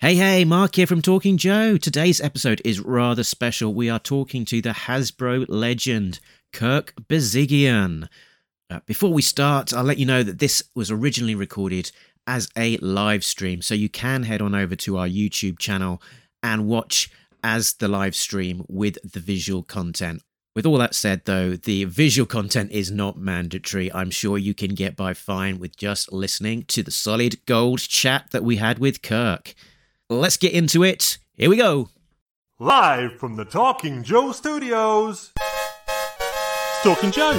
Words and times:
Hey, 0.00 0.14
hey, 0.14 0.44
Mark 0.44 0.76
here 0.76 0.86
from 0.86 1.02
Talking 1.02 1.36
Joe. 1.38 1.76
Today's 1.76 2.20
episode 2.20 2.62
is 2.64 2.78
rather 2.78 3.24
special. 3.24 3.74
We 3.74 3.90
are 3.90 3.98
talking 3.98 4.44
to 4.44 4.62
the 4.62 4.70
Hasbro 4.70 5.46
legend, 5.48 6.20
Kirk 6.52 6.94
Bozigian. 7.08 8.08
Uh, 8.70 8.78
before 8.86 9.12
we 9.12 9.22
start, 9.22 9.74
I'll 9.74 9.82
let 9.82 9.98
you 9.98 10.06
know 10.06 10.22
that 10.22 10.38
this 10.38 10.62
was 10.72 10.92
originally 10.92 11.34
recorded 11.34 11.90
as 12.28 12.48
a 12.56 12.76
live 12.76 13.24
stream, 13.24 13.60
so 13.60 13.74
you 13.74 13.88
can 13.88 14.22
head 14.22 14.40
on 14.40 14.54
over 14.54 14.76
to 14.76 14.98
our 14.98 15.08
YouTube 15.08 15.58
channel 15.58 16.00
and 16.44 16.68
watch 16.68 17.10
as 17.42 17.72
the 17.74 17.88
live 17.88 18.14
stream 18.14 18.64
with 18.68 18.98
the 19.02 19.18
visual 19.18 19.64
content. 19.64 20.22
With 20.54 20.64
all 20.64 20.78
that 20.78 20.94
said, 20.94 21.22
though, 21.24 21.56
the 21.56 21.86
visual 21.86 22.26
content 22.26 22.70
is 22.70 22.92
not 22.92 23.18
mandatory. 23.18 23.92
I'm 23.92 24.12
sure 24.12 24.38
you 24.38 24.54
can 24.54 24.76
get 24.76 24.94
by 24.94 25.12
fine 25.12 25.58
with 25.58 25.76
just 25.76 26.12
listening 26.12 26.66
to 26.68 26.84
the 26.84 26.92
solid 26.92 27.44
gold 27.46 27.80
chat 27.80 28.28
that 28.30 28.44
we 28.44 28.58
had 28.58 28.78
with 28.78 29.02
Kirk. 29.02 29.56
Let's 30.10 30.38
get 30.38 30.54
into 30.54 30.82
it. 30.84 31.18
Here 31.34 31.50
we 31.50 31.58
go. 31.58 31.90
Live 32.58 33.18
from 33.18 33.36
the 33.36 33.44
Talking 33.44 34.02
Joe 34.02 34.32
studios. 34.32 35.32
It's 35.36 36.82
Talking 36.82 37.10
Joe. 37.10 37.34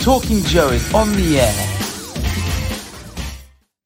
Talking 0.00 0.42
Joe 0.42 0.70
is 0.70 0.92
on 0.92 1.12
the 1.12 1.38
air. 1.38 1.52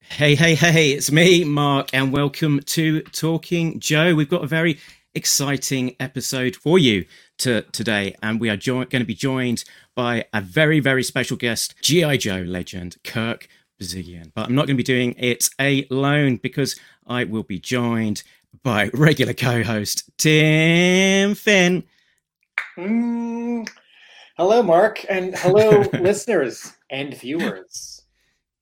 Hey, 0.00 0.34
hey, 0.34 0.54
hey, 0.54 0.92
it's 0.92 1.12
me, 1.12 1.44
Mark, 1.44 1.90
and 1.92 2.14
welcome 2.14 2.60
to 2.60 3.02
Talking 3.02 3.78
Joe. 3.78 4.14
We've 4.14 4.30
got 4.30 4.42
a 4.42 4.46
very 4.46 4.78
exciting 5.14 5.96
episode 6.00 6.56
for 6.56 6.78
you 6.78 7.04
to, 7.38 7.62
today, 7.72 8.14
and 8.22 8.40
we 8.40 8.50
are 8.50 8.56
jo- 8.56 8.84
going 8.84 9.02
to 9.02 9.04
be 9.04 9.14
joined 9.14 9.64
by 9.94 10.24
a 10.32 10.40
very, 10.40 10.80
very 10.80 11.02
special 11.02 11.36
guest, 11.36 11.74
G.I. 11.82 12.16
Joe 12.18 12.42
legend, 12.42 12.96
Kirk 13.04 13.48
Bozigian. 13.80 14.32
But 14.34 14.46
I'm 14.46 14.54
not 14.54 14.66
going 14.66 14.76
to 14.76 14.82
be 14.82 14.84
doing 14.84 15.14
it 15.18 15.48
alone 15.58 16.36
because 16.36 16.78
I 17.06 17.24
will 17.24 17.42
be 17.42 17.58
joined 17.58 18.22
by 18.62 18.90
regular 18.92 19.34
co 19.34 19.62
host 19.62 20.10
Tim 20.18 21.34
Finn. 21.34 21.84
Mm, 22.76 23.68
hello, 24.36 24.62
Mark, 24.62 25.04
and 25.08 25.36
hello, 25.36 25.80
listeners 25.92 26.72
and 26.90 27.14
viewers. 27.14 28.02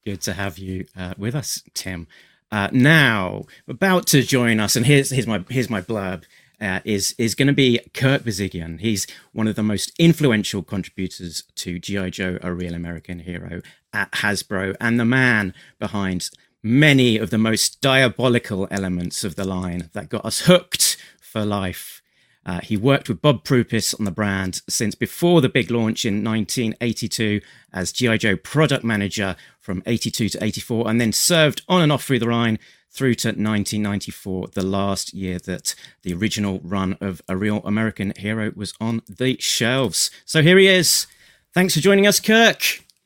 Good 0.05 0.21
to 0.23 0.35
have 0.35 0.59
you 0.59 0.87
uh, 0.97 1.15
with 1.17 1.35
us, 1.35 1.63
Tim. 1.75 2.07
Uh, 2.53 2.69
now, 2.73 3.45
about 3.67 4.07
to 4.09 4.23
join 4.23 4.61
us, 4.61 4.77
and 4.77 4.87
here's 4.87 5.11
here's 5.11 5.27
my 5.27 5.45
here's 5.49 5.71
my 5.71 5.81
blurb. 5.81 6.25
Uh, 6.61 6.81
is 6.85 7.15
is 7.19 7.35
going 7.35 7.49
to 7.49 7.53
be 7.53 7.81
Kirk 7.93 8.23
Bozigian. 8.23 8.81
He's 8.81 9.07
one 9.33 9.49
of 9.49 9.57
the 9.57 9.63
most 9.63 9.93
influential 9.99 10.63
contributors 10.63 11.43
to 11.57 11.79
GI 11.79 12.11
Joe: 12.11 12.39
A 12.43 12.53
Real 12.53 12.75
American 12.75 13.21
Hero 13.21 13.61
at 13.93 14.11
Hasbro, 14.13 14.77
and 14.81 14.99
the 14.99 15.05
man 15.05 15.53
behind 15.79 16.31
many 16.63 17.19
of 17.19 17.31
the 17.31 17.39
most 17.39 17.81
diabolical 17.83 18.67
elements 18.71 19.23
of 19.23 19.37
the 19.37 19.45
line 19.45 19.91
that 19.93 20.09
got 20.09 20.25
us 20.25 20.41
hooked 20.41 20.97
for 21.21 21.45
life. 21.45 22.01
Uh, 22.47 22.61
he 22.61 22.77
worked 22.77 23.09
with 23.09 23.23
Bob 23.23 23.45
Prupis 23.45 23.99
on 23.99 24.05
the 24.05 24.11
brand 24.11 24.61
since 24.69 24.95
before 24.95 25.41
the 25.41 25.49
big 25.49 25.71
launch 25.71 26.05
in 26.05 26.23
1982 26.23 27.41
as 27.73 27.93
G.I. 27.93 28.19
Joe 28.19 28.37
product 28.37 28.85
manager 28.85 29.37
from 29.59 29.83
82 29.87 30.31
to 30.31 30.45
84, 30.45 30.89
and 30.89 31.01
then 31.01 31.13
served 31.13 31.63
on 31.69 31.81
and 31.81 31.91
off 31.91 32.05
through 32.05 32.19
the 32.19 32.27
line 32.27 32.59
through 32.95 33.15
to 33.15 33.29
1994, 33.29 34.49
the 34.55 34.65
last 34.65 35.13
year 35.13 35.39
that 35.41 35.75
the 36.03 36.15
original 36.15 36.61
run 36.63 36.97
of 37.01 37.21
A 37.29 37.37
Real 37.37 37.61
American 37.65 38.13
Hero 38.17 38.53
was 38.55 38.73
on 38.81 39.03
the 39.09 39.37
shelves. 39.41 40.13
So 40.25 40.43
here 40.43 40.57
he 40.57 40.69
is. 40.69 41.09
Thanks 41.53 41.75
for 41.75 41.81
joining 41.81 42.07
us, 42.07 42.21
Kirk. 42.21 42.63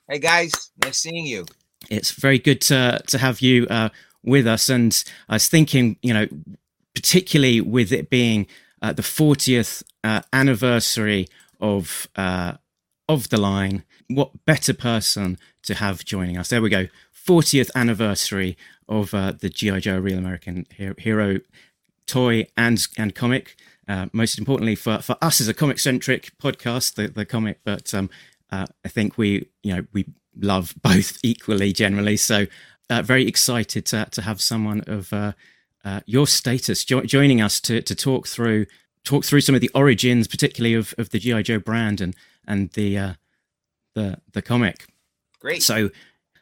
Hey 0.08 0.18
guys, 0.18 0.70
nice 0.84 0.98
seeing 0.98 1.24
you. 1.24 1.46
It's 1.90 2.10
very 2.10 2.38
good 2.38 2.60
to, 2.62 3.00
to 3.06 3.18
have 3.18 3.40
you 3.40 3.66
uh, 3.68 3.88
with 4.22 4.46
us. 4.46 4.68
And 4.68 5.02
I 5.28 5.36
was 5.36 5.48
thinking, 5.48 5.96
you 6.02 6.12
know, 6.12 6.26
particularly 6.94 7.62
with 7.62 7.90
it 7.90 8.10
being 8.10 8.46
uh, 8.82 8.92
the 8.92 9.02
40th 9.02 9.82
uh, 10.04 10.20
anniversary 10.32 11.28
of 11.60 12.08
uh, 12.14 12.54
of 13.08 13.30
the 13.30 13.38
line. 13.38 13.84
What 14.08 14.44
better 14.44 14.74
person 14.74 15.38
to 15.62 15.74
have 15.74 16.04
joining 16.04 16.36
us? 16.36 16.48
There 16.48 16.62
we 16.62 16.68
go. 16.68 16.88
40th 17.26 17.70
anniversary 17.74 18.56
of 18.88 19.14
uh, 19.14 19.32
the 19.32 19.48
GI 19.48 19.80
Joe 19.80 19.98
Real 19.98 20.18
American 20.18 20.66
Hero 20.76 21.40
toy 22.06 22.46
and 22.56 22.86
and 22.96 23.14
comic. 23.14 23.56
Uh, 23.86 24.06
most 24.12 24.38
importantly 24.38 24.74
for, 24.74 24.98
for 24.98 25.16
us 25.22 25.40
as 25.40 25.48
a 25.48 25.54
comic 25.54 25.78
centric 25.78 26.36
podcast, 26.38 26.94
the, 26.94 27.08
the 27.08 27.24
comic, 27.24 27.58
but 27.64 27.94
um, 27.94 28.10
uh, 28.50 28.66
I 28.84 28.88
think 28.88 29.16
we 29.16 29.48
you 29.62 29.74
know 29.74 29.84
we 29.92 30.06
love 30.38 30.74
both 30.82 31.18
equally 31.22 31.72
generally. 31.72 32.16
So 32.16 32.46
very 32.90 33.26
excited 33.26 33.86
to 33.86 34.06
to 34.10 34.22
have 34.22 34.40
someone 34.40 34.82
of 34.86 35.12
uh, 35.12 35.32
your 36.06 36.26
status 36.26 36.84
jo- 36.84 37.02
joining 37.02 37.40
us 37.40 37.60
to 37.60 37.80
to 37.82 37.94
talk 37.94 38.26
through 38.26 38.66
talk 39.04 39.24
through 39.24 39.40
some 39.40 39.54
of 39.54 39.60
the 39.60 39.70
origins, 39.74 40.28
particularly 40.28 40.74
of, 40.74 40.94
of 40.98 41.10
the 41.10 41.18
GI 41.18 41.44
Joe 41.44 41.58
brand 41.58 42.00
and 42.00 42.14
and 42.46 42.70
the 42.72 42.98
uh, 42.98 43.12
the 43.94 44.18
the 44.32 44.42
comic. 44.42 44.86
Great. 45.40 45.62
So 45.62 45.90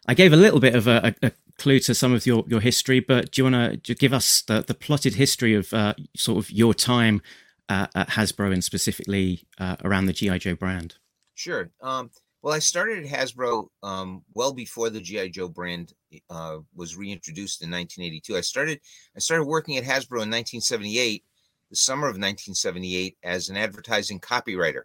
I 0.07 0.15
gave 0.15 0.33
a 0.33 0.37
little 0.37 0.61
bit 0.61 0.75
of 0.75 0.87
a, 0.87 1.15
a 1.23 1.33
clue 1.59 1.81
to 1.81 1.95
some 1.95 2.13
of 2.13 2.27
your, 2.27 2.45
your 2.47 2.61
history, 2.61 3.01
but 3.01 3.31
do 3.31 3.41
you 3.43 3.51
want 3.51 3.85
to 3.85 3.95
give 3.95 4.13
us 4.13 4.43
the, 4.43 4.63
the 4.63 4.75
plotted 4.75 5.15
history 5.15 5.55
of 5.55 5.73
uh, 5.73 5.95
sort 6.17 6.39
of 6.39 6.51
your 6.51 6.75
time 6.75 7.23
uh, 7.69 7.87
at 7.95 8.11
Hasbro 8.11 8.53
and 8.53 8.63
specifically 8.63 9.47
uh, 9.59 9.77
around 9.85 10.07
the 10.07 10.13
GI 10.13 10.39
Joe 10.41 10.55
brand? 10.55 10.97
Sure. 11.35 11.71
Um, 11.83 12.11
well, 12.43 12.55
I 12.55 12.61
started 12.61 13.05
at 13.05 13.11
Hasbro 13.11 13.69
um, 13.83 14.23
well 14.35 14.53
before 14.53 14.91
the 14.91 15.01
GI 15.01 15.31
Joe 15.31 15.49
brand 15.49 15.93
uh, 16.31 16.59
was 16.75 16.97
reintroduced 16.97 17.63
in 17.63 17.71
1982. 17.71 18.37
I 18.37 18.41
started 18.41 18.81
I 19.17 19.19
started 19.19 19.45
working 19.45 19.77
at 19.77 19.85
Hasbro 19.85 20.23
in 20.23 20.31
1978, 20.31 21.25
the 21.71 21.77
summer 21.77 22.07
of 22.07 22.13
1978, 22.13 23.17
as 23.23 23.49
an 23.49 23.57
advertising 23.57 24.21
copywriter. 24.21 24.83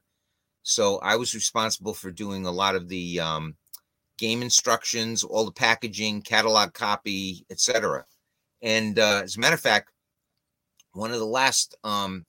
So 0.63 0.97
I 0.99 1.15
was 1.15 1.35
responsible 1.35 1.93
for 1.93 2.11
doing 2.11 2.45
a 2.45 2.51
lot 2.51 2.75
of 2.75 2.87
the 2.87 3.19
um, 3.19 3.55
game 4.21 4.43
instructions, 4.43 5.23
all 5.23 5.45
the 5.45 5.51
packaging, 5.51 6.21
catalog 6.21 6.73
copy, 6.73 7.43
etc. 7.49 8.05
And 8.61 8.99
uh, 8.99 9.21
as 9.23 9.35
a 9.35 9.39
matter 9.39 9.55
of 9.55 9.59
fact, 9.59 9.89
one 10.93 11.11
of 11.11 11.17
the 11.17 11.25
last 11.25 11.75
um, 11.83 12.27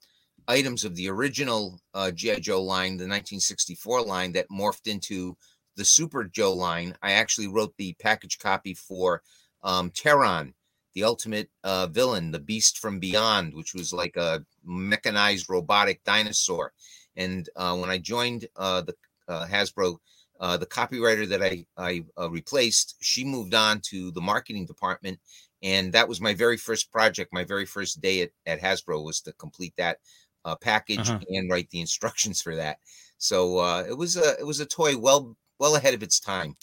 items 0.48 0.84
of 0.84 0.97
the 0.97 1.10
original 1.10 1.78
uh, 1.92 2.10
GI 2.10 2.41
Joe 2.41 2.62
line, 2.62 2.92
the 2.92 3.04
1964 3.04 4.00
line 4.00 4.32
that 4.32 4.48
morphed 4.48 4.86
into 4.86 5.36
the 5.76 5.84
Super 5.84 6.25
Joe 6.25 6.54
line. 6.54 6.97
I 7.02 7.12
actually 7.12 7.48
wrote 7.48 7.75
the 7.76 7.94
package 8.00 8.38
copy 8.38 8.72
for 8.72 9.22
um, 9.62 9.91
Terron, 9.91 10.54
the 10.94 11.04
ultimate 11.04 11.50
uh, 11.62 11.88
villain, 11.88 12.31
the 12.31 12.41
Beast 12.41 12.78
from 12.78 13.00
Beyond, 13.00 13.52
which 13.52 13.75
was 13.75 13.92
like 13.92 14.16
a 14.16 14.42
mechanized 14.64 15.50
robotic 15.50 16.02
dinosaur. 16.04 16.72
And 17.16 17.50
uh, 17.54 17.76
when 17.76 17.91
I 17.91 17.98
joined 17.98 18.47
uh, 18.56 18.81
the 18.81 18.94
uh, 19.28 19.47
Hasbro, 19.47 19.98
uh, 20.41 20.56
the 20.56 20.66
copywriter 20.66 21.28
that 21.28 21.43
I, 21.43 21.65
I 21.76 22.04
uh, 22.19 22.31
replaced, 22.31 22.97
she 23.00 23.25
moved 23.25 23.54
on 23.54 23.81
to 23.91 24.10
the 24.10 24.20
marketing 24.20 24.66
department. 24.66 25.19
And 25.62 25.93
that 25.93 26.09
was 26.09 26.20
my 26.20 26.34
very 26.34 26.56
first 26.56 26.91
project. 26.91 27.32
My 27.32 27.44
very 27.44 27.66
first 27.66 28.00
day 28.00 28.22
at, 28.22 28.31
at 28.47 28.60
Hasbro 28.60 29.04
was 29.04 29.20
to 29.22 29.32
complete 29.34 29.75
that 29.76 29.98
uh, 30.44 30.56
package 30.56 31.09
uh-huh. 31.09 31.20
and 31.28 31.50
write 31.50 31.70
the 31.70 31.81
instructions 31.81 32.43
for 32.43 32.56
that. 32.56 32.78
So 33.19 33.59
uh, 33.59 33.84
it 33.88 33.97
was 33.97 34.16
a 34.16 34.37
it 34.41 34.44
was 34.44 34.59
a 34.59 34.66
toy 34.66 34.97
well 34.98 35.37
well 35.60 35.76
ahead 35.76 35.94
of 35.94 36.03
its 36.03 36.19
time. 36.19 36.56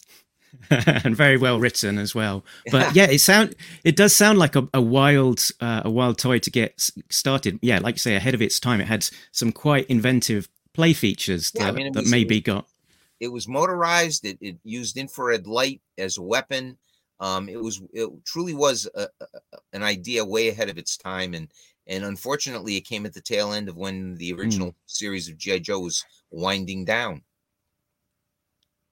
and 0.70 1.16
very 1.16 1.36
well 1.36 1.60
written 1.60 1.96
as 1.96 2.14
well. 2.14 2.44
But 2.70 2.94
yeah, 2.94 3.04
it 3.04 3.20
sound 3.20 3.54
it 3.84 3.96
does 3.96 4.14
sound 4.14 4.38
like 4.38 4.56
a, 4.56 4.68
a 4.74 4.80
wild 4.80 5.48
uh, 5.60 5.82
a 5.84 5.90
wild 5.90 6.18
toy 6.18 6.38
to 6.40 6.50
get 6.50 6.90
started. 7.08 7.58
Yeah, 7.62 7.78
like 7.78 7.94
you 7.94 8.00
say, 8.00 8.16
ahead 8.16 8.34
of 8.34 8.42
its 8.42 8.60
time. 8.60 8.80
It 8.80 8.88
had 8.88 9.08
some 9.32 9.52
quite 9.52 9.86
inventive 9.86 10.48
play 10.74 10.92
features 10.92 11.52
yeah, 11.54 11.64
that, 11.64 11.68
I 11.68 11.72
mean, 11.72 11.92
that 11.92 12.00
was, 12.00 12.10
maybe 12.10 12.40
got. 12.40 12.66
It 13.20 13.28
was 13.28 13.46
motorized. 13.46 14.24
It, 14.24 14.38
it 14.40 14.56
used 14.64 14.96
infrared 14.96 15.46
light 15.46 15.80
as 15.98 16.18
a 16.18 16.22
weapon. 16.22 16.78
Um, 17.20 17.48
it 17.48 17.60
was 17.60 17.82
it 17.92 18.08
truly 18.24 18.54
was 18.54 18.88
a, 18.94 19.06
a, 19.20 19.26
an 19.74 19.82
idea 19.82 20.24
way 20.24 20.48
ahead 20.48 20.70
of 20.70 20.78
its 20.78 20.96
time, 20.96 21.34
and 21.34 21.52
and 21.86 22.04
unfortunately, 22.04 22.76
it 22.76 22.82
came 22.82 23.04
at 23.04 23.12
the 23.12 23.20
tail 23.20 23.52
end 23.52 23.68
of 23.68 23.76
when 23.76 24.14
the 24.14 24.32
original 24.32 24.68
mm. 24.68 24.74
series 24.86 25.28
of 25.28 25.36
GI 25.36 25.60
Joe 25.60 25.80
was 25.80 26.04
winding 26.30 26.84
down. 26.84 27.22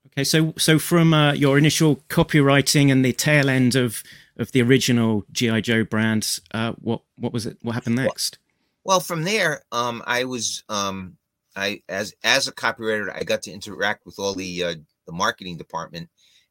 Okay, 0.07 0.23
so 0.23 0.53
so 0.57 0.79
from 0.79 1.13
uh, 1.13 1.33
your 1.33 1.57
initial 1.57 1.97
copywriting 2.09 2.91
and 2.91 3.03
the 3.03 3.13
tail 3.13 3.49
end 3.49 3.75
of 3.75 4.03
of 4.37 4.51
the 4.51 4.61
original 4.61 5.25
GI 5.31 5.61
Joe 5.61 5.83
brand, 5.83 6.39
uh, 6.53 6.73
what 6.73 7.01
what 7.15 7.33
was 7.33 7.45
it? 7.45 7.57
What 7.61 7.73
happened 7.73 7.95
next? 7.95 8.37
Well, 8.83 8.95
well 8.95 8.99
from 8.99 9.23
there, 9.23 9.63
um, 9.71 10.03
I 10.05 10.23
was 10.25 10.63
um, 10.69 11.17
I 11.59 11.81
as 11.89 12.13
as 12.23 12.47
a 12.47 12.53
copywriter, 12.53 13.11
I 13.15 13.23
got 13.23 13.41
to 13.43 13.51
interact 13.51 14.05
with 14.05 14.19
all 14.19 14.33
the 14.33 14.63
uh, 14.63 14.75
the 15.05 15.13
marketing 15.13 15.57
department, 15.57 16.09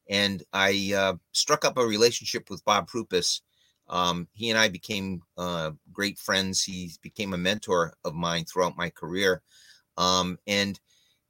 and 0.09 0.43
I 0.53 0.93
uh, 0.97 1.15
struck 1.33 1.65
up 1.65 1.79
a 1.79 1.87
relationship 1.87 2.51
with 2.51 2.65
Bob 2.65 2.89
Prupis, 2.89 3.43
um, 3.89 4.29
he 4.35 4.51
and 4.51 4.59
I 4.59 4.69
became 4.69 5.23
uh, 5.37 5.73
great 5.93 6.19
friends. 6.19 6.65
He 6.65 6.93
became 7.03 7.35
a 7.35 7.39
mentor 7.39 7.95
of 8.05 8.15
mine 8.15 8.45
throughout 8.45 8.77
my 8.77 8.91
career. 8.91 9.43
Um, 9.97 10.39
and 10.47 10.79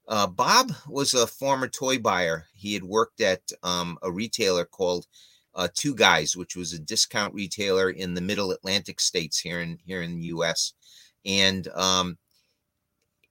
Uh, 0.09 0.27
Bob 0.27 0.73
was 0.89 1.15
a 1.15 1.27
former 1.27 1.69
toy 1.69 1.99
buyer. 1.99 2.47
He 2.55 2.73
had 2.75 2.83
worked 2.85 3.21
at 3.21 3.43
um, 3.63 3.99
a 4.03 4.11
retailer 4.11 4.65
called 4.65 5.07
uh, 5.55 5.69
Two 5.75 5.95
Guys, 5.95 6.35
which 6.37 6.57
was 6.57 6.73
a 6.73 6.79
discount 6.79 7.35
retailer 7.35 7.91
in 7.91 8.15
the 8.15 8.23
Middle 8.23 8.51
Atlantic 8.53 9.01
states 9.01 9.39
here 9.39 9.61
in 9.61 9.79
here 9.85 10.03
in 10.03 10.19
the 10.19 10.27
U.S. 10.29 10.73
And 11.27 11.69
um, 11.69 12.17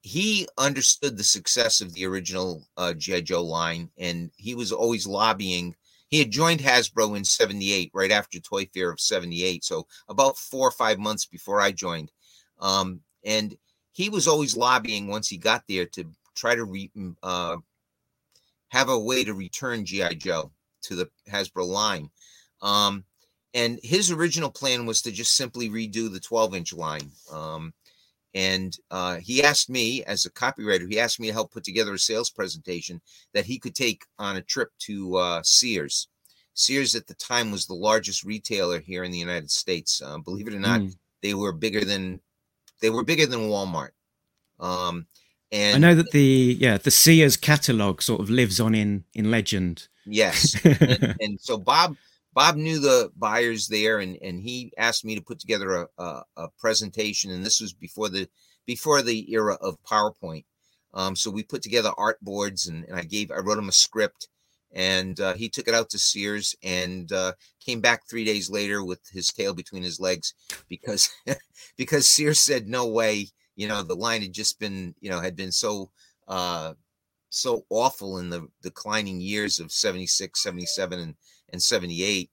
he 0.07 0.48
understood 0.57 1.18
the 1.18 1.24
success 1.24 1.81
of 1.81 1.94
the 1.94 2.06
original 2.06 2.63
uh, 2.77 2.94
GI 2.94 3.24
Joe 3.24 3.44
line, 3.44 3.92
and 3.98 4.31
he 4.38 4.56
was 4.56 4.71
always 4.71 5.06
lobbying. 5.06 5.75
He 6.07 6.19
had 6.19 6.31
joined 6.31 6.62
Hasbro 6.62 7.18
in 7.18 7.25
'78, 7.25 7.92
right 7.94 8.12
after 8.12 8.39
Toy 8.39 8.69
Fair 8.74 8.89
of 8.89 9.01
'78, 9.01 9.65
so 9.65 9.86
about 10.07 10.38
four 10.38 10.65
or 10.65 10.71
five 10.71 10.98
months 10.98 11.25
before 11.25 11.59
I 11.59 11.74
joined. 11.74 12.09
Um, 12.59 13.01
and 13.25 13.57
he 13.92 14.07
was 14.07 14.30
always 14.30 14.56
lobbying 14.56 15.07
once 15.07 15.27
he 15.27 15.38
got 15.38 15.63
there 15.68 15.86
to 15.88 16.06
try 16.36 16.56
to 16.56 16.63
re, 16.63 16.89
uh, 17.21 17.57
have 18.69 18.88
a 18.88 18.98
way 18.98 19.25
to 19.25 19.33
return 19.33 19.83
GI 19.83 20.15
Joe 20.15 20.53
to 20.83 20.95
the 20.95 21.10
Hasbro 21.30 21.68
line. 21.68 22.10
Um, 22.62 23.03
and 23.53 23.77
his 23.83 24.10
original 24.10 24.51
plan 24.51 24.86
was 24.86 25.01
to 25.01 25.12
just 25.12 25.36
simply 25.36 25.69
redo 25.69 26.10
the 26.10 26.21
12 26.21 26.56
inch 26.56 26.74
line. 26.74 27.12
Um, 27.30 27.74
and 28.33 28.77
uh, 28.91 29.15
he 29.15 29.44
asked 29.44 29.69
me, 29.69 30.03
as 30.03 30.25
a 30.25 30.31
copywriter, 30.31 30.89
he 30.89 31.00
asked 31.00 31.19
me 31.19 31.27
to 31.27 31.33
help 31.33 31.51
put 31.51 31.63
together 31.63 31.94
a 31.94 32.00
sales 32.00 32.29
presentation 32.29 33.01
that 33.33 33.45
he 33.45 33.57
could 33.57 33.75
take 33.75 34.03
on 34.19 34.35
a 34.38 34.41
trip 34.41 34.69
to 34.79 35.15
uh, 35.18 35.41
Sears. 35.44 36.07
Sears 36.53 36.95
at 36.95 37.07
the 37.07 37.13
time 37.15 37.51
was 37.51 37.65
the 37.65 37.74
largest 37.74 38.24
retailer 38.24 38.79
here 38.79 39.03
in 39.03 39.12
the 39.12 39.18
United 39.18 39.51
States. 39.51 40.01
Uh, 40.03 40.18
believe 40.18 40.47
it 40.47 40.53
or 40.53 40.59
not, 40.59 40.81
mm. 40.81 40.95
they 41.21 41.33
were 41.33 41.51
bigger 41.51 41.85
than 41.85 42.19
they 42.81 42.89
were 42.89 43.03
bigger 43.03 43.25
than 43.25 43.41
Walmart. 43.41 43.91
Um, 44.59 45.06
and 45.51 45.75
I 45.75 45.89
know 45.89 45.95
that 45.95 46.12
the 46.12 46.57
yeah 46.59 46.77
the 46.77 46.91
Sears 46.91 47.38
catalog 47.38 48.01
sort 48.01 48.21
of 48.21 48.29
lives 48.29 48.59
on 48.59 48.75
in 48.75 49.03
in 49.13 49.31
legend. 49.31 49.88
Yes, 50.06 50.59
and, 50.65 51.15
and, 51.19 51.39
so 51.39 51.57
Bob 51.57 51.95
Bob 52.38 52.56
knew 52.56 52.78
the 52.78 53.12
buyers 53.16 53.68
there, 53.68 53.98
and 53.98 54.16
and 54.22 54.39
he 54.44 54.72
asked 54.78 55.04
me 55.04 55.16
to 55.16 55.24
put 55.24 55.39
together 55.39 55.75
a, 55.75 55.88
a, 55.98 56.24
a 56.38 56.48
presentation, 56.60 57.31
and 57.31 57.44
this 57.44 57.60
was 57.60 57.74
before 57.74 58.10
the 58.10 58.30
before 58.68 59.01
the 59.01 59.34
era 59.34 59.56
of 59.60 59.81
PowerPoint. 59.81 60.45
Um, 60.94 61.16
so 61.16 61.31
we 61.31 61.42
put 61.42 61.63
together 61.63 61.89
art 61.98 62.19
boards, 62.22 62.68
and, 62.68 62.86
and 62.86 62.95
I 62.95 63.01
gave 63.01 63.31
I 63.31 63.39
wrote 63.39 63.57
him 63.57 63.69
a 63.69 63.72
script, 63.72 64.28
and 64.72 65.19
uh, 65.19 65.34
he 65.34 65.50
took 65.50 65.68
it 65.68 65.74
out 65.74 65.89
to 65.89 65.98
Sears 65.98 66.56
and 66.62 67.12
uh, 67.12 67.34
came 67.60 67.81
back 67.81 68.04
three 68.07 68.24
days 68.24 68.51
later 68.51 68.86
with 68.86 69.01
his 69.12 69.30
tail 69.30 69.56
between 69.56 69.81
his 69.81 70.00
legs 70.00 70.36
because 70.69 71.10
because 71.75 72.07
Sears 72.07 72.39
said 72.39 72.68
no 72.68 72.86
way 72.86 73.30
you 73.56 73.68
know 73.68 73.81
the 73.81 73.95
line 73.95 74.22
had 74.22 74.34
just 74.34 74.60
been 74.60 74.94
you 75.01 75.10
know 75.10 75.22
had 75.22 75.36
been 75.36 75.51
so 75.51 75.89
uh 76.28 76.75
so 77.30 77.66
awful 77.72 78.19
in 78.19 78.30
the 78.30 78.48
declining 78.62 79.19
years 79.19 79.60
of 79.60 79.72
76 79.72 80.39
77 80.39 81.00
and, 81.00 81.16
and 81.52 81.62
78 81.62 82.30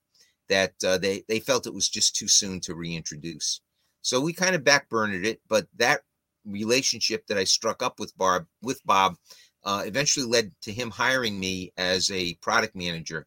that 0.49 0.73
uh, 0.85 0.97
they 0.97 1.23
they 1.27 1.39
felt 1.39 1.67
it 1.67 1.73
was 1.73 1.89
just 1.89 2.15
too 2.15 2.27
soon 2.27 2.59
to 2.61 2.75
reintroduce 2.75 3.61
so 4.01 4.21
we 4.21 4.33
kind 4.33 4.55
of 4.55 4.63
backburnered 4.63 5.25
it 5.25 5.41
but 5.47 5.67
that 5.75 6.01
relationship 6.45 7.25
that 7.27 7.37
i 7.37 7.43
struck 7.43 7.81
up 7.81 7.99
with 7.99 8.15
Barb 8.17 8.45
with 8.61 8.83
bob 8.85 9.15
uh, 9.63 9.83
eventually 9.85 10.25
led 10.25 10.51
to 10.61 10.71
him 10.71 10.91
hiring 10.91 11.39
me 11.39 11.71
as 11.77 12.11
a 12.11 12.35
product 12.35 12.75
manager 12.75 13.25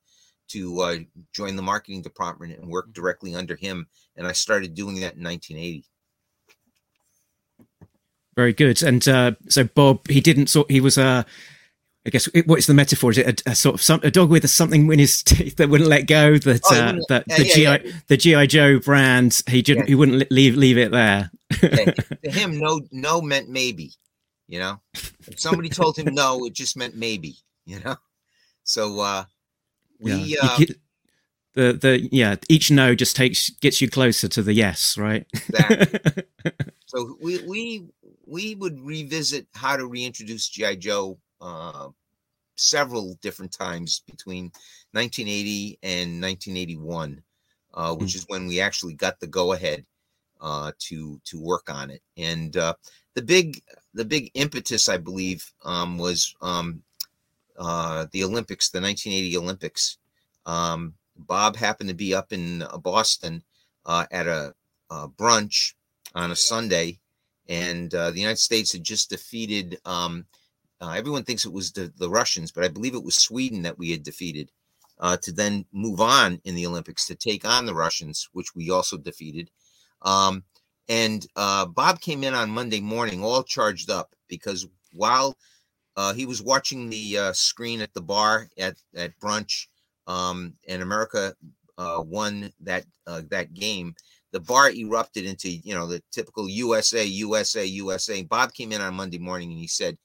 to 0.48 0.80
uh, 0.80 0.96
join 1.32 1.56
the 1.56 1.62
marketing 1.62 2.00
department 2.00 2.56
and 2.56 2.70
work 2.70 2.92
directly 2.92 3.34
under 3.34 3.56
him 3.56 3.86
and 4.16 4.26
i 4.26 4.32
started 4.32 4.74
doing 4.74 4.96
that 4.96 5.16
in 5.16 5.24
1980 5.24 5.84
very 8.38 8.52
good. 8.52 8.84
And 8.84 9.06
uh, 9.08 9.32
so 9.48 9.64
Bob, 9.64 10.06
he 10.06 10.20
didn't 10.20 10.46
sort. 10.46 10.70
He 10.70 10.80
was 10.80 10.96
a. 10.96 11.26
Uh, 12.08 12.30
I 12.34 12.40
guess 12.40 12.46
what's 12.46 12.66
the 12.66 12.74
metaphor? 12.74 13.10
Is 13.10 13.18
it 13.18 13.42
a, 13.46 13.50
a, 13.50 13.54
sort 13.54 13.74
of 13.74 13.82
some, 13.82 14.00
a 14.02 14.10
dog 14.10 14.30
with 14.30 14.44
a, 14.44 14.48
something 14.48 14.90
in 14.92 14.98
his 14.98 15.22
teeth 15.24 15.56
that 15.56 15.68
wouldn't 15.68 15.90
let 15.90 16.06
go? 16.06 16.38
That 16.38 16.60
oh, 16.64 16.74
uh, 16.74 16.98
that 17.08 17.26
the 17.28 17.46
yeah, 17.46 17.54
GI 17.54 17.62
yeah. 17.62 17.92
the 18.08 18.16
GI 18.16 18.46
Joe 18.46 18.78
brand 18.78 19.42
he 19.48 19.62
didn't 19.62 19.84
yeah. 19.84 19.88
he 19.88 19.94
wouldn't 19.94 20.30
leave 20.30 20.56
leave 20.56 20.78
it 20.78 20.90
there. 20.90 21.30
to 21.50 22.30
him, 22.30 22.58
no 22.58 22.80
no 22.90 23.20
meant 23.20 23.48
maybe. 23.48 23.92
You 24.46 24.60
know, 24.60 24.80
if 24.94 25.38
somebody 25.38 25.68
told 25.68 25.98
him 25.98 26.14
no, 26.14 26.44
it 26.46 26.54
just 26.54 26.76
meant 26.76 26.96
maybe. 26.96 27.36
You 27.66 27.80
know, 27.80 27.96
so 28.64 29.00
uh, 29.00 29.24
we 30.00 30.38
uh, 30.40 30.56
get, 30.56 30.78
the 31.54 31.72
the 31.72 32.08
yeah 32.12 32.36
each 32.48 32.70
no 32.70 32.94
just 32.94 33.16
takes 33.16 33.50
gets 33.50 33.80
you 33.80 33.90
closer 33.90 34.28
to 34.28 34.42
the 34.42 34.54
yes, 34.54 34.96
right? 34.96 35.26
Exactly. 35.34 36.24
so 36.86 37.18
we 37.20 37.42
we 37.42 37.88
we 38.26 38.54
would 38.54 38.80
revisit 38.80 39.46
how 39.54 39.76
to 39.76 39.86
reintroduce 39.86 40.48
GI 40.48 40.76
Joe 40.76 41.18
uh, 41.40 41.88
several 42.56 43.18
different 43.22 43.52
times 43.52 44.02
between 44.06 44.44
1980 44.92 45.78
and 45.82 46.22
1981, 46.22 47.22
uh, 47.74 47.94
which 47.94 48.12
mm. 48.12 48.16
is 48.16 48.24
when 48.28 48.46
we 48.46 48.60
actually 48.60 48.94
got 48.94 49.18
the 49.20 49.26
go 49.26 49.52
ahead 49.52 49.84
uh, 50.40 50.72
to 50.78 51.20
to 51.24 51.40
work 51.40 51.70
on 51.70 51.90
it. 51.90 52.02
And 52.16 52.56
uh, 52.56 52.74
the 53.14 53.22
big 53.22 53.62
the 53.94 54.04
big 54.04 54.30
impetus, 54.34 54.88
I 54.88 54.96
believe, 54.96 55.52
um, 55.64 55.98
was 55.98 56.34
um, 56.40 56.82
uh, 57.58 58.06
the 58.12 58.24
Olympics, 58.24 58.70
the 58.70 58.80
1980 58.80 59.36
Olympics. 59.36 59.98
Um, 60.46 60.94
Bob 61.16 61.56
happened 61.56 61.88
to 61.88 61.96
be 61.96 62.14
up 62.14 62.32
in 62.32 62.62
uh, 62.62 62.78
Boston 62.78 63.42
at 63.86 64.26
a, 64.26 64.54
a 64.90 65.08
brunch 65.08 65.72
on 66.14 66.30
a 66.30 66.36
Sunday 66.36 67.00
and 67.48 67.94
uh, 67.94 68.10
the 68.10 68.20
United 68.20 68.38
States 68.38 68.72
had 68.72 68.84
just 68.84 69.10
defeated. 69.10 69.78
Uh, 70.80 70.90
everyone 70.90 71.24
thinks 71.24 71.44
it 71.44 71.52
was 71.52 71.72
the, 71.72 71.92
the, 71.96 72.08
Russians, 72.08 72.52
but 72.52 72.64
I 72.64 72.68
believe 72.68 72.94
it 72.94 73.02
was 73.02 73.16
Sweden 73.16 73.62
that 73.62 73.78
we 73.78 73.90
had 73.90 74.02
defeated 74.02 74.52
uh, 75.00 75.16
to 75.18 75.32
then 75.32 75.64
move 75.72 76.00
on 76.00 76.40
in 76.44 76.54
the 76.54 76.66
Olympics 76.66 77.06
to 77.06 77.14
take 77.14 77.44
on 77.44 77.66
the 77.66 77.74
Russians, 77.74 78.28
which 78.32 78.54
we 78.54 78.70
also 78.70 78.96
defeated. 78.96 79.50
Um, 80.02 80.44
and 80.88 81.26
uh, 81.36 81.66
Bob 81.66 82.00
came 82.00 82.22
in 82.22 82.34
on 82.34 82.50
Monday 82.50 82.80
morning 82.80 83.22
all 83.22 83.42
charged 83.42 83.90
up 83.90 84.14
because 84.28 84.66
while 84.92 85.36
uh, 85.96 86.14
he 86.14 86.26
was 86.26 86.42
watching 86.42 86.88
the 86.88 87.18
uh, 87.18 87.32
screen 87.32 87.80
at 87.80 87.92
the 87.92 88.00
bar 88.00 88.48
at 88.56 88.76
at 88.94 89.18
brunch, 89.18 89.66
um, 90.06 90.54
and 90.68 90.80
America 90.80 91.34
won 91.76 92.52
that 92.60 92.84
that 93.06 93.52
game 93.52 93.94
the 94.32 94.40
bar 94.40 94.70
erupted 94.70 95.24
into 95.24 95.48
you 95.48 95.74
know 95.74 95.86
the 95.86 96.02
typical 96.10 96.48
USA, 96.48 97.04
USA, 97.04 97.64
USA. 97.64 98.22
Bob 98.22 98.52
came 98.52 98.72
in 98.72 98.80
on 98.80 98.94
Monday 98.94 99.18
morning 99.18 99.50
and 99.50 99.58
he 99.58 99.66
said, 99.66 99.96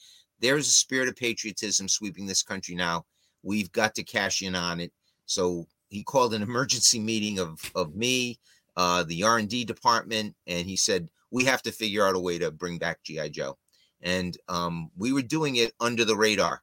"There's 0.44 0.68
a 0.68 0.72
spirit 0.72 1.08
of 1.08 1.16
patriotism 1.16 1.88
sweeping 1.88 2.28
this 2.28 2.44
country 2.44 2.76
now. 2.76 3.06
We've 3.42 3.72
got 3.72 3.96
to 3.96 4.04
cash 4.04 4.44
in 4.44 4.54
on 4.54 4.80
it." 4.80 4.92
So 5.26 5.68
he 5.90 6.04
called 6.04 6.34
an 6.34 6.44
emergency 6.50 7.00
meeting 7.00 7.40
of 7.40 7.60
of 7.74 7.96
me, 7.96 8.40
uh, 8.78 9.04
the 9.04 9.24
R 9.24 9.40
and 9.40 9.50
D 9.50 9.64
department, 9.64 10.36
and 10.46 10.68
he 10.68 10.76
said 10.76 11.10
we 11.32 11.46
have 11.46 11.64
to 11.64 11.72
figure 11.72 12.06
out 12.06 12.16
a 12.16 12.20
way 12.20 12.38
to 12.38 12.52
bring 12.52 12.78
back 12.78 13.02
GI 13.04 13.32
Joe. 13.32 13.58
And 14.02 14.38
um, 14.50 14.92
we 14.98 15.14
were 15.14 15.22
doing 15.22 15.56
it 15.56 15.74
under 15.80 16.06
the 16.06 16.16
radar. 16.16 16.62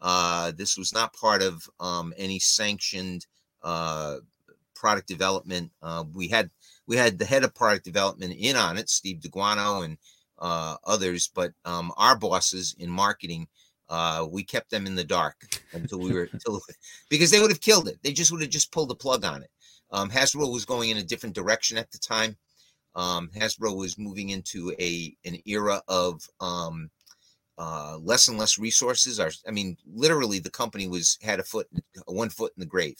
Uh, 0.00 0.52
this 0.56 0.78
was 0.78 0.92
not 0.92 1.12
part 1.12 1.42
of 1.42 1.68
um, 1.78 2.12
any 2.16 2.38
sanctioned 2.38 3.26
uh, 3.62 4.16
product 4.74 5.06
development. 5.06 5.70
Uh, 5.82 6.04
we 6.12 6.26
had 6.26 6.50
we 6.86 6.96
had 6.96 7.18
the 7.18 7.24
head 7.24 7.44
of 7.44 7.54
product 7.54 7.84
development 7.84 8.34
in 8.36 8.56
on 8.56 8.78
it, 8.78 8.88
Steve 8.88 9.20
D'Aguanno 9.20 9.84
and 9.84 9.98
uh, 10.40 10.76
others, 10.84 11.30
but 11.34 11.52
um, 11.64 11.92
our 11.96 12.16
bosses 12.16 12.74
in 12.78 12.90
marketing, 12.90 13.46
uh, 13.88 14.26
we 14.30 14.42
kept 14.42 14.70
them 14.70 14.86
in 14.86 14.94
the 14.94 15.04
dark 15.04 15.36
until 15.72 15.98
we 15.98 16.12
were 16.12 16.28
until 16.32 16.60
because 17.10 17.30
they 17.30 17.40
would 17.40 17.50
have 17.50 17.60
killed 17.60 17.88
it. 17.88 17.98
They 18.02 18.12
just 18.12 18.32
would 18.32 18.40
have 18.40 18.50
just 18.50 18.72
pulled 18.72 18.90
the 18.90 18.94
plug 18.94 19.24
on 19.24 19.42
it. 19.42 19.50
Um, 19.92 20.10
Hasbro 20.10 20.52
was 20.52 20.64
going 20.64 20.90
in 20.90 20.98
a 20.98 21.02
different 21.02 21.34
direction 21.34 21.76
at 21.76 21.90
the 21.90 21.98
time. 21.98 22.36
Um, 22.94 23.30
Hasbro 23.36 23.76
was 23.76 23.98
moving 23.98 24.30
into 24.30 24.72
a 24.80 25.14
an 25.24 25.38
era 25.44 25.82
of 25.88 26.22
um, 26.40 26.90
uh, 27.58 27.98
less 28.00 28.28
and 28.28 28.38
less 28.38 28.58
resources. 28.58 29.20
Our, 29.20 29.30
I 29.46 29.50
mean, 29.50 29.76
literally, 29.86 30.38
the 30.38 30.50
company 30.50 30.88
was 30.88 31.18
had 31.22 31.40
a 31.40 31.44
foot, 31.44 31.68
one 32.06 32.30
foot 32.30 32.52
in 32.56 32.60
the 32.60 32.66
grave. 32.66 32.96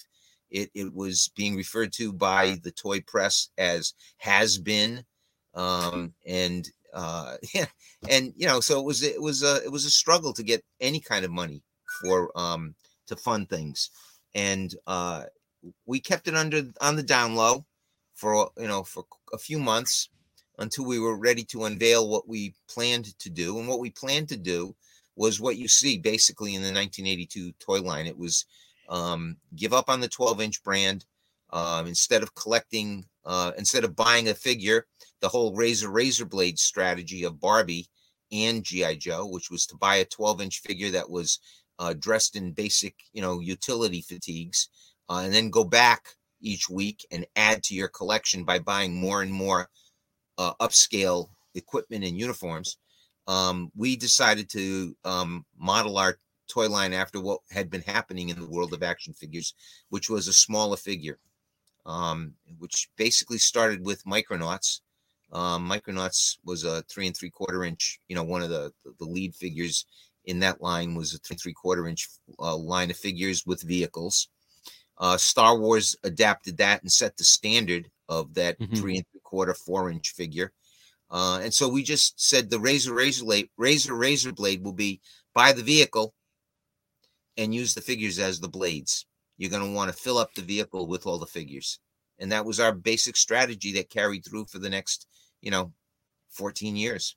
It, 0.51 0.71
it 0.75 0.93
was 0.93 1.31
being 1.37 1.55
referred 1.57 1.93
to 1.95 2.13
by 2.13 2.59
the 2.63 2.73
toy 2.73 3.01
press 3.01 3.51
as 3.57 3.95
has 4.19 4.59
been, 4.59 5.05
um, 5.55 6.13
and 6.27 6.69
uh, 6.93 7.37
yeah, 7.55 7.67
and 8.09 8.33
you 8.37 8.47
know, 8.47 8.61
so 8.61 8.79
it 8.79 8.85
was 8.85 9.03
it 9.03 9.21
was 9.21 9.43
a 9.43 9.63
it 9.65 9.73
was 9.73 9.85
a 9.85 9.91
struggle 9.91 10.33
to 10.35 10.43
get 10.43 10.65
any 10.81 11.01
kind 11.01 11.25
of 11.25 11.31
money 11.31 11.63
for 12.03 12.31
um, 12.39 12.75
to 13.07 13.17
fund 13.17 13.49
things, 13.49 13.91
and 14.35 14.75
uh, 14.87 15.25
we 15.87 16.01
kept 16.01 16.29
it 16.29 16.35
under 16.35 16.63
on 16.81 16.97
the 16.97 17.03
down 17.03 17.35
low 17.35 17.65
for 18.15 18.51
you 18.59 18.69
know 18.69 18.83
for 18.83 19.05
a 19.33 19.39
few 19.39 19.59
months 19.59 20.09
until 20.59 20.85
we 20.85 20.99
were 20.99 21.17
ready 21.17 21.43
to 21.43 21.65
unveil 21.65 22.09
what 22.09 22.29
we 22.29 22.55
planned 22.69 23.19
to 23.19 23.31
do, 23.31 23.59
and 23.59 23.69
what 23.69 23.81
we 23.81 23.91
planned 23.91 24.29
to 24.29 24.37
do 24.37 24.75
was 25.17 25.41
what 25.41 25.57
you 25.57 25.69
see 25.69 25.99
basically 25.99 26.55
in 26.55 26.63
the 26.63 26.69
1982 26.69 27.53
toy 27.59 27.81
line. 27.81 28.07
It 28.07 28.19
was 28.19 28.47
um, 28.89 29.37
give 29.55 29.73
up 29.73 29.89
on 29.89 30.01
the 30.01 30.09
12 30.09 30.41
inch 30.41 30.63
brand. 30.63 31.05
Um, 31.53 31.89
instead 31.89 32.23
of 32.23 32.37
collecting, 32.37 33.07
uh, 33.25 33.51
instead 33.59 33.83
of 33.83 33.97
buying 33.97 34.29
a 34.29 34.35
figure, 34.35 34.87
the 35.21 35.29
whole 35.29 35.55
razor 35.55 35.91
razor 35.91 36.25
blade 36.25 36.59
strategy 36.59 37.25
of 37.25 37.41
Barbie 37.41 37.89
and 38.33 38.63
GI 38.63 38.97
Joe, 38.97 39.27
which 39.27 39.51
was 39.51 39.67
to 39.67 39.77
buy 39.77 39.97
a 39.97 40.05
12 40.05 40.41
inch 40.41 40.61
figure 40.61 40.91
that 40.91 41.11
was 41.11 41.39
uh, 41.79 41.95
dressed 41.99 42.37
in 42.37 42.53
basic, 42.53 42.95
you 43.13 43.23
know, 43.23 43.41
utility 43.41 44.03
fatigues, 44.03 44.69
uh, 45.09 45.23
and 45.25 45.33
then 45.33 45.51
go 45.51 45.65
back 45.65 46.11
each 46.41 46.69
week 46.69 47.07
and 47.11 47.27
add 47.37 47.63
to 47.65 47.75
your 47.75 47.89
collection 47.89 48.45
by 48.45 48.59
buying 48.59 48.95
more 48.95 49.23
and 49.23 49.33
more 49.33 49.69
uh, 50.39 50.55
upscale 50.61 51.29
equipment 51.55 52.05
and 52.05 52.19
uniforms. 52.19 52.79
Um, 53.27 53.71
we 53.77 53.97
decided 53.97 54.49
to 54.51 54.97
um, 55.05 55.45
model 55.59 55.99
our 55.99 56.19
toy 56.49 56.69
line 56.69 56.93
after 56.93 57.21
what 57.21 57.41
had 57.51 57.71
been 57.71 57.83
happening 57.83 58.29
in 58.29 58.41
the 58.41 58.49
world 58.49 58.73
of 58.73 58.83
action 58.83 59.13
figures, 59.13 59.55
which 59.89 60.11
was 60.11 60.29
a 60.29 60.33
smaller 60.33 60.77
figure, 60.77 61.19
um, 61.87 62.35
which 62.59 62.89
basically 62.97 63.39
started 63.39 63.85
with 63.85 64.05
Micronauts. 64.05 64.81
Um, 65.33 65.69
Micronauts 65.69 66.39
was 66.45 66.65
a 66.65 66.83
three 66.83 67.07
and 67.07 67.17
three 67.17 67.31
quarter 67.31 67.65
inch, 67.65 68.01
you 68.09 68.17
know, 68.17 68.25
one 68.25 68.43
of 68.43 68.51
the 68.51 68.73
the 68.99 69.05
lead 69.05 69.35
figures 69.35 69.87
in 70.25 70.41
that 70.41 70.61
line 70.61 70.95
was 70.95 71.15
a 71.15 71.19
three 71.19 71.37
three 71.37 71.53
quarter 71.53 71.87
inch 71.87 72.09
uh, 72.39 72.57
line 72.57 72.91
of 72.91 72.97
figures 72.97 73.47
with 73.47 73.63
vehicles. 73.63 74.29
Uh, 74.99 75.17
Star 75.17 75.59
Wars 75.59 75.97
adapted 76.05 76.59
that 76.59 76.83
and 76.83 76.93
set 76.93 77.17
the 77.17 77.25
standard 77.25 77.89
of 78.09 78.35
that 78.35 78.59
mm-hmm. 78.59 78.75
three 78.75 78.97
and 78.97 79.07
three 79.11 79.21
quarter, 79.23 79.55
four 79.55 79.91
inch 79.91 80.11
figure. 80.11 80.53
Uh, 81.11 81.41
and 81.43 81.53
so 81.53 81.69
we 81.69 81.83
just 81.83 82.21
said 82.21 82.51
the 82.51 82.61
razor 82.61 82.95
razor 82.95 83.25
blade, 83.25 83.49
razor 83.57 83.95
razor 83.95 84.33
blade 84.33 84.63
will 84.63 84.73
be 84.73 85.01
buy 85.35 85.53
the 85.53 85.63
vehicle 85.63 86.15
and 87.37 87.55
use 87.55 87.75
the 87.75 87.81
figures 87.81 88.19
as 88.19 88.41
the 88.41 88.49
blades. 88.49 89.07
You're 89.39 89.51
going 89.51 89.65
to 89.65 89.75
want 89.75 89.91
to 89.91 89.97
fill 89.97 90.19
up 90.19 90.35
the 90.35 90.43
vehicle 90.43 90.87
with 90.87 91.07
all 91.07 91.19
the 91.19 91.27
figures. 91.27 91.81
And 92.21 92.31
that 92.33 92.45
was 92.45 92.61
our 92.61 92.73
basic 92.73 93.17
strategy 93.17 93.73
that 93.73 93.91
carried 93.91 94.25
through 94.25 94.47
for 94.47 94.59
the 94.59 94.71
next, 94.71 95.07
you 95.41 95.51
know, 95.51 95.73
14 96.31 96.77
years. 96.77 97.17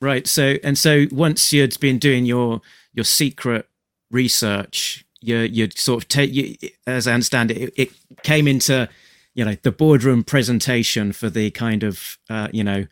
Right. 0.00 0.26
So 0.26 0.56
and 0.62 0.78
so 0.78 1.06
once 1.10 1.52
you'd 1.52 1.78
been 1.80 1.98
doing 1.98 2.26
your 2.26 2.60
your 2.94 3.04
secret 3.04 3.68
research 4.10 5.06
you 5.20 5.38
you'd 5.38 5.78
sort 5.78 6.04
of 6.04 6.08
take 6.08 6.32
you, 6.32 6.56
as 6.86 7.06
I 7.06 7.12
understand 7.12 7.50
it, 7.50 7.56
it, 7.56 7.72
it 7.76 8.22
came 8.22 8.46
into 8.46 8.88
you 9.34 9.44
know 9.44 9.56
the 9.62 9.72
boardroom 9.72 10.24
presentation 10.24 11.12
for 11.12 11.28
the 11.28 11.50
kind 11.50 11.82
of 11.82 12.18
uh, 12.30 12.48
you 12.52 12.64
know 12.64 12.86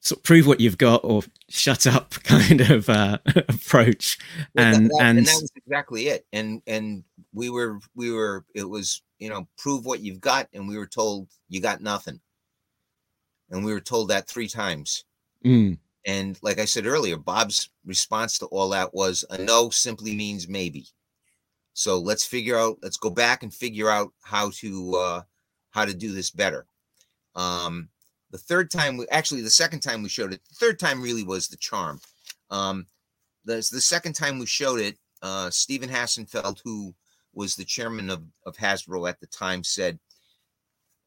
sort 0.00 0.18
of 0.20 0.24
prove 0.24 0.46
what 0.46 0.60
you've 0.60 0.78
got 0.78 1.00
or 1.04 1.22
shut 1.48 1.86
up 1.86 2.10
kind 2.22 2.60
of 2.60 2.88
uh, 2.88 3.18
approach 3.48 4.18
well, 4.54 4.66
and 4.66 4.86
that, 4.86 4.90
that, 4.98 5.04
and, 5.04 5.18
and 5.18 5.26
that 5.26 5.38
was 5.40 5.52
exactly 5.56 6.08
it 6.08 6.26
and 6.32 6.62
and 6.66 7.02
we 7.32 7.50
were 7.50 7.78
we 7.94 8.12
were 8.12 8.44
it 8.54 8.68
was 8.68 9.02
you 9.18 9.28
know 9.28 9.48
prove 9.56 9.84
what 9.84 10.00
you've 10.00 10.20
got 10.20 10.48
and 10.52 10.68
we 10.68 10.76
were 10.76 10.86
told 10.86 11.28
you 11.48 11.60
got 11.60 11.80
nothing 11.80 12.20
and 13.50 13.64
we 13.64 13.72
were 13.72 13.80
told 13.80 14.08
that 14.08 14.28
three 14.28 14.48
times 14.48 15.04
mm. 15.44 15.76
and 16.06 16.38
like 16.42 16.58
i 16.58 16.64
said 16.64 16.86
earlier 16.86 17.16
bob's 17.16 17.70
response 17.84 18.38
to 18.38 18.46
all 18.46 18.68
that 18.68 18.94
was 18.94 19.24
a 19.30 19.38
no 19.38 19.70
simply 19.70 20.14
means 20.14 20.48
maybe 20.48 20.86
so 21.78 22.00
let's 22.00 22.26
figure 22.26 22.58
out, 22.58 22.78
let's 22.82 22.96
go 22.96 23.08
back 23.08 23.44
and 23.44 23.54
figure 23.54 23.88
out 23.88 24.12
how 24.24 24.50
to 24.56 24.96
uh, 24.96 25.22
how 25.70 25.84
to 25.84 25.94
do 25.94 26.10
this 26.10 26.28
better. 26.28 26.66
Um, 27.36 27.88
the 28.32 28.38
third 28.38 28.68
time, 28.68 28.96
we 28.96 29.06
actually 29.12 29.42
the 29.42 29.50
second 29.50 29.78
time 29.78 30.02
we 30.02 30.08
showed 30.08 30.32
it, 30.32 30.40
the 30.48 30.56
third 30.56 30.80
time 30.80 31.00
really 31.00 31.22
was 31.22 31.46
the 31.46 31.56
charm. 31.56 32.00
Um, 32.50 32.88
the 33.44 33.58
the 33.70 33.80
second 33.80 34.14
time 34.14 34.40
we 34.40 34.46
showed 34.46 34.80
it, 34.80 34.98
uh, 35.22 35.50
Stephen 35.50 35.88
Hassenfeld, 35.88 36.58
who 36.64 36.96
was 37.38 37.54
the 37.54 37.64
chairman 37.64 38.10
of, 38.10 38.24
of 38.44 38.56
Hasbro 38.56 39.08
at 39.08 39.20
the 39.20 39.26
time, 39.28 39.62
said, 39.62 40.00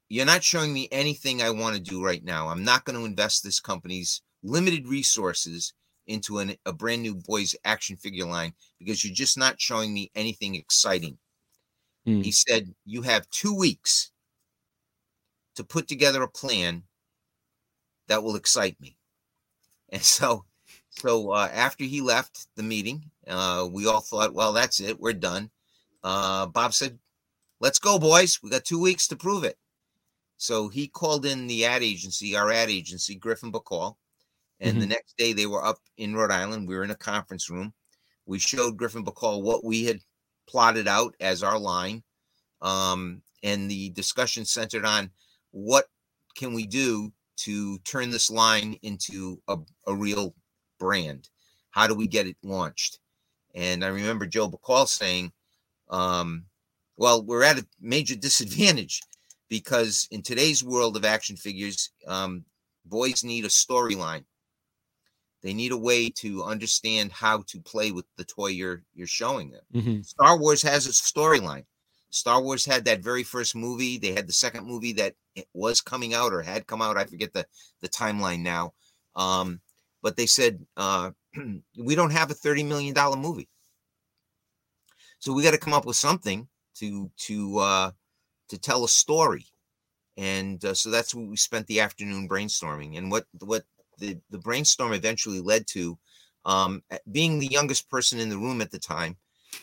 You're 0.07 0.25
not 0.25 0.45
showing 0.45 0.73
me 0.73 0.87
anything 0.89 1.41
I 1.41 1.49
want 1.49 1.75
to 1.75 1.81
do 1.81 2.03
right 2.03 2.23
now. 2.23 2.47
I'm 2.47 2.63
not 2.63 2.85
going 2.85 2.97
to 2.97 3.05
invest 3.05 3.43
this 3.43 3.59
company's 3.59 4.21
limited 4.41 4.87
resources 4.87 5.73
into 6.07 6.39
an, 6.39 6.55
a 6.65 6.71
brand 6.71 7.01
new 7.01 7.15
boys 7.15 7.53
action 7.65 7.97
figure 7.97 8.25
line 8.25 8.53
because 8.79 9.03
you're 9.03 9.13
just 9.13 9.37
not 9.37 9.59
showing 9.59 9.93
me 9.93 10.09
anything 10.15 10.55
exciting. 10.55 11.17
Mm. 12.07 12.23
He 12.23 12.31
said, 12.31 12.73
You 12.85 13.01
have 13.01 13.29
two 13.29 13.53
weeks 13.53 14.11
to 15.57 15.65
put 15.65 15.89
together 15.89 16.23
a 16.23 16.29
plan 16.29 16.83
that 18.07 18.23
will 18.23 18.37
excite 18.37 18.79
me. 18.79 18.95
And 19.89 20.01
so, 20.01 20.45
so 20.91 21.31
uh, 21.31 21.49
after 21.53 21.83
he 21.83 21.99
left 21.99 22.47
the 22.55 22.63
meeting, 22.63 23.11
uh, 23.27 23.67
we 23.69 23.85
all 23.85 23.99
thought, 23.99 24.33
well, 24.33 24.53
that's 24.53 24.79
it, 24.79 24.97
we're 24.97 25.11
done. 25.11 25.51
Uh, 26.03 26.47
Bob 26.47 26.73
said, 26.73 26.97
let's 27.59 27.79
go, 27.79 27.99
boys. 27.99 28.39
We 28.41 28.49
got 28.49 28.65
two 28.65 28.81
weeks 28.81 29.07
to 29.07 29.15
prove 29.15 29.43
it. 29.43 29.57
So 30.37 30.69
he 30.69 30.87
called 30.87 31.25
in 31.25 31.47
the 31.47 31.65
ad 31.65 31.83
agency, 31.83 32.35
our 32.35 32.51
ad 32.51 32.69
agency, 32.69 33.15
Griffin 33.15 33.51
Bacal, 33.51 33.95
and 34.59 34.71
mm-hmm. 34.71 34.79
the 34.79 34.87
next 34.87 35.15
day 35.17 35.33
they 35.33 35.45
were 35.45 35.63
up 35.63 35.77
in 35.97 36.15
Rhode 36.15 36.31
Island. 36.31 36.67
We 36.67 36.75
were 36.75 36.83
in 36.83 36.91
a 36.91 36.95
conference 36.95 37.49
room. 37.49 37.73
We 38.25 38.39
showed 38.39 38.77
Griffin 38.77 39.05
Bacal 39.05 39.43
what 39.43 39.63
we 39.63 39.85
had 39.85 39.99
plotted 40.47 40.87
out 40.87 41.15
as 41.19 41.43
our 41.43 41.59
line. 41.59 42.03
Um, 42.61 43.21
and 43.43 43.69
the 43.69 43.89
discussion 43.89 44.45
centered 44.45 44.85
on 44.85 45.11
what 45.51 45.85
can 46.35 46.53
we 46.53 46.65
do 46.65 47.11
to 47.37 47.79
turn 47.79 48.09
this 48.09 48.29
line 48.29 48.77
into 48.81 49.41
a, 49.47 49.57
a 49.87 49.93
real 49.93 50.35
brand? 50.79 51.29
How 51.71 51.87
do 51.87 51.95
we 51.95 52.07
get 52.07 52.27
it 52.27 52.37
launched? 52.43 52.99
And 53.55 53.83
I 53.83 53.87
remember 53.87 54.25
Joe 54.25 54.49
Bacal 54.49 54.87
saying, 54.87 55.31
um, 55.91 56.45
well, 56.97 57.23
we're 57.23 57.43
at 57.43 57.59
a 57.59 57.67
major 57.79 58.15
disadvantage 58.15 59.01
because 59.49 60.07
in 60.11 60.21
today's 60.21 60.63
world 60.63 60.95
of 60.95 61.05
action 61.05 61.35
figures, 61.35 61.91
um, 62.07 62.45
boys 62.85 63.23
need 63.23 63.45
a 63.45 63.49
storyline. 63.49 64.23
They 65.43 65.53
need 65.53 65.71
a 65.71 65.77
way 65.77 66.09
to 66.17 66.43
understand 66.43 67.11
how 67.11 67.43
to 67.47 67.59
play 67.59 67.91
with 67.91 68.05
the 68.15 68.23
toy 68.23 68.47
you're 68.47 68.83
you're 68.93 69.07
showing 69.07 69.51
them. 69.51 69.61
Mm-hmm. 69.73 70.01
Star 70.03 70.37
Wars 70.37 70.61
has 70.61 70.85
its 70.85 71.01
storyline. 71.01 71.65
Star 72.11 72.41
Wars 72.41 72.65
had 72.65 72.85
that 72.85 73.01
very 73.01 73.23
first 73.23 73.55
movie. 73.55 73.97
They 73.97 74.11
had 74.11 74.27
the 74.27 74.33
second 74.33 74.67
movie 74.67 74.93
that 74.93 75.15
was 75.53 75.81
coming 75.81 76.13
out 76.13 76.33
or 76.33 76.41
had 76.41 76.67
come 76.67 76.81
out. 76.81 76.97
I 76.97 77.05
forget 77.05 77.33
the 77.33 77.45
the 77.81 77.89
timeline 77.89 78.41
now. 78.41 78.73
Um, 79.15 79.61
but 80.03 80.15
they 80.15 80.27
said 80.27 80.65
uh, 80.77 81.11
we 81.77 81.95
don't 81.95 82.11
have 82.11 82.29
a 82.29 82.35
thirty 82.35 82.63
million 82.63 82.93
dollar 82.93 83.17
movie, 83.17 83.49
so 85.21 85.31
we 85.31 85.43
got 85.43 85.51
to 85.51 85.59
come 85.59 85.73
up 85.73 85.85
with 85.85 85.95
something 85.95 86.47
to 86.75 87.11
to 87.27 87.59
uh, 87.59 87.91
to 88.49 88.57
tell 88.57 88.83
a 88.83 88.89
story. 88.89 89.45
And 90.17 90.63
uh, 90.65 90.73
so 90.73 90.89
that's 90.89 91.15
what 91.15 91.27
we 91.27 91.37
spent 91.37 91.67
the 91.67 91.79
afternoon 91.79 92.27
brainstorming. 92.27 92.97
And 92.97 93.11
what 93.11 93.25
what 93.39 93.63
the, 93.99 94.17
the 94.31 94.39
brainstorm 94.39 94.93
eventually 94.93 95.39
led 95.39 95.67
to 95.67 95.97
um, 96.43 96.81
being 97.11 97.37
the 97.37 97.47
youngest 97.47 97.87
person 97.87 98.19
in 98.19 98.29
the 98.29 98.37
room 98.37 98.61
at 98.61 98.71
the 98.71 98.79
time, 98.79 99.15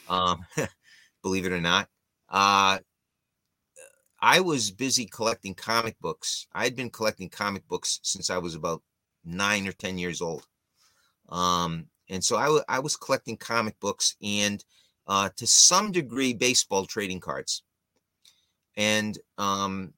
um, 0.09 0.47
believe 1.23 1.45
it 1.45 1.53
or 1.53 1.61
not. 1.61 1.89
Uh, 2.31 2.79
I 4.21 4.41
was 4.41 4.71
busy 4.71 5.07
collecting 5.07 5.55
comic 5.55 5.99
books. 6.01 6.47
I 6.53 6.65
had 6.65 6.77
been 6.77 6.91
collecting 6.91 7.31
comic 7.31 7.67
books 7.67 7.99
since 8.05 8.31
I 8.31 8.39
was 8.39 8.55
about 8.55 8.83
nine 9.25 9.67
or 9.67 9.73
10 9.73 9.99
years 9.99 10.21
old. 10.21 10.47
Um, 11.29 11.87
and 12.09 12.25
so 12.25 12.37
I, 12.37 12.45
w- 12.45 12.65
I 12.69 12.79
was 12.79 12.97
collecting 12.97 13.37
comic 13.37 13.79
books 13.81 14.17
and 14.23 14.65
uh, 15.09 15.31
to 15.37 15.47
some 15.47 15.91
degree 15.91 16.35
baseball 16.35 16.85
trading 16.85 17.21
cards. 17.21 17.63
And 18.77 19.19
um, 19.39 19.95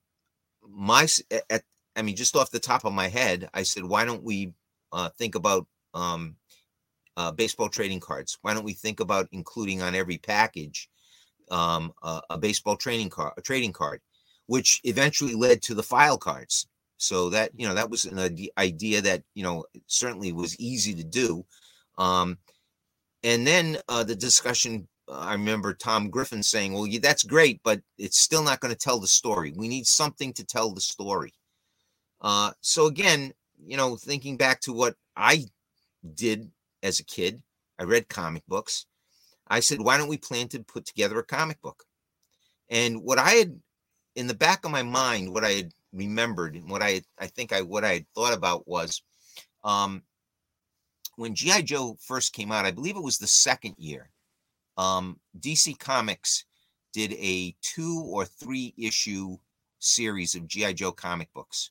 my 0.67 1.07
at 1.51 1.65
I 1.97 2.03
mean, 2.03 2.17
just 2.17 2.37
off 2.37 2.51
the 2.51 2.61
top 2.61 2.85
of 2.85 2.93
my 2.93 3.09
head, 3.09 3.51
I 3.53 3.65
said, 3.65 3.85
why 3.85 4.05
don't 4.05 4.23
we 4.23 4.53
uh, 4.93 5.11
think 5.19 5.35
about 5.35 5.67
um, 5.93 6.37
uh, 7.17 7.33
baseball 7.33 7.69
trading 7.69 8.01
cards? 8.01 8.39
Why 8.43 8.55
don't 8.55 8.65
we 8.65 8.73
think 8.73 9.01
about 9.01 9.29
including 9.33 9.83
on 9.83 9.95
every 9.95 10.19
package 10.19 10.89
um, 11.51 11.93
a, 12.03 12.23
a 12.31 12.39
baseball 12.39 12.77
training 12.77 13.11
card, 13.11 13.35
a 13.37 13.43
trading 13.43 13.73
card, 13.73 14.01
which 14.47 14.81
eventually 14.85 15.35
led 15.35 15.63
to 15.63 15.75
the 15.75 15.83
file 15.83 16.17
cards. 16.17 16.67
So 16.97 17.31
that 17.31 17.51
you 17.57 17.67
know 17.67 17.75
that 17.75 17.91
was 17.91 18.05
an 18.05 18.19
idea 18.59 19.01
that 19.01 19.23
you 19.35 19.43
know 19.43 19.65
certainly 19.87 20.33
was 20.33 20.59
easy 20.61 20.95
to 20.95 21.05
do. 21.05 21.45
Um, 21.99 22.39
and 23.23 23.47
then 23.47 23.79
uh, 23.89 24.05
the 24.05 24.15
discussion 24.15 24.87
I 25.13 25.33
remember 25.33 25.75
Tom 25.75 26.11
Griffin 26.11 26.43
saying, 26.43 26.73
"Well, 26.73 26.89
that's 27.03 27.23
great, 27.23 27.61
but 27.65 27.81
it's 27.99 28.19
still 28.19 28.43
not 28.43 28.61
going 28.61 28.73
to 28.73 28.79
tell 28.79 29.01
the 29.01 29.09
story. 29.09 29.53
We 29.57 29.69
need 29.69 29.87
something 29.87 30.33
to 30.35 30.45
tell 30.45 30.73
the 30.73 30.81
story." 30.81 31.35
Uh, 32.21 32.53
so 32.61 32.87
again, 32.87 33.33
you 33.65 33.77
know, 33.77 33.97
thinking 33.97 34.37
back 34.37 34.61
to 34.63 34.73
what 34.73 34.97
I 35.17 35.47
did 36.15 36.51
as 36.83 37.01
a 37.01 37.05
kid, 37.05 37.43
I 37.79 37.85
read 37.85 38.09
comic 38.09 38.47
books. 38.47 38.87
I 39.49 39.61
said, 39.61 39.81
why 39.81 39.97
don't 39.97 40.09
we 40.09 40.17
plan 40.17 40.49
to 40.49 40.63
put 40.63 40.87
together 40.87 41.19
a 41.19 41.25
comic 41.25 41.61
book? 41.61 41.85
And 42.69 43.03
what 43.03 43.19
I 43.19 43.31
had 43.31 43.61
in 44.15 44.27
the 44.29 44.35
back 44.35 44.65
of 44.65 44.71
my 44.71 44.83
mind, 44.83 45.33
what 45.33 45.45
I 45.45 45.53
had 45.53 45.73
remembered 45.93 46.55
and 46.55 46.71
what 46.71 46.83
I 46.83 47.03
I 47.19 47.27
think 47.27 47.53
I 47.53 47.63
what 47.63 47.85
I 47.85 47.95
had 47.95 48.07
thought 48.15 48.33
about 48.33 48.69
was 48.69 49.03
um 49.65 50.03
when 51.17 51.35
G.I. 51.35 51.63
Joe 51.63 51.97
first 52.01 52.33
came 52.33 52.53
out, 52.53 52.65
I 52.65 52.71
believe 52.71 52.97
it 52.97 53.03
was 53.03 53.19
the 53.19 53.27
second 53.27 53.75
year. 53.77 54.10
Um, 54.81 55.21
DC 55.39 55.79
Comics 55.79 56.47
did 56.95 57.13
a 57.13 57.55
two 57.61 58.03
or 58.07 58.25
three 58.25 58.73
issue 58.79 59.37
series 59.79 60.35
of 60.35 60.49
G.I. 60.49 60.73
Joe 60.73 60.93
comic 60.93 61.31
books. 61.35 61.71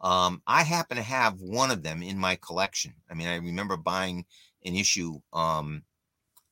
Um, 0.00 0.40
I 0.46 0.62
happen 0.62 0.96
to 0.96 1.02
have 1.02 1.42
one 1.42 1.70
of 1.70 1.82
them 1.82 2.02
in 2.02 2.16
my 2.18 2.36
collection. 2.36 2.94
I 3.10 3.14
mean, 3.14 3.28
I 3.28 3.36
remember 3.36 3.76
buying 3.76 4.24
an 4.64 4.74
issue 4.74 5.20
um, 5.34 5.82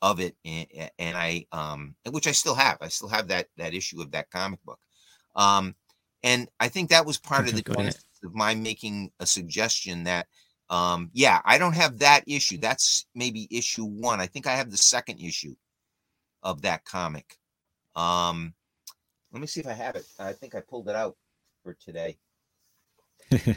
of 0.03 0.21
it, 0.21 0.37
and, 0.45 0.67
and 0.99 1.17
I, 1.17 1.47
um, 1.51 1.95
which 2.11 2.27
I 2.27 2.33
still 2.33 2.55
have. 2.55 2.77
I 2.83 2.89
still 2.89 3.09
have 3.09 3.29
that 3.29 3.47
that 3.57 3.73
issue 3.73 4.03
of 4.03 4.11
that 4.11 4.31
comic 4.31 4.63
book. 4.67 4.79
Um, 5.35 5.75
and 6.23 6.49
I 6.61 6.69
think 6.69 6.91
that 6.91 7.07
was 7.07 7.17
part 7.17 7.49
of 7.49 7.55
the 7.55 7.95
of 8.23 8.35
my 8.35 8.55
making 8.55 9.13
a 9.19 9.25
suggestion 9.25 10.05
that, 10.05 10.27
um, 10.69 11.09
yeah, 11.15 11.41
I 11.47 11.57
don't 11.57 11.75
have 11.75 12.01
that 12.01 12.25
issue. 12.27 12.59
That's 12.59 13.07
maybe 13.15 13.49
issue 13.51 13.87
one. 13.87 14.21
I 14.21 14.27
think 14.27 14.47
I 14.47 14.57
have 14.57 14.71
the 14.71 14.77
second 14.77 15.21
issue 15.21 15.55
of 16.43 16.63
that 16.63 16.85
comic. 16.85 17.39
Um, 17.97 18.55
let 19.33 19.41
me 19.41 19.47
see 19.47 19.61
if 19.61 19.67
I 19.67 19.73
have 19.73 19.97
it. 19.97 20.07
I 20.19 20.33
think 20.33 20.55
I 20.55 20.61
pulled 20.61 20.89
it 20.89 20.97
out 20.97 21.17
for 21.63 21.75
today. 21.75 22.19
Give 23.31 23.57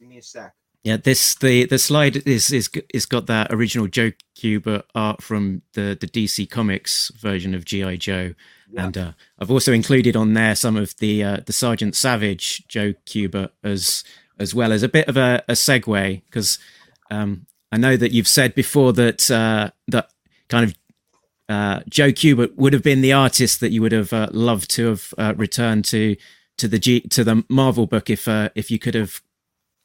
me 0.00 0.18
a 0.18 0.22
sec. 0.22 0.54
Yeah, 0.84 0.96
this 0.96 1.34
the 1.34 1.64
the 1.66 1.78
slide 1.78 2.16
is 2.26 2.52
is 2.52 2.70
is 2.94 3.04
got 3.04 3.26
that 3.26 3.52
original 3.52 3.88
Joe 3.88 4.12
Kubert 4.36 4.84
art 4.94 5.22
from 5.22 5.62
the 5.74 5.98
the 6.00 6.06
DC 6.06 6.48
Comics 6.48 7.10
version 7.20 7.52
of 7.54 7.64
GI 7.64 7.98
Joe, 7.98 8.34
Yeah. 8.70 8.84
and 8.86 8.96
uh, 8.96 9.12
I've 9.40 9.50
also 9.50 9.72
included 9.72 10.14
on 10.14 10.34
there 10.34 10.54
some 10.54 10.76
of 10.76 10.96
the 10.98 11.24
uh, 11.24 11.36
the 11.44 11.52
Sergeant 11.52 11.96
Savage 11.96 12.66
Joe 12.68 12.94
Kubert 13.06 13.50
as 13.64 14.04
as 14.38 14.54
well 14.54 14.72
as 14.72 14.84
a 14.84 14.88
bit 14.88 15.08
of 15.08 15.16
a, 15.16 15.42
a 15.48 15.52
segue 15.54 16.22
because 16.26 16.60
um, 17.10 17.46
I 17.72 17.76
know 17.76 17.96
that 17.96 18.12
you've 18.12 18.28
said 18.28 18.54
before 18.54 18.92
that 18.92 19.28
uh, 19.30 19.70
that 19.88 20.10
kind 20.48 20.64
of 20.64 20.74
uh, 21.48 21.80
Joe 21.88 22.12
Kubert 22.12 22.54
would 22.56 22.72
have 22.72 22.82
been 22.82 23.00
the 23.00 23.12
artist 23.12 23.60
that 23.60 23.70
you 23.70 23.80
would 23.82 23.92
have 23.92 24.12
uh, 24.12 24.28
loved 24.32 24.70
to 24.72 24.88
have 24.88 25.14
uh, 25.16 25.34
returned 25.36 25.84
to 25.86 26.16
to 26.58 26.68
the 26.68 26.78
G 26.78 27.00
to 27.00 27.24
the 27.24 27.44
Marvel 27.48 27.86
book 27.86 28.10
if 28.10 28.28
uh, 28.28 28.50
if 28.54 28.70
you 28.70 28.78
could 28.78 28.94
have 28.94 29.22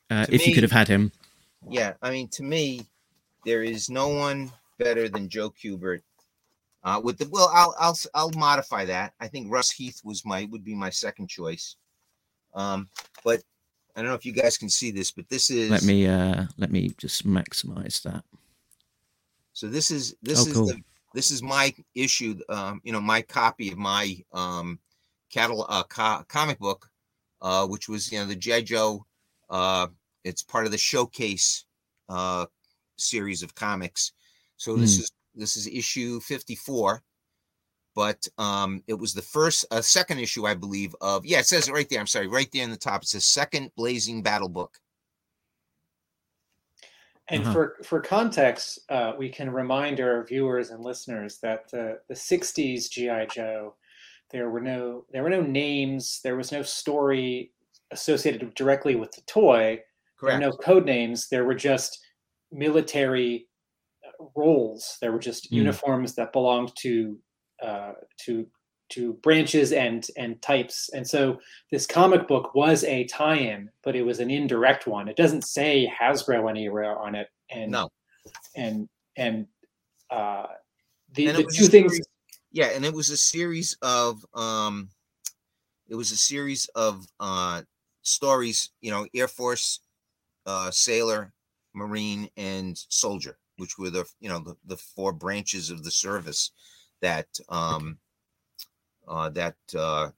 uh, 0.09 0.25
if 0.29 0.45
you 0.45 0.53
could 0.53 0.63
have 0.63 0.71
had 0.71 0.87
him. 0.87 1.11
Yeah, 1.69 1.93
I 2.01 2.11
mean, 2.11 2.27
to 2.29 2.43
me, 2.43 2.85
there 3.45 3.63
is 3.63 3.89
no 3.89 4.09
one 4.09 4.51
better 4.77 5.07
than 5.07 5.29
Joe 5.29 5.49
Kubert. 5.51 6.01
Uh, 6.83 6.99
with 7.01 7.17
the 7.17 7.29
well, 7.31 7.49
I'll 7.53 7.73
I'll 7.79 7.97
I'll 8.13 8.31
modify 8.31 8.85
that. 8.85 9.13
I 9.19 9.27
think 9.27 9.49
Russ 9.49 9.71
Heath 9.71 10.01
was 10.03 10.25
my 10.25 10.47
would 10.51 10.65
be 10.65 10.75
my 10.75 10.89
second 10.89 11.29
choice. 11.29 11.77
Um, 12.53 12.89
but 13.23 13.41
I 13.95 14.01
don't 14.01 14.09
know 14.09 14.15
if 14.15 14.25
you 14.25 14.33
guys 14.33 14.57
can 14.57 14.69
see 14.69 14.91
this, 14.91 15.11
but 15.11 15.29
this 15.29 15.49
is 15.49 15.69
Let 15.71 15.83
me 15.83 16.07
uh 16.07 16.45
let 16.57 16.71
me 16.71 16.91
just 16.97 17.25
maximize 17.25 18.01
that. 18.03 18.25
So 19.53 19.67
this 19.67 19.91
is 19.91 20.15
this 20.21 20.45
Oh, 20.45 20.49
is 20.49 20.53
cool. 20.53 20.65
the, 20.67 20.81
this 21.13 21.31
is 21.31 21.41
my 21.43 21.73
issue. 21.95 22.39
Um, 22.49 22.81
you 22.83 22.91
know, 22.91 23.01
my 23.01 23.21
copy 23.21 23.71
of 23.71 23.77
my 23.77 24.17
um 24.31 24.79
catalog 25.31 25.67
uh, 25.69 25.83
co- 25.83 26.23
comic 26.27 26.59
book, 26.59 26.89
uh, 27.41 27.65
which 27.67 27.87
was 27.89 28.11
you 28.11 28.19
know 28.19 28.25
the 28.25 28.35
Joe. 28.35 29.05
Uh, 29.49 29.87
it's 30.23 30.43
part 30.43 30.65
of 30.65 30.71
the 30.71 30.77
showcase 30.77 31.65
uh 32.09 32.45
series 32.97 33.43
of 33.43 33.55
comics. 33.55 34.13
So 34.57 34.77
this 34.77 34.97
Hmm. 34.97 35.01
is 35.01 35.11
this 35.35 35.57
is 35.57 35.67
issue 35.67 36.19
fifty 36.19 36.55
four. 36.55 37.03
But 37.95 38.27
um, 38.39 38.81
it 38.87 38.95
was 38.95 39.13
the 39.13 39.21
first, 39.21 39.65
uh, 39.69 39.81
second 39.81 40.17
issue, 40.17 40.47
I 40.47 40.55
believe, 40.55 40.95
of 40.99 41.25
yeah. 41.27 41.39
It 41.39 41.45
says 41.45 41.67
it 41.67 41.73
right 41.73 41.87
there. 41.89 41.99
I'm 41.99 42.07
sorry, 42.07 42.27
right 42.27 42.49
there 42.51 42.63
in 42.63 42.71
the 42.71 42.77
top. 42.77 43.03
It 43.03 43.07
says 43.09 43.23
second 43.23 43.71
Blazing 43.75 44.23
Battle 44.23 44.49
book. 44.49 44.79
And 47.29 47.43
Uh-huh. 47.43 47.53
for 47.53 47.77
for 47.83 48.01
context, 48.01 48.79
uh, 48.89 49.13
we 49.17 49.29
can 49.29 49.49
remind 49.51 49.99
our 49.99 50.23
viewers 50.25 50.69
and 50.71 50.83
listeners 50.83 51.39
that 51.39 51.69
the 51.69 52.01
the 52.07 52.15
'60s 52.15 52.89
GI 52.89 53.27
Joe, 53.27 53.75
there 54.31 54.49
were 54.49 54.61
no 54.61 55.05
there 55.11 55.23
were 55.23 55.29
no 55.29 55.41
names, 55.41 56.19
there 56.23 56.35
was 56.35 56.51
no 56.51 56.61
story 56.63 57.53
associated 57.91 58.53
directly 58.55 58.95
with 58.95 59.11
the 59.13 59.21
toy. 59.21 59.81
There 60.21 60.33
were 60.33 60.39
no 60.39 60.51
code 60.57 60.85
names. 60.85 61.29
There 61.29 61.45
were 61.45 61.55
just 61.55 61.99
military 62.51 63.49
uh, 64.05 64.25
roles. 64.35 64.97
There 65.01 65.11
were 65.11 65.19
just 65.19 65.51
Mm. 65.51 65.57
uniforms 65.57 66.15
that 66.15 66.33
belonged 66.33 66.75
to 66.77 67.19
uh, 67.61 67.93
to 68.25 68.47
to 68.95 69.13
branches 69.21 69.71
and 69.71 70.07
and 70.17 70.41
types. 70.41 70.89
And 70.93 71.07
so 71.07 71.39
this 71.71 71.85
comic 71.85 72.27
book 72.27 72.53
was 72.55 72.83
a 72.83 73.05
tie-in, 73.05 73.69
but 73.83 73.95
it 73.95 74.03
was 74.03 74.19
an 74.19 74.29
indirect 74.31 74.87
one. 74.87 75.07
It 75.07 75.15
doesn't 75.17 75.43
say 75.43 75.91
Hasbro 75.99 76.49
anywhere 76.49 76.97
on 76.97 77.15
it. 77.15 77.27
And 77.49 77.71
No. 77.71 77.89
and 78.55 78.89
and 79.17 79.47
uh, 80.09 80.47
the, 81.13 81.27
And 81.27 81.37
the 81.37 81.43
two 81.43 81.65
things. 81.67 81.91
series- 81.93 82.07
yeah 82.55 82.67
and 82.75 82.85
it 82.85 82.93
was 82.93 83.09
a 83.09 83.17
series 83.17 83.75
of 83.81 84.23
um 84.35 84.87
it 85.87 85.95
was 85.95 86.11
a 86.11 86.17
series 86.17 86.67
of 86.75 87.05
uh 87.19 87.61
stories 88.03 88.69
you 88.81 88.91
know 88.91 89.07
air 89.15 89.27
force 89.27 89.79
uh 90.45 90.69
sailor 90.69 91.33
marine 91.73 92.29
and 92.37 92.77
soldier 92.89 93.39
which 93.57 93.77
were 93.79 93.89
the 93.89 94.05
you 94.19 94.29
know 94.29 94.37
the, 94.39 94.55
the 94.65 94.77
four 94.77 95.11
branches 95.11 95.71
of 95.71 95.83
the 95.83 95.89
service 95.91 96.51
that 97.01 97.27
um 97.49 97.97
uh 99.07 99.29
that 99.29 99.55
uh 99.77 100.09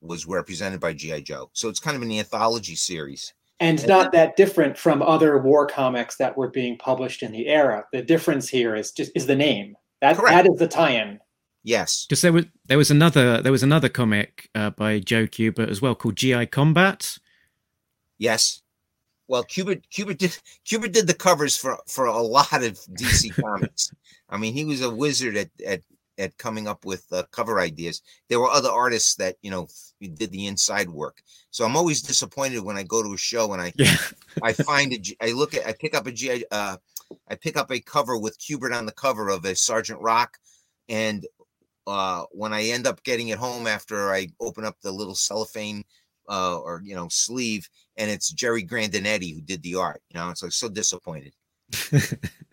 was 0.00 0.26
represented 0.26 0.80
by 0.80 0.92
gi 0.92 1.22
joe 1.22 1.48
so 1.52 1.68
it's 1.68 1.80
kind 1.80 1.96
of 1.96 2.02
an 2.02 2.12
anthology 2.12 2.74
series 2.74 3.32
and 3.60 3.78
And 3.78 3.88
not 3.88 4.12
that 4.12 4.36
different 4.36 4.76
from 4.76 5.00
other 5.02 5.38
war 5.38 5.66
comics 5.66 6.16
that 6.16 6.36
were 6.36 6.48
being 6.48 6.76
published 6.76 7.22
in 7.22 7.32
the 7.32 7.46
era. 7.46 7.84
The 7.92 8.02
difference 8.02 8.48
here 8.48 8.74
is 8.74 8.90
just 8.90 9.12
is 9.14 9.26
the 9.26 9.36
name. 9.36 9.76
That 10.00 10.16
Correct. 10.16 10.34
that 10.34 10.52
is 10.52 10.58
the 10.58 10.68
tie-in. 10.68 11.20
yes 11.62 12.06
Because 12.06 12.22
there 12.22 12.32
was 12.32 12.46
there 12.66 12.78
was 12.78 12.90
another 12.90 13.40
there 13.40 13.52
was 13.52 13.62
another 13.62 13.88
comic 13.88 14.50
uh, 14.54 14.70
by 14.70 14.98
Joe 14.98 15.26
Kubert 15.26 15.70
as 15.70 15.80
well 15.80 15.94
called 15.94 16.16
GI 16.16 16.46
Combat. 16.46 17.16
Yes. 18.18 18.60
Well, 19.28 19.44
Kubert 19.44 19.84
Kubert 19.90 20.18
did 20.18 20.36
Kubert 20.66 20.92
did 20.92 21.06
the 21.06 21.14
covers 21.14 21.56
for 21.56 21.78
for 21.86 22.06
a 22.06 22.20
lot 22.20 22.62
of 22.62 22.78
DC 23.00 23.34
comics. 23.40 23.92
I 24.28 24.36
mean, 24.36 24.52
he 24.52 24.64
was 24.64 24.82
a 24.82 24.90
wizard 24.90 25.36
at 25.36 25.50
at 25.64 25.82
at 26.18 26.36
coming 26.38 26.68
up 26.68 26.84
with 26.84 27.04
uh, 27.12 27.24
cover 27.32 27.60
ideas. 27.60 28.02
There 28.28 28.40
were 28.40 28.48
other 28.50 28.70
artists 28.70 29.14
that 29.16 29.36
you 29.42 29.50
know 29.50 29.68
did 30.00 30.30
the 30.30 30.46
inside 30.46 30.88
work. 30.90 31.22
So 31.50 31.64
I'm 31.64 31.76
always 31.76 32.02
disappointed 32.02 32.60
when 32.60 32.76
I 32.76 32.82
go 32.82 33.02
to 33.02 33.14
a 33.14 33.18
show 33.18 33.52
and 33.52 33.62
I 33.62 33.72
Yeah. 33.76 33.96
I 34.42 34.52
find 34.52 34.92
a 34.92 35.00
I 35.20 35.32
look 35.32 35.54
at 35.54 35.66
I 35.66 35.72
pick 35.72 35.94
up 35.94 36.06
a 36.06 36.12
G 36.12 36.44
uh 36.50 36.76
I 37.28 37.34
pick 37.34 37.56
up 37.56 37.70
a 37.70 37.80
cover 37.80 38.18
with 38.18 38.38
Kubert 38.38 38.76
on 38.76 38.86
the 38.86 38.92
cover 38.92 39.28
of 39.30 39.44
a 39.44 39.54
Sergeant 39.54 40.00
Rock, 40.00 40.38
and 40.88 41.26
uh 41.86 42.24
when 42.32 42.52
I 42.52 42.64
end 42.64 42.86
up 42.86 43.02
getting 43.02 43.28
it 43.28 43.38
home 43.38 43.66
after 43.66 44.12
I 44.12 44.28
open 44.40 44.64
up 44.64 44.76
the 44.80 44.92
little 44.92 45.14
cellophane 45.14 45.84
uh 46.28 46.58
or 46.58 46.80
you 46.84 46.94
know 46.94 47.08
sleeve 47.10 47.68
and 47.96 48.10
it's 48.10 48.30
Jerry 48.32 48.64
Grandinetti 48.64 49.34
who 49.34 49.40
did 49.40 49.62
the 49.62 49.76
art. 49.76 50.02
You 50.10 50.18
know, 50.20 50.30
it's 50.30 50.42
like 50.42 50.52
so 50.52 50.68
disappointed. 50.68 51.34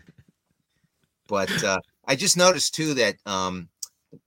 but 1.31 1.63
uh 1.63 1.79
I 2.05 2.15
just 2.15 2.37
noticed 2.37 2.75
too 2.75 2.93
that 2.95 3.15
um 3.25 3.69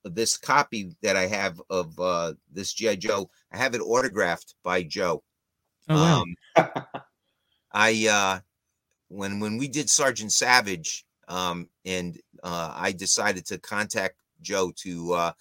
this 0.02 0.38
copy 0.38 0.96
that 1.02 1.14
I 1.14 1.26
have 1.26 1.60
of 1.68 2.00
uh 2.00 2.32
this 2.50 2.72
G.I. 2.72 2.96
Joe, 2.96 3.30
I 3.52 3.58
have 3.58 3.74
it 3.74 3.82
autographed 3.82 4.54
by 4.64 4.82
Joe. 4.82 5.22
Oh 5.88 5.94
wow. 5.94 6.22
Um, 6.22 6.72
I 7.72 8.08
uh 8.10 8.40
when 9.08 9.38
when 9.38 9.58
we 9.58 9.68
did 9.68 9.90
Sergeant 9.90 10.32
Savage, 10.32 11.04
um, 11.28 11.68
and 11.84 12.18
uh, 12.42 12.72
I 12.74 12.92
decided 12.92 13.46
to 13.46 13.58
contact 13.58 14.16
Joe 14.40 14.72
to 14.76 15.12
uh, 15.12 15.32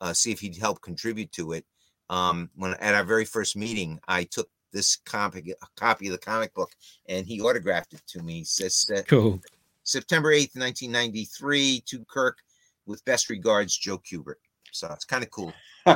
uh, 0.00 0.12
see 0.12 0.32
if 0.32 0.40
he'd 0.40 0.56
help 0.56 0.82
contribute 0.82 1.32
to 1.32 1.52
it. 1.52 1.64
Um, 2.10 2.50
when 2.56 2.74
at 2.74 2.94
our 2.94 3.04
very 3.04 3.24
first 3.24 3.56
meeting, 3.56 3.98
I 4.06 4.24
took 4.24 4.48
this 4.72 4.96
comic, 4.96 5.54
copy 5.76 6.08
of 6.08 6.12
the 6.12 6.18
comic 6.18 6.52
book, 6.54 6.70
and 7.08 7.26
he 7.26 7.40
autographed 7.40 7.94
it 7.94 8.02
to 8.08 8.22
me. 8.22 8.38
He 8.38 8.44
Says 8.44 8.90
cool. 9.06 9.40
September 9.84 10.32
eighth, 10.32 10.54
nineteen 10.56 10.92
ninety 10.92 11.24
three, 11.24 11.82
to 11.86 12.04
Kirk, 12.04 12.38
with 12.86 13.04
best 13.04 13.30
regards, 13.30 13.76
Joe 13.76 13.98
Kubert. 13.98 14.36
So 14.72 14.88
it's 14.92 15.04
kind 15.04 15.22
of 15.24 15.30
cool. 15.30 15.52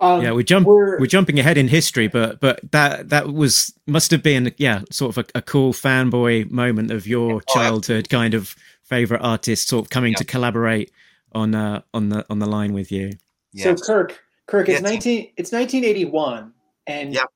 um, 0.00 0.22
yeah, 0.22 0.32
we 0.32 0.44
jump 0.44 0.66
we're- 0.66 0.98
we're 1.00 1.06
jumping 1.06 1.38
ahead 1.38 1.56
in 1.56 1.68
history, 1.68 2.08
but 2.08 2.40
but 2.40 2.60
that 2.72 3.08
that 3.08 3.32
was 3.32 3.72
must 3.86 4.10
have 4.10 4.22
been 4.22 4.52
yeah 4.58 4.82
sort 4.90 5.16
of 5.16 5.24
a, 5.34 5.38
a 5.38 5.42
cool 5.42 5.72
fanboy 5.72 6.50
moment 6.50 6.90
of 6.90 7.06
your 7.06 7.36
Oh, 7.36 7.40
childhood 7.54 8.08
kind 8.10 8.34
of 8.34 8.54
favorite 8.82 9.20
artist 9.22 9.68
sort 9.68 9.84
of 9.86 9.90
coming 9.90 10.12
Yeah. 10.12 10.18
to 10.18 10.24
collaborate 10.24 10.92
on 11.32 11.54
uh 11.54 11.80
on 11.94 12.10
the 12.10 12.26
on 12.28 12.38
the 12.40 12.46
line 12.46 12.72
with 12.72 12.92
you. 12.92 13.12
So 13.56 13.74
Kirk, 13.74 14.22
Kirk, 14.46 14.68
it's 14.68 14.80
Yes. 14.80 14.82
nineteen. 14.82 15.32
It's 15.38 15.50
nineteen 15.52 15.82
eighty 15.84 16.04
one, 16.04 16.52
and 16.86 17.14
Yep. 17.14 17.26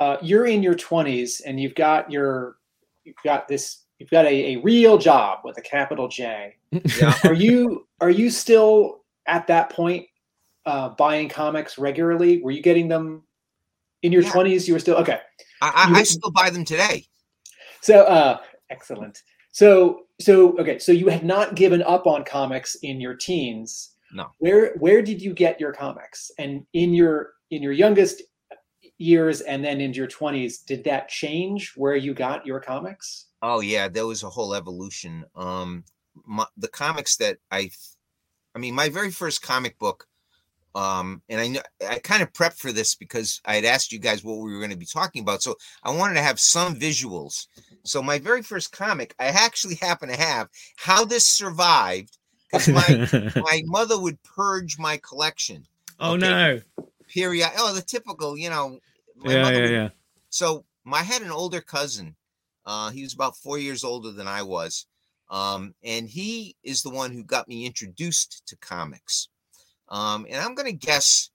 uh, 0.00 0.16
you're 0.20 0.46
in 0.46 0.64
your 0.64 0.74
twenties, 0.74 1.40
and 1.40 1.60
you've 1.60 1.76
got 1.76 2.10
your, 2.10 2.56
you've 3.10 3.24
got 3.24 3.48
this, 3.48 3.84
you've 3.98 4.10
got 4.10 4.24
a, 4.24 4.54
a 4.54 4.56
real 4.60 4.96
job 4.98 5.40
with 5.44 5.58
a 5.58 5.60
capital 5.62 6.06
J. 6.08 6.54
Yeah. 6.70 7.14
Are 7.24 7.34
you 7.34 7.86
are 8.00 8.10
you 8.10 8.30
still 8.30 9.02
at 9.26 9.46
that 9.48 9.70
point 9.70 10.06
uh, 10.66 10.90
buying 10.90 11.28
comics 11.28 11.76
regularly? 11.78 12.40
Were 12.42 12.52
you 12.52 12.62
getting 12.62 12.88
them 12.88 13.22
in 14.02 14.12
your 14.12 14.22
Yeah. 14.22 14.30
twenties? 14.30 14.68
You 14.68 14.74
were 14.74 14.80
still 14.80 14.96
okay. 14.98 15.18
I, 15.60 15.88
You- 15.88 15.96
I, 15.96 15.98
I 16.00 16.02
still 16.04 16.30
buy 16.30 16.50
them 16.50 16.64
today. 16.64 17.04
So 17.80 18.04
uh, 18.04 18.38
excellent. 18.70 19.18
So 19.50 20.02
so 20.20 20.56
okay. 20.58 20.78
So 20.78 20.92
you 20.92 21.08
had 21.08 21.24
not 21.24 21.56
given 21.56 21.82
up 21.82 22.06
on 22.06 22.24
comics 22.24 22.76
in 22.82 23.00
your 23.00 23.14
teens. 23.14 23.90
No. 24.12 24.26
Where 24.38 24.74
where 24.78 25.02
did 25.02 25.20
you 25.20 25.34
get 25.34 25.58
your 25.60 25.72
comics? 25.72 26.30
And 26.38 26.64
in 26.72 26.94
your 26.94 27.32
in 27.50 27.62
your 27.62 27.72
youngest 27.72 28.22
years 29.00 29.40
and 29.40 29.64
then 29.64 29.80
into 29.80 29.96
your 29.98 30.06
20s, 30.06 30.64
did 30.64 30.84
that 30.84 31.08
change 31.08 31.72
where 31.76 31.96
you 31.96 32.14
got 32.14 32.46
your 32.46 32.60
comics? 32.60 33.26
Oh 33.42 33.60
yeah, 33.60 33.88
there 33.88 34.06
was 34.06 34.22
a 34.22 34.28
whole 34.30 34.54
evolution. 34.54 35.24
Um, 35.34 35.84
my, 36.26 36.46
the 36.56 36.68
comics 36.68 37.16
that 37.16 37.38
I, 37.50 37.70
I 38.54 38.58
mean, 38.58 38.74
my 38.74 38.90
very 38.90 39.10
first 39.10 39.40
comic 39.42 39.78
book, 39.78 40.06
um, 40.74 41.22
and 41.28 41.40
I 41.40 41.48
know 41.48 41.60
I 41.88 41.98
kind 41.98 42.22
of 42.22 42.32
prepped 42.32 42.58
for 42.58 42.70
this 42.70 42.94
because 42.94 43.40
I 43.44 43.54
had 43.56 43.64
asked 43.64 43.90
you 43.92 43.98
guys 43.98 44.22
what 44.22 44.38
we 44.38 44.52
were 44.52 44.58
going 44.58 44.70
to 44.70 44.76
be 44.76 44.86
talking 44.86 45.22
about, 45.22 45.42
so 45.42 45.56
I 45.82 45.90
wanted 45.90 46.14
to 46.14 46.22
have 46.22 46.38
some 46.38 46.74
visuals. 46.76 47.46
So 47.84 48.02
my 48.02 48.18
very 48.18 48.42
first 48.42 48.70
comic, 48.70 49.14
I 49.18 49.28
actually 49.28 49.76
happen 49.76 50.10
to 50.10 50.16
have 50.16 50.48
how 50.76 51.04
this 51.06 51.26
survived 51.26 52.18
because 52.52 52.68
my 52.68 53.32
my 53.36 53.62
mother 53.64 53.98
would 53.98 54.22
purge 54.22 54.78
my 54.78 54.98
collection. 54.98 55.64
oh 55.98 56.14
Okay. 56.14 56.20
no! 56.28 56.60
Period. 57.08 57.48
Oh, 57.56 57.74
the 57.74 57.82
typical, 57.82 58.36
you 58.36 58.50
know. 58.50 58.78
My 59.20 59.34
Yeah, 59.34 59.36
mother 59.36 59.50
yeah, 59.50 59.68
yeah. 59.68 59.88
so 60.30 60.64
my, 60.84 60.98
I 61.00 61.04
had 61.04 61.22
an 61.22 61.30
older 61.30 61.60
cousin. 61.60 62.16
Uh, 62.66 62.90
he 62.90 63.02
was 63.02 63.14
about 63.14 63.36
four 63.36 63.58
years 63.58 63.84
older 63.84 64.10
than 64.12 64.26
I 64.28 64.42
was. 64.42 64.86
Um, 65.30 65.74
and 65.84 66.08
he 66.08 66.56
is 66.64 66.82
the 66.82 66.90
one 66.90 67.12
who 67.12 67.22
got 67.24 67.48
me 67.48 67.64
introduced 67.66 68.42
to 68.48 68.56
comics. 68.56 69.28
Um, 69.88 70.26
and 70.28 70.36
I'm 70.36 70.54
going 70.54 70.70
to 70.70 70.86
guess 70.86 71.30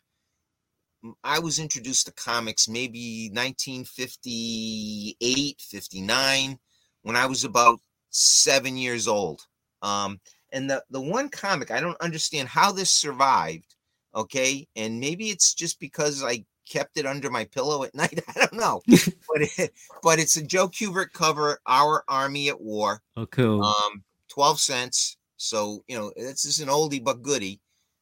I 1.23 1.39
was 1.39 1.59
introduced 1.59 2.07
to 2.07 2.13
comics 2.13 2.67
maybe 2.67 3.29
1958, 3.33 5.61
59, 5.61 6.59
when 7.03 7.15
I 7.15 7.25
was 7.27 7.43
about 7.43 7.79
seven 8.09 8.75
years 8.77 9.07
old. 9.07 9.45
Um, 9.81 10.19
and 10.51 10.69
the, 10.69 10.83
the 10.89 11.01
one 11.01 11.29
comic, 11.29 11.71
I 11.71 11.79
don't 11.79 11.99
understand 12.01 12.49
how 12.49 12.71
this 12.71 12.91
survived. 12.91 13.75
Okay. 14.15 14.67
And 14.75 14.99
maybe 14.99 15.29
it's 15.29 15.53
just 15.53 15.79
because 15.79 16.23
I 16.23 16.45
kept 16.69 16.97
it 16.97 17.05
under 17.05 17.29
my 17.29 17.45
pillow 17.45 17.83
at 17.83 17.93
night. 17.95 18.19
I 18.35 18.39
don't 18.39 18.53
know. 18.53 18.81
but, 18.87 19.41
it, 19.57 19.73
but 20.03 20.19
it's 20.19 20.37
a 20.37 20.43
Joe 20.43 20.67
Kubert 20.67 21.11
cover, 21.13 21.59
Our 21.65 22.03
Army 22.07 22.49
at 22.49 22.59
War 22.61 23.01
Oh, 23.17 23.25
cool. 23.27 23.63
um 23.63 24.03
12 24.29 24.59
cents 24.59 25.17
so 25.37 25.83
you 25.87 25.97
know 25.97 26.11
this 26.15 26.45
is 26.45 26.59
an 26.59 26.67
oldie 26.69 27.03
but 27.03 27.21
goodie 27.21 27.59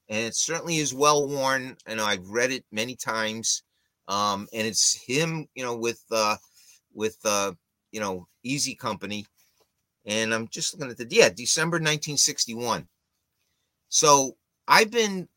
and 0.09 0.19
it 0.25 0.35
certainly 0.35 0.77
is 0.77 0.93
well 0.93 1.27
worn 1.27 1.75
and 1.87 1.99
i've 1.99 2.27
read 2.27 2.51
it 2.51 2.63
many 2.71 2.95
times 2.95 3.63
um 4.07 4.47
and 4.53 4.65
it's 4.67 4.93
him 4.95 5.47
you 5.55 5.63
know 5.63 5.75
with 5.75 6.03
uh 6.11 6.35
with 6.93 7.17
uh 7.25 7.51
you 7.91 7.99
know 7.99 8.27
easy 8.43 8.75
company 8.75 9.25
and 10.05 10.33
i'm 10.33 10.47
just 10.47 10.73
looking 10.73 10.89
at 10.91 10.97
the 10.97 11.07
yeah 11.09 11.29
december 11.29 11.75
1961 11.77 12.87
so 13.89 14.35
i've 14.67 14.91
been 14.91 15.27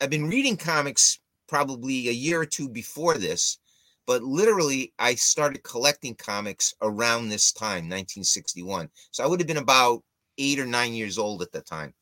i've 0.00 0.10
been 0.10 0.28
reading 0.28 0.56
comics 0.56 1.20
probably 1.52 2.08
a 2.08 2.12
year 2.12 2.40
or 2.40 2.46
two 2.46 2.68
before 2.68 3.18
this 3.18 3.58
but 4.06 4.22
literally 4.22 4.92
I 4.98 5.14
started 5.14 5.62
collecting 5.62 6.14
comics 6.14 6.74
around 6.82 7.28
this 7.28 7.52
time, 7.52 7.88
1961. 7.88 8.88
So 9.10 9.24
I 9.24 9.26
would 9.26 9.40
have 9.40 9.46
been 9.46 9.58
about 9.58 10.02
eight 10.38 10.58
or 10.58 10.66
nine 10.66 10.92
years 10.94 11.18
old 11.18 11.42
at 11.42 11.52
the 11.52 11.60
time. 11.60 11.94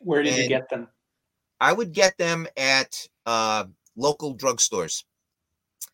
Where 0.00 0.22
did 0.22 0.36
you 0.36 0.48
get 0.48 0.68
them? 0.68 0.88
I 1.60 1.72
would 1.72 1.92
get 1.92 2.18
them 2.18 2.46
at 2.56 3.06
uh, 3.26 3.64
local 3.96 4.36
drugstores. 4.36 5.04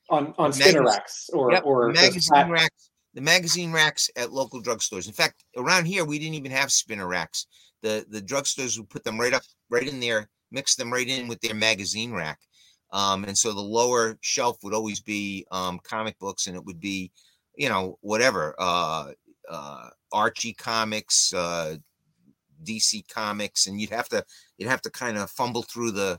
On 0.08 0.34
on 0.38 0.52
spinner 0.52 0.84
racks 0.84 1.30
or 1.32 1.52
Yep, 1.52 1.62
or 1.64 1.92
magazine 1.92 2.48
racks. 2.48 2.90
The 3.14 3.20
magazine 3.20 3.72
racks 3.72 4.10
at 4.16 4.32
local 4.32 4.62
drugstores. 4.62 5.06
In 5.06 5.12
fact, 5.12 5.44
around 5.56 5.84
here 5.84 6.04
we 6.04 6.18
didn't 6.18 6.34
even 6.34 6.50
have 6.50 6.72
spinner 6.72 7.06
racks. 7.06 7.46
The 7.82 8.04
the 8.08 8.22
drugstores 8.22 8.78
would 8.78 8.90
put 8.90 9.04
them 9.04 9.20
right 9.20 9.32
up, 9.32 9.42
right 9.68 9.86
in 9.86 10.00
there, 10.00 10.28
mix 10.50 10.74
them 10.74 10.92
right 10.92 11.06
in 11.06 11.28
with 11.28 11.40
their 11.40 11.54
magazine 11.54 12.12
rack. 12.12 12.40
Um, 12.92 13.24
and 13.24 13.36
so 13.36 13.52
the 13.52 13.60
lower 13.60 14.18
shelf 14.20 14.58
would 14.62 14.74
always 14.74 15.00
be 15.00 15.46
um, 15.50 15.80
comic 15.82 16.18
books, 16.18 16.46
and 16.46 16.56
it 16.56 16.64
would 16.64 16.80
be, 16.80 17.12
you 17.56 17.68
know, 17.68 17.98
whatever, 18.00 18.54
uh, 18.58 19.12
uh, 19.48 19.88
Archie 20.12 20.54
comics, 20.54 21.32
uh, 21.32 21.76
DC 22.64 23.06
comics, 23.08 23.66
and 23.66 23.80
you'd 23.80 23.90
have 23.90 24.08
to 24.08 24.24
you'd 24.58 24.68
have 24.68 24.82
to 24.82 24.90
kind 24.90 25.16
of 25.18 25.30
fumble 25.30 25.62
through 25.62 25.92
the 25.92 26.18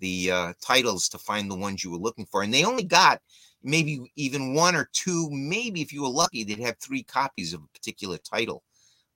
the 0.00 0.30
uh, 0.30 0.52
titles 0.64 1.08
to 1.08 1.18
find 1.18 1.50
the 1.50 1.56
ones 1.56 1.82
you 1.82 1.90
were 1.90 1.98
looking 1.98 2.26
for, 2.26 2.42
and 2.42 2.54
they 2.54 2.64
only 2.64 2.84
got 2.84 3.20
maybe 3.64 4.12
even 4.16 4.54
one 4.54 4.76
or 4.76 4.88
two, 4.92 5.28
maybe 5.30 5.80
if 5.80 5.92
you 5.92 6.02
were 6.02 6.08
lucky, 6.08 6.44
they'd 6.44 6.60
have 6.60 6.76
three 6.78 7.02
copies 7.02 7.54
of 7.54 7.62
a 7.62 7.78
particular 7.78 8.18
title. 8.18 8.62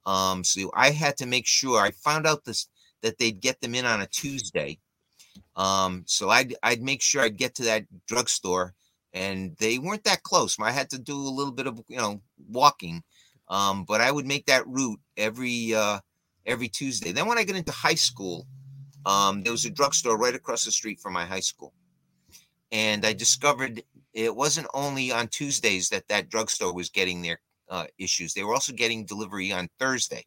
Um, 0.07 0.43
so 0.43 0.71
I 0.75 0.91
had 0.91 1.19
to 1.19 1.27
make 1.27 1.47
sure 1.47 1.81
I 1.81 1.91
found 1.91 2.27
out 2.27 2.45
this 2.45 2.69
that 3.03 3.19
they'd 3.19 3.41
get 3.41 3.61
them 3.61 3.75
in 3.75 3.85
on 3.85 4.01
a 4.01 4.07
Tuesday. 4.07 4.79
Um, 5.59 6.05
so 6.07 6.31
I'd 6.31 6.55
I'd 6.63 6.83
make 6.83 7.03
sure 7.03 7.21
I'd 7.21 7.37
get 7.37 7.57
to 7.57 7.65
that 7.65 7.85
drugstore, 8.07 8.75
and 9.13 9.57
they 9.59 9.79
weren't 9.79 10.05
that 10.05 10.23
close. 10.23 10.57
I 10.61 10.71
had 10.71 10.89
to 10.91 10.99
do 10.99 11.17
a 11.17 11.35
little 11.37 11.53
bit 11.53 11.67
of 11.67 11.83
you 11.89 11.97
know 11.97 12.23
walking, 12.49 13.03
um, 13.49 13.85
but 13.85 14.01
I 14.01 14.13
would 14.13 14.25
make 14.25 14.47
that 14.47 14.67
route 14.69 15.01
every 15.17 15.75
uh, 15.75 15.99
every 16.47 16.69
Tuesday. 16.69 17.11
Then 17.11 17.27
when 17.27 17.39
I 17.39 17.45
got 17.45 17.57
into 17.57 17.73
high 17.73 17.97
school, 17.97 18.47
um, 19.05 19.43
there 19.43 19.53
was 19.53 19.65
a 19.65 19.71
drugstore 19.71 20.17
right 20.17 20.35
across 20.35 20.65
the 20.65 20.71
street 20.71 21.01
from 21.01 21.13
my 21.13 21.25
high 21.25 21.41
school, 21.41 21.75
and 22.71 23.05
I 23.05 23.13
discovered 23.13 23.83
it 24.15 24.35
wasn't 24.35 24.69
only 24.75 25.11
on 25.11 25.27
Tuesdays 25.27 25.89
that 25.89 26.07
that 26.07 26.31
drugstore 26.31 26.73
was 26.73 26.89
getting 26.89 27.21
their 27.21 27.41
uh, 27.69 27.87
issues; 27.99 28.33
they 28.33 28.45
were 28.45 28.55
also 28.55 28.73
getting 28.73 29.05
delivery 29.05 29.51
on 29.51 29.69
Thursday. 29.81 30.25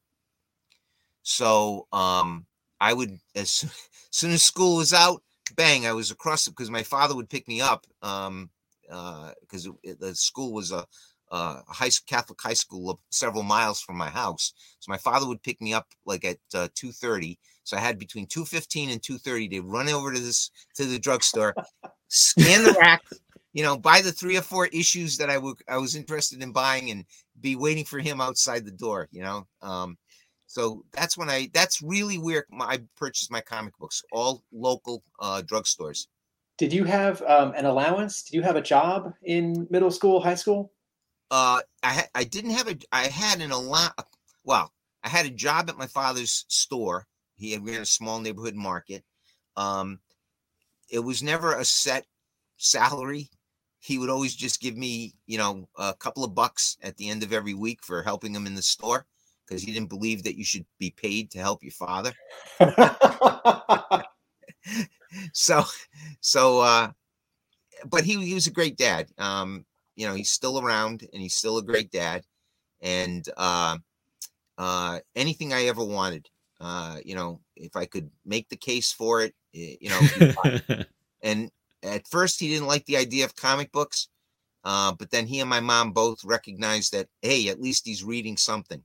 So 1.23 1.87
um, 1.93 2.47
I 2.81 2.93
would, 2.93 3.19
as 3.35 3.51
soo- 3.51 3.69
soon 4.11 4.31
as 4.31 4.43
school 4.43 4.77
was 4.77 4.91
out, 4.91 5.21
bang, 5.55 5.85
I 5.85 5.93
was 5.93 6.11
across 6.11 6.47
it 6.47 6.51
because 6.51 6.71
my 6.71 6.83
father 6.83 7.15
would 7.15 7.29
pick 7.29 7.47
me 7.47 7.61
up 7.61 7.85
um, 8.01 8.49
because 8.89 9.69
the 9.99 10.15
school 10.15 10.51
was 10.51 10.71
a, 10.71 10.85
a 11.31 11.61
high 11.67 11.91
Catholic 12.07 12.41
high 12.41 12.53
school 12.53 12.89
of 12.89 12.97
several 13.11 13.43
miles 13.43 13.81
from 13.81 13.95
my 13.97 14.09
house. 14.09 14.53
So 14.79 14.89
my 14.89 14.97
father 14.97 15.27
would 15.27 15.43
pick 15.43 15.61
me 15.61 15.73
up 15.73 15.87
like 16.05 16.25
at 16.25 16.37
uh, 16.53 16.67
two 16.75 16.91
thirty. 16.91 17.39
So 17.63 17.77
I 17.77 17.79
had 17.79 17.99
between 17.99 18.25
two 18.25 18.43
fifteen 18.43 18.89
and 18.89 19.01
two 19.01 19.17
thirty 19.17 19.47
to 19.49 19.61
run 19.61 19.87
over 19.87 20.11
to 20.11 20.19
this 20.19 20.49
to 20.75 20.85
the 20.85 20.99
drugstore, 20.99 21.53
scan 22.09 22.63
the 22.63 22.75
rack, 22.79 23.01
you 23.53 23.63
know, 23.63 23.77
buy 23.77 24.01
the 24.01 24.11
three 24.11 24.37
or 24.37 24.41
four 24.41 24.67
issues 24.67 25.17
that 25.17 25.29
I 25.29 25.37
would 25.37 25.57
I 25.69 25.77
was 25.77 25.95
interested 25.95 26.41
in 26.41 26.51
buying, 26.51 26.91
and 26.91 27.05
be 27.39 27.55
waiting 27.55 27.85
for 27.85 27.99
him 27.99 28.19
outside 28.19 28.65
the 28.65 28.71
door. 28.71 29.07
You 29.11 29.21
know, 29.21 29.47
um, 29.61 29.97
so 30.51 30.83
that's 30.91 31.17
when 31.17 31.29
I 31.29 31.49
that's 31.53 31.81
really 31.81 32.17
where 32.17 32.45
my, 32.51 32.65
I 32.65 32.79
purchased 32.97 33.31
my 33.31 33.39
comic 33.39 33.77
books, 33.77 34.03
all 34.11 34.43
local 34.51 35.01
uh, 35.21 35.41
drugstores. 35.45 36.07
Did 36.57 36.73
you 36.73 36.83
have 36.83 37.21
um, 37.21 37.53
an 37.55 37.65
allowance? 37.65 38.23
Did 38.23 38.35
you 38.35 38.41
have 38.41 38.57
a 38.57 38.61
job 38.61 39.13
in 39.23 39.65
middle 39.69 39.91
school, 39.91 40.19
high 40.19 40.35
school? 40.35 40.73
Uh, 41.31 41.61
I 41.83 41.93
ha- 41.93 42.09
I 42.13 42.25
didn't 42.25 42.51
have 42.51 42.67
a 42.67 42.75
I 42.91 43.07
had 43.07 43.39
an 43.39 43.51
a 43.51 43.57
lot. 43.57 43.93
Well, 44.43 44.73
I 45.05 45.07
had 45.07 45.25
a 45.25 45.29
job 45.29 45.69
at 45.69 45.77
my 45.77 45.87
father's 45.87 46.43
store. 46.49 47.07
He 47.37 47.53
had 47.53 47.65
ran 47.65 47.79
a 47.79 47.85
small 47.85 48.19
neighborhood 48.19 48.55
market. 48.55 49.05
Um, 49.55 50.01
it 50.89 50.99
was 50.99 51.23
never 51.23 51.55
a 51.55 51.63
set 51.63 52.05
salary. 52.57 53.29
He 53.79 53.97
would 53.97 54.09
always 54.09 54.35
just 54.35 54.59
give 54.59 54.75
me, 54.75 55.13
you 55.27 55.37
know, 55.37 55.69
a 55.77 55.93
couple 55.93 56.25
of 56.25 56.35
bucks 56.35 56.75
at 56.83 56.97
the 56.97 57.09
end 57.09 57.23
of 57.23 57.31
every 57.31 57.53
week 57.53 57.81
for 57.83 58.03
helping 58.03 58.35
him 58.35 58.45
in 58.45 58.55
the 58.55 58.61
store 58.61 59.07
because 59.51 59.63
he 59.63 59.73
didn't 59.73 59.89
believe 59.89 60.23
that 60.23 60.37
you 60.37 60.45
should 60.45 60.65
be 60.79 60.91
paid 60.91 61.29
to 61.29 61.37
help 61.37 61.61
your 61.61 61.73
father. 61.73 62.13
so 65.33 65.63
so 66.21 66.61
uh 66.61 66.89
but 67.89 68.05
he 68.05 68.23
he 68.23 68.33
was 68.33 68.47
a 68.47 68.51
great 68.51 68.77
dad 68.77 69.09
um 69.17 69.65
you 69.97 70.07
know 70.07 70.13
he's 70.13 70.31
still 70.31 70.63
around 70.63 71.05
and 71.11 71.21
he's 71.21 71.33
still 71.33 71.57
a 71.57 71.63
great 71.63 71.91
dad 71.91 72.23
and 72.81 73.27
uh 73.35 73.75
uh 74.57 74.99
anything 75.15 75.51
i 75.51 75.65
ever 75.65 75.83
wanted 75.83 76.29
uh 76.61 76.97
you 77.03 77.15
know 77.15 77.41
if 77.57 77.75
i 77.75 77.85
could 77.85 78.09
make 78.25 78.47
the 78.47 78.55
case 78.55 78.93
for 78.93 79.21
it 79.21 79.33
you 79.51 79.89
know 79.89 79.99
he'd 79.99 80.35
buy 80.41 80.61
it. 80.69 80.87
and 81.23 81.51
at 81.83 82.07
first 82.07 82.39
he 82.39 82.47
didn't 82.47 82.67
like 82.67 82.85
the 82.85 82.97
idea 82.97 83.25
of 83.25 83.35
comic 83.35 83.71
books 83.71 84.07
uh 84.63 84.93
but 84.93 85.09
then 85.11 85.27
he 85.27 85.39
and 85.39 85.49
my 85.49 85.59
mom 85.59 85.91
both 85.91 86.23
recognized 86.23 86.93
that 86.93 87.07
hey 87.21 87.49
at 87.49 87.59
least 87.59 87.85
he's 87.85 88.03
reading 88.03 88.37
something 88.37 88.81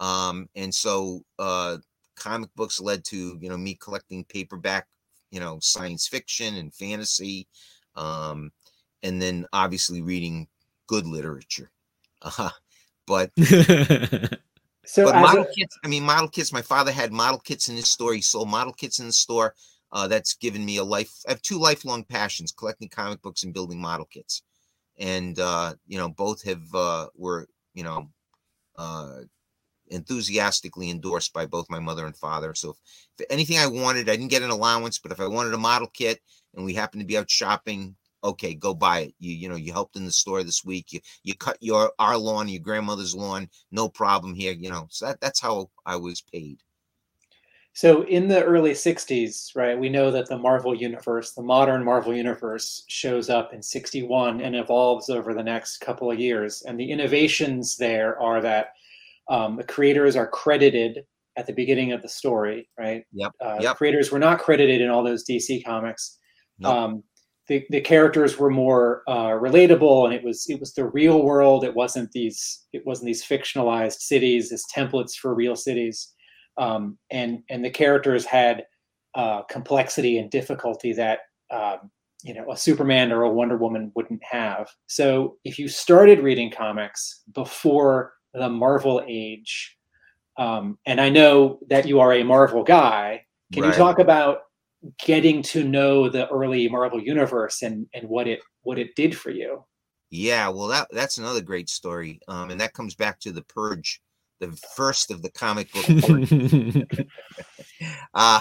um 0.00 0.48
and 0.54 0.74
so 0.74 1.22
uh 1.38 1.76
comic 2.16 2.50
books 2.54 2.80
led 2.80 3.04
to 3.04 3.38
you 3.40 3.48
know 3.48 3.56
me 3.56 3.74
collecting 3.74 4.24
paperback 4.24 4.86
you 5.30 5.40
know 5.40 5.58
science 5.60 6.06
fiction 6.06 6.56
and 6.56 6.74
fantasy 6.74 7.46
um 7.94 8.50
and 9.02 9.22
then 9.22 9.46
obviously 9.52 10.02
reading 10.02 10.48
good 10.86 11.06
literature. 11.06 11.70
Uh, 12.22 12.50
but 13.06 13.30
so 14.84 15.04
but 15.04 15.14
model 15.14 15.44
a, 15.44 15.54
kits 15.54 15.78
i 15.84 15.88
mean 15.88 16.02
model 16.02 16.28
kits 16.28 16.52
my 16.52 16.62
father 16.62 16.90
had 16.90 17.12
model 17.12 17.38
kits 17.38 17.68
in 17.68 17.76
his 17.76 17.90
store. 17.90 18.14
He 18.14 18.20
sold 18.20 18.48
model 18.48 18.72
kits 18.72 18.98
in 18.98 19.06
the 19.06 19.12
store 19.12 19.54
uh, 19.92 20.08
that's 20.08 20.34
given 20.34 20.64
me 20.64 20.78
a 20.78 20.84
life 20.84 21.12
i 21.28 21.30
have 21.30 21.42
two 21.42 21.58
lifelong 21.58 22.02
passions 22.04 22.52
collecting 22.52 22.88
comic 22.88 23.22
books 23.22 23.44
and 23.44 23.54
building 23.54 23.80
model 23.80 24.06
kits. 24.06 24.42
And 24.98 25.38
uh 25.38 25.74
you 25.86 25.98
know 25.98 26.08
both 26.08 26.42
have 26.42 26.74
uh 26.74 27.08
were 27.14 27.46
you 27.74 27.84
know 27.84 28.08
uh 28.76 29.20
enthusiastically 29.88 30.90
endorsed 30.90 31.32
by 31.32 31.46
both 31.46 31.70
my 31.70 31.78
mother 31.78 32.06
and 32.06 32.16
father 32.16 32.54
so 32.54 32.70
if, 32.70 32.76
if 33.18 33.26
anything 33.30 33.58
i 33.58 33.66
wanted 33.66 34.08
i 34.08 34.16
didn't 34.16 34.28
get 34.28 34.42
an 34.42 34.50
allowance 34.50 34.98
but 34.98 35.12
if 35.12 35.20
i 35.20 35.26
wanted 35.26 35.54
a 35.54 35.58
model 35.58 35.88
kit 35.88 36.20
and 36.54 36.64
we 36.64 36.74
happened 36.74 37.00
to 37.00 37.06
be 37.06 37.18
out 37.18 37.30
shopping 37.30 37.94
okay, 38.26 38.54
go 38.54 38.74
buy 38.74 39.00
it. 39.00 39.14
You 39.18 39.32
you 39.34 39.48
know 39.48 39.56
you 39.56 39.72
helped 39.72 39.96
in 39.96 40.04
the 40.04 40.12
store 40.12 40.42
this 40.42 40.64
week. 40.64 40.92
You 40.92 41.00
you 41.22 41.34
cut 41.34 41.56
your 41.60 41.92
our 41.98 42.18
lawn, 42.18 42.48
your 42.48 42.60
grandmother's 42.60 43.14
lawn, 43.14 43.48
no 43.70 43.88
problem 43.88 44.34
here. 44.34 44.52
You 44.52 44.70
know, 44.70 44.86
so 44.90 45.06
that, 45.06 45.20
that's 45.20 45.40
how 45.40 45.70
I 45.86 45.96
was 45.96 46.20
paid. 46.20 46.58
So 47.72 48.04
in 48.04 48.26
the 48.26 48.42
early 48.42 48.70
60s, 48.70 49.54
right, 49.54 49.78
we 49.78 49.90
know 49.90 50.10
that 50.10 50.30
the 50.30 50.38
Marvel 50.38 50.74
universe, 50.74 51.32
the 51.32 51.42
modern 51.42 51.84
Marvel 51.84 52.14
universe, 52.14 52.84
shows 52.88 53.28
up 53.28 53.52
in 53.52 53.62
61 53.62 54.40
and 54.40 54.56
evolves 54.56 55.10
over 55.10 55.34
the 55.34 55.42
next 55.42 55.76
couple 55.82 56.10
of 56.10 56.18
years. 56.18 56.62
And 56.62 56.80
the 56.80 56.90
innovations 56.90 57.76
there 57.76 58.18
are 58.18 58.40
that 58.40 58.75
um, 59.28 59.56
the 59.56 59.64
creators 59.64 60.16
are 60.16 60.26
credited 60.26 61.04
at 61.36 61.46
the 61.46 61.52
beginning 61.52 61.92
of 61.92 62.02
the 62.02 62.08
story, 62.08 62.68
right? 62.78 63.04
Yep. 63.12 63.32
Uh, 63.44 63.58
yep. 63.60 63.76
Creators 63.76 64.10
were 64.10 64.18
not 64.18 64.38
credited 64.38 64.80
in 64.80 64.88
all 64.88 65.04
those 65.04 65.24
DC 65.24 65.64
comics. 65.64 66.18
Nope. 66.58 66.72
Um, 66.72 67.02
the, 67.48 67.64
the 67.70 67.80
characters 67.80 68.38
were 68.38 68.50
more 68.50 69.02
uh, 69.06 69.30
relatable, 69.30 70.06
and 70.06 70.14
it 70.14 70.24
was 70.24 70.46
it 70.48 70.58
was 70.58 70.72
the 70.74 70.86
real 70.86 71.22
world. 71.22 71.62
It 71.64 71.74
wasn't 71.74 72.10
these 72.12 72.66
it 72.72 72.84
wasn't 72.84 73.06
these 73.06 73.24
fictionalized 73.24 74.00
cities 74.00 74.50
as 74.50 74.64
templates 74.74 75.14
for 75.14 75.34
real 75.34 75.54
cities 75.54 76.12
um, 76.58 76.98
and 77.10 77.42
and 77.50 77.64
the 77.64 77.70
characters 77.70 78.24
had 78.24 78.64
uh, 79.14 79.42
complexity 79.44 80.18
and 80.18 80.30
difficulty 80.30 80.92
that 80.92 81.20
um, 81.50 81.90
you 82.22 82.34
know 82.34 82.50
a 82.50 82.56
Superman 82.56 83.12
or 83.12 83.22
a 83.22 83.30
Wonder 83.30 83.56
Woman 83.56 83.92
wouldn't 83.94 84.22
have. 84.24 84.68
So 84.86 85.36
if 85.44 85.58
you 85.58 85.68
started 85.68 86.20
reading 86.20 86.50
comics 86.50 87.22
before 87.34 88.12
the 88.36 88.48
Marvel 88.48 89.02
age, 89.06 89.76
um, 90.36 90.78
and 90.86 91.00
I 91.00 91.08
know 91.08 91.58
that 91.68 91.86
you 91.86 92.00
are 92.00 92.12
a 92.12 92.22
Marvel 92.22 92.62
guy, 92.62 93.26
can 93.52 93.62
Right. 93.62 93.72
you 93.72 93.78
talk 93.78 93.98
about 93.98 94.40
getting 94.98 95.42
to 95.42 95.64
know 95.64 96.08
the 96.08 96.28
early 96.28 96.68
Marvel 96.68 97.00
universe 97.00 97.62
and 97.62 97.86
and 97.94 98.08
what 98.08 98.26
it 98.26 98.40
what 98.62 98.78
it 98.78 98.94
did 98.94 99.16
for 99.16 99.30
you? 99.30 99.64
Yeah, 100.10 100.48
well, 100.48 100.68
that 100.68 100.88
that's 100.92 101.18
another 101.18 101.40
great 101.40 101.68
story, 101.68 102.20
um, 102.28 102.50
and 102.50 102.60
that 102.60 102.74
comes 102.74 102.94
back 102.94 103.18
to 103.20 103.32
the 103.32 103.42
Purge, 103.42 104.00
the 104.40 104.52
first 104.76 105.10
of 105.10 105.22
the 105.22 105.30
comic 105.30 105.68
book. 105.72 105.86
Uh 108.14 108.40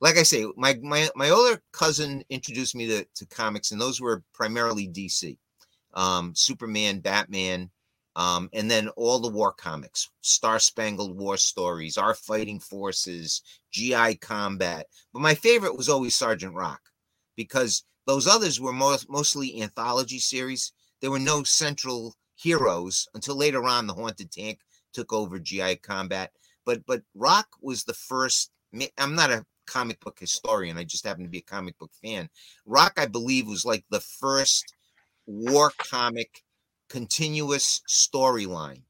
like 0.00 0.18
I 0.18 0.22
say, 0.22 0.46
my 0.56 0.78
my 0.82 1.08
my 1.16 1.30
older 1.30 1.62
cousin 1.72 2.22
introduced 2.28 2.74
me 2.74 2.86
to, 2.88 3.06
to 3.14 3.26
comics, 3.26 3.72
and 3.72 3.80
those 3.80 4.00
were 4.00 4.22
primarily 4.34 4.86
DC, 4.88 5.38
um, 5.94 6.34
Superman, 6.34 7.00
Batman, 7.00 7.70
um, 8.16 8.48
and 8.52 8.70
then 8.70 8.88
all 8.90 9.18
the 9.18 9.28
war 9.28 9.52
comics, 9.52 10.08
Star 10.20 10.58
Spangled 10.58 11.16
War 11.16 11.36
stories, 11.36 11.98
Our 11.98 12.14
Fighting 12.14 12.60
Forces, 12.60 13.42
GI 13.72 14.16
Combat. 14.16 14.86
But 15.12 15.20
my 15.20 15.34
favorite 15.34 15.76
was 15.76 15.88
always 15.88 16.14
Sergeant 16.14 16.54
Rock, 16.54 16.80
because 17.36 17.84
those 18.06 18.26
others 18.26 18.60
were 18.60 18.72
most, 18.72 19.10
mostly 19.10 19.60
anthology 19.60 20.18
series. 20.18 20.72
There 21.00 21.10
were 21.10 21.18
no 21.18 21.42
central 21.42 22.14
heroes 22.36 23.08
until 23.14 23.36
later 23.36 23.64
on. 23.64 23.86
The 23.86 23.94
Haunted 23.94 24.30
Tank 24.30 24.60
took 24.92 25.12
over 25.12 25.38
GI 25.38 25.76
Combat, 25.76 26.30
but 26.64 26.86
but 26.86 27.02
Rock 27.14 27.48
was 27.60 27.84
the 27.84 27.94
first. 27.94 28.50
I'm 28.98 29.14
not 29.14 29.30
a 29.30 29.44
comic 29.66 30.00
book 30.00 30.18
historian. 30.20 30.78
I 30.78 30.84
just 30.84 31.06
happen 31.06 31.24
to 31.24 31.30
be 31.30 31.38
a 31.38 31.42
comic 31.42 31.78
book 31.78 31.92
fan. 32.02 32.28
Rock, 32.66 32.94
I 32.96 33.06
believe, 33.06 33.46
was 33.46 33.64
like 33.64 33.84
the 33.90 34.00
first 34.00 34.74
war 35.26 35.72
comic 35.78 36.43
continuous 36.94 37.82
storyline 37.88 38.82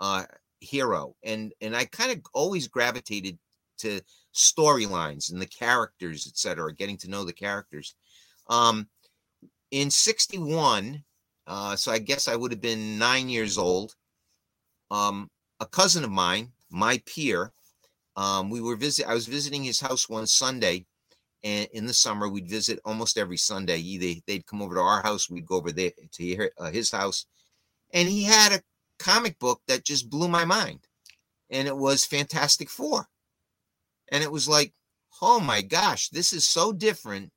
uh 0.00 0.24
hero. 0.60 1.16
And 1.24 1.54
and 1.62 1.74
i 1.74 1.86
kind 1.86 2.12
of 2.12 2.20
always 2.34 2.68
gravitated 2.68 3.38
to 3.78 4.02
storylines 4.34 5.32
and 5.32 5.40
the 5.40 5.46
characters 5.46 6.26
etc 6.26 6.74
getting 6.74 6.98
to 6.98 7.08
know 7.08 7.24
the 7.24 7.32
characters. 7.32 7.94
Um 8.48 8.88
in 9.70 9.90
61 9.90 11.02
uh 11.46 11.74
so 11.76 11.90
i 11.90 11.98
guess 11.98 12.28
i 12.28 12.36
would 12.36 12.52
have 12.52 12.60
been 12.60 12.98
nine 12.98 13.30
years 13.30 13.56
old 13.56 13.94
um 14.90 15.30
a 15.60 15.66
cousin 15.66 16.04
of 16.04 16.10
mine 16.10 16.52
my 16.70 17.02
peer 17.06 17.52
um 18.16 18.50
we 18.50 18.60
were 18.60 18.76
visit 18.76 19.06
i 19.06 19.14
was 19.14 19.26
visiting 19.26 19.62
his 19.62 19.80
house 19.80 20.08
one 20.08 20.26
sunday 20.26 20.86
and 21.44 21.68
in 21.72 21.86
the 21.86 21.94
summer 21.94 22.28
we'd 22.28 22.48
visit 22.48 22.80
almost 22.84 23.18
every 23.18 23.36
sunday. 23.36 23.78
Either 23.78 24.20
they'd 24.26 24.46
come 24.46 24.62
over 24.62 24.74
to 24.74 24.80
our 24.80 25.02
house 25.02 25.30
we'd 25.30 25.46
go 25.46 25.56
over 25.56 25.72
there 25.72 25.92
to 26.12 26.50
uh, 26.58 26.70
his 26.70 26.90
house 26.90 27.26
and 27.92 28.08
he 28.08 28.24
had 28.24 28.52
a 28.52 28.62
comic 28.98 29.38
book 29.38 29.62
that 29.68 29.84
just 29.84 30.10
blew 30.10 30.28
my 30.28 30.44
mind. 30.44 30.80
And 31.50 31.66
it 31.66 31.76
was 31.76 32.04
fantastic 32.04 32.68
four. 32.68 33.08
And 34.10 34.22
it 34.22 34.32
was 34.32 34.48
like 34.48 34.72
oh 35.20 35.40
my 35.40 35.62
gosh 35.62 36.10
this 36.10 36.32
is 36.32 36.46
so 36.46 36.72
different 36.72 37.32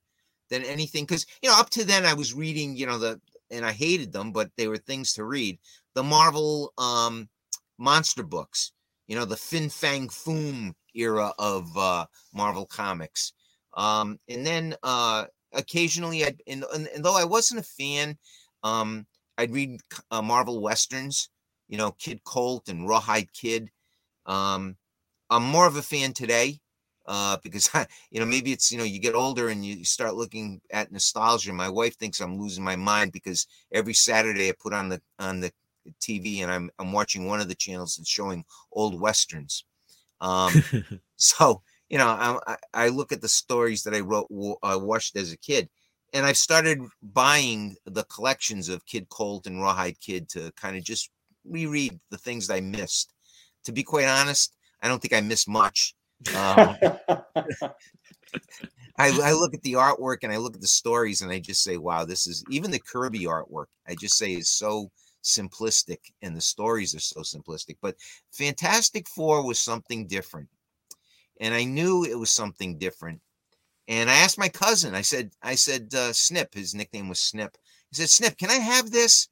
than 0.50 0.64
anything. 0.64 1.06
Because 1.06 1.26
you 1.42 1.50
know 1.50 1.60
up 1.60 1.70
to 1.72 1.86
then 1.86 2.06
i 2.06 2.14
was 2.14 2.34
reading 2.34 2.76
you 2.76 2.86
know 2.86 2.98
the 2.98 3.20
and 3.50 3.66
i 3.66 3.72
hated 3.72 4.12
them 4.14 4.32
but 4.32 4.50
they 4.58 4.68
were 4.68 4.78
things 4.78 5.14
to 5.14 5.24
read. 5.26 5.60
The 5.96 6.04
marvel 6.04 6.74
um 6.78 7.30
monster 7.78 8.24
books 8.24 8.72
you 9.08 9.16
know 9.16 9.26
the 9.26 9.38
fin 9.38 9.70
fang 9.70 10.08
foom 10.08 10.74
era 10.94 11.34
of 11.40 11.76
uh 11.78 12.06
marvel 12.34 12.66
comics. 12.66 13.34
Um 13.76 14.20
and 14.28 14.46
then 14.46 14.76
uh 14.84 15.26
occasionally 15.54 16.24
i 16.26 16.34
and, 16.48 16.64
and, 16.74 16.88
and 16.88 17.04
though 17.04 17.18
i 17.18 17.26
wasn't 17.26 17.60
a 17.60 17.64
fan 17.64 18.18
um 18.64 19.06
i'd 19.38 19.52
read 19.52 19.80
uh, 20.12 20.22
marvel 20.22 20.62
westerns 20.62 21.30
you 21.68 21.78
know 21.78 21.92
kid 21.94 22.24
colt 22.24 22.68
and 22.70 22.88
rawhide 22.88 23.34
kid. 23.34 23.72
Um 24.28 24.78
i'm 25.32 25.44
more 25.44 25.66
of 25.66 25.78
a 25.78 25.82
fan 25.82 26.14
today 26.14 26.60
uh 27.08 27.38
because 27.42 27.70
I, 27.74 27.88
you 28.12 28.20
know 28.20 28.26
maybe 28.28 28.52
it's 28.52 28.72
you 28.72 28.78
know 28.78 28.84
you 28.84 29.00
get 29.00 29.16
older 29.16 29.50
and 29.50 29.66
you 29.66 29.84
start 29.84 30.14
looking 30.14 30.62
at 30.72 30.92
nostalgia. 30.92 31.54
My 31.54 31.70
wife 31.70 31.98
thinks 31.98 32.20
i'm 32.20 32.40
losing 32.40 32.64
my 32.64 32.76
mind 32.76 33.12
because 33.14 33.48
every 33.72 33.94
saturday 33.94 34.50
i 34.50 34.54
put 34.60 34.74
on 34.74 34.90
the 34.90 35.02
on 35.18 35.40
the 35.40 35.52
tv 36.00 36.44
and 36.44 36.52
i'm 36.52 36.70
i'm 36.78 36.92
watching 36.92 37.26
one 37.26 37.42
of 37.42 37.48
the 37.48 37.56
channels 37.56 37.96
that's 37.96 38.10
showing 38.10 38.46
old 38.72 39.00
westerns. 39.00 39.66
Um 40.20 40.54
so 41.16 41.64
you 41.90 41.98
know 41.98 42.08
I, 42.08 42.38
I 42.46 42.58
I 42.74 42.88
look 42.90 43.12
at 43.12 43.22
the 43.22 43.30
stories 43.30 43.84
that 43.84 43.96
i 43.96 44.02
wrote 44.02 44.28
wa- 44.30 44.58
uh, 44.62 44.78
watched 44.78 45.16
as 45.16 45.32
a 45.32 45.38
kid 45.38 45.70
and 46.14 46.26
i've 46.26 46.38
started 46.38 46.80
buying 47.02 47.76
the 47.86 48.04
collections 48.06 48.70
of 48.70 48.86
kid 48.86 49.08
colt 49.10 49.48
and 49.48 49.62
rawhide 49.62 50.00
kid 50.00 50.28
to 50.30 50.52
kind 50.56 50.76
of 50.78 50.84
just 50.84 51.10
reread 51.46 52.00
the 52.10 52.18
things 52.18 52.48
that 52.48 52.56
i 52.56 52.62
missed 52.62 53.14
to 53.64 53.72
be 53.72 53.84
quite 53.84 54.08
honest 54.08 54.56
i 54.82 54.88
don't 54.88 55.02
think 55.02 55.14
i 55.14 55.22
missed 55.22 55.48
much 55.48 55.96
um, 56.36 56.76
I, 58.98 59.20
I 59.24 59.32
look 59.34 59.54
at 59.54 59.62
the 59.64 59.74
artwork 59.74 60.18
and 60.24 60.32
I 60.32 60.38
look 60.38 60.56
at 60.56 60.62
the 60.62 60.68
stories 60.68 61.22
and 61.22 61.32
I 61.32 61.40
just 61.40 61.64
say, 61.64 61.78
wow, 61.78 62.06
this 62.06 62.28
is 62.28 62.44
even 62.50 62.72
the 62.72 62.80
Kirby 62.80 63.22
artwork. 63.22 63.66
I 63.88 63.96
just 63.96 64.18
say 64.18 64.34
is 64.34 64.50
so 64.50 64.92
simplistic 65.24 65.98
and 66.22 66.36
the 66.36 66.42
stories 66.42 66.94
are 66.96 67.00
so 67.00 67.22
simplistic. 67.22 67.78
But 67.82 67.96
Fantastic 68.32 69.08
Four 69.08 69.46
was 69.46 69.60
something 69.60 70.08
different. 70.08 70.50
And 71.40 71.56
I 71.56 71.64
knew 71.64 72.04
it 72.04 72.20
was 72.20 72.32
something 72.32 72.78
different. 72.78 73.22
And 73.88 74.10
I 74.10 74.16
asked 74.16 74.38
my 74.38 74.50
cousin, 74.50 74.96
I 74.96 75.02
said, 75.02 75.32
I 75.42 75.56
said, 75.56 75.94
uh, 75.94 76.14
Snip, 76.14 76.54
his 76.54 76.74
nickname 76.74 77.10
was 77.10 77.20
Snip. 77.20 77.58
He 77.90 77.96
said, 77.96 78.10
Snip, 78.10 78.38
can 78.38 78.50
I 78.50 78.56
have 78.56 78.92
this? 78.92 79.28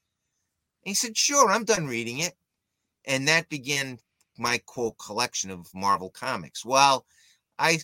And 0.83 0.91
he 0.91 0.95
said, 0.95 1.17
sure, 1.17 1.51
I'm 1.51 1.65
done 1.65 1.87
reading 1.87 2.19
it. 2.19 2.33
And 3.05 3.27
that 3.27 3.49
began 3.49 3.99
my 4.37 4.59
quote 4.65 4.97
collection 4.97 5.51
of 5.51 5.73
Marvel 5.73 6.09
comics. 6.09 6.65
Well, 6.65 7.05
I 7.57 7.79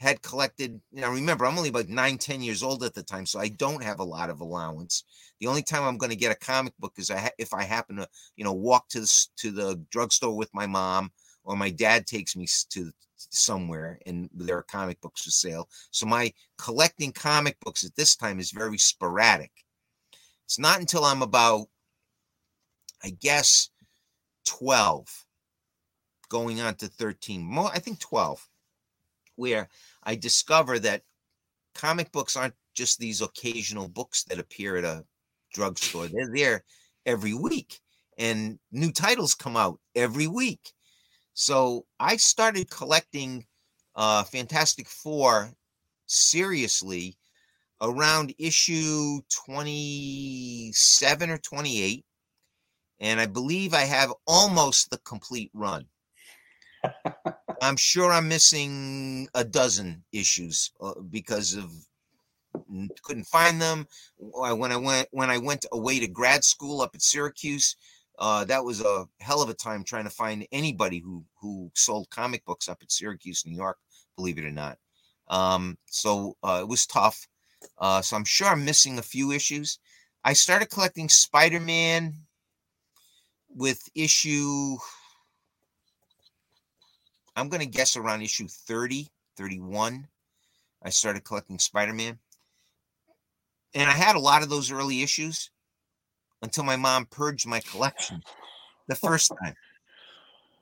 had 0.00 0.22
collected, 0.22 0.80
you 0.92 1.02
know, 1.02 1.10
remember, 1.10 1.44
I'm 1.44 1.58
only 1.58 1.68
about 1.68 1.88
nine, 1.88 2.16
10 2.16 2.42
years 2.42 2.62
old 2.62 2.82
at 2.82 2.94
the 2.94 3.02
time, 3.02 3.26
so 3.26 3.38
I 3.38 3.48
don't 3.48 3.82
have 3.82 4.00
a 4.00 4.04
lot 4.04 4.30
of 4.30 4.40
allowance. 4.40 5.04
The 5.40 5.46
only 5.46 5.62
time 5.62 5.82
I'm 5.84 5.98
going 5.98 6.10
to 6.10 6.16
get 6.16 6.32
a 6.32 6.36
comic 6.36 6.72
book 6.78 6.94
is 6.96 7.10
I 7.10 7.18
ha- 7.18 7.30
if 7.38 7.52
I 7.52 7.64
happen 7.64 7.96
to, 7.96 8.08
you 8.36 8.44
know, 8.44 8.52
walk 8.52 8.88
to 8.90 9.00
the, 9.00 9.26
to 9.36 9.50
the 9.50 9.84
drugstore 9.90 10.36
with 10.36 10.48
my 10.54 10.66
mom 10.66 11.12
or 11.44 11.56
my 11.56 11.70
dad 11.70 12.06
takes 12.06 12.34
me 12.34 12.46
to 12.70 12.92
somewhere 13.30 13.98
and 14.06 14.28
there 14.32 14.56
are 14.56 14.62
comic 14.62 15.00
books 15.00 15.24
for 15.24 15.30
sale. 15.30 15.68
So 15.90 16.06
my 16.06 16.32
collecting 16.58 17.12
comic 17.12 17.58
books 17.60 17.84
at 17.84 17.94
this 17.96 18.16
time 18.16 18.38
is 18.38 18.50
very 18.50 18.78
sporadic. 18.78 19.52
It's 20.46 20.58
not 20.58 20.80
until 20.80 21.04
I'm 21.04 21.22
about, 21.22 21.66
I 23.04 23.10
guess, 23.10 23.70
12 24.46 25.26
going 26.28 26.60
on 26.60 26.74
to 26.74 26.86
13 26.86 27.42
more 27.42 27.70
i 27.74 27.78
think 27.78 27.98
12 27.98 28.48
where 29.36 29.68
i 30.04 30.14
discover 30.14 30.78
that 30.78 31.02
comic 31.74 32.10
books 32.12 32.36
aren't 32.36 32.54
just 32.74 32.98
these 32.98 33.20
occasional 33.20 33.88
books 33.88 34.24
that 34.24 34.38
appear 34.38 34.76
at 34.76 34.84
a 34.84 35.04
drugstore 35.52 36.06
they're 36.06 36.32
there 36.34 36.64
every 37.04 37.34
week 37.34 37.80
and 38.18 38.58
new 38.70 38.92
titles 38.92 39.34
come 39.34 39.56
out 39.56 39.78
every 39.94 40.26
week 40.26 40.72
so 41.34 41.86
i 41.98 42.16
started 42.16 42.70
collecting 42.70 43.44
uh 43.96 44.22
fantastic 44.24 44.88
four 44.88 45.52
seriously 46.06 47.16
around 47.80 48.34
issue 48.38 49.20
27 49.46 51.30
or 51.30 51.38
28 51.38 52.04
and 53.00 53.20
i 53.20 53.26
believe 53.26 53.74
i 53.74 53.82
have 53.82 54.12
almost 54.26 54.90
the 54.90 54.98
complete 54.98 55.50
run 55.54 55.86
I'm 57.60 57.76
sure 57.76 58.10
I'm 58.10 58.28
missing 58.28 59.28
a 59.34 59.44
dozen 59.44 60.04
issues 60.12 60.70
uh, 60.80 60.94
because 61.10 61.54
of 61.54 61.70
couldn't 63.02 63.26
find 63.26 63.60
them. 63.60 63.86
When 64.18 64.72
I 64.72 64.76
went 64.76 65.08
when 65.10 65.30
I 65.30 65.38
went 65.38 65.66
away 65.72 66.00
to 66.00 66.08
grad 66.08 66.44
school 66.44 66.80
up 66.80 66.94
at 66.94 67.02
Syracuse, 67.02 67.76
uh, 68.20 68.44
that 68.44 68.64
was 68.64 68.82
a 68.82 69.06
hell 69.20 69.42
of 69.42 69.48
a 69.48 69.54
time 69.54 69.82
trying 69.82 70.04
to 70.04 70.10
find 70.10 70.46
anybody 70.52 70.98
who 70.98 71.24
who 71.40 71.70
sold 71.74 72.10
comic 72.10 72.44
books 72.44 72.68
up 72.68 72.78
at 72.82 72.92
Syracuse, 72.92 73.44
New 73.46 73.56
York. 73.56 73.78
Believe 74.14 74.38
it 74.38 74.44
or 74.44 74.50
not. 74.50 74.78
Um, 75.28 75.78
so 75.86 76.36
uh, 76.42 76.58
it 76.60 76.68
was 76.68 76.86
tough. 76.86 77.26
Uh, 77.78 78.02
so 78.02 78.16
I'm 78.16 78.24
sure 78.24 78.48
I'm 78.48 78.64
missing 78.64 78.98
a 78.98 79.02
few 79.02 79.32
issues. 79.32 79.78
I 80.24 80.34
started 80.34 80.70
collecting 80.70 81.08
Spider-Man 81.08 82.14
with 83.48 83.82
issue 83.94 84.76
I'm 87.36 87.48
going 87.48 87.60
to 87.60 87.66
guess 87.66 87.96
around 87.96 88.22
issue 88.22 88.48
30, 88.48 89.08
31. 89.36 90.06
I 90.82 90.90
started 90.90 91.24
collecting 91.24 91.58
Spider-Man. 91.58 92.18
And 93.74 93.88
I 93.88 93.92
had 93.92 94.16
a 94.16 94.20
lot 94.20 94.42
of 94.42 94.50
those 94.50 94.70
early 94.70 95.02
issues 95.02 95.50
until 96.42 96.64
my 96.64 96.76
mom 96.76 97.06
purged 97.06 97.46
my 97.46 97.60
collection 97.60 98.22
the 98.88 98.94
first 98.94 99.32
time. 99.42 99.54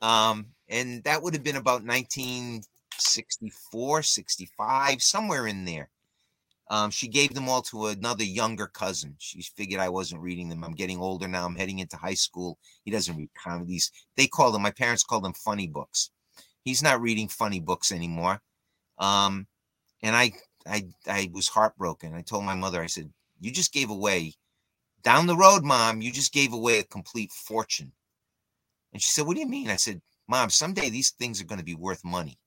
Um, 0.01 0.47
and 0.69 1.03
that 1.05 1.23
would 1.23 1.35
have 1.35 1.43
been 1.43 1.57
about 1.57 1.85
1964, 1.85 4.03
65, 4.03 5.03
somewhere 5.03 5.47
in 5.47 5.65
there. 5.65 5.91
Um, 6.71 6.91
she 6.91 7.09
gave 7.09 7.33
them 7.33 7.49
all 7.49 7.63
to 7.63 7.87
another 7.87 8.25
younger 8.25 8.67
cousin. 8.67 9.15
She 9.19 9.41
figured 9.41 9.81
I 9.81 9.89
wasn't 9.89 10.21
reading 10.21 10.51
them. 10.51 10.63
I'm 10.63 10.75
getting 10.75 10.99
older 10.99 11.27
now. 11.27 11.47
I'm 11.47 11.57
heading 11.57 11.79
into 11.79 11.97
high 11.97 12.15
school. 12.15 12.59
He 12.85 12.91
doesn't 12.91 13.17
read 13.17 13.31
comedies. 13.35 13.91
They 14.17 14.27
call 14.27 14.53
them, 14.53 14.63
my 14.63 14.71
parents 14.71 15.03
call 15.03 15.23
them 15.23 15.33
funny 15.33 15.67
books. 15.67 16.11
He's 16.65 16.83
not 16.83 17.01
reading 17.01 17.29
funny 17.29 17.61
books 17.61 17.91
anymore. 17.91 18.43
Um, 18.99 19.47
and 20.03 20.15
I, 20.15 20.33
I, 20.67 20.89
I 21.07 21.31
was 21.33 21.49
heartbroken. 21.49 22.15
I 22.15 22.21
told 22.21 22.45
my 22.45 22.55
mother, 22.55 22.83
I 22.83 22.87
said, 22.87 23.11
you 23.41 23.51
just 23.51 23.73
gave 23.73 23.89
away 23.89 24.35
down 25.03 25.27
the 25.27 25.37
road, 25.37 25.65
mom, 25.65 26.01
you 26.03 26.13
just 26.13 26.33
gave 26.33 26.53
away 26.53 26.79
a 26.79 26.85
complete 26.85 27.31
fortune. 27.31 27.93
And 28.93 29.03
she 29.03 29.09
said, 29.09 29.27
what 29.27 29.35
do 29.35 29.41
you 29.41 29.49
mean? 29.49 29.69
I 29.69 29.77
said, 29.77 30.01
mom, 30.27 30.51
someday 30.51 30.91
these 30.91 31.11
things 31.11 31.41
are 31.41 31.47
going 31.47 31.59
to 31.59 31.65
be 31.65 31.75
worth 31.75 32.05
money. 32.05 32.39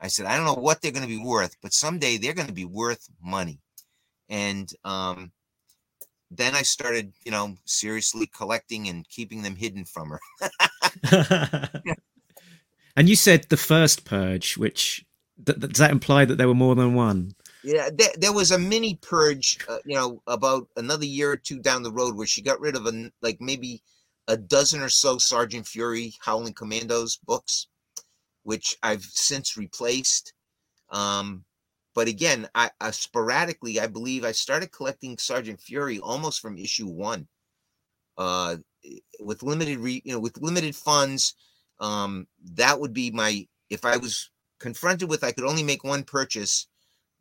I 0.00 0.08
said, 0.08 0.26
I 0.26 0.36
don't 0.36 0.46
know 0.46 0.54
what 0.54 0.80
they're 0.80 0.92
going 0.92 1.02
to 1.02 1.08
be 1.08 1.22
worth, 1.22 1.56
but 1.60 1.72
someday 1.72 2.16
they're 2.16 2.34
going 2.34 2.48
to 2.48 2.54
be 2.54 2.64
worth 2.64 3.08
money. 3.20 3.60
And 4.28 4.70
um, 4.84 5.32
then 6.30 6.54
I 6.54 6.62
started, 6.62 7.12
you 7.24 7.30
know, 7.30 7.56
seriously 7.64 8.26
collecting 8.26 8.88
and 8.88 9.08
keeping 9.08 9.42
them 9.42 9.56
hidden 9.56 9.84
from 9.84 10.10
her. 10.10 10.20
and 12.96 13.08
you 13.08 13.16
said 13.16 13.44
the 13.44 13.56
first 13.56 14.04
purge, 14.04 14.56
which 14.56 15.04
th- 15.44 15.58
does 15.58 15.78
that 15.78 15.90
imply 15.90 16.24
that 16.24 16.36
there 16.36 16.48
were 16.48 16.54
more 16.54 16.74
than 16.74 16.94
one? 16.94 17.32
Yeah, 17.64 17.90
there, 17.92 18.10
there 18.16 18.32
was 18.32 18.52
a 18.52 18.58
mini 18.58 18.96
purge, 19.02 19.58
uh, 19.68 19.78
you 19.84 19.96
know, 19.96 20.22
about 20.26 20.68
another 20.76 21.04
year 21.04 21.32
or 21.32 21.36
two 21.36 21.58
down 21.58 21.82
the 21.82 21.92
road 21.92 22.16
where 22.16 22.26
she 22.26 22.40
got 22.40 22.60
rid 22.60 22.76
of 22.76 22.86
a, 22.86 23.10
like 23.20 23.40
maybe 23.40 23.82
a 24.28 24.36
dozen 24.36 24.80
or 24.80 24.88
so 24.88 25.18
Sergeant 25.18 25.66
Fury 25.66 26.14
Howling 26.20 26.54
Commandos 26.54 27.16
books, 27.16 27.66
which 28.44 28.76
I've 28.82 29.02
since 29.02 29.56
replaced. 29.56 30.32
Um, 30.90 31.44
but 31.94 32.06
again, 32.06 32.48
I, 32.54 32.70
I 32.80 32.92
sporadically, 32.92 33.80
I 33.80 33.88
believe 33.88 34.24
I 34.24 34.32
started 34.32 34.70
collecting 34.70 35.18
Sergeant 35.18 35.60
Fury 35.60 35.98
almost 35.98 36.40
from 36.40 36.58
issue 36.58 36.86
one. 36.86 37.26
Uh, 38.16 38.56
with 39.20 39.42
limited, 39.42 39.78
re, 39.78 40.00
you 40.04 40.12
know, 40.12 40.20
with 40.20 40.40
limited 40.40 40.76
funds, 40.76 41.34
um, 41.80 42.26
that 42.54 42.78
would 42.78 42.92
be 42.92 43.10
my. 43.10 43.46
If 43.70 43.84
I 43.84 43.96
was 43.96 44.30
confronted 44.60 45.08
with, 45.08 45.24
I 45.24 45.32
could 45.32 45.44
only 45.44 45.62
make 45.62 45.84
one 45.84 46.04
purchase. 46.04 46.68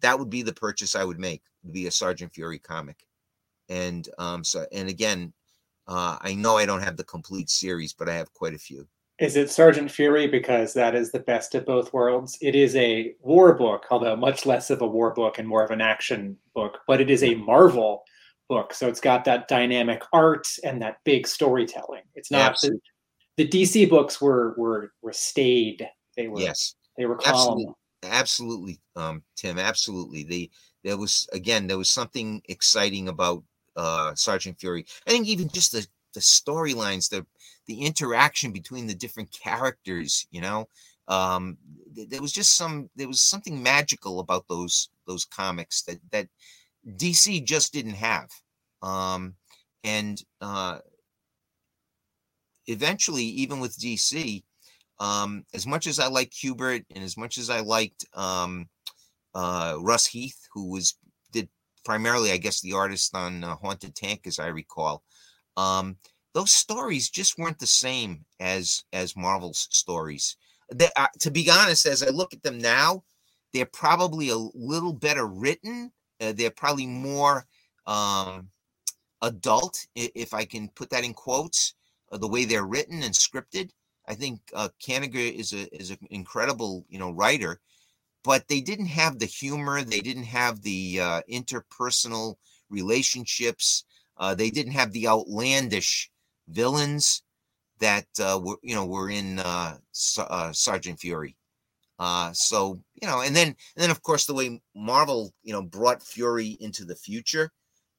That 0.02 0.18
would 0.20 0.30
be 0.30 0.44
the 0.44 0.54
purchase 0.54 0.96
I 0.96 1.04
would 1.04 1.20
make. 1.20 1.42
Would 1.64 1.74
be 1.74 1.88
a 1.88 1.92
Sergeant 1.92 2.34
Fury 2.34 2.60
comic, 2.60 3.06
and 3.70 4.08
um, 4.18 4.44
so 4.44 4.66
and 4.72 4.90
again, 4.90 5.34
uh, 5.88 6.18
I 6.22 6.34
know 6.34 6.58
I 6.58 6.66
don't 6.66 6.84
have 6.84 6.98
the 6.98 7.04
complete 7.04 7.50
series, 7.50 7.94
but 7.94 8.10
I 8.10 8.16
have 8.16 8.32
quite 8.34 8.54
a 8.54 8.60
few. 8.60 8.88
Is 9.20 9.36
it 9.36 9.50
Sergeant 9.50 9.90
Fury 9.90 10.28
because 10.28 10.74
that 10.74 10.94
is 10.94 11.12
the 11.12 11.20
best 11.20 11.56
of 11.56 11.66
both 11.66 11.92
worlds? 11.92 12.38
It 12.40 12.54
is 12.54 12.76
a 12.76 13.16
war 13.22 13.54
book, 13.56 13.86
although 13.90 14.16
much 14.16 14.46
less 14.46 14.70
of 14.70 14.82
a 14.82 14.88
war 14.88 15.12
book 15.12 15.40
and 15.40 15.48
more 15.48 15.64
of 15.64 15.72
an 15.72 15.82
action 15.82 16.38
book, 16.54 16.80
but 16.88 17.02
it 17.02 17.10
is 17.10 17.24
a 17.24 17.34
Marvel 17.34 18.04
book. 18.48 18.76
So 18.76 18.88
it's 18.88 19.02
got 19.02 19.26
that 19.26 19.48
dynamic 19.48 20.04
art 20.14 20.48
and 20.64 20.80
that 20.84 20.98
big 21.04 21.28
storytelling. 21.28 22.04
It's 22.14 22.30
not 22.30 22.60
the, 22.62 22.80
the 23.38 23.48
DC 23.48 23.90
books 23.90 24.22
were 24.22 24.54
were 24.56 24.92
were 25.02 25.14
stayed. 25.14 25.88
They 26.16 26.28
were 26.28 26.40
Yes, 26.40 26.76
they 26.96 27.08
were 27.08 27.18
calm. 27.18 27.32
absolutely, 27.34 27.74
absolutely, 28.04 28.80
um, 28.96 29.24
Tim, 29.36 29.58
absolutely. 29.60 30.24
They 30.24 30.50
there 30.84 30.98
was 30.98 31.28
again 31.34 31.68
there 31.68 31.78
was 31.78 31.90
something 31.90 32.42
exciting 32.50 33.08
about 33.08 33.44
uh, 33.76 34.16
Sergeant 34.16 34.60
Fury. 34.60 34.86
I 35.08 35.12
think 35.12 35.28
even 35.28 35.50
just 35.50 35.72
the 35.72 35.88
the 36.14 36.20
storylines, 36.20 37.10
the 37.10 37.26
the 37.68 37.82
interaction 37.82 38.52
between 38.52 38.88
the 38.88 38.96
different 38.96 39.32
characters, 39.32 40.28
you 40.32 40.42
know, 40.42 40.68
um, 41.08 41.58
th- 41.96 42.10
there 42.10 42.22
was 42.22 42.32
just 42.32 42.56
some 42.56 42.90
there 42.96 43.08
was 43.08 43.22
something 43.22 43.62
magical 43.62 44.20
about 44.20 44.48
those 44.48 44.90
those 45.08 45.26
comics 45.26 45.84
that 45.84 46.00
that 46.12 46.28
DC 46.98 47.42
just 47.42 47.74
didn't 47.74 47.96
have. 47.96 48.30
Um, 48.82 49.36
and 49.84 50.22
uh, 50.42 50.80
eventually, 52.68 53.24
even 53.24 53.60
with 53.60 53.78
DC, 53.78 54.44
um, 55.00 55.46
as 55.54 55.68
much 55.68 55.88
as 55.88 56.00
I 56.00 56.08
like 56.08 56.32
Kubert 56.32 56.86
and 56.94 57.04
as 57.04 57.18
much 57.18 57.38
as 57.38 57.50
I 57.50 57.60
liked 57.60 58.06
um, 58.14 58.68
uh, 59.36 59.76
Russ 59.80 60.06
Heath, 60.08 60.48
who 60.54 60.70
was 60.70 60.96
did 61.32 61.50
primarily, 61.86 62.32
I 62.32 62.38
guess, 62.38 62.62
the 62.62 62.74
artist 62.74 63.16
on 63.16 63.44
uh, 63.44 63.56
Haunted 63.56 63.96
Tank, 63.96 64.22
as 64.26 64.40
I 64.40 64.48
recall, 64.48 65.04
um, 65.56 65.98
those 66.34 66.52
stories 66.52 67.10
just 67.10 67.38
weren't 67.38 67.60
the 67.60 67.68
same 67.68 68.26
as 68.40 68.84
as 68.94 69.16
Marvel's 69.16 69.68
stories. 69.72 70.38
They, 70.74 70.90
uh, 70.96 71.08
to 71.20 71.32
be 71.32 71.50
honest, 71.50 71.86
as 71.86 72.04
I 72.04 72.10
look 72.10 72.34
at 72.34 72.44
them 72.44 72.58
now, 72.58 73.04
they're 73.54 73.66
probably 73.66 74.30
a 74.30 74.38
little 74.38 74.94
better 74.94 75.26
written. 75.26 75.92
Uh, 76.20 76.34
they're 76.34 76.52
probably 76.52 76.88
more 76.88 77.46
um, 77.86 78.50
adult, 79.22 79.86
if 79.96 80.34
I 80.34 80.46
can 80.46 80.70
put 80.70 80.90
that 80.90 81.04
in 81.04 81.14
quotes, 81.14 81.76
uh, 82.12 82.18
the 82.18 82.28
way 82.28 82.46
they're 82.46 82.66
written 82.66 83.04
and 83.04 83.14
scripted. 83.14 83.70
I 84.08 84.16
think 84.16 84.42
uh, 84.54 84.70
is 84.88 85.54
a 85.54 85.76
is 85.76 85.92
an 85.92 86.00
incredible 86.10 86.86
you 86.90 87.00
know 87.00 87.12
writer, 87.12 87.60
but 88.24 88.48
they 88.48 88.62
didn't 88.62 88.88
have 88.88 89.20
the 89.20 89.26
humor. 89.26 89.82
They 89.82 90.02
didn't 90.02 90.24
have 90.24 90.62
the 90.62 91.00
uh, 91.02 91.22
interpersonal 91.30 92.36
relationships. 92.70 93.84
Uh, 94.18 94.34
they 94.34 94.50
didn't 94.50 94.74
have 94.74 94.92
the 94.92 95.08
outlandish 95.08 96.10
villains 96.48 97.24
that 97.80 98.08
uh, 98.20 98.40
were 98.42 98.58
you 98.64 98.76
know 98.76 98.86
were 98.86 99.10
in 99.10 99.40
uh, 99.40 99.78
uh, 100.18 100.52
Sergeant 100.54 101.00
Fury. 101.00 101.36
Uh, 102.00 102.32
so 102.34 102.80
you 103.02 103.08
know, 103.08 103.22
and 103.22 103.36
then 103.36 103.48
and 103.48 103.58
then 103.76 103.92
of 103.92 104.02
course 104.04 104.26
the 104.26 104.34
way 104.34 104.62
Marvel 104.76 105.34
you 105.44 105.54
know 105.54 105.62
brought 105.62 106.04
Fury 106.04 106.58
into 106.60 106.86
the 106.86 106.96
future, 106.96 107.52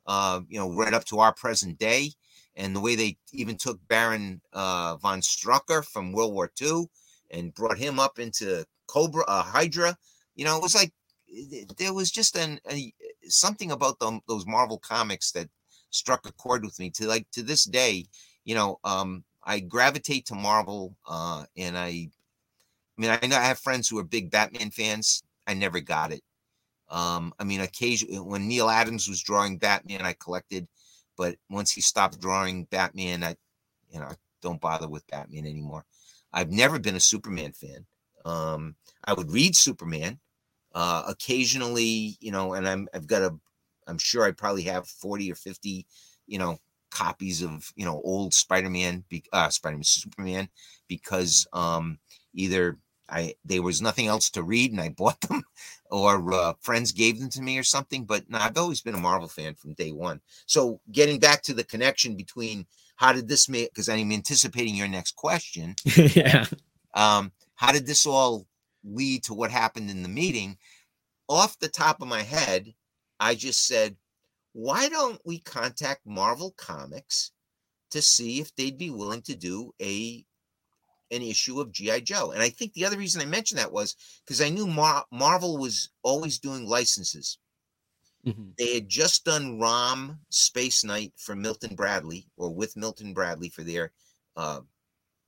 uh, 0.07 0.41
you 0.49 0.59
know, 0.59 0.71
right 0.73 0.95
up 0.95 1.05
to 1.07 1.19
our 1.19 1.35
present 1.35 1.79
day, 1.79 2.13
and 2.59 2.75
the 2.77 2.81
way 2.81 2.97
they 2.97 3.17
even 3.33 3.57
took 3.57 3.79
Baron 3.89 4.43
uh, 4.53 4.97
von 4.97 5.21
Strucker 5.21 5.83
from 5.85 6.13
World 6.13 6.35
War 6.35 6.51
II 6.61 6.87
and 7.31 7.55
brought 7.55 7.79
him 7.79 7.99
up 7.99 8.19
into 8.19 8.67
Cobra 8.89 9.25
uh, 9.29 9.43
Hydra. 9.43 9.97
You 10.35 10.45
know, 10.45 10.57
it 10.57 10.63
was 10.63 10.75
like 10.75 10.93
there 11.79 11.95
was 11.95 12.11
just 12.11 12.37
an 12.37 12.61
a, 12.71 12.93
something 13.25 13.71
about 13.71 13.99
those 14.01 14.47
Marvel 14.47 14.79
comics 14.79 15.31
that 15.33 15.49
struck 15.91 16.27
a 16.27 16.33
chord 16.33 16.65
with 16.65 16.79
me 16.79 16.91
to 16.91 17.07
like 17.07 17.31
to 17.31 17.43
this 17.43 17.65
day. 17.65 18.07
You 18.45 18.57
know, 18.57 18.81
um, 18.85 19.25
I 19.45 19.61
gravitate 19.61 20.27
to 20.27 20.35
Marvel, 20.35 20.97
uh, 21.09 21.45
and 21.57 21.79
I, 21.79 21.87
I 21.87 22.11
mean, 22.99 23.19
I 23.23 23.27
know 23.27 23.37
I 23.37 23.45
have 23.45 23.59
friends 23.59 23.89
who 23.89 23.99
are 23.99 24.05
big 24.05 24.31
Batman 24.31 24.71
fans. 24.71 25.23
I 25.47 25.55
never 25.55 25.81
got 25.81 26.13
it. 26.13 26.23
Um, 26.91 27.33
I 27.39 27.45
mean, 27.45 27.61
occasionally 27.61 28.19
when 28.19 28.49
Neal 28.49 28.69
Adams 28.69 29.09
was 29.09 29.23
drawing 29.23 29.59
Batman, 29.59 30.03
I 30.03 30.15
collected, 30.15 30.67
but 31.19 31.37
once 31.51 31.73
he 31.73 31.83
stopped 31.83 32.21
drawing 32.21 32.65
Batman, 32.65 33.25
I, 33.25 33.37
you 33.91 34.01
know, 34.01 34.09
don't 34.41 34.61
bother 34.61 34.89
with 34.89 35.07
Batman 35.09 35.45
anymore. 35.45 35.85
I've 36.33 36.53
never 36.53 36.79
been 36.79 36.95
a 36.95 37.01
Superman 37.01 37.53
fan. 37.53 37.85
Um, 38.25 38.77
I 39.05 39.13
would 39.13 39.31
read 39.31 39.57
Superman 39.57 40.21
uh, 40.75 41.03
occasionally, 41.09 42.17
you 42.21 42.31
know, 42.31 42.55
and 42.55 42.67
I'm 42.69 42.89
I've 42.95 43.07
got 43.07 43.23
a, 43.23 43.35
I'm 43.87 43.99
sure 43.99 44.25
I 44.25 44.31
probably 44.31 44.63
have 44.63 44.87
forty 44.87 45.31
or 45.31 45.35
fifty, 45.35 45.87
you 46.27 46.39
know, 46.39 46.59
copies 46.91 47.43
of 47.43 47.73
you 47.75 47.85
know 47.85 48.01
old 48.05 48.33
Spider-Man, 48.33 49.05
uh, 49.33 49.49
Spider-Man, 49.49 49.85
Superman, 49.85 50.49
because 50.87 51.47
um, 51.53 51.99
either 52.35 52.79
I 53.09 53.35
there 53.45 53.63
was 53.63 53.83
nothing 53.83 54.07
else 54.07 54.31
to 54.31 54.43
read 54.43 54.73
and 54.73 54.81
I 54.81 54.91
bought 54.91 55.21
them, 55.29 55.43
or 55.91 56.33
uh, 56.33 56.55
friends 56.61 56.93
gave 56.93 57.19
them 57.19 57.31
to 57.31 57.43
me 57.43 57.59
or 57.59 57.63
something. 57.65 58.05
But 58.05 58.29
no, 58.29 58.39
I've 58.39 58.59
always 58.59 58.81
been 58.81 58.95
a 58.95 58.99
Marvel 58.99 59.29
fan 59.29 59.55
from 59.55 59.75
day 59.75 59.93
one. 59.93 60.21
So 60.47 60.81
getting 60.93 61.19
back 61.19 61.43
to 61.43 61.55
the 61.55 61.65
connection 61.65 62.15
between 62.17 62.67
how 62.97 63.13
did 63.13 63.29
this 63.29 63.49
make? 63.49 63.73
Because 63.73 63.89
I'm 63.89 64.13
anticipating 64.13 64.75
your 64.75 64.89
next 64.89 65.15
question. 65.15 65.77
yeah. 65.97 66.47
Um, 66.95 67.33
how 67.55 67.73
did 67.73 67.87
this 67.87 68.07
all 68.07 68.47
lead 68.85 69.25
to 69.25 69.35
what 69.35 69.51
happened 69.51 69.91
in 69.91 70.03
the 70.03 70.09
meeting? 70.09 70.59
Off 71.29 71.59
the 71.59 71.69
top 71.69 72.03
of 72.03 72.09
my 72.09 72.23
head, 72.23 72.75
I 73.21 73.35
just 73.35 73.67
said, 73.67 73.97
why 74.53 74.89
don't 74.89 75.21
we 75.25 75.39
contact 75.39 76.07
Marvel 76.07 76.55
Comics 76.57 77.31
to 77.91 78.03
see 78.03 78.41
if 78.41 78.55
they'd 78.57 78.79
be 78.79 78.91
willing 78.91 79.23
to 79.23 79.37
do 79.37 79.73
a 79.81 80.25
an 81.11 81.23
issue 81.23 81.61
of 81.61 81.73
GI 81.73 82.03
Joe? 82.03 82.33
And 82.33 82.43
I 82.43 82.49
think 82.51 82.73
the 82.73 82.85
other 82.85 82.99
reason 82.99 83.21
I 83.21 83.27
mentioned 83.27 83.59
that 83.59 83.73
was 83.73 83.97
because 84.25 84.41
I 84.41 84.49
knew 84.49 84.67
Mar- 84.67 85.07
Marvel 85.11 85.59
was 85.59 85.91
always 86.03 86.39
doing 86.39 86.67
licenses. 86.67 87.39
Mhm. 88.27 88.57
They 88.59 88.75
had 88.75 88.89
just 88.89 89.25
done 89.25 89.59
ROM 89.59 90.21
Space 90.31 90.85
Knight 90.85 91.13
for 91.17 91.37
Milton 91.37 91.75
Bradley, 91.75 92.29
or 92.37 92.51
with 92.51 92.77
Milton 92.77 93.15
Bradley 93.15 93.49
for 93.49 93.63
their 93.63 93.93
uh, 94.37 94.61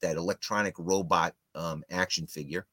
that 0.01 0.16
electronic 0.16 0.74
robot 0.78 1.35
um, 1.55 1.85
action 1.91 2.26
figure. 2.26 2.66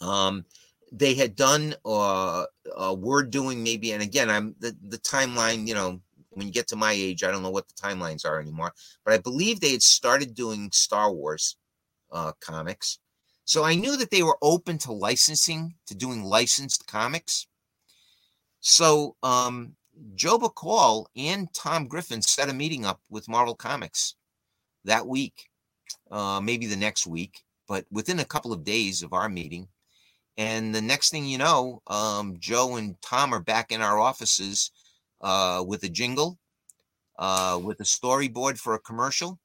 Um, 0.00 0.44
they 0.92 1.14
had 1.14 1.36
done 1.36 1.74
uh, 1.84 2.46
uh, 2.76 2.94
word 2.98 3.30
doing 3.30 3.62
maybe, 3.62 3.92
and 3.92 4.02
again, 4.02 4.28
I'm 4.28 4.54
the 4.58 4.76
the 4.88 4.98
timeline. 4.98 5.66
You 5.66 5.74
know, 5.74 6.00
when 6.30 6.46
you 6.46 6.52
get 6.52 6.68
to 6.68 6.76
my 6.76 6.92
age, 6.92 7.22
I 7.22 7.30
don't 7.30 7.42
know 7.42 7.50
what 7.50 7.68
the 7.68 7.74
timelines 7.74 8.26
are 8.26 8.40
anymore. 8.40 8.72
But 9.04 9.14
I 9.14 9.18
believe 9.18 9.60
they 9.60 9.72
had 9.72 9.82
started 9.82 10.34
doing 10.34 10.70
Star 10.72 11.12
Wars 11.12 11.56
uh, 12.12 12.32
comics, 12.40 12.98
so 13.50 13.64
I 13.64 13.74
knew 13.74 13.96
that 13.96 14.12
they 14.12 14.22
were 14.22 14.38
open 14.42 14.78
to 14.78 14.92
licensing, 14.92 15.74
to 15.86 15.94
doing 15.96 16.22
licensed 16.22 16.86
comics. 16.86 17.48
So 18.60 19.16
um, 19.24 19.74
Joe 20.14 20.38
Bacal 20.38 21.06
and 21.16 21.52
Tom 21.52 21.88
Griffin 21.88 22.22
set 22.22 22.48
a 22.48 22.52
meeting 22.52 22.84
up 22.84 23.00
with 23.10 23.28
Marvel 23.28 23.56
Comics 23.56 24.14
that 24.84 25.04
week, 25.04 25.48
uh, 26.12 26.40
maybe 26.40 26.66
the 26.66 26.76
next 26.76 27.08
week, 27.08 27.42
but 27.66 27.84
within 27.90 28.20
a 28.20 28.24
couple 28.24 28.52
of 28.52 28.62
days 28.62 29.02
of 29.02 29.12
our 29.12 29.28
meeting. 29.28 29.66
And 30.36 30.72
the 30.72 30.80
next 30.80 31.10
thing 31.10 31.26
you 31.26 31.38
know, 31.38 31.82
um, 31.88 32.36
Joe 32.38 32.76
and 32.76 32.94
Tom 33.02 33.34
are 33.34 33.40
back 33.40 33.72
in 33.72 33.82
our 33.82 33.98
offices 33.98 34.70
uh, 35.22 35.64
with 35.66 35.82
a 35.82 35.88
jingle, 35.88 36.38
uh, 37.18 37.58
with 37.60 37.80
a 37.80 37.84
storyboard 37.84 38.58
for 38.58 38.74
a 38.74 38.80
commercial, 38.80 39.40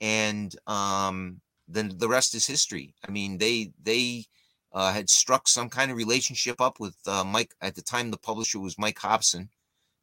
and 0.00 0.52
um, 0.66 1.40
then 1.72 1.92
the 1.96 2.08
rest 2.08 2.34
is 2.34 2.46
history. 2.46 2.94
I 3.06 3.10
mean, 3.10 3.38
they 3.38 3.72
they 3.82 4.26
uh, 4.72 4.92
had 4.92 5.10
struck 5.10 5.48
some 5.48 5.68
kind 5.68 5.90
of 5.90 5.96
relationship 5.96 6.60
up 6.60 6.80
with 6.80 6.96
uh, 7.06 7.24
Mike 7.24 7.54
at 7.60 7.74
the 7.74 7.82
time. 7.82 8.10
The 8.10 8.16
publisher 8.18 8.60
was 8.60 8.78
Mike 8.78 8.98
Hobson, 8.98 9.50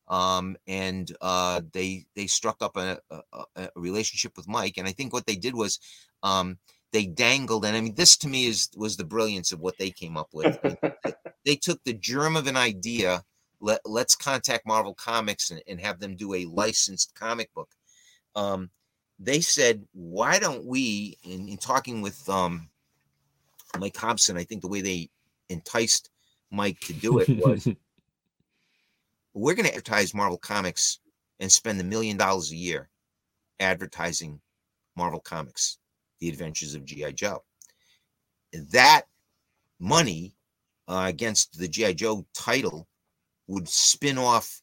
um, 0.08 0.58
and 0.68 1.12
uh, 1.22 1.62
they 1.72 2.06
they 2.16 2.28
struck 2.28 2.58
up 2.62 2.78
a, 2.78 3.00
a, 3.12 3.46
a 3.56 3.70
relationship 3.76 4.36
with 4.38 4.48
Mike. 4.48 4.78
And 4.78 4.88
I 4.88 4.92
think 4.92 5.14
what 5.14 5.26
they 5.26 5.36
did 5.36 5.56
was 5.56 5.80
um, 6.24 6.58
they 6.92 7.06
dangled. 7.06 7.66
And 7.66 7.76
I 7.76 7.82
mean, 7.82 7.96
this 7.96 8.18
to 8.18 8.28
me 8.28 8.46
is 8.46 8.70
was 8.76 8.98
the 8.98 9.06
brilliance 9.06 9.52
of 9.52 9.60
what 9.60 9.78
they 9.78 9.90
came 9.90 10.18
up 10.18 10.30
with. 10.34 10.60
they 11.46 11.56
took 11.56 11.84
the 11.84 11.94
germ 11.94 12.36
of 12.36 12.48
an 12.48 12.58
idea. 12.58 13.24
Let, 13.60 13.82
let's 13.86 14.16
contact 14.16 14.68
Marvel 14.68 14.94
Comics 14.94 15.50
and, 15.50 15.62
and 15.68 15.82
have 15.82 16.00
them 16.00 16.16
do 16.16 16.34
a 16.34 16.46
licensed 16.46 17.16
comic 17.16 17.52
book. 17.54 17.70
Um, 18.36 18.70
they 19.20 19.42
said, 19.42 19.84
why 19.94 20.40
don't 20.40 20.66
we, 20.66 21.18
in, 21.24 21.48
in 21.48 21.58
talking 21.58 22.02
with 22.02 22.28
um, 22.30 22.70
Mike 23.80 23.98
Hobson, 23.98 24.38
I 24.38 24.44
think 24.44 24.62
the 24.62 24.68
way 24.68 24.82
they 24.82 25.10
enticed 25.50 26.10
Mike 26.52 26.80
to 26.82 26.94
do 26.94 27.20
it 27.20 27.30
was 27.30 27.68
we're 29.34 29.56
going 29.56 29.66
to 29.66 29.72
advertise 29.72 30.14
Marvel 30.14 30.38
Comics 30.38 31.00
and 31.40 31.52
spend 31.52 31.80
a 31.80 31.84
million 31.84 32.18
dollars 32.18 32.52
a 32.52 32.56
year 32.56 32.90
advertising 33.60 34.40
Marvel 34.96 35.20
Comics, 35.20 35.78
The 36.20 36.30
Adventures 36.30 36.76
of 36.76 36.86
G.I. 36.86 37.12
Joe. 37.12 37.44
That 38.72 39.04
money 39.80 40.34
uh, 40.88 41.06
against 41.08 41.58
the 41.58 41.68
G.I. 41.68 41.94
Joe 41.94 42.26
title 42.34 42.88
would 43.48 43.68
spin 43.68 44.18
off 44.18 44.62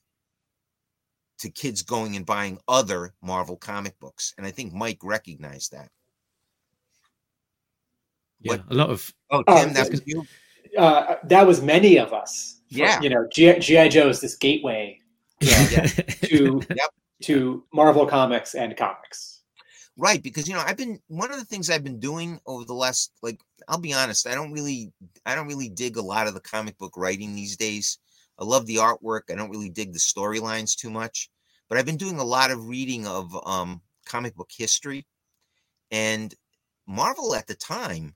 to 1.39 1.51
kids 1.51 1.83
going 1.83 2.17
and 2.17 2.25
buying 2.27 2.59
other 2.69 3.13
Marvel 3.23 3.57
comic 3.57 3.99
books. 4.01 4.35
And 4.39 4.47
I 4.47 4.51
think 4.51 4.73
Mike 4.73 4.99
recognized 5.03 5.73
that. 5.73 5.91
yeah, 8.41 8.53
What- 8.53 8.65
a 8.71 8.75
lot 8.75 8.91
of 8.91 9.13
Oh, 9.31 9.43
Oh, 9.47 9.57
Tim, 9.65 9.75
that 9.75 9.91
was 9.91 10.03
you? 10.07 10.25
Uh, 10.79 11.17
that 11.25 11.47
was 11.47 11.61
many 11.63 11.99
of 11.99 12.13
us. 12.13 12.61
Yeah. 12.69 13.01
You 13.01 13.09
know, 13.11 13.27
GI 13.31 13.89
Joe 13.89 14.09
is 14.09 14.21
this 14.21 14.37
gateway 14.37 15.01
Yeah. 15.41 15.87
to 16.25 16.61
Yep. 16.77 16.91
to 17.23 17.65
Marvel 17.73 18.07
comics 18.07 18.55
and 18.55 18.77
comics. 18.77 19.43
Right, 19.97 20.21
because 20.21 20.49
you 20.49 20.55
know, 20.55 20.63
I've 20.67 20.77
been 20.77 20.99
one 21.07 21.31
of 21.31 21.39
the 21.39 21.45
things 21.45 21.71
I've 21.71 21.85
been 21.85 22.01
doing 22.01 22.41
over 22.47 22.65
the 22.65 22.75
last 22.75 23.13
like 23.23 23.41
I'll 23.69 23.79
be 23.79 23.93
honest, 23.93 24.27
I 24.27 24.35
don't 24.35 24.53
really 24.53 24.93
I 25.25 25.35
don't 25.37 25.47
really 25.47 25.69
dig 25.69 25.97
a 25.97 26.03
lot 26.03 26.27
of 26.27 26.35
the 26.35 26.41
comic 26.41 26.77
book 26.79 26.95
writing 26.97 27.35
these 27.35 27.57
days. 27.57 27.99
I 28.39 28.45
love 28.45 28.67
the 28.67 28.77
artwork. 28.77 29.23
I 29.31 29.35
don't 29.37 29.51
really 29.51 29.71
dig 29.71 29.93
the 29.93 29.99
storylines 29.99 30.77
too 30.77 30.91
much, 30.91 31.31
but 31.69 31.79
I've 31.79 31.87
been 31.87 31.97
doing 31.97 32.19
a 32.19 32.25
lot 32.25 32.51
of 32.51 32.69
reading 32.69 33.07
of 33.07 33.35
um 33.47 33.83
comic 34.07 34.35
book 34.37 34.51
history 34.57 35.07
and 35.91 36.35
Marvel 36.87 37.35
at 37.35 37.47
the 37.47 37.55
time 37.55 38.15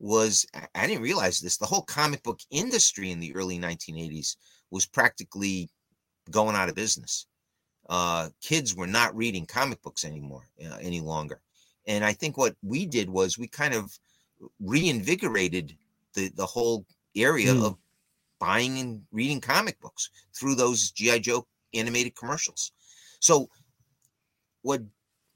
was 0.00 0.46
I- 0.74 0.86
didn't 0.86 1.02
realize 1.02 1.40
this. 1.40 1.56
The 1.58 1.66
whole 1.66 1.82
comic 1.82 2.22
book 2.22 2.40
industry 2.50 3.10
in 3.10 3.20
the 3.20 3.34
early 3.34 3.58
1980s 3.58 4.36
was 4.70 4.86
practically 4.86 5.70
going 6.30 6.56
out 6.56 6.68
of 6.68 6.74
business 6.74 7.26
uh, 7.88 8.30
kids 8.42 8.74
were 8.74 8.86
not 8.86 9.16
reading 9.16 9.46
comic 9.46 9.82
books 9.82 10.04
anymore 10.04 10.48
uh, 10.64 10.78
any 10.80 11.00
longer. 11.00 11.40
And 11.86 12.04
I 12.04 12.12
think 12.12 12.36
what 12.36 12.56
we 12.62 12.86
did 12.86 13.08
was 13.10 13.38
we 13.38 13.48
kind 13.48 13.74
of 13.74 13.98
reinvigorated 14.60 15.76
the 16.14 16.28
the 16.30 16.46
whole 16.46 16.86
area 17.16 17.54
Hmm. 17.54 17.62
of 17.62 17.78
buying 18.38 18.78
and 18.78 19.02
reading 19.12 19.40
comic 19.40 19.80
books 19.80 20.10
through 20.38 20.54
those 20.54 20.90
GI 20.90 21.20
Joe 21.20 21.46
animated 21.74 22.16
commercials. 22.16 22.72
So 23.20 23.48
what 24.62 24.82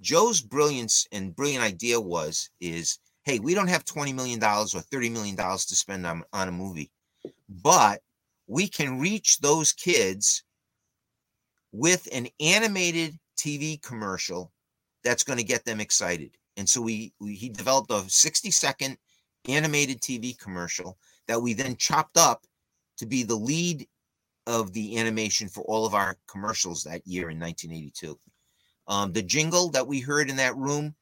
Joe's 0.00 0.40
brilliance 0.40 1.06
and 1.12 1.34
brilliant 1.34 1.64
idea 1.64 2.00
was 2.00 2.50
is 2.60 2.98
hey, 3.24 3.38
we 3.38 3.54
don't 3.54 3.68
have 3.68 3.84
20 3.84 4.12
million 4.12 4.40
dollars 4.40 4.74
or 4.74 4.80
30 4.80 5.10
million 5.10 5.36
dollars 5.36 5.64
to 5.66 5.76
spend 5.76 6.06
on, 6.06 6.24
on 6.32 6.48
a 6.48 6.52
movie. 6.52 6.90
But 7.48 8.00
we 8.46 8.66
can 8.66 8.98
reach 8.98 9.38
those 9.38 9.72
kids 9.72 10.42
with 11.72 12.08
an 12.12 12.28
animated 12.40 13.18
TV 13.38 13.80
commercial 13.80 14.52
that's 15.04 15.22
going 15.22 15.38
to 15.38 15.44
get 15.44 15.64
them 15.64 15.80
excited. 15.80 16.36
And 16.56 16.68
so 16.68 16.82
we, 16.82 17.12
we 17.20 17.34
he 17.34 17.48
developed 17.48 17.90
a 17.90 18.04
60 18.08 18.50
second 18.50 18.98
animated 19.48 20.00
TV 20.00 20.38
commercial 20.38 20.98
that 21.28 21.40
we 21.40 21.54
then 21.54 21.76
chopped 21.76 22.16
up 22.16 22.44
to 23.02 23.06
be 23.06 23.24
the 23.24 23.34
lead 23.34 23.86
of 24.46 24.72
the 24.72 24.96
animation 24.96 25.48
for 25.48 25.62
all 25.64 25.84
of 25.84 25.92
our 25.92 26.16
commercials 26.28 26.84
that 26.84 27.04
year 27.04 27.30
in 27.30 27.38
1982. 27.38 28.18
Um, 28.86 29.12
the 29.12 29.22
jingle 29.22 29.70
that 29.70 29.86
we 29.86 29.98
heard 29.98 30.30
in 30.30 30.36
that 30.36 30.56
room 30.56 30.94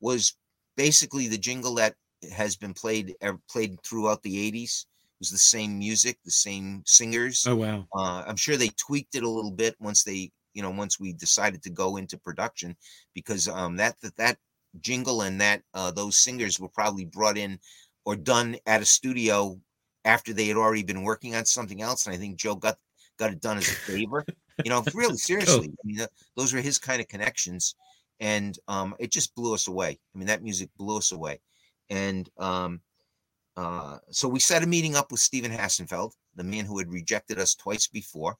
was 0.00 0.36
basically 0.76 1.28
the 1.28 1.38
jingle 1.38 1.74
that 1.76 1.94
has 2.32 2.56
been 2.56 2.74
played 2.74 3.14
played 3.48 3.80
throughout 3.84 4.22
the 4.22 4.50
80s. 4.50 4.82
It 4.82 5.20
was 5.20 5.30
the 5.30 5.38
same 5.38 5.78
music, 5.78 6.18
the 6.24 6.30
same 6.32 6.82
singers. 6.86 7.46
oh 7.46 7.54
wow, 7.54 7.86
Uh, 7.94 8.24
I'm 8.26 8.36
sure 8.36 8.56
they 8.56 8.70
tweaked 8.70 9.14
it 9.14 9.22
a 9.22 9.30
little 9.30 9.52
bit 9.52 9.76
once 9.78 10.02
they, 10.02 10.32
you 10.54 10.62
know, 10.62 10.70
once 10.70 10.98
we 10.98 11.12
decided 11.12 11.62
to 11.62 11.70
go 11.70 11.96
into 11.98 12.18
production, 12.18 12.76
because 13.14 13.46
um, 13.48 13.76
that 13.76 13.94
that 14.00 14.16
that 14.16 14.38
jingle 14.80 15.22
and 15.22 15.40
that 15.40 15.62
uh, 15.72 15.92
those 15.92 16.18
singers 16.18 16.58
were 16.58 16.68
probably 16.68 17.04
brought 17.04 17.38
in 17.38 17.60
or 18.04 18.16
done 18.16 18.56
at 18.66 18.82
a 18.82 18.84
studio 18.84 19.60
after 20.04 20.32
they 20.32 20.46
had 20.46 20.56
already 20.56 20.82
been 20.82 21.02
working 21.02 21.34
on 21.34 21.44
something 21.44 21.82
else, 21.82 22.06
and 22.06 22.14
I 22.14 22.18
think 22.18 22.36
Joe 22.36 22.54
got 22.54 22.78
got 23.16 23.32
it 23.32 23.40
done 23.40 23.58
as 23.58 23.68
a 23.68 23.72
favor. 23.72 24.24
you 24.64 24.70
know, 24.70 24.84
really 24.94 25.16
seriously. 25.16 25.68
I 25.72 25.86
mean, 25.86 26.06
those 26.36 26.52
were 26.52 26.60
his 26.60 26.78
kind 26.78 27.00
of 27.00 27.08
connections, 27.08 27.74
and 28.20 28.58
um, 28.68 28.94
it 28.98 29.10
just 29.10 29.34
blew 29.34 29.54
us 29.54 29.68
away. 29.68 29.98
I 30.14 30.18
mean, 30.18 30.26
that 30.28 30.42
music 30.42 30.70
blew 30.76 30.98
us 30.98 31.12
away, 31.12 31.40
and 31.90 32.28
um, 32.38 32.80
uh, 33.56 33.98
so 34.10 34.28
we 34.28 34.40
set 34.40 34.62
a 34.62 34.66
meeting 34.66 34.96
up 34.96 35.10
with 35.10 35.20
Stephen 35.20 35.52
Hassenfeld, 35.52 36.12
the 36.34 36.44
man 36.44 36.64
who 36.64 36.78
had 36.78 36.92
rejected 36.92 37.38
us 37.38 37.54
twice 37.54 37.86
before, 37.86 38.36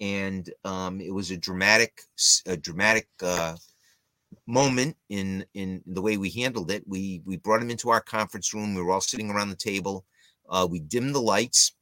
and 0.00 0.50
um, 0.64 1.00
it 1.00 1.12
was 1.12 1.30
a 1.30 1.36
dramatic, 1.36 2.02
a 2.46 2.56
dramatic 2.56 3.08
uh, 3.22 3.56
moment 4.46 4.96
in 5.08 5.44
in 5.54 5.82
the 5.86 6.02
way 6.02 6.16
we 6.16 6.30
handled 6.30 6.70
it. 6.70 6.82
We 6.86 7.22
we 7.24 7.36
brought 7.36 7.62
him 7.62 7.70
into 7.70 7.90
our 7.90 8.00
conference 8.00 8.52
room. 8.52 8.74
We 8.74 8.82
were 8.82 8.92
all 8.92 9.00
sitting 9.00 9.30
around 9.30 9.50
the 9.50 9.56
table. 9.56 10.04
Uh, 10.48 10.66
we 10.68 10.80
dimmed 10.80 11.14
the 11.14 11.20
lights. 11.20 11.72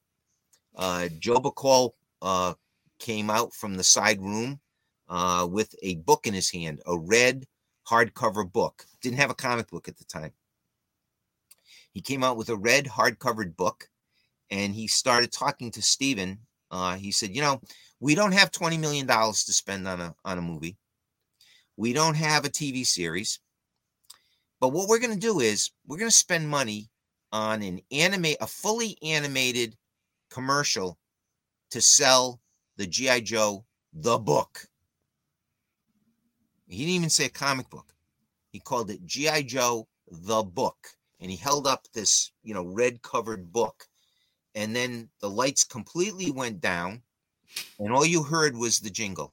Uh, 0.74 1.08
Joe 1.18 1.40
Bacal 1.40 1.92
uh, 2.22 2.54
came 2.98 3.30
out 3.30 3.54
from 3.54 3.76
the 3.76 3.84
side 3.84 4.20
room 4.20 4.60
uh, 5.08 5.46
with 5.50 5.74
a 5.82 5.96
book 5.96 6.26
in 6.26 6.34
his 6.34 6.50
hand, 6.50 6.80
a 6.86 6.98
red 6.98 7.46
hardcover 7.88 8.50
book. 8.50 8.84
Didn't 9.00 9.18
have 9.18 9.30
a 9.30 9.34
comic 9.34 9.70
book 9.70 9.88
at 9.88 9.96
the 9.96 10.04
time. 10.04 10.32
He 11.92 12.00
came 12.00 12.22
out 12.22 12.36
with 12.36 12.48
a 12.48 12.56
red 12.56 12.86
hardcovered 12.86 13.56
book 13.56 13.88
and 14.50 14.74
he 14.74 14.86
started 14.86 15.32
talking 15.32 15.70
to 15.72 15.82
Steven. 15.82 16.38
Uh, 16.70 16.96
he 16.96 17.10
said, 17.10 17.34
You 17.34 17.42
know, 17.42 17.60
we 18.00 18.14
don't 18.14 18.32
have 18.32 18.50
$20 18.50 18.78
million 18.78 19.06
to 19.06 19.32
spend 19.34 19.88
on 19.88 20.00
a, 20.00 20.14
on 20.24 20.38
a 20.38 20.42
movie, 20.42 20.76
we 21.76 21.92
don't 21.92 22.16
have 22.16 22.44
a 22.44 22.50
TV 22.50 22.84
series. 22.84 23.40
But 24.60 24.70
what 24.70 24.88
we're 24.88 24.98
going 24.98 25.14
to 25.14 25.20
do 25.20 25.40
is 25.40 25.70
we're 25.86 25.98
going 25.98 26.10
to 26.10 26.16
spend 26.16 26.48
money 26.48 26.88
on 27.32 27.62
an 27.62 27.80
anime, 27.90 28.34
a 28.40 28.46
fully 28.46 28.96
animated 29.02 29.76
commercial 30.30 30.98
to 31.70 31.80
sell 31.80 32.40
the 32.76 32.86
GI 32.86 33.22
Joe 33.22 33.64
the 33.92 34.18
book. 34.18 34.66
He 36.68 36.78
didn't 36.78 36.94
even 36.94 37.10
say 37.10 37.26
a 37.26 37.30
comic 37.30 37.70
book. 37.70 37.94
He 38.50 38.60
called 38.60 38.90
it 38.90 39.04
GI 39.06 39.44
Joe 39.44 39.88
the 40.10 40.42
book, 40.42 40.88
and 41.20 41.30
he 41.30 41.36
held 41.36 41.66
up 41.66 41.86
this 41.92 42.30
you 42.42 42.54
know 42.54 42.64
red 42.64 43.02
covered 43.02 43.52
book, 43.52 43.86
and 44.54 44.74
then 44.74 45.08
the 45.20 45.30
lights 45.30 45.64
completely 45.64 46.30
went 46.30 46.60
down, 46.60 47.02
and 47.78 47.92
all 47.92 48.06
you 48.06 48.22
heard 48.22 48.56
was 48.56 48.78
the 48.78 48.90
jingle, 48.90 49.32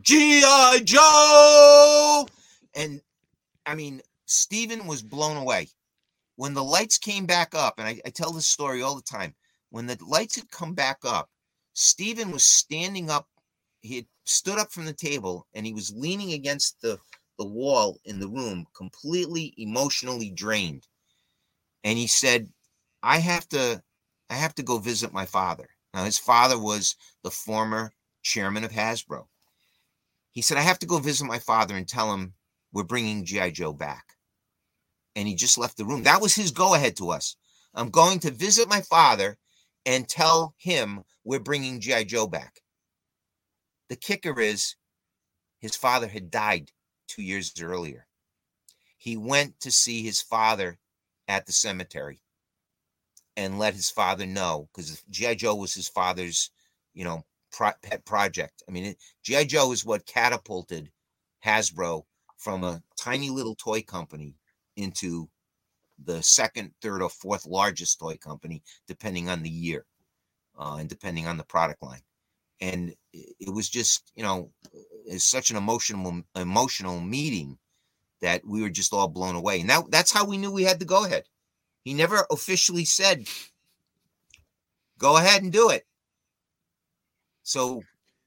GI 0.00 0.84
Joe, 0.84 2.26
and 2.74 3.00
I 3.66 3.74
mean 3.74 4.02
Stephen 4.26 4.86
was 4.86 5.02
blown 5.02 5.36
away 5.36 5.68
when 6.42 6.54
the 6.54 6.64
lights 6.64 6.98
came 6.98 7.24
back 7.24 7.54
up, 7.54 7.74
and 7.78 7.86
I, 7.86 8.00
I 8.04 8.10
tell 8.10 8.32
this 8.32 8.48
story 8.48 8.82
all 8.82 8.96
the 8.96 9.02
time. 9.02 9.32
When 9.70 9.86
the 9.86 9.96
lights 10.04 10.34
had 10.34 10.50
come 10.50 10.74
back 10.74 10.98
up, 11.04 11.30
Stephen 11.72 12.32
was 12.32 12.42
standing 12.42 13.10
up. 13.10 13.28
He 13.80 13.94
had 13.94 14.06
stood 14.24 14.58
up 14.58 14.72
from 14.72 14.84
the 14.84 14.92
table 14.92 15.46
and 15.54 15.64
he 15.64 15.72
was 15.72 15.94
leaning 15.94 16.32
against 16.32 16.80
the, 16.80 16.98
the 17.38 17.46
wall 17.46 18.00
in 18.06 18.18
the 18.18 18.26
room, 18.26 18.66
completely 18.76 19.54
emotionally 19.56 20.30
drained. 20.30 20.88
And 21.84 21.96
he 21.96 22.08
said, 22.08 22.48
I 23.04 23.18
have 23.18 23.48
to 23.50 23.80
I 24.28 24.34
have 24.34 24.56
to 24.56 24.64
go 24.64 24.78
visit 24.78 25.12
my 25.12 25.26
father. 25.26 25.68
Now 25.94 26.04
his 26.06 26.18
father 26.18 26.58
was 26.58 26.96
the 27.22 27.30
former 27.30 27.92
chairman 28.24 28.64
of 28.64 28.72
Hasbro. 28.72 29.28
He 30.32 30.42
said, 30.42 30.58
I 30.58 30.62
have 30.62 30.80
to 30.80 30.86
go 30.86 30.98
visit 30.98 31.24
my 31.24 31.38
father 31.38 31.76
and 31.76 31.86
tell 31.86 32.12
him 32.12 32.34
we're 32.72 32.82
bringing 32.82 33.24
G.I. 33.24 33.50
Joe 33.50 33.72
back. 33.72 34.16
And 35.14 35.28
he 35.28 35.34
just 35.34 35.58
left 35.58 35.76
the 35.76 35.84
room. 35.84 36.04
That 36.04 36.22
was 36.22 36.34
his 36.34 36.50
go 36.50 36.74
ahead 36.74 36.96
to 36.96 37.10
us. 37.10 37.36
I'm 37.74 37.90
going 37.90 38.18
to 38.20 38.30
visit 38.30 38.68
my 38.68 38.80
father 38.80 39.38
and 39.84 40.08
tell 40.08 40.54
him 40.58 41.02
we're 41.24 41.40
bringing 41.40 41.80
G.I. 41.80 42.04
Joe 42.04 42.26
back. 42.26 42.60
The 43.88 43.96
kicker 43.96 44.40
is 44.40 44.76
his 45.58 45.76
father 45.76 46.08
had 46.08 46.30
died 46.30 46.70
two 47.08 47.22
years 47.22 47.52
earlier. 47.60 48.06
He 48.96 49.16
went 49.16 49.60
to 49.60 49.70
see 49.70 50.02
his 50.02 50.20
father 50.20 50.78
at 51.28 51.46
the 51.46 51.52
cemetery 51.52 52.20
and 53.36 53.58
let 53.58 53.74
his 53.74 53.90
father 53.90 54.26
know 54.26 54.68
because 54.72 55.02
G.I. 55.10 55.34
Joe 55.34 55.54
was 55.54 55.74
his 55.74 55.88
father's, 55.88 56.50
you 56.94 57.04
know, 57.04 57.24
pro- 57.52 57.72
pet 57.82 58.04
project. 58.04 58.62
I 58.68 58.72
mean, 58.72 58.94
G.I. 59.24 59.44
Joe 59.44 59.72
is 59.72 59.84
what 59.84 60.06
catapulted 60.06 60.90
Hasbro 61.44 62.04
from 62.36 62.64
a 62.64 62.82
tiny 62.96 63.30
little 63.30 63.54
toy 63.54 63.82
company 63.82 64.36
into 64.76 65.28
the 66.04 66.22
second, 66.22 66.72
third, 66.80 67.02
or 67.02 67.10
fourth 67.10 67.46
largest 67.46 67.98
toy 67.98 68.16
company, 68.16 68.62
depending 68.86 69.28
on 69.28 69.42
the 69.42 69.50
year 69.50 69.84
uh, 70.58 70.76
and 70.78 70.88
depending 70.88 71.26
on 71.26 71.36
the 71.36 71.44
product 71.44 71.82
line. 71.82 72.00
And 72.60 72.94
it 73.12 73.52
was 73.52 73.68
just, 73.68 74.12
you 74.14 74.22
know, 74.22 74.50
it's 75.04 75.28
such 75.28 75.50
an 75.50 75.56
emotional, 75.56 76.22
emotional 76.36 77.00
meeting 77.00 77.58
that 78.20 78.46
we 78.46 78.62
were 78.62 78.70
just 78.70 78.92
all 78.92 79.08
blown 79.08 79.34
away. 79.34 79.60
And 79.60 79.68
that, 79.68 79.90
that's 79.90 80.12
how 80.12 80.24
we 80.24 80.38
knew 80.38 80.52
we 80.52 80.62
had 80.62 80.78
to 80.80 80.86
go 80.86 81.04
ahead. 81.04 81.24
He 81.84 81.92
never 81.92 82.24
officially 82.30 82.84
said, 82.84 83.26
go 84.98 85.16
ahead 85.16 85.42
and 85.42 85.52
do 85.52 85.70
it. 85.70 85.84
So 87.42 87.82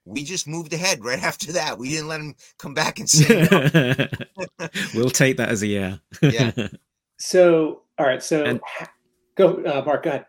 we 0.06 0.24
just 0.24 0.48
moved 0.48 0.72
ahead 0.74 1.04
right 1.04 1.22
after 1.32 1.52
that. 1.54 1.78
We 1.78 1.90
didn't 1.90 2.08
let 2.08 2.22
him 2.22 2.36
come 2.58 2.74
back 2.74 3.00
and 3.00 3.10
say, 3.10 3.48
no. 3.52 4.68
we'll 4.96 5.10
take 5.10 5.38
that 5.38 5.50
as 5.50 5.62
a 5.64 5.68
yeah. 5.68 5.98
Yeah. 6.22 6.52
So, 7.18 7.84
all 7.98 8.06
right. 8.06 8.22
So, 8.22 8.44
And- 8.44 8.60
go, 9.36 9.64
uh, 9.64 9.82
Mark. 9.86 10.04
Go 10.04 10.10
ahead. 10.10 10.26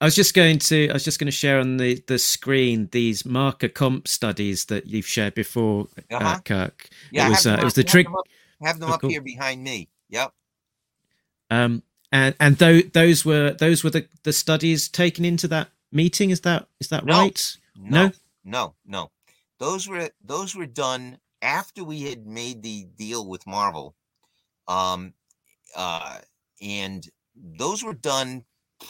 I 0.00 0.04
was 0.04 0.14
just 0.14 0.32
going 0.32 0.58
to 0.60 0.88
I 0.88 0.92
was 0.92 1.04
just 1.04 1.18
going 1.18 1.26
to 1.26 1.32
share 1.32 1.58
on 1.58 1.76
the 1.76 2.02
the 2.06 2.18
screen 2.20 2.88
these 2.92 3.26
marker 3.26 3.68
comp 3.68 4.06
studies 4.08 4.64
that 4.66 4.86
you've 4.86 5.06
shared 5.08 5.34
before, 5.34 5.88
uh 6.10 6.14
Uh-huh. 6.16 6.38
Kirk. 6.44 6.88
Yeah, 7.10 7.26
it 7.26 7.30
was 7.30 7.44
have 7.44 7.54
uh, 7.54 7.56
them 7.56 7.60
it 7.62 7.64
was 7.64 7.72
up- 7.72 7.74
the 7.74 7.80
have 7.82 7.90
trick. 7.90 8.06
them 8.06 8.14
up- 8.16 8.26
Have 8.62 8.78
them 8.78 8.90
Oh, 8.90 8.94
up 8.94 9.00
cool. 9.00 9.10
here 9.10 9.20
behind 9.20 9.62
me. 9.64 9.88
Yep. 10.10 10.32
Um, 11.50 11.82
and 12.12 12.34
and 12.40 12.56
those 12.58 12.84
those 12.92 13.24
were 13.24 13.50
those 13.52 13.82
were 13.84 13.90
the 13.90 14.06
the 14.22 14.32
studies 14.32 14.88
taken 14.88 15.24
into 15.24 15.48
that 15.48 15.68
meeting. 15.92 16.30
Is 16.30 16.42
that 16.42 16.68
is 16.78 16.88
that 16.88 17.04
No. 17.04 17.18
right? 17.18 17.56
No, 17.76 18.06
No? 18.06 18.12
No, 18.44 18.74
no. 18.84 19.10
Those 19.58 19.86
were 19.88 20.10
those 20.22 20.54
were 20.54 20.66
done 20.66 21.18
after 21.42 21.84
we 21.84 22.02
had 22.02 22.26
made 22.26 22.62
the 22.62 22.84
deal 22.96 23.28
with 23.28 23.46
Marvel. 23.46 23.94
Um 24.68 25.14
uh 25.76 26.18
and 26.62 27.06
those 27.34 27.82
were 27.82 27.94
done 27.94 28.44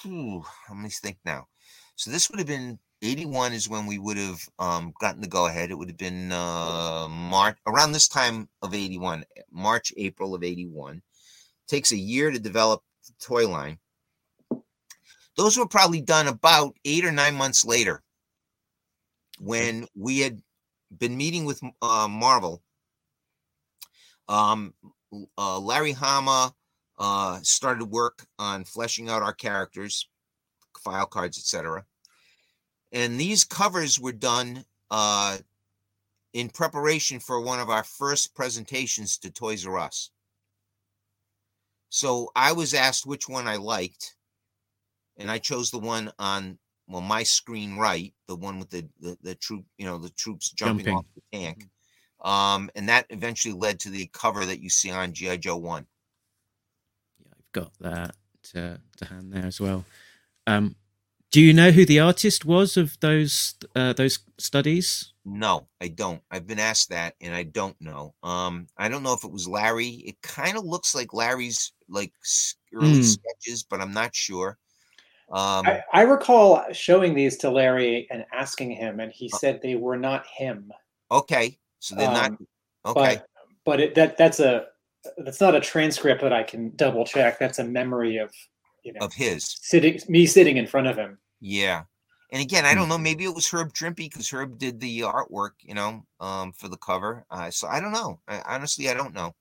let 0.05 0.76
me 0.76 0.88
think 0.88 1.18
now. 1.24 1.48
So 1.96 2.11
this 2.11 2.30
would 2.30 2.38
have 2.38 2.46
been 2.46 2.78
81 3.03 3.53
is 3.53 3.68
when 3.68 3.86
we 3.86 3.98
would 3.98 4.16
have 4.16 4.48
um 4.59 4.92
gotten 5.01 5.20
the 5.20 5.28
go 5.28 5.46
ahead. 5.46 5.70
It 5.70 5.74
would 5.78 5.88
have 5.88 5.96
been 5.96 6.32
uh 6.32 7.09
March 7.09 7.59
around 7.66 7.92
this 7.92 8.09
time 8.09 8.48
of 8.62 8.74
81, 8.74 9.24
March, 9.51 9.92
April 9.96 10.34
of 10.34 10.44
81. 10.44 11.03
Takes 11.66 11.92
a 11.92 11.96
year 11.96 12.30
to 12.30 12.38
develop 12.38 12.82
the 13.07 13.14
toy 13.20 13.48
line. 13.48 13.78
Those 15.36 15.57
were 15.57 15.66
probably 15.66 16.01
done 16.01 16.28
about 16.28 16.76
eight 16.84 17.05
or 17.05 17.12
nine 17.12 17.34
months 17.34 17.64
later 17.64 18.03
when 19.41 19.86
we 19.97 20.20
had 20.20 20.41
been 20.97 21.16
meeting 21.16 21.45
with 21.45 21.61
uh, 21.80 22.07
Marvel. 22.09 22.62
Um, 24.28 24.74
uh, 25.36 25.59
Larry 25.59 25.93
Hama 25.93 26.55
uh, 26.99 27.41
started 27.43 27.86
work 27.86 28.26
on 28.38 28.64
fleshing 28.64 29.09
out 29.09 29.22
our 29.22 29.32
characters, 29.32 30.09
file 30.78 31.07
cards, 31.07 31.38
etc. 31.38 31.84
And 32.93 33.18
these 33.18 33.45
covers 33.45 33.99
were 33.99 34.12
done 34.12 34.64
uh, 34.91 35.38
in 36.34 36.51
preparation 36.51 37.18
for 37.18 37.41
one 37.41 37.61
of 37.61 37.70
our 37.70 37.84
first 37.84 38.34
presentations 38.34 39.16
to 39.18 39.30
Toys 39.30 39.66
R 39.66 39.78
Us. 39.78 40.11
So 41.88 42.30
I 42.36 42.53
was 42.53 42.74
asked 42.74 43.07
which 43.07 43.28
one 43.28 43.49
I 43.49 43.57
liked, 43.57 44.14
and 45.16 45.30
I 45.30 45.38
chose 45.38 45.70
the 45.70 45.78
one 45.78 46.12
on 46.18 46.59
well 46.91 47.01
my 47.03 47.22
screen 47.22 47.76
right, 47.76 48.14
the 48.28 48.36
one 48.36 48.59
with 48.59 48.70
the 48.70 48.88
the, 49.01 49.18
the 49.22 49.34
troop, 49.36 49.66
you 49.78 49.86
know, 49.86 49.99
the 49.99 50.11
troops 50.11 50.51
jumping, 50.53 50.88
Jumping. 50.88 50.91
off 50.91 51.07
the 51.16 51.22
tank. 51.32 51.68
Um, 52.20 52.70
and 52.74 52.88
that 52.88 53.07
eventually 53.11 53.55
led 53.55 53.80
to 53.80 53.91
the 53.91 54.09
cover 54.12 54.45
that 54.47 54.61
you 54.61 54.70
see 54.70 54.91
on 54.91 55.14
GI 55.14 55.38
Joe 55.38 55.57
One. 55.59 55.86
Yeah, 57.18 57.32
I've 57.38 57.53
got 57.53 57.72
that 57.80 58.16
to, 58.45 58.80
to 58.97 59.05
hand 59.07 59.32
there 59.32 59.47
as 59.47 59.61
well. 59.61 59.84
Um, 60.47 60.76
do 61.30 61.41
you 61.41 61.53
know 61.53 61.70
who 61.70 61.86
the 61.86 62.01
artist 62.01 62.45
was 62.45 62.76
of 62.76 62.99
those 63.01 63.55
uh, 63.76 63.93
those 63.95 64.20
studies? 64.38 65.12
No, 65.24 65.68
I 65.80 65.88
don't. 65.88 66.22
I've 66.30 66.47
been 66.47 66.59
asked 66.59 66.88
that, 66.91 67.14
and 67.20 67.34
I 67.34 67.43
don't 67.43 67.78
know. 67.80 68.14
Um, 68.22 68.66
I 68.76 68.88
don't 68.88 69.03
know 69.03 69.12
if 69.12 69.22
it 69.24 69.30
was 69.30 69.47
Larry. 69.47 69.88
It 69.88 70.20
kind 70.22 70.57
of 70.57 70.64
looks 70.64 70.95
like 70.95 71.12
Larry's 71.12 71.72
like 71.88 72.14
early 72.74 73.03
Hmm. 73.03 73.03
sketches, 73.03 73.62
but 73.64 73.80
I'm 73.80 73.93
not 73.93 74.14
sure. 74.14 74.59
Um, 75.30 75.66
I, 75.66 75.82
I 75.92 76.02
recall 76.02 76.64
showing 76.72 77.14
these 77.14 77.36
to 77.38 77.50
Larry 77.50 78.08
and 78.10 78.24
asking 78.32 78.72
him, 78.72 78.98
and 78.98 79.12
Uh 79.12 79.12
he 79.12 79.28
said 79.28 79.60
they 79.62 79.76
were 79.76 79.96
not 79.96 80.26
him. 80.26 80.72
okay, 81.10 81.56
so 81.78 81.94
they're 81.94 82.10
not 82.10 82.32
Um, 82.32 82.46
okay. 82.86 83.16
But 83.16 83.26
but 83.64 83.80
it, 83.80 83.94
that 83.94 84.16
that's 84.16 84.40
a 84.40 84.66
that's 85.18 85.40
not 85.40 85.54
a 85.54 85.60
transcript 85.60 86.20
that 86.22 86.32
I 86.32 86.42
can 86.42 86.74
double 86.76 87.04
check. 87.04 87.38
That's 87.38 87.58
a 87.58 87.64
memory 87.64 88.16
of 88.16 88.32
you 88.82 88.92
know 88.92 89.00
of 89.06 89.12
his. 89.14 89.56
sitting 89.62 90.00
me 90.08 90.26
sitting 90.26 90.56
in 90.56 90.66
front 90.66 90.88
of 90.88 90.96
him. 90.96 91.18
Yeah. 91.40 91.84
And 92.32 92.40
again, 92.40 92.64
I 92.64 92.74
don't 92.74 92.88
know. 92.88 92.98
Maybe 92.98 93.24
it 93.24 93.34
was 93.34 93.48
Herb 93.48 93.72
Trimpe 93.72 93.96
because 93.96 94.30
Herb 94.30 94.56
did 94.56 94.78
the 94.78 95.00
artwork, 95.00 95.50
you 95.62 95.74
know, 95.74 96.06
um, 96.20 96.52
for 96.52 96.68
the 96.68 96.76
cover. 96.76 97.26
Uh, 97.28 97.50
so 97.50 97.66
I 97.66 97.80
don't 97.80 97.90
know. 97.90 98.20
I, 98.28 98.40
honestly, 98.46 98.88
I 98.88 98.94
don't 98.94 99.14
know. 99.14 99.34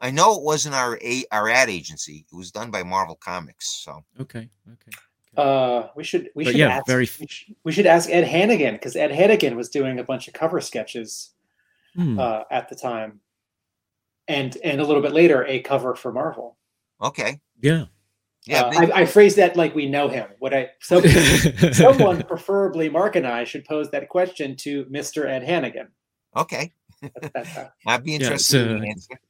I 0.00 0.10
know 0.10 0.36
it 0.36 0.42
wasn't 0.42 0.74
our 0.74 0.98
a 1.02 1.24
our 1.32 1.48
ad 1.48 1.68
agency. 1.68 2.24
It 2.32 2.36
was 2.36 2.50
done 2.50 2.70
by 2.70 2.82
Marvel 2.82 3.16
Comics. 3.16 3.82
So 3.84 4.04
Okay, 4.20 4.48
okay. 4.72 4.92
Uh, 5.36 5.88
we 5.96 6.02
should 6.04 6.30
we 6.34 6.44
But 6.44 6.50
should 6.52 6.58
yeah, 6.58 6.68
ask, 6.78 6.86
very 6.86 7.08
we, 7.20 7.26
should, 7.28 7.54
we 7.64 7.72
should 7.72 7.86
ask 7.86 8.08
Ed 8.10 8.24
Hannigan 8.24 8.74
because 8.74 8.96
Ed 8.96 9.12
Hannigan 9.12 9.56
was 9.56 9.68
doing 9.68 9.98
a 9.98 10.04
bunch 10.04 10.26
of 10.28 10.34
cover 10.34 10.60
sketches 10.60 11.30
Hmm. 11.94 12.18
uh, 12.18 12.42
at 12.50 12.68
the 12.68 12.74
time, 12.76 13.20
and 14.28 14.56
and 14.62 14.80
a 14.80 14.84
little 14.84 15.02
bit 15.02 15.12
later 15.12 15.44
a 15.46 15.60
cover 15.60 15.94
for 15.94 16.12
Marvel. 16.12 16.56
okay, 17.02 17.40
yeah. 17.60 17.86
yeah, 18.46 18.62
Uh, 18.62 18.70
they- 18.70 18.92
I, 18.92 19.00
I 19.00 19.06
phrased 19.06 19.36
that 19.36 19.56
like 19.56 19.74
we 19.74 19.88
know 19.88 20.08
him. 20.08 20.28
What 20.38 20.52
I 20.54 20.70
so 20.80 21.00
someone, 21.72 22.22
preferably 22.22 22.88
Mark 22.88 23.16
and 23.16 23.26
I, 23.26 23.44
should 23.44 23.64
pose 23.64 23.90
that 23.90 24.08
question 24.08 24.54
to 24.56 24.86
Mister 24.90 25.26
Ed 25.26 25.42
Hannigan. 25.42 25.88
okay. 26.36 26.72
That's 27.32 27.48
how- 27.48 27.70
I'd 27.86 28.04
be 28.04 28.12
Yeah, 28.12 28.18
interested 28.18 28.70
in 28.70 28.80
the 28.80 28.88
answer. 28.90 29.20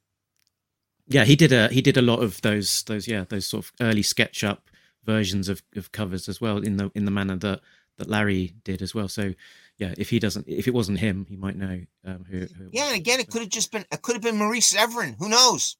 Yeah 1.09 1.25
he 1.25 1.37
did 1.37 1.53
a 1.53 1.69
he 1.69 1.83
did 1.83 1.97
a 1.97 2.03
lot 2.03 2.23
of 2.23 2.41
those 2.43 2.83
those 2.85 3.09
yeah 3.09 3.25
those 3.29 3.47
sort 3.47 3.65
of 3.65 3.73
early 3.81 4.03
SketchUp 4.03 4.59
versions 5.05 5.49
of, 5.49 5.63
of 5.75 5.91
covers 5.93 6.29
as 6.29 6.41
well 6.41 6.59
in 6.59 6.77
the 6.77 6.91
in 6.95 7.05
the 7.05 7.11
manner 7.11 7.37
that 7.37 7.61
that 7.99 8.09
Larry 8.09 8.55
did 8.65 8.81
as 8.81 8.95
well. 8.95 9.09
So 9.09 9.35
yeah, 9.77 9.95
if 9.99 10.11
he 10.11 10.19
doesn't 10.19 10.47
if 10.49 10.67
it 10.67 10.75
wasn't 10.75 10.99
him, 10.99 11.27
he 11.29 11.37
might 11.37 11.57
know 11.57 11.81
um, 12.05 12.25
who, 12.29 12.41
who 12.41 12.69
Yeah, 12.73 12.87
and 12.89 12.97
again, 12.97 13.21
it 13.21 13.29
could 13.29 13.43
have 13.43 13.51
just 13.51 13.71
been 13.71 13.85
it 13.91 14.03
could 14.03 14.15
have 14.15 14.23
been 14.23 14.37
Marie 14.37 14.61
Severin. 14.61 15.17
Who 15.19 15.29
knows? 15.29 15.77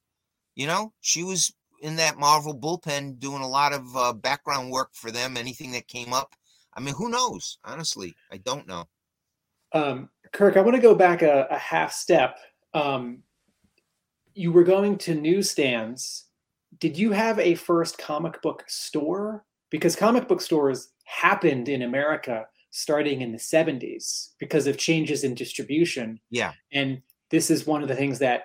You 0.55 0.67
know, 0.67 0.93
she 1.01 1.23
was 1.23 1.53
in 1.81 1.97
that 1.97 2.19
Marvel 2.19 2.59
bullpen 2.59 3.19
doing 3.19 3.43
a 3.43 3.49
lot 3.49 3.73
of 3.73 3.97
uh, 3.97 4.13
background 4.13 4.71
work 4.71 4.91
for 4.95 5.11
them. 5.11 5.37
Anything 5.37 5.73
that 5.73 5.89
came 5.89 6.13
up, 6.13 6.35
I 6.75 6.81
mean, 6.81 6.95
who 6.95 7.09
knows? 7.09 7.59
Honestly, 7.65 8.15
I 8.33 8.39
don't 8.39 8.67
know. 8.67 8.85
Um, 9.73 10.09
Kirk, 10.33 10.57
I 10.57 10.61
want 10.61 10.77
to 10.77 10.83
go 10.83 10.95
back 10.95 11.23
a, 11.23 11.47
a 11.51 11.59
half 11.59 11.93
step. 11.93 12.39
Um, 12.75 13.23
you 14.39 14.53
were 14.53 14.65
going 14.65 14.97
to 14.99 15.15
newsstands. 15.17 16.27
Did 16.79 16.97
you 16.97 17.11
have 17.11 17.41
a 17.41 17.57
first 17.57 17.99
comic 17.99 18.41
book 18.41 18.63
store? 18.69 19.45
Because 19.69 19.97
comic 19.97 20.29
book 20.29 20.41
stores 20.41 20.91
happened 21.05 21.69
in 21.69 21.83
America 21.83 22.47
starting 22.71 23.21
in 23.21 23.33
the 23.33 23.39
70s 23.39 24.29
because 24.39 24.69
of 24.69 24.77
changes 24.77 25.25
in 25.25 25.35
distribution. 25.35 26.21
Yeah. 26.31 26.53
And 26.73 27.03
this 27.33 27.51
is 27.51 27.67
one 27.67 27.83
of 27.83 27.89
the 27.89 27.97
things 27.97 28.21
that 28.21 28.45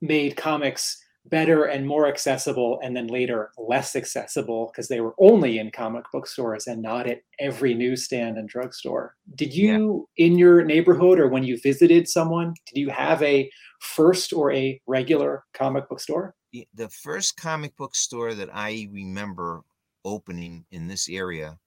made 0.00 0.36
comics 0.36 0.96
better 1.30 1.64
and 1.64 1.86
more 1.86 2.06
accessible 2.06 2.80
and 2.82 2.96
then 2.96 3.06
later 3.06 3.50
less 3.56 3.96
accessible 3.96 4.66
because 4.66 4.88
they 4.88 5.00
were 5.00 5.14
only 5.18 5.58
in 5.58 5.70
comic 5.70 6.04
book 6.12 6.26
stores 6.26 6.66
and 6.66 6.82
not 6.82 7.06
at 7.06 7.22
every 7.38 7.72
newsstand 7.72 8.36
and 8.36 8.48
drugstore. 8.48 9.16
Did 9.36 9.54
you 9.54 10.08
yeah. 10.16 10.26
in 10.26 10.38
your 10.38 10.64
neighborhood 10.64 11.18
or 11.18 11.28
when 11.28 11.44
you 11.44 11.58
visited 11.58 12.08
someone, 12.08 12.54
did 12.66 12.80
you 12.80 12.90
have 12.90 13.22
a 13.22 13.50
first 13.78 14.32
or 14.32 14.52
a 14.52 14.80
regular 14.86 15.44
comic 15.54 15.88
book 15.88 16.00
store? 16.00 16.34
The 16.74 16.88
first 16.88 17.36
comic 17.36 17.76
book 17.76 17.94
store 17.94 18.34
that 18.34 18.48
I 18.52 18.88
remember 18.90 19.62
opening 20.04 20.64
in 20.70 20.88
this 20.88 21.08
area 21.08 21.58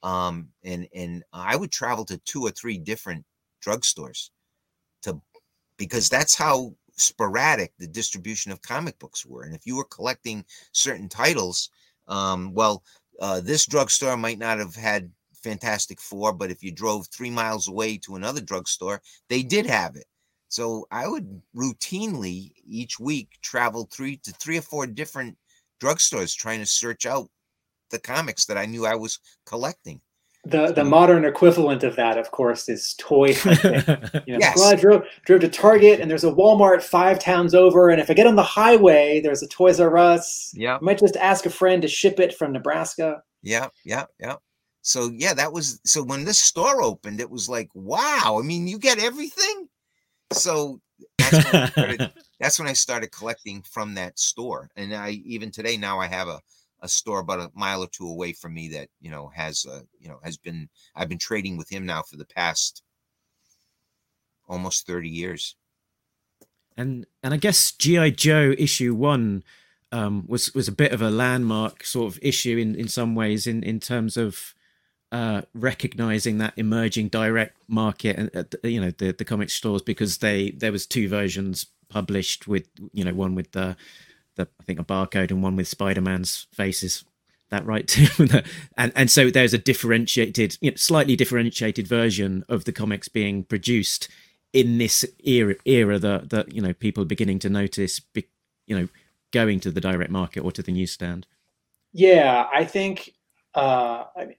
um, 0.03 0.49
and 0.65 0.89
and 0.95 1.25
I 1.33 1.57
would 1.57 1.71
travel 1.71 2.05
to 2.07 2.19
two 2.19 2.43
or 2.43 2.51
three 2.51 2.79
different 2.79 3.25
drugstores 3.65 4.31
to 5.03 5.21
because 5.77 6.09
that's 6.09 6.35
how 6.35 6.75
sporadic 6.97 7.73
the 7.79 7.87
distribution 7.87 8.53
of 8.53 8.63
comic 8.63 8.99
books 8.99 9.25
were. 9.25 9.45
And 9.45 9.55
if 9.55 9.67
you 9.67 9.77
were 9.77 9.85
collecting 9.85 10.45
certain 10.73 11.09
titles, 11.09 11.71
um, 12.09 12.53
well, 12.55 12.83
uh, 13.21 13.41
this 13.41 13.67
drugstore 13.67 14.17
might 14.17 14.39
not 14.39 14.59
have 14.59 14.75
had 14.75 15.11
Fantastic 15.43 16.01
Four, 16.01 16.33
but 16.33 16.51
if 16.51 16.63
you 16.63 16.73
drove 16.73 17.07
three 17.09 17.31
miles 17.31 17.69
away 17.69 17.99
to 17.99 18.17
another 18.17 18.41
drugstore, 18.41 19.03
they 19.29 19.43
did 19.43 19.67
have 19.67 19.97
it. 19.97 20.07
So 20.49 20.87
I 20.91 21.09
would 21.09 21.41
routinely 21.57 22.53
each 22.67 23.01
week 23.01 23.39
travel 23.41 23.89
three 23.91 24.19
to 24.19 24.33
three 24.33 24.59
or 24.59 24.63
four 24.63 24.87
different 24.87 25.37
drugstores 25.83 26.37
trying 26.37 26.61
to 26.61 26.67
search 26.67 27.07
out 27.07 27.29
the 27.91 27.99
comics 27.99 28.47
that 28.47 28.57
I 28.57 28.67
knew 28.67 28.87
I 28.87 28.95
was 28.95 29.19
collecting. 29.47 30.01
The 30.45 30.73
the 30.73 30.83
modern 30.83 31.25
equivalent 31.25 31.85
of 31.85 31.95
that, 31.95 32.19
of 32.19 32.33
course, 32.33 32.69
is 32.69 32.95
toy 32.99 33.33
hunting. 33.33 33.75
You 34.27 34.35
know, 34.35 34.39
yes. 34.41 34.57
well, 34.57 34.73
I 34.73 34.75
drove 34.75 35.05
drove 35.25 35.41
to 35.43 35.49
Target 35.49 36.01
and 36.01 36.11
there's 36.11 36.25
a 36.25 36.33
Walmart 36.33 36.83
five 36.83 37.21
towns 37.21 37.55
over, 37.55 37.91
and 37.91 38.01
if 38.01 38.11
I 38.11 38.15
get 38.15 38.27
on 38.27 38.35
the 38.35 38.43
highway, 38.43 39.21
there's 39.21 39.43
a 39.43 39.49
Toys 39.49 39.79
R 39.79 39.97
Us. 39.97 40.53
Yeah, 40.57 40.77
I 40.77 40.79
might 40.81 40.99
just 40.99 41.17
ask 41.17 41.47
a 41.47 41.51
friend 41.51 41.81
to 41.83 41.89
ship 41.89 42.19
it 42.19 42.35
from 42.35 42.53
Nebraska. 42.53 43.23
Yeah, 43.43 43.69
yeah, 43.85 44.07
yeah. 44.19 44.37
So 44.83 45.13
yeah, 45.15 45.33
that 45.35 45.53
was 45.53 45.81
so 45.85 46.03
when 46.03 46.25
this 46.25 46.39
store 46.39 46.83
opened, 46.83 47.21
it 47.21 47.31
was 47.31 47.49
like, 47.49 47.69
wow. 47.75 48.39
I 48.41 48.45
mean, 48.45 48.67
you 48.67 48.81
get 48.81 48.99
everything. 48.99 49.69
So 50.33 50.81
that's 51.19 51.53
when, 51.53 51.69
started, 51.69 52.13
that's 52.43 52.59
when 52.59 52.67
I 52.67 52.73
started 52.73 53.13
collecting 53.13 53.63
from 53.63 53.95
that 53.95 54.19
store. 54.19 54.69
And 54.75 54.93
I 54.93 55.11
even 55.25 55.53
today 55.53 55.77
now 55.77 56.01
I 56.01 56.09
have 56.09 56.27
a, 56.27 56.41
a 56.81 56.89
store 56.89 57.21
about 57.21 57.39
a 57.39 57.53
mile 57.55 57.85
or 57.85 57.87
two 57.87 58.09
away 58.09 58.33
from 58.33 58.53
me 58.53 58.69
that, 58.71 58.89
you 59.01 59.13
know, 59.13 59.31
has 59.33 59.65
uh, 59.65 59.83
you 60.01 60.09
know, 60.09 60.19
has 60.25 60.37
been 60.37 60.69
I've 60.97 61.09
been 61.09 61.19
trading 61.19 61.57
with 61.57 61.71
him 61.71 61.87
now 61.87 62.03
for 62.03 62.17
the 62.17 62.25
past 62.25 62.83
almost 64.49 64.89
30 64.89 65.09
years. 65.09 65.55
And 66.77 67.07
and 67.23 67.33
I 67.33 67.37
guess 67.37 67.71
GI 67.71 68.11
Joe 68.11 68.55
issue 68.59 68.93
1 68.93 69.45
um, 69.93 70.25
was 70.27 70.53
was 70.53 70.67
a 70.67 70.73
bit 70.73 70.91
of 70.91 71.01
a 71.01 71.11
landmark 71.11 71.85
sort 71.85 72.13
of 72.13 72.19
issue 72.23 72.59
in 72.59 72.75
in 72.75 72.89
some 72.89 73.15
ways 73.15 73.47
in 73.47 73.63
in 73.63 73.79
terms 73.79 74.17
of 74.17 74.53
uh, 75.13 75.43
recognizing 75.55 76.39
that 76.39 76.55
emerging 76.57 77.07
direct 77.07 77.57
market 77.69 78.17
and 78.17 78.31
uh, 78.35 78.67
you 78.67 78.81
know 78.81 78.91
the 78.91 79.13
the 79.13 79.25
comic 79.25 79.51
stores 79.51 79.83
because 79.83 80.19
they 80.19 80.51
there 80.51 80.73
was 80.73 80.87
two 80.87 81.09
versions 81.09 81.67
published 81.93 82.49
with 82.49 82.69
you 82.93 83.05
know 83.05 83.15
one 83.15 83.35
with 83.35 83.53
the 83.53 83.77
the 84.37 84.49
I 84.61 84.65
think 84.65 84.81
a 84.81 84.85
barcode 84.85 85.31
and 85.31 85.43
one 85.43 85.57
with 85.57 85.69
Spider-Man's 85.69 86.47
faces 86.53 87.05
that 87.51 87.67
right 87.67 87.87
too? 87.87 88.07
And 88.77 88.93
and 88.97 89.11
so 89.11 89.31
there's 89.31 89.55
a 89.55 89.59
differentiated 89.59 90.57
you 90.61 90.71
know, 90.71 90.77
slightly 90.77 91.17
differentiated 91.17 91.87
version 91.87 92.45
of 92.49 92.65
the 92.65 92.73
comics 92.73 93.09
being 93.09 93.45
produced 93.45 94.09
in 94.53 94.79
this 94.79 95.05
era 95.25 95.55
era 95.65 95.99
that 95.99 96.31
that 96.31 96.55
you 96.55 96.63
know 96.63 96.73
people 96.73 97.03
are 97.03 97.07
beginning 97.07 97.39
to 97.41 97.51
notice 97.51 98.01
you 98.67 98.79
know 98.79 98.89
going 99.33 99.61
to 99.61 99.71
the 99.71 99.81
direct 99.81 100.11
market 100.11 100.41
or 100.41 100.53
to 100.53 100.63
the 100.63 100.73
newsstand. 100.73 101.27
Yeah 101.93 102.49
i 102.53 102.65
think 102.65 103.13
uh 103.55 104.05
I 104.17 104.25
mean, 104.25 104.37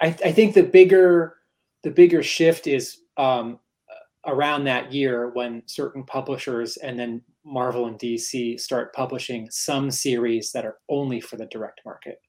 I, 0.00 0.08
I 0.08 0.32
think 0.32 0.54
the 0.54 0.62
bigger 0.62 1.36
the 1.82 1.90
bigger 1.90 2.22
shift 2.22 2.66
is 2.66 2.98
um, 3.16 3.58
around 4.26 4.64
that 4.64 4.92
year 4.92 5.30
when 5.30 5.62
certain 5.66 6.04
publishers 6.04 6.76
and 6.78 6.98
then 6.98 7.22
Marvel 7.44 7.86
and 7.86 7.98
DC 7.98 8.58
start 8.58 8.92
publishing 8.92 9.48
some 9.50 9.90
series 9.90 10.52
that 10.52 10.64
are 10.64 10.78
only 10.88 11.20
for 11.20 11.36
the 11.36 11.46
direct 11.46 11.80
market. 11.84 12.20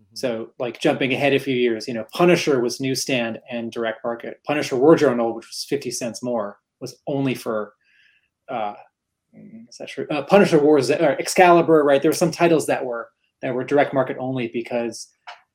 Mm-hmm. 0.00 0.16
So, 0.16 0.50
like 0.58 0.80
jumping 0.80 1.12
ahead 1.12 1.32
a 1.34 1.38
few 1.38 1.54
years, 1.54 1.86
you 1.86 1.94
know, 1.94 2.06
Punisher 2.12 2.60
was 2.60 2.80
newsstand 2.80 3.38
and 3.50 3.70
direct 3.70 4.04
market. 4.04 4.40
Punisher 4.46 4.76
War 4.76 4.96
Journal, 4.96 5.34
which 5.34 5.46
was 5.46 5.66
fifty 5.68 5.90
cents 5.90 6.22
more, 6.22 6.58
was 6.80 7.00
only 7.06 7.34
for. 7.34 7.74
Uh, 8.48 8.74
is 9.32 9.76
that 9.78 9.88
true? 9.88 10.06
Uh, 10.10 10.22
Punisher 10.22 10.58
Wars, 10.60 10.90
or 10.90 11.16
Excalibur, 11.20 11.84
right? 11.84 12.02
There 12.02 12.10
were 12.10 12.16
some 12.16 12.32
titles 12.32 12.66
that 12.66 12.84
were 12.84 13.08
that 13.42 13.54
were 13.54 13.64
direct 13.64 13.94
market 13.94 14.16
only 14.18 14.48
because 14.48 15.08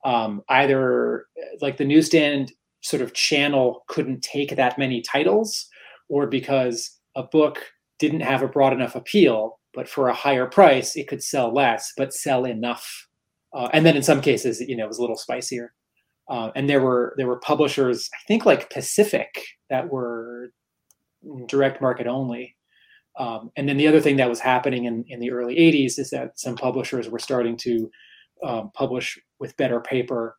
um, 0.06 0.44
either 0.50 1.26
like 1.62 1.78
the 1.78 1.86
newsstand 1.86 2.54
sort 2.86 3.02
of 3.02 3.14
channel 3.14 3.84
couldn't 3.88 4.22
take 4.22 4.56
that 4.56 4.78
many 4.78 5.02
titles 5.02 5.68
or 6.08 6.28
because 6.28 6.92
a 7.16 7.24
book 7.24 7.72
didn't 7.98 8.22
have 8.22 8.44
a 8.44 8.48
broad 8.48 8.74
enough 8.74 8.96
appeal 8.96 9.60
but 9.74 9.90
for 9.90 10.08
a 10.08 10.14
higher 10.14 10.46
price 10.46 10.96
it 10.96 11.08
could 11.08 11.24
sell 11.24 11.54
less 11.54 11.92
but 11.98 12.14
sell 12.14 12.46
enough. 12.46 13.08
Uh, 13.54 13.70
and 13.74 13.86
then 13.86 13.96
in 13.96 14.04
some 14.04 14.22
cases 14.22 14.62
you 14.62 14.78
know 14.78 14.86
it 14.86 14.88
was 14.88 15.00
a 15.00 15.02
little 15.02 15.18
spicier. 15.18 15.74
Uh, 16.30 16.52
and 16.56 16.70
there 16.70 16.82
were 16.82 17.16
there 17.18 17.28
were 17.28 17.40
publishers 17.40 18.10
i 18.14 18.22
think 18.28 18.46
like 18.46 18.70
pacific 18.70 19.44
that 19.70 19.90
were 19.90 20.52
direct 21.48 21.82
market 21.82 22.06
only. 22.06 22.56
Um, 23.18 23.50
and 23.56 23.68
then 23.68 23.78
the 23.78 23.88
other 23.88 24.02
thing 24.02 24.18
that 24.18 24.30
was 24.30 24.42
happening 24.42 24.86
in, 24.86 25.06
in 25.08 25.20
the 25.20 25.32
early 25.32 25.56
80s 25.56 25.98
is 25.98 26.10
that 26.12 26.38
some 26.38 26.56
publishers 26.56 27.10
were 27.10 27.18
starting 27.18 27.56
to 27.58 27.90
um, 28.44 28.72
publish 28.76 29.18
with 29.40 29.58
better 29.58 29.80
paper 29.80 30.36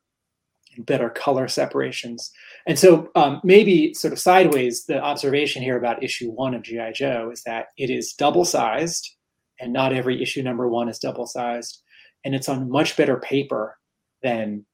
and 0.77 0.87
better 0.87 1.11
color 1.11 1.49
separations. 1.49 2.31
And 2.67 2.79
so 2.79 3.11
um, 3.15 3.41
maybe 3.45 3.95
sort 3.95 4.13
of 4.13 4.19
sideways, 4.19 4.85
the 4.87 5.01
observation 5.01 5.63
here 5.63 5.77
about 5.77 6.03
issue 6.03 6.31
one 6.31 6.55
of 6.55 6.63
G.I. 6.63 6.93
Joe 6.93 7.31
is 7.33 7.43
that 7.45 7.69
it 7.77 7.91
is 7.91 8.13
double 8.13 8.45
sized 8.45 9.17
and 9.61 9.73
not 9.73 9.93
every 9.93 10.23
issue 10.23 10.43
number 10.43 10.69
one 10.69 10.89
is 10.89 10.99
double 10.99 11.27
sized. 11.27 11.83
And 12.25 12.35
it's 12.35 12.49
on 12.49 12.71
much 12.71 12.97
better 12.97 13.19
paper 13.19 13.79
than 14.23 14.67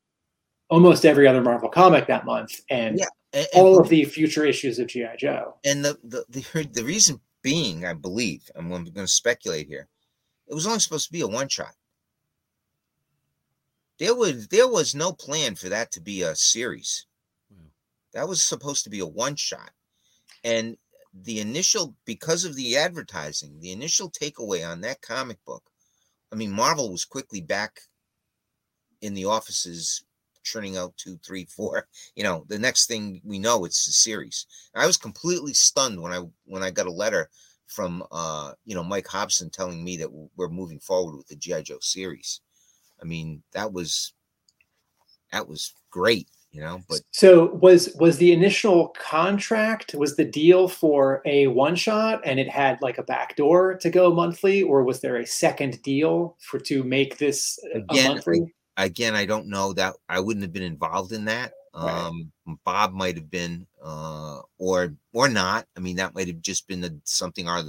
almost 0.70 1.04
every 1.04 1.26
other 1.26 1.42
Marvel 1.42 1.68
comic 1.68 2.06
that 2.06 2.24
month. 2.24 2.52
And, 2.70 2.98
yeah, 2.98 3.06
and 3.32 3.46
all 3.54 3.78
of 3.78 3.88
the 3.88 4.04
future 4.04 4.44
issues 4.44 4.78
of 4.78 4.88
G.I. 4.88 5.16
Joe. 5.16 5.56
And 5.64 5.84
the, 5.84 5.98
the, 6.02 6.24
the, 6.28 6.68
the 6.72 6.84
reason 6.84 7.20
being, 7.42 7.84
I 7.84 7.92
believe, 7.92 8.50
I'm 8.54 8.68
going 8.68 8.86
to 8.92 9.06
speculate 9.06 9.66
here, 9.66 9.88
it 10.48 10.54
was 10.54 10.66
only 10.66 10.80
supposed 10.80 11.06
to 11.06 11.12
be 11.12 11.20
a 11.20 11.26
one 11.26 11.48
shot 11.48 11.74
there 14.02 14.16
was 14.16 14.48
there 14.48 14.66
was 14.66 14.96
no 14.96 15.12
plan 15.12 15.54
for 15.54 15.68
that 15.68 15.92
to 15.92 16.00
be 16.00 16.22
a 16.22 16.34
series. 16.34 17.06
That 18.14 18.28
was 18.28 18.42
supposed 18.42 18.82
to 18.82 18.90
be 18.90 18.98
a 18.98 19.06
one 19.06 19.36
shot. 19.36 19.70
And 20.42 20.76
the 21.14 21.38
initial 21.38 21.94
because 22.04 22.44
of 22.44 22.56
the 22.56 22.76
advertising, 22.76 23.60
the 23.60 23.70
initial 23.70 24.10
takeaway 24.10 24.68
on 24.68 24.80
that 24.80 25.02
comic 25.02 25.38
book, 25.44 25.62
I 26.32 26.34
mean 26.34 26.50
Marvel 26.50 26.90
was 26.90 27.04
quickly 27.04 27.40
back 27.40 27.82
in 29.02 29.14
the 29.14 29.26
offices 29.26 30.02
churning 30.42 30.76
out 30.76 30.96
two, 30.96 31.16
three, 31.24 31.44
four. 31.44 31.86
You 32.16 32.24
know, 32.24 32.44
the 32.48 32.58
next 32.58 32.86
thing 32.86 33.20
we 33.24 33.38
know, 33.38 33.64
it's 33.64 33.86
a 33.86 33.92
series. 33.92 34.46
I 34.74 34.84
was 34.84 34.96
completely 34.96 35.54
stunned 35.54 36.02
when 36.02 36.12
I 36.12 36.24
when 36.44 36.64
I 36.64 36.72
got 36.72 36.88
a 36.88 36.92
letter 37.04 37.30
from 37.68 38.02
uh, 38.10 38.54
you 38.64 38.74
know 38.74 38.82
Mike 38.82 39.06
Hobson 39.06 39.48
telling 39.48 39.84
me 39.84 39.96
that 39.98 40.10
we're 40.36 40.48
moving 40.48 40.80
forward 40.80 41.16
with 41.16 41.28
the 41.28 41.36
GI 41.36 41.62
Joe 41.62 41.78
series. 41.80 42.40
I 43.02 43.04
mean, 43.04 43.42
that 43.52 43.72
was 43.72 44.12
that 45.32 45.48
was 45.48 45.72
great, 45.90 46.28
you 46.52 46.60
know. 46.60 46.80
But 46.88 47.00
so 47.10 47.54
was 47.54 47.94
was 47.96 48.18
the 48.18 48.32
initial 48.32 48.88
contract 48.88 49.94
was 49.94 50.16
the 50.16 50.24
deal 50.24 50.68
for 50.68 51.20
a 51.24 51.48
one 51.48 51.74
shot 51.74 52.20
and 52.24 52.38
it 52.38 52.48
had 52.48 52.78
like 52.80 52.98
a 52.98 53.02
back 53.02 53.36
door 53.36 53.74
to 53.78 53.90
go 53.90 54.14
monthly, 54.14 54.62
or 54.62 54.84
was 54.84 55.00
there 55.00 55.16
a 55.16 55.26
second 55.26 55.82
deal 55.82 56.36
for 56.40 56.58
to 56.60 56.84
make 56.84 57.18
this 57.18 57.58
again, 57.74 58.06
a 58.06 58.08
monthly? 58.14 58.54
Again, 58.76 59.14
I 59.14 59.26
don't 59.26 59.48
know 59.48 59.72
that 59.74 59.94
I 60.08 60.20
wouldn't 60.20 60.44
have 60.44 60.52
been 60.52 60.62
involved 60.62 61.12
in 61.12 61.24
that. 61.26 61.52
Right. 61.74 61.90
Um, 61.90 62.32
Bob 62.64 62.92
might 62.92 63.16
have 63.16 63.30
been, 63.30 63.66
uh, 63.82 64.40
or 64.58 64.94
or 65.14 65.28
not. 65.28 65.66
I 65.76 65.80
mean, 65.80 65.96
that 65.96 66.14
might 66.14 66.26
have 66.26 66.42
just 66.42 66.68
been 66.68 66.82
the, 66.82 67.00
something 67.04 67.48
our 67.48 67.62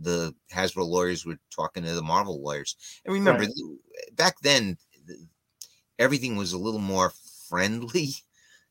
the 0.00 0.34
Hasbro 0.52 0.86
lawyers 0.86 1.24
were 1.24 1.38
talking 1.54 1.82
to 1.84 1.92
the 1.92 2.02
Marvel 2.02 2.42
lawyers. 2.42 2.76
And 3.04 3.14
remember, 3.14 3.44
right. 3.44 4.16
back 4.16 4.36
then, 4.42 4.76
everything 5.98 6.36
was 6.36 6.52
a 6.52 6.58
little 6.58 6.80
more 6.80 7.12
friendly. 7.48 8.10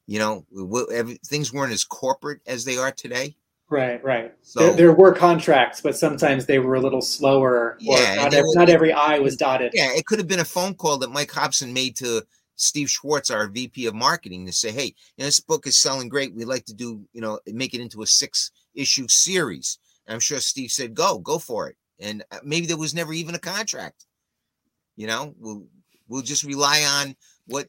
You 0.07 0.19
know, 0.19 0.45
every, 0.93 1.15
things 1.26 1.51
weren't 1.51 1.73
as 1.73 1.84
corporate 1.84 2.39
as 2.45 2.63
they 2.63 2.78
are 2.78 2.91
today. 2.91 3.36
Right, 3.69 4.03
right. 4.03 4.32
So, 4.43 4.59
there, 4.59 4.73
there, 4.73 4.93
were 4.93 5.11
contracts, 5.11 5.82
but 5.82 5.97
sometimes 5.97 6.45
they 6.45 6.59
were 6.59 6.76
a 6.76 6.80
little 6.80 7.01
slower. 7.01 7.76
Yeah, 7.80 8.13
not, 8.13 8.34
every, 8.36 8.49
not 8.53 8.69
every 8.69 8.93
I 8.93 9.17
was 9.17 9.36
dotted. 9.36 9.71
Yeah, 9.73 9.91
it 9.93 10.05
could 10.05 10.19
have 10.19 10.28
been 10.28 10.41
a 10.41 10.45
phone 10.45 10.76
call 10.76 10.99
that 10.99 11.09
Mike 11.09 11.32
Hobson 11.32 11.73
made 11.73 11.95
to 11.95 12.21
Steve 12.55 12.89
Schwartz, 12.89 13.32
our 13.32 13.47
VP 13.47 13.88
of 13.88 13.95
marketing, 13.95 14.45
to 14.45 14.53
say, 14.53 14.71
"Hey, 14.71 14.86
you 14.86 15.23
know, 15.23 15.26
this 15.26 15.39
book 15.39 15.65
is 15.65 15.82
selling 15.82 16.07
great. 16.07 16.36
We'd 16.36 16.45
like 16.45 16.65
to 16.65 16.76
do, 16.76 17.01
you 17.11 17.21
know, 17.21 17.39
make 17.47 17.73
it 17.73 17.82
into 17.82 18.03
a 18.03 18.07
six 18.07 18.51
issue 18.76 19.07
series." 19.09 19.80
I'm 20.08 20.20
sure 20.20 20.39
Steve 20.39 20.72
said, 20.72 20.93
"Go, 20.93 21.20
go 21.20 21.39
for 21.39 21.70
it." 21.70 21.76
And 21.99 22.24
uh, 22.32 22.39
maybe 22.43 22.68
there 22.68 22.78
was 22.78 22.93
never 22.93 23.14
even 23.14 23.36
a 23.36 23.39
contract. 23.39 24.06
You 24.95 25.08
know, 25.08 25.34
we'll 25.39 25.66
we'll 26.08 26.22
just 26.22 26.43
rely 26.43 26.84
on 26.84 27.16
what 27.47 27.68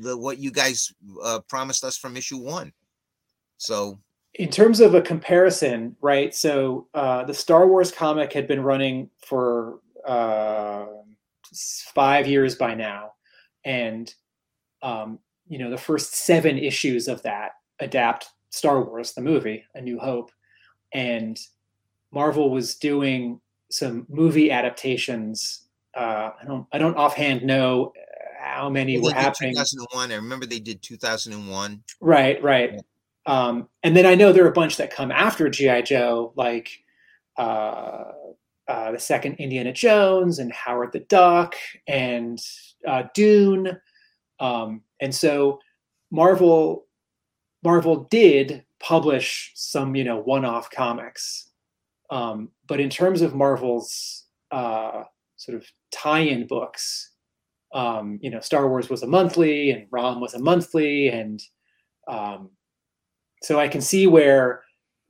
the 0.00 0.16
what 0.16 0.38
you 0.38 0.50
guys 0.50 0.92
uh, 1.22 1.40
promised 1.48 1.84
us 1.84 1.96
from 1.96 2.16
issue 2.16 2.38
one. 2.38 2.72
So, 3.58 3.98
in 4.34 4.50
terms 4.50 4.80
of 4.80 4.94
a 4.94 5.02
comparison, 5.02 5.96
right? 6.00 6.34
So 6.34 6.88
uh, 6.94 7.24
the 7.24 7.34
Star 7.34 7.66
Wars 7.66 7.90
comic 7.90 8.32
had 8.32 8.46
been 8.46 8.62
running 8.62 9.10
for 9.26 9.80
uh, 10.06 10.86
five 11.94 12.26
years 12.26 12.54
by 12.54 12.74
now, 12.74 13.12
and 13.64 14.12
um, 14.82 15.18
you 15.48 15.58
know 15.58 15.70
the 15.70 15.78
first 15.78 16.14
seven 16.14 16.58
issues 16.58 17.08
of 17.08 17.22
that 17.22 17.52
adapt 17.80 18.28
Star 18.50 18.82
Wars, 18.82 19.12
the 19.12 19.20
movie, 19.20 19.64
A 19.74 19.80
New 19.80 19.98
Hope, 19.98 20.30
and 20.92 21.38
Marvel 22.12 22.50
was 22.50 22.74
doing 22.74 23.40
some 23.70 24.06
movie 24.08 24.50
adaptations. 24.50 25.68
Uh, 25.94 26.30
I 26.40 26.44
don't 26.46 26.66
I 26.72 26.78
don't 26.78 26.96
offhand 26.96 27.44
know 27.44 27.92
how 28.38 28.70
many 28.70 28.98
were 28.98 29.12
happening. 29.12 29.52
2001. 29.52 30.12
I 30.12 30.14
remember 30.14 30.46
they 30.46 30.60
did 30.60 30.82
2001. 30.82 31.82
Right, 32.00 32.42
right. 32.42 32.72
Yeah. 32.74 32.80
Um, 33.26 33.68
and 33.82 33.96
then 33.96 34.06
I 34.06 34.14
know 34.14 34.32
there 34.32 34.44
are 34.44 34.50
a 34.50 34.52
bunch 34.52 34.76
that 34.78 34.90
come 34.90 35.10
after 35.10 35.50
GI 35.50 35.82
Joe, 35.82 36.32
like 36.34 36.82
uh, 37.36 38.04
uh, 38.66 38.92
the 38.92 38.98
second 38.98 39.34
Indiana 39.34 39.72
Jones 39.72 40.38
and 40.38 40.52
Howard 40.52 40.92
the 40.92 41.00
Duck 41.00 41.54
and 41.86 42.40
uh, 42.86 43.04
Dune. 43.14 43.78
Um, 44.40 44.82
and 45.00 45.14
so 45.14 45.58
Marvel 46.10 46.86
Marvel 47.62 48.06
did 48.10 48.64
publish 48.78 49.52
some, 49.54 49.96
you 49.96 50.04
know, 50.04 50.18
one-off 50.18 50.70
comics. 50.70 51.47
Um, 52.10 52.50
but 52.66 52.80
in 52.80 52.90
terms 52.90 53.22
of 53.22 53.34
Marvel's 53.34 54.26
uh, 54.50 55.04
sort 55.36 55.56
of 55.56 55.66
tie-in 55.92 56.46
books, 56.46 57.12
um, 57.74 58.18
you 58.22 58.30
know, 58.30 58.40
Star 58.40 58.68
Wars 58.68 58.88
was 58.88 59.02
a 59.02 59.06
monthly 59.06 59.70
and 59.70 59.86
ROM 59.90 60.20
was 60.20 60.34
a 60.34 60.38
monthly, 60.38 61.08
and 61.08 61.42
um, 62.06 62.50
so 63.42 63.60
I 63.60 63.68
can 63.68 63.80
see 63.80 64.06
where 64.06 64.62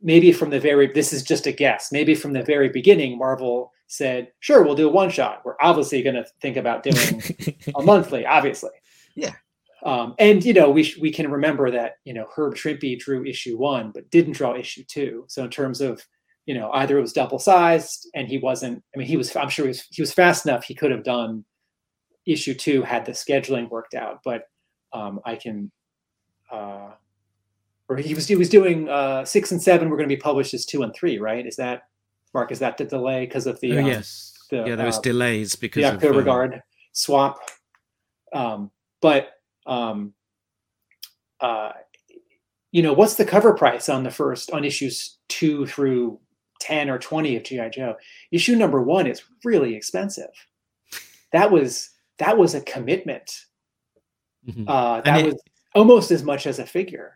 maybe 0.02 0.32
from 0.32 0.50
the 0.50 0.60
very 0.60 0.88
this 0.88 1.12
is 1.12 1.22
just 1.22 1.46
a 1.46 1.52
guess. 1.52 1.92
Maybe 1.92 2.14
from 2.14 2.32
the 2.32 2.42
very 2.42 2.68
beginning, 2.68 3.16
Marvel 3.16 3.72
said, 3.86 4.32
"Sure, 4.40 4.62
we'll 4.62 4.74
do 4.74 4.88
a 4.88 4.92
one 4.92 5.10
shot. 5.10 5.42
We're 5.44 5.56
obviously 5.60 6.02
going 6.02 6.16
to 6.16 6.26
think 6.40 6.56
about 6.56 6.82
doing 6.82 7.22
a 7.76 7.82
monthly, 7.82 8.26
obviously." 8.26 8.70
Yeah. 9.14 9.34
Um, 9.84 10.14
and 10.18 10.44
you 10.44 10.52
know, 10.52 10.70
we 10.70 10.82
sh- 10.82 10.98
we 10.98 11.12
can 11.12 11.30
remember 11.30 11.70
that 11.70 11.94
you 12.04 12.12
know 12.12 12.26
Herb 12.34 12.56
Trimpe 12.56 12.98
drew 12.98 13.24
issue 13.24 13.56
one, 13.56 13.92
but 13.92 14.10
didn't 14.10 14.32
draw 14.32 14.56
issue 14.56 14.82
two. 14.84 15.24
So 15.28 15.44
in 15.44 15.50
terms 15.50 15.80
of 15.80 16.04
you 16.48 16.54
know, 16.54 16.70
either 16.72 16.96
it 16.96 17.02
was 17.02 17.12
double 17.12 17.38
sized 17.38 18.08
and 18.14 18.26
he 18.26 18.38
wasn't. 18.38 18.82
I 18.94 18.98
mean, 18.98 19.06
he 19.06 19.18
was. 19.18 19.36
I'm 19.36 19.50
sure 19.50 19.66
he 19.66 19.68
was. 19.68 19.86
He 19.90 20.00
was 20.00 20.14
fast 20.14 20.46
enough. 20.46 20.64
He 20.64 20.74
could 20.74 20.90
have 20.90 21.04
done 21.04 21.44
issue 22.26 22.54
two 22.54 22.80
had 22.80 23.04
the 23.04 23.12
scheduling 23.12 23.68
worked 23.68 23.92
out, 23.92 24.20
but 24.24 24.44
um, 24.94 25.20
I 25.26 25.36
can. 25.36 25.70
Uh, 26.50 26.92
or 27.90 27.98
he 27.98 28.14
was 28.14 28.26
he 28.26 28.34
was 28.34 28.48
doing 28.48 28.88
uh, 28.88 29.26
six 29.26 29.52
and 29.52 29.62
seven 29.62 29.90
were 29.90 29.98
going 29.98 30.08
to 30.08 30.14
be 30.14 30.18
published 30.20 30.54
as 30.54 30.64
two 30.64 30.82
and 30.84 30.94
three, 30.94 31.18
right? 31.18 31.46
Is 31.46 31.56
that 31.56 31.82
Mark? 32.32 32.50
Is 32.50 32.60
that 32.60 32.78
the 32.78 32.84
delay 32.84 33.26
because 33.26 33.46
of 33.46 33.60
the? 33.60 33.76
Oh, 33.76 33.80
um, 33.80 33.86
yes. 33.86 34.32
The, 34.48 34.64
yeah, 34.68 34.76
there 34.76 34.86
was 34.86 34.96
uh, 34.96 35.02
delays 35.02 35.54
because 35.54 35.82
the 35.82 35.92
Oktober 35.92 36.20
of, 36.20 36.20
um, 36.20 36.24
Guard 36.24 36.62
swap. 36.92 37.40
Um, 38.32 38.70
but 39.02 39.32
um, 39.66 40.14
uh, 41.40 41.72
you 42.72 42.82
know, 42.82 42.94
what's 42.94 43.16
the 43.16 43.26
cover 43.26 43.52
price 43.52 43.90
on 43.90 44.02
the 44.02 44.10
first 44.10 44.50
on 44.50 44.64
issues 44.64 45.18
two 45.28 45.66
through 45.66 46.18
ten 46.58 46.90
or 46.90 46.98
twenty 46.98 47.36
of 47.36 47.44
GI 47.44 47.70
Joe? 47.72 47.96
Issue 48.30 48.56
number 48.56 48.82
one 48.82 49.06
is 49.06 49.22
really 49.44 49.74
expensive. 49.74 50.30
That 51.32 51.50
was 51.50 51.90
that 52.18 52.38
was 52.38 52.54
a 52.54 52.60
commitment. 52.60 53.44
Mm-hmm. 54.46 54.68
Uh, 54.68 55.00
that 55.02 55.20
it, 55.20 55.26
was 55.26 55.42
almost 55.74 56.10
as 56.10 56.22
much 56.22 56.46
as 56.46 56.58
a 56.58 56.66
figure. 56.66 57.14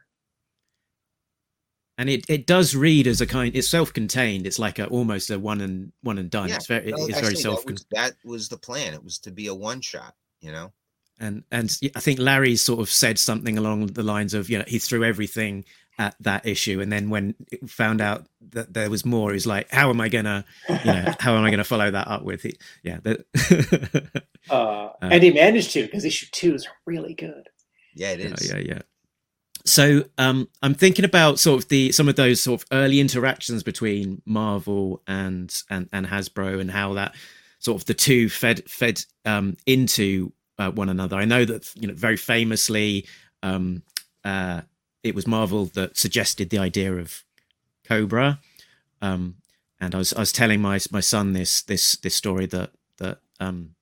And 1.99 2.09
it, 2.09 2.24
it 2.28 2.47
does 2.47 2.74
read 2.74 3.07
as 3.07 3.20
a 3.20 3.26
kind. 3.26 3.55
It's 3.55 3.68
self-contained. 3.68 4.47
It's 4.47 4.59
like 4.59 4.78
a 4.78 4.86
almost 4.86 5.30
a 5.30 5.38
one 5.38 5.61
and 5.61 5.93
one 6.03 6.18
and 6.18 6.30
done. 6.30 6.49
Yeah, 6.49 6.57
it's 6.57 6.66
very 6.66 6.90
it's 6.90 7.20
very 7.20 7.36
self. 7.36 7.64
That 7.64 7.72
was, 7.72 7.86
that 7.93 8.14
was 8.24 8.49
the 8.49 8.57
plan. 8.57 8.95
It 8.95 9.05
was 9.05 9.18
to 9.18 9.30
be 9.30 9.49
a 9.49 9.55
one 9.55 9.80
shot. 9.80 10.14
You 10.40 10.53
know. 10.53 10.72
And 11.20 11.45
and 11.53 11.76
I 11.95 12.01
think 12.01 12.18
Larry 12.18 12.57
sort 12.57 12.80
of 12.80 12.88
said 12.88 13.18
something 13.18 13.59
along 13.59 13.86
the 13.88 14.03
lines 14.03 14.34
of 14.34 14.49
you 14.49 14.59
know 14.59 14.64
he 14.66 14.78
threw 14.78 15.05
everything 15.05 15.64
at 15.99 16.14
that 16.20 16.47
issue. 16.47 16.80
And 16.80 16.90
then 16.93 17.11
when 17.11 17.34
found 17.66 18.01
out 18.01 18.26
that 18.51 18.74
there 18.74 18.90
was 18.90 19.05
more 19.05 19.32
he's 19.32 19.47
like 19.47 19.70
how 19.70 19.88
am 19.88 20.01
i 20.01 20.09
gonna 20.09 20.45
you 20.68 20.93
know 20.93 21.14
how 21.20 21.36
am 21.36 21.45
i 21.45 21.51
gonna 21.51 21.64
follow 21.64 21.90
that 21.90 22.09
up 22.09 22.22
with? 22.22 22.45
It 22.45 22.59
yeah 22.82 22.99
uh, 24.51 24.55
uh, 24.55 24.93
and 25.01 25.22
he 25.22 25.30
managed 25.30 25.72
to 25.72 25.82
because 25.82 26.05
issue 26.05 26.26
two 26.32 26.55
is 26.55 26.66
really 26.86 27.14
good. 27.14 27.49
Yeah 27.95 28.12
it 28.12 28.20
is. 28.20 28.51
yeah 28.51 28.57
yeah, 28.57 28.64
yeah. 28.66 28.82
so 29.64 30.05
um, 30.18 30.49
i'm 30.62 30.74
thinking 30.74 31.05
about 31.05 31.38
sort 31.38 31.62
of 31.62 31.68
the 31.68 31.93
some 31.93 32.09
of 32.09 32.16
those 32.16 32.40
sort 32.40 32.62
of 32.62 32.68
early 32.72 33.01
interactions 33.01 33.62
between 33.62 34.22
marvel 34.24 35.03
and 35.07 35.62
and, 35.70 35.88
and 35.93 36.07
hasbro 36.07 36.61
and 36.61 36.70
how 36.70 36.95
that 36.95 37.14
sort 37.59 37.80
of 37.80 37.86
the 37.86 37.95
two 37.95 38.28
fed 38.28 38.68
fed 38.68 39.05
um, 39.24 39.57
into 39.66 40.32
uh, 40.59 40.70
one 40.70 40.88
another. 40.88 41.16
I 41.16 41.24
know 41.24 41.45
that 41.45 41.72
you 41.76 41.88
know 41.88 41.95
very 41.95 42.16
famously 42.16 43.07
um, 43.43 43.82
uh, 44.24 44.62
it 45.03 45.14
was 45.14 45.26
Marvel 45.26 45.66
that 45.66 45.96
suggested 45.96 46.50
the 46.50 46.59
idea 46.59 46.94
of 46.94 47.24
Cobra. 47.84 48.40
Um, 49.00 49.36
and 49.80 49.94
I 49.94 49.98
was 49.98 50.12
I 50.14 50.20
was 50.20 50.32
telling 50.32 50.61
my 50.62 50.78
my 50.90 51.00
son 51.00 51.32
this 51.32 51.62
this 51.62 51.96
this 51.96 52.14
story 52.14 52.46
that 52.46 52.70
that 52.98 53.18
um, 53.40 53.74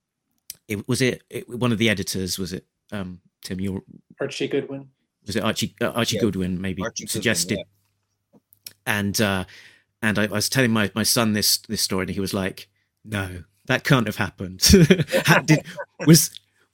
it 0.66 0.88
was 0.88 1.02
it, 1.02 1.22
it 1.28 1.48
one 1.48 1.72
of 1.72 1.78
the 1.78 1.90
editors 1.90 2.38
was 2.38 2.52
it 2.52 2.64
um, 2.90 3.20
Tim 3.44 3.60
your 3.60 3.82
Archie 4.18 4.48
Goodwin 4.48 4.88
was 5.26 5.36
it 5.36 5.44
Archie 5.44 5.74
uh, 5.80 5.90
Archie 5.90 6.16
yeah. 6.16 6.22
Goodwin 6.22 6.60
maybe 6.60 6.82
Archie 6.82 7.06
suggested 7.06 7.58
Goodwin, 7.58 7.66
yeah. 8.32 8.38
and 8.86 9.20
uh, 9.20 9.44
and 10.00 10.18
I, 10.18 10.24
I, 10.24 10.28
was 10.28 10.48
telling 10.48 10.70
my 10.70 10.90
my 10.94 11.02
son 11.02 11.34
this 11.34 11.58
this 11.58 11.82
story 11.82 12.04
and 12.04 12.10
he 12.10 12.20
was 12.20 12.32
like 12.32 12.68
no 13.04 13.44
that 13.66 13.84
can't 13.84 14.06
have 14.06 14.16
happened 14.16 14.60
did, 15.44 15.64
was 16.06 16.30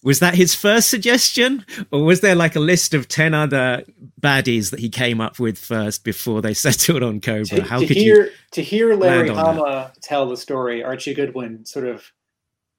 was 0.07 0.21
that 0.21 0.37
his 0.37 0.55
first 0.55 0.89
suggestion? 0.89 1.67
Or 1.91 2.05
was 2.05 2.21
there 2.21 2.37
like 2.37 2.55
a 2.55 2.61
list 2.61 2.95
of 2.95 3.09
10 3.09 3.35
other 3.35 3.83
baddies 4.21 4.71
that 4.71 4.79
he 4.79 4.89
came 4.89 5.21
up 5.21 5.41
with 5.41 5.59
first 5.59 6.05
before 6.05 6.41
they 6.41 6.55
settled 6.55 7.03
on 7.03 7.21
cobra? 7.21 7.45
To, 7.45 7.63
how 7.65 7.81
to 7.81 7.87
could 7.89 7.97
hear, 7.97 8.27
you 8.27 8.31
to 8.53 8.63
hear 8.63 8.95
larry 8.95 9.31
hama 9.31 9.93
tell 10.01 10.29
the 10.29 10.37
story 10.37 10.85
archie 10.85 11.13
goodwin 11.13 11.67
sort 11.67 11.89
of 11.89 12.13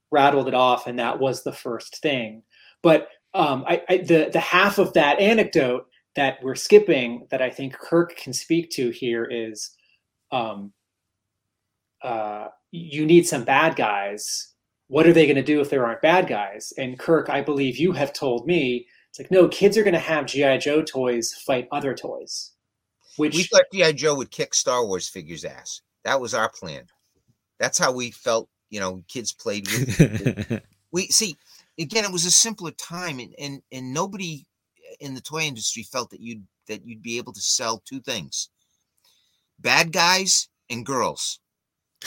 rattled 0.09 0.47
it 0.47 0.53
off 0.53 0.87
and 0.87 0.99
that 0.99 1.19
was 1.19 1.43
the 1.43 1.51
first 1.51 1.97
thing. 2.01 2.43
But 2.81 3.09
um, 3.33 3.65
I, 3.67 3.83
I, 3.89 3.97
the, 3.97 4.29
the 4.31 4.39
half 4.39 4.77
of 4.77 4.93
that 4.93 5.19
anecdote 5.19 5.85
that 6.15 6.39
we're 6.41 6.55
skipping 6.55 7.27
that 7.29 7.41
i 7.41 7.49
think 7.49 7.73
kirk 7.73 8.15
can 8.15 8.31
speak 8.31 8.71
to 8.71 8.89
here 8.89 9.25
is 9.25 9.71
um, 10.31 10.71
uh, 12.01 12.47
you 12.71 13.05
need 13.05 13.27
some 13.27 13.43
bad 13.43 13.75
guys 13.75 14.53
what 14.87 15.05
are 15.05 15.13
they 15.13 15.25
going 15.25 15.35
to 15.35 15.43
do 15.43 15.61
if 15.61 15.69
there 15.69 15.85
aren't 15.85 16.01
bad 16.01 16.27
guys? 16.27 16.73
And 16.77 16.97
Kirk, 16.97 17.29
I 17.29 17.41
believe 17.41 17.77
you 17.77 17.91
have 17.91 18.13
told 18.13 18.47
me 18.47 18.87
It's 19.09 19.19
like 19.19 19.31
no, 19.31 19.47
kids 19.47 19.77
are 19.77 19.83
going 19.83 19.93
to 19.93 19.99
have 19.99 20.25
GI 20.25 20.59
Joe 20.59 20.81
toys 20.81 21.33
fight 21.33 21.67
other 21.71 21.93
toys. 21.93 22.51
Which 23.17 23.35
we 23.35 23.43
thought 23.43 23.63
GI 23.73 23.93
Joe 23.93 24.15
would 24.15 24.31
kick 24.31 24.53
Star 24.53 24.85
Wars 24.85 25.07
figures 25.07 25.43
ass. 25.43 25.81
That 26.03 26.21
was 26.21 26.33
our 26.33 26.49
plan. 26.49 26.85
That's 27.59 27.77
how 27.77 27.91
we 27.91 28.11
felt. 28.11 28.49
You 28.69 28.81
know, 28.81 29.01
kids 29.07 29.31
played 29.31 29.65
with. 29.67 30.61
we 30.91 31.07
see 31.07 31.37
again. 31.79 32.03
It 32.03 32.11
was 32.11 32.25
a 32.25 32.31
simpler 32.31 32.71
time, 32.71 33.19
and 33.19 33.33
and 33.39 33.61
and 33.71 33.93
nobody 33.93 34.45
in 34.99 35.13
the 35.13 35.21
toy 35.21 35.41
industry 35.41 35.83
felt 35.83 36.09
that 36.11 36.19
you'd 36.19 36.45
that 36.67 36.85
you'd 36.85 37.01
be 37.01 37.17
able 37.17 37.31
to 37.31 37.41
sell 37.41 37.81
two 37.85 38.01
things: 38.01 38.49
bad 39.57 39.93
guys 39.93 40.49
and 40.69 40.85
girls. 40.85 41.39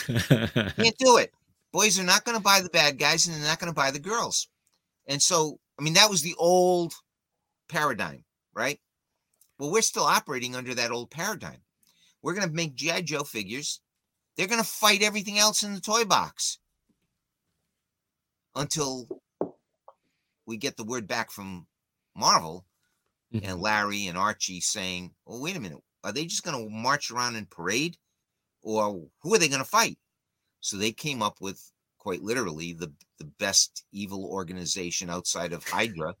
you 0.07 0.19
Can't 0.27 0.97
do 0.97 1.17
it. 1.17 1.33
Boys 1.71 1.97
are 1.99 2.03
not 2.03 2.25
going 2.25 2.37
to 2.37 2.43
buy 2.43 2.59
the 2.61 2.69
bad 2.69 2.97
guys, 2.97 3.25
and 3.25 3.35
they're 3.35 3.47
not 3.47 3.59
going 3.59 3.71
to 3.71 3.75
buy 3.75 3.91
the 3.91 3.99
girls. 3.99 4.47
And 5.07 5.21
so, 5.21 5.59
I 5.79 5.83
mean, 5.83 5.93
that 5.93 6.09
was 6.09 6.21
the 6.21 6.35
old 6.37 6.93
paradigm, 7.69 8.25
right? 8.53 8.79
Well, 9.57 9.71
we're 9.71 9.81
still 9.81 10.03
operating 10.03 10.55
under 10.55 10.75
that 10.75 10.91
old 10.91 11.11
paradigm. 11.11 11.63
We're 12.21 12.33
going 12.33 12.47
to 12.47 12.53
make 12.53 12.75
GI 12.75 13.03
Joe 13.03 13.23
figures. 13.23 13.79
They're 14.35 14.47
going 14.47 14.61
to 14.61 14.67
fight 14.67 15.01
everything 15.01 15.37
else 15.37 15.63
in 15.63 15.73
the 15.73 15.81
toy 15.81 16.03
box 16.03 16.59
until 18.55 19.07
we 20.45 20.57
get 20.57 20.77
the 20.77 20.83
word 20.83 21.07
back 21.07 21.31
from 21.31 21.67
Marvel 22.15 22.65
Mhm. 23.33 23.43
and 23.43 23.61
Larry 23.61 24.07
and 24.07 24.17
Archie 24.17 24.59
saying, 24.59 25.15
"Well, 25.25 25.39
wait 25.39 25.55
a 25.55 25.59
minute. 25.59 25.81
Are 26.03 26.11
they 26.11 26.25
just 26.25 26.43
going 26.43 26.57
to 26.61 26.69
march 26.69 27.11
around 27.11 27.35
and 27.37 27.49
parade, 27.49 27.97
or 28.61 29.09
who 29.21 29.33
are 29.33 29.37
they 29.37 29.47
going 29.47 29.63
to 29.63 29.65
fight?" 29.69 29.97
So 30.61 30.77
they 30.77 30.91
came 30.91 31.21
up 31.21 31.41
with 31.41 31.71
quite 31.97 32.21
literally 32.23 32.73
the 32.73 32.91
the 33.19 33.25
best 33.39 33.83
evil 33.91 34.25
organization 34.25 35.09
outside 35.09 35.53
of 35.53 35.63
Hydra, 35.63 36.15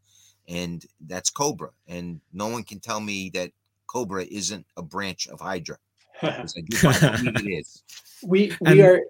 and 0.47 0.85
that's 1.07 1.29
Cobra. 1.29 1.69
And 1.87 2.21
no 2.33 2.47
one 2.47 2.63
can 2.63 2.79
tell 2.79 2.99
me 2.99 3.31
that 3.33 3.51
Cobra 3.87 4.23
isn't 4.25 4.65
a 4.77 4.83
branch 4.83 5.27
of 5.27 5.39
Hydra. 5.39 5.77
I 6.21 6.45
do 6.69 6.77
I 6.87 7.19
it 7.35 7.59
is. 7.59 7.83
we 8.23 8.51
And- 8.65 8.75
we 8.77 8.81
are 8.83 9.01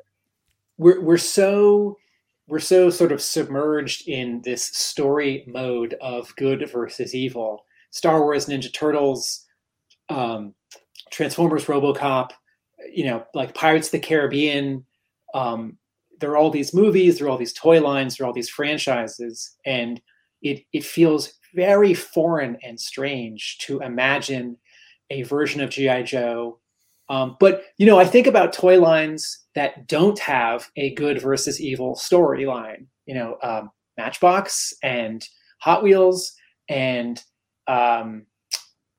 we're 0.77 1.01
we're 1.01 1.17
so 1.17 1.97
we're 2.47 2.59
so 2.59 2.89
sort 2.89 3.11
of 3.11 3.21
submerged 3.21 4.07
in 4.07 4.41
this 4.43 4.63
story 4.63 5.43
mode 5.47 5.95
of 6.01 6.35
good 6.35 6.69
versus 6.71 7.15
evil. 7.15 7.65
Star 7.91 8.21
Wars, 8.21 8.47
Ninja 8.47 8.73
Turtles, 8.73 9.45
um, 10.09 10.53
Transformers, 11.11 11.65
RoboCop, 11.65 12.31
you 12.91 13.05
know, 13.05 13.25
like 13.33 13.53
Pirates 13.53 13.87
of 13.87 13.91
the 13.91 13.99
Caribbean. 13.99 14.85
Um, 15.33 15.77
there 16.19 16.31
are 16.31 16.37
all 16.37 16.51
these 16.51 16.73
movies, 16.73 17.17
there 17.17 17.27
are 17.27 17.29
all 17.31 17.37
these 17.37 17.53
toy 17.53 17.81
lines, 17.81 18.17
there 18.17 18.25
are 18.25 18.27
all 18.27 18.33
these 18.33 18.49
franchises, 18.49 19.55
and 19.65 20.01
it 20.41 20.63
it 20.73 20.83
feels 20.85 21.33
very 21.55 21.93
foreign 21.93 22.57
and 22.63 22.79
strange 22.79 23.57
to 23.59 23.79
imagine 23.81 24.57
a 25.09 25.23
version 25.23 25.61
of 25.61 25.69
GI 25.69 26.03
Joe 26.03 26.61
um, 27.11 27.35
but 27.41 27.65
you 27.77 27.85
know, 27.85 27.99
I 27.99 28.05
think 28.05 28.25
about 28.25 28.53
toy 28.53 28.79
lines 28.79 29.45
that 29.53 29.85
don't 29.85 30.17
have 30.19 30.69
a 30.77 30.93
good 30.93 31.21
versus 31.21 31.59
evil 31.59 31.93
storyline. 31.95 32.85
You 33.05 33.15
know, 33.15 33.37
um, 33.43 33.69
Matchbox 33.97 34.73
and 34.81 35.21
Hot 35.59 35.83
Wheels 35.83 36.31
and 36.69 37.21
um, 37.67 38.27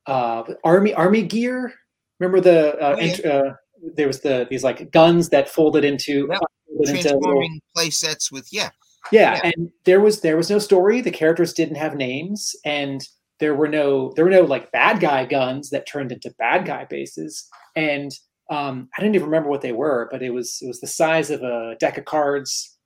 uh, 0.07 0.43
Army 0.63 0.93
Army 0.93 1.23
Gear. 1.23 1.73
Remember 2.21 2.43
the 2.43 2.79
uh, 2.79 2.97
Oh, 2.99 3.01
yeah. 3.01 3.31
uh, 3.31 3.55
there 3.97 4.07
was 4.07 4.21
the 4.21 4.47
these 4.51 4.65
like 4.65 4.91
guns 4.91 5.29
that 5.31 5.49
folded 5.49 5.85
into, 5.85 6.27
folded 6.27 6.97
into 6.97 7.03
Transforming 7.03 7.61
play 7.75 7.91
sets 7.91 8.31
with 8.31 8.49
yeah, 8.53 8.71
yeah, 9.11 9.41
Yeah. 9.43 9.51
and 9.57 9.71
there 9.85 10.01
was 10.01 10.21
there 10.21 10.37
was 10.37 10.51
no 10.51 10.59
story. 10.59 11.01
The 11.01 11.11
characters 11.11 11.53
didn't 11.53 11.77
have 11.77 11.95
names, 11.95 12.55
and 12.65 13.07
there 13.41 13.55
were 13.55 13.69
no 13.69 14.13
there 14.15 14.25
were 14.25 14.31
no 14.31 14.43
like 14.43 14.71
bad 14.73 15.01
guy 15.01 15.25
guns 15.25 15.71
that 15.71 15.87
turned 15.87 16.13
into 16.13 16.35
bad 16.39 16.65
guy 16.65 16.87
bases. 16.89 17.49
And 17.75 18.13
um, 18.51 18.89
I 18.97 19.01
didn't 19.01 19.15
even 19.15 19.27
remember 19.29 19.49
what 19.49 19.63
they 19.63 19.73
were, 19.73 20.09
but 20.11 20.23
it 20.23 20.31
was 20.31 20.59
it 20.61 20.69
was 20.69 20.81
the 20.81 20.87
size 20.87 21.31
of 21.31 21.43
a 21.43 21.75
deck 21.81 21.99
of 21.99 22.05
cards. 22.05 22.77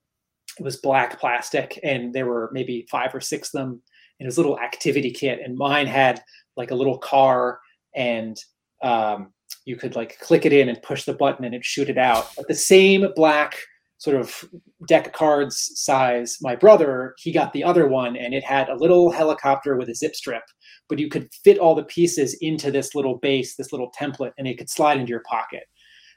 It 0.59 0.63
was 0.63 0.79
black 0.79 1.21
plastic, 1.21 1.79
and 1.83 2.15
there 2.15 2.27
were 2.27 2.51
maybe 2.53 2.87
five 2.91 3.15
or 3.15 3.21
six 3.21 3.53
of 3.53 3.61
them. 3.61 3.83
And 4.19 4.25
it 4.25 4.29
was 4.29 4.39
a 4.39 4.41
little 4.41 4.59
activity 4.59 5.11
kit, 5.11 5.41
and 5.45 5.59
mine 5.59 5.87
had 5.87 6.23
like 6.57 6.71
a 6.71 6.75
little 6.75 6.97
car, 6.97 7.61
and 7.95 8.39
um, 8.83 9.33
you 9.67 9.77
could 9.77 9.95
like 9.95 10.19
click 10.21 10.47
it 10.47 10.53
in 10.53 10.71
and 10.71 10.81
push 10.83 11.05
the 11.05 11.13
button, 11.13 11.45
and 11.45 11.55
it 11.55 11.65
shoot 11.65 11.91
it 11.91 11.99
out. 11.99 12.31
But 12.37 12.49
the 12.49 12.55
same 12.55 13.07
black 13.15 13.59
sort 13.99 14.17
of 14.17 14.45
deck 14.87 15.07
of 15.07 15.13
cards 15.13 15.73
size. 15.75 16.39
My 16.41 16.55
brother, 16.55 17.15
he 17.19 17.33
got 17.33 17.53
the 17.53 17.65
other 17.65 17.89
one, 17.89 18.17
and 18.17 18.35
it 18.35 18.45
had 18.45 18.69
a 18.69 18.77
little 18.77 19.11
helicopter 19.11 19.77
with 19.77 19.89
a 19.89 19.95
zip 19.95 20.15
strip, 20.15 20.43
but 20.89 20.99
you 20.99 21.09
could 21.09 21.29
fit 21.45 21.59
all 21.59 21.75
the 21.75 21.85
pieces 21.85 22.37
into 22.41 22.71
this 22.71 22.95
little 22.95 23.19
base, 23.19 23.57
this 23.57 23.73
little 23.73 23.91
template, 23.99 24.33
and 24.39 24.47
it 24.47 24.59
could 24.59 24.71
slide 24.71 24.99
into 24.99 25.11
your 25.11 25.23
pocket. 25.29 25.65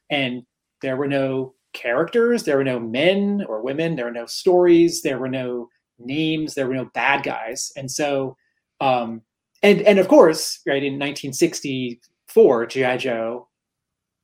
And 0.09 0.43
there 0.81 0.97
were 0.97 1.07
no 1.07 1.53
characters, 1.73 2.43
there 2.43 2.57
were 2.57 2.63
no 2.63 2.79
men 2.79 3.45
or 3.47 3.61
women, 3.61 3.95
there 3.95 4.05
were 4.05 4.11
no 4.11 4.25
stories, 4.25 5.01
there 5.01 5.19
were 5.19 5.29
no 5.29 5.69
names, 5.97 6.55
there 6.55 6.67
were 6.67 6.75
no 6.75 6.89
bad 6.93 7.23
guys, 7.23 7.71
and 7.75 7.89
so, 7.89 8.35
um, 8.81 9.21
and 9.63 9.81
and 9.81 9.99
of 9.99 10.07
course, 10.07 10.59
right 10.67 10.83
in 10.83 10.97
1964, 12.35 12.65
GI 12.67 12.97
Joe 12.97 13.47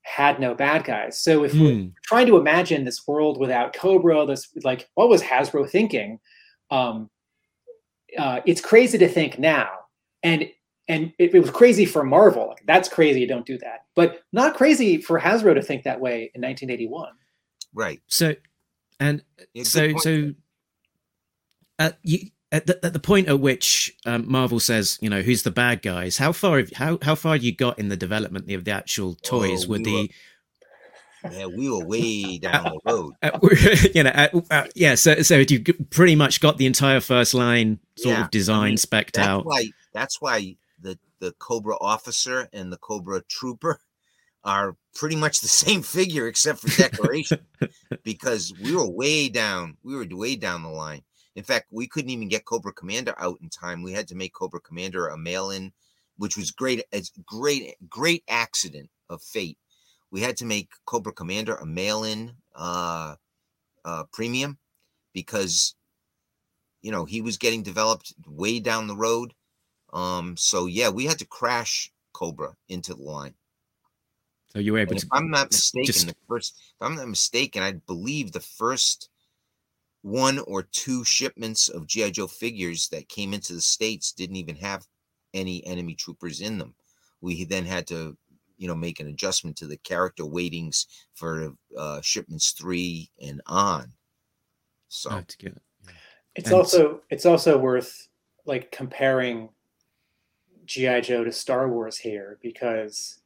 had 0.04 0.40
no 0.40 0.54
bad 0.54 0.84
guys. 0.84 1.20
So 1.20 1.44
if 1.44 1.54
we're 1.54 1.74
Hmm. 1.74 1.88
trying 2.04 2.28
to 2.28 2.38
imagine 2.38 2.86
this 2.86 3.08
world 3.08 3.40
without 3.40 3.74
Cobra, 3.74 4.26
this 4.26 4.50
like 4.64 4.88
what 4.96 5.10
was 5.10 5.22
Hasbro 5.22 5.70
thinking? 5.70 6.20
Um, 6.70 7.10
uh, 8.18 8.42
it's 8.46 8.62
crazy 8.62 8.98
to 9.00 9.08
think 9.08 9.40
now, 9.40 9.70
and 10.24 10.50
and 10.88 11.12
it, 11.18 11.34
it 11.34 11.40
was 11.40 11.50
crazy 11.50 11.86
for 11.86 12.04
Marvel. 12.04 12.48
Like, 12.50 12.64
that's 12.68 12.88
crazy. 12.88 13.26
Don't 13.26 13.46
do 13.46 13.58
that. 13.58 13.86
But 13.96 14.22
not 14.32 14.54
crazy 14.56 15.02
for 15.02 15.20
Hasbro 15.20 15.56
to 15.56 15.62
think 15.62 15.84
that 15.84 16.00
way 16.00 16.32
in 16.36 16.42
1981. 16.42 17.14
right. 17.74 18.02
So, 18.08 18.36
and 19.00 19.24
Yeah, 19.56 19.64
so 19.64 19.96
so 19.98 20.34
at 21.80 21.98
you 22.04 22.30
at 22.52 22.68
the, 22.68 22.86
at 22.86 22.94
the 22.94 23.00
point 23.00 23.28
at 23.28 23.40
which 23.40 23.94
um, 24.06 24.30
Marvel 24.30 24.60
says, 24.60 24.98
you 25.02 25.10
know, 25.10 25.22
who's 25.22 25.44
the 25.44 25.52
bad 25.52 25.82
guys? 25.82 26.18
How 26.18 26.32
far 26.32 26.60
have, 26.60 26.72
how 26.74 27.00
how 27.02 27.16
far 27.16 27.36
you 27.36 27.54
got 27.54 27.80
in 27.80 27.90
the 27.90 27.98
development 27.98 28.50
of 28.52 28.64
the 28.66 28.72
actual 28.72 29.16
toys? 29.16 29.66
Oh, 29.66 29.70
with 29.70 29.82
we 29.82 30.08
the 30.08 30.12
yeah, 31.32 31.46
we 31.48 31.70
were 31.70 31.86
way 31.86 32.38
down 32.42 32.64
the 32.64 32.80
road. 32.86 33.14
uh, 33.24 33.40
you 33.94 34.04
know, 34.04 34.44
uh, 34.52 34.68
yeah. 34.76 34.96
So 34.96 35.22
so 35.22 35.38
you 35.38 35.64
pretty 35.90 36.16
much 36.16 36.40
got 36.40 36.58
the 36.58 36.66
entire 36.66 37.00
first 37.02 37.34
line 37.34 37.80
sort 37.98 38.16
Yeah, 38.16 38.26
of 38.26 38.32
design 38.32 38.70
mean, 38.70 38.78
specced 38.78 39.14
That's 39.14 39.28
out. 39.28 39.46
why 39.46 39.70
that's 39.94 40.22
why 40.22 40.56
the 40.80 41.00
the 41.20 41.32
Cobra 41.40 41.76
officer 41.82 42.48
and 42.54 42.72
the 42.72 42.78
Cobra 42.78 43.22
trooper 43.28 43.80
are 44.44 44.78
pretty 44.94 45.16
much 45.16 45.42
the 45.42 45.48
same 45.48 45.82
figure 45.82 46.28
except 46.28 46.60
for 46.60 46.70
decoration 46.78 47.40
because 48.04 48.54
we 48.62 48.76
were 48.76 48.90
way 48.90 49.30
down. 49.30 49.78
We 49.84 49.96
were 49.96 50.06
way 50.12 50.36
down 50.36 50.62
the 50.64 50.70
line. 50.70 51.02
In 51.36 51.44
fact, 51.44 51.68
we 51.72 51.88
couldn't 51.88 52.10
even 52.12 52.30
get 52.30 52.46
Cobra 52.46 52.72
Commander 52.74 53.14
out 53.20 53.40
in 53.42 53.50
time. 53.50 53.84
We 53.84 53.92
had 53.92 54.08
to 54.08 54.16
make 54.16 54.34
Cobra 54.34 54.62
Commander 54.62 55.08
a 55.10 55.18
mail-in, 55.18 55.74
which 56.18 56.38
was 56.38 56.52
great. 56.52 56.84
It's 56.92 57.12
great, 57.26 57.76
great 57.90 58.24
accident 58.30 58.90
of 59.10 59.22
fate. 59.22 59.58
We 60.12 60.22
had 60.22 60.38
to 60.38 60.46
make 60.46 60.70
Cobra 60.86 61.12
Commander 61.12 61.56
a 61.56 61.66
mail-in 61.66 62.36
uh, 62.56 63.16
uh, 63.84 64.04
premium 64.14 64.58
because 65.14 65.76
you 66.82 66.92
know 66.92 67.04
he 67.04 67.22
was 67.22 67.38
getting 67.38 67.64
developed 67.64 68.14
way 68.28 68.60
down 68.60 68.88
the 68.88 68.96
road. 68.96 69.34
Um, 69.92 70.38
so 70.38 70.68
yeah, 70.68 70.90
we 70.90 71.06
had 71.06 71.20
to 71.20 71.26
crash 71.26 71.92
Cobra 72.14 72.56
into 72.70 72.94
the 72.94 73.04
line. 73.04 73.34
So 74.48 74.60
you 74.60 74.72
were 74.72 74.80
able 74.80 74.92
And 74.92 75.00
to. 75.02 75.06
if 75.06 75.12
I'm 75.12 75.30
not 75.30 75.52
mistaken, 75.52 75.86
just- 75.86 76.08
the 76.08 76.16
first, 76.30 76.56
if 76.58 76.82
I'm 76.82 76.96
not 76.96 77.10
mistaken, 77.10 77.62
I 77.62 77.74
believe 77.74 78.32
the 78.32 78.40
first 78.40 79.10
one 80.06 80.38
or 80.38 80.62
two 80.62 81.04
shipments 81.04 81.68
of 81.68 81.88
GI 81.88 82.12
Joe 82.12 82.28
figures 82.28 82.90
that 82.90 83.10
came 83.10 83.34
into 83.34 83.54
the 83.54 83.62
states 83.62 84.12
didn't 84.12 84.36
even 84.36 84.56
have 84.58 84.86
any 85.34 85.66
enemy 85.66 85.96
troopers 85.96 86.42
in 86.42 86.60
them. 86.60 86.76
We 87.22 87.44
then 87.44 87.66
had 87.66 87.88
to, 87.88 88.16
you 88.56 88.68
know, 88.68 88.76
make 88.76 89.00
an 89.00 89.08
adjustment 89.08 89.58
to 89.58 89.66
the 89.66 89.78
character 89.78 90.24
weightings 90.24 90.86
for 91.16 91.54
uh, 91.76 92.02
shipments 92.02 92.52
three 92.52 93.10
and 93.20 93.42
on. 93.48 93.94
So 94.90 95.10
Oh, 95.10 95.24
to 95.28 95.54
It's 96.36 96.50
And- 96.50 96.56
also 96.56 97.02
it's 97.10 97.26
also 97.26 97.58
worth 97.58 98.08
like 98.46 98.72
comparing 98.72 99.50
GI 100.66 101.02
Joe 101.02 101.24
to 101.24 101.32
Star 101.32 101.68
Wars 101.68 101.98
here 101.98 102.38
because 102.44 103.22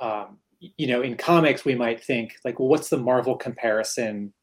um, 0.00 0.38
you 0.58 0.86
know 0.86 1.00
in 1.00 1.16
comics 1.16 1.64
we 1.64 1.74
might 1.74 2.04
think 2.04 2.36
like 2.44 2.58
well 2.58 2.68
what's 2.68 2.90
the 2.90 2.98
Marvel 2.98 3.36
comparison 3.36 4.34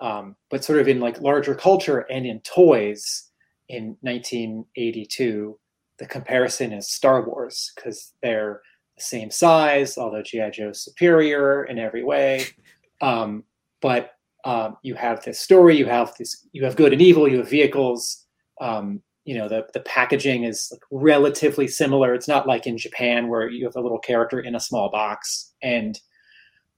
um, 0.00 0.36
but 0.50 0.64
sort 0.64 0.78
of 0.78 0.88
in 0.88 1.00
like 1.00 1.20
larger 1.20 1.54
culture 1.54 2.00
and 2.10 2.26
in 2.26 2.40
toys 2.40 3.30
in 3.68 3.96
1982 4.02 5.58
the 5.98 6.06
comparison 6.06 6.72
is 6.72 6.90
Star 6.90 7.26
Wars 7.26 7.72
because 7.74 8.12
they're 8.22 8.60
the 8.96 9.02
same 9.02 9.30
size 9.30 9.96
although 9.98 10.22
GI 10.22 10.50
Joe's 10.52 10.84
superior 10.84 11.64
in 11.64 11.78
every 11.78 12.04
way. 12.04 12.46
Um, 13.02 13.44
but 13.82 14.12
um, 14.46 14.78
you 14.80 14.94
have 14.94 15.22
this 15.22 15.38
story 15.38 15.76
you 15.76 15.84
have 15.84 16.14
this 16.16 16.46
you 16.52 16.64
have 16.64 16.76
good 16.76 16.94
and 16.94 17.02
evil 17.02 17.28
you 17.28 17.36
have 17.36 17.50
vehicles. 17.50 18.24
Um, 18.58 19.02
you 19.26 19.36
know 19.36 19.48
the 19.48 19.66
the 19.74 19.80
packaging 19.80 20.44
is 20.44 20.68
like 20.70 20.80
relatively 20.90 21.66
similar. 21.66 22.14
It's 22.14 22.28
not 22.28 22.46
like 22.46 22.66
in 22.66 22.78
Japan 22.78 23.28
where 23.28 23.50
you 23.50 23.64
have 23.64 23.76
a 23.76 23.80
little 23.80 23.98
character 23.98 24.40
in 24.40 24.54
a 24.54 24.60
small 24.60 24.88
box, 24.88 25.52
and 25.62 26.00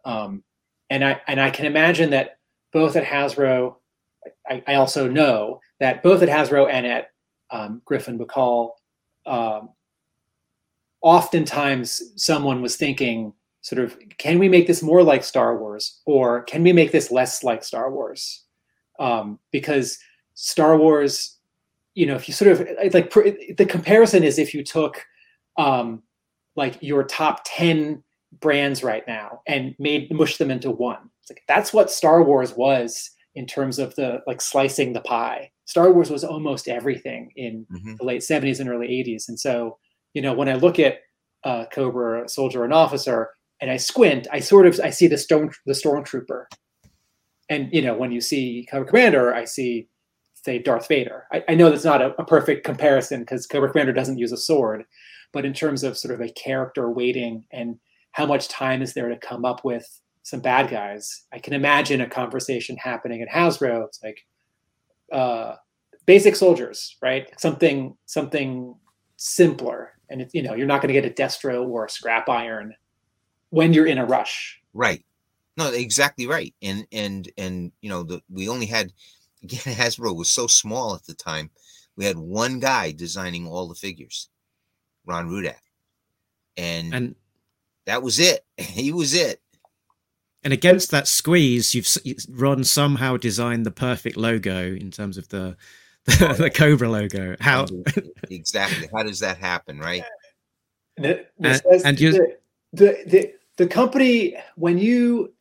um, 0.07 0.43
and 0.89 1.05
I 1.05 1.21
and 1.29 1.41
I 1.41 1.51
can 1.51 1.67
imagine 1.67 2.11
that 2.11 2.38
both 2.73 2.97
at 2.97 3.05
Hasbro, 3.05 3.77
I, 4.49 4.63
I 4.67 4.75
also 4.75 5.09
know 5.09 5.61
that 5.81 6.03
both 6.03 6.23
at 6.23 6.29
Hasbro 6.29 6.71
and 6.71 6.87
at 6.87 7.11
um, 7.51 7.83
Griffin 7.85 8.19
Bacal, 8.19 8.73
um, 9.27 9.71
oftentimes 11.01 12.03
someone 12.17 12.61
was 12.61 12.77
thinking 12.77 13.33
sort 13.61 13.83
of 13.83 13.97
can 14.19 14.39
we 14.39 14.49
make 14.49 14.67
this 14.67 14.83
more 14.83 15.03
like 15.03 15.23
Star 15.23 15.57
Wars 15.57 16.01
or 16.07 16.43
can 16.43 16.63
we 16.63 16.73
make 16.73 16.93
this 16.93 17.11
less 17.11 17.43
like 17.45 17.63
Star 17.63 17.91
Wars? 17.91 18.45
Um, 18.99 19.39
because 19.53 19.99
Star 20.35 20.77
Wars, 20.77 21.37
you 21.95 22.07
know, 22.07 22.15
if 22.15 22.29
you 22.29 22.35
sort 22.35 22.53
of 22.53 22.67
like 22.93 23.11
the 23.13 23.67
comparison 23.69 24.25
is 24.25 24.39
if 24.39 24.55
you 24.55 24.65
took 24.65 25.05
um, 25.57 26.03
like 26.57 26.79
your 26.81 27.05
top 27.05 27.43
10 27.45 28.03
brands 28.41 28.83
right 28.83 29.07
now 29.07 29.43
and 29.47 29.75
made 29.79 30.13
mush 30.13 30.37
them 30.37 30.51
into 30.51 30.71
one. 30.71 31.11
Like 31.31 31.43
that's 31.49 31.73
what 31.73 31.91
Star 31.91 32.23
Wars 32.23 32.55
was 32.57 33.11
in 33.35 33.47
terms 33.47 33.79
of 33.79 33.95
the 33.95 34.21
like 34.27 34.41
slicing 34.41 34.93
the 34.93 35.01
pie. 35.01 35.51
Star 35.65 35.93
Wars 35.93 36.11
was 36.11 36.25
almost 36.25 36.69
everything 36.69 37.31
in 37.37 37.67
mm-hmm. 37.71 37.95
the 37.97 38.05
late 38.05 38.23
70s 38.23 38.59
and 38.59 38.71
early 38.71 38.89
80s. 38.89 39.29
And 39.29 39.39
so, 39.39 39.79
you 40.15 40.23
know, 40.23 40.33
when 40.33 40.49
I 40.49 40.55
look 40.55 40.79
at 40.79 41.01
uh, 41.45 41.67
Cobra, 41.73 42.25
a 42.25 42.29
soldier, 42.29 42.65
and 42.65 42.73
officer, 42.73 43.31
and 43.61 43.71
I 43.71 43.77
squint, 43.77 44.27
I 44.33 44.41
sort 44.41 44.67
of 44.67 44.81
I 44.83 44.91
see 44.91 45.07
the 45.07 45.19
stone 45.19 45.51
the 45.67 45.73
stormtrooper, 45.73 46.47
and 47.49 47.69
you 47.73 47.83
know 47.83 47.97
when 47.97 48.13
you 48.13 48.21
see 48.21 48.67
Cobra 48.71 48.89
Commander, 48.89 49.35
I 49.35 49.45
see 49.45 49.89
say 50.35 50.59
Darth 50.59 50.89
Vader. 50.89 51.27
I, 51.33 51.45
I 51.49 51.55
know 51.55 51.71
that's 51.71 51.85
not 51.85 52.03
a, 52.03 52.15
a 52.21 52.25
perfect 52.25 52.65
comparison 52.65 53.21
because 53.21 53.47
Cobra 53.47 53.71
Commander 53.71 53.93
doesn't 53.93 54.19
use 54.19 54.33
a 54.33 54.37
sword, 54.37 54.85
but 55.33 55.45
in 55.45 55.53
terms 55.53 55.83
of 55.83 55.99
sort 55.99 56.15
of 56.15 56.21
a 56.21 56.33
character 56.33 56.91
waiting 56.91 57.45
and 57.53 57.79
how 58.13 58.27
much 58.27 58.49
time 58.49 58.83
is 58.83 58.95
there 58.95 59.09
to 59.09 59.17
come 59.17 59.45
up 59.45 59.65
with 59.65 60.01
some 60.23 60.41
bad 60.41 60.71
guys, 60.71 61.25
I 61.33 61.39
can 61.39 61.53
imagine 61.53 62.01
a 62.01 62.09
conversation 62.09 62.77
happening 62.77 63.23
at 63.23 63.29
Hasbro. 63.29 63.87
It's 63.87 64.03
like 64.03 64.27
uh, 65.13 65.57
basic 66.07 66.37
soldiers, 66.37 66.97
right? 67.03 67.29
Something 67.39 67.97
something 68.07 68.75
simpler, 69.17 69.93
and 70.11 70.23
it, 70.23 70.31
you 70.33 70.43
know 70.43 70.55
you're 70.55 70.67
not 70.67 70.83
going 70.83 70.93
to 70.95 71.01
get 71.01 71.11
a 71.11 71.23
Destro 71.23 71.67
or 71.67 71.87
a 71.87 71.91
Scrap 71.91 72.29
Iron 72.29 72.75
when 73.51 73.73
you're 73.73 73.87
in 73.87 73.99
a 73.99 74.07
rush. 74.07 74.61
Right. 74.73 75.05
No, 75.57 75.73
exactly 75.73 76.27
right. 76.27 76.55
And 76.63 76.87
and 76.93 77.31
and 77.37 77.73
you 77.81 77.91
know, 77.91 78.03
the 78.03 78.23
we 78.31 78.49
only 78.49 78.67
had 78.67 78.93
again 79.43 79.75
Hasbro 79.75 80.17
was 80.17 80.29
so 80.29 80.47
small 80.47 80.95
at 80.95 81.05
the 81.05 81.15
time. 81.15 81.51
We 81.97 82.05
had 82.05 82.17
one 82.17 82.61
guy 82.61 82.93
designing 82.93 83.47
all 83.49 83.67
the 83.67 83.75
figures, 83.75 84.29
Ron 85.05 85.29
Rudat, 85.29 85.57
And 86.57 86.95
and 86.95 87.15
that 87.87 88.03
was 88.03 88.19
it. 88.19 88.45
He 88.57 88.93
was 88.93 89.15
it. 89.15 89.41
And 90.45 90.53
against 90.53 90.91
that 90.93 91.09
squeeze, 91.09 91.75
you've 91.75 91.89
Ron 92.29 92.65
somehow 92.65 93.17
designed 93.17 93.67
the 93.67 93.71
perfect 93.71 94.17
logo 94.17 94.75
in 94.75 94.91
terms 94.91 95.19
of 95.19 95.29
the 95.29 95.57
the, 96.07 96.35
the 96.39 96.51
Cobra 96.51 96.89
logo. 96.89 97.37
How 97.41 97.67
exactly? 98.31 98.89
How 98.95 99.03
does 99.03 99.21
that 99.21 99.39
happen, 99.39 99.79
right? 99.79 100.05
The, 100.97 101.27
and, 101.43 101.63
and 101.85 102.01
you, 102.01 102.13
the, 102.73 103.03
the 103.07 103.33
the 103.57 103.67
company 103.67 104.37
when 104.57 104.79
you 104.79 105.35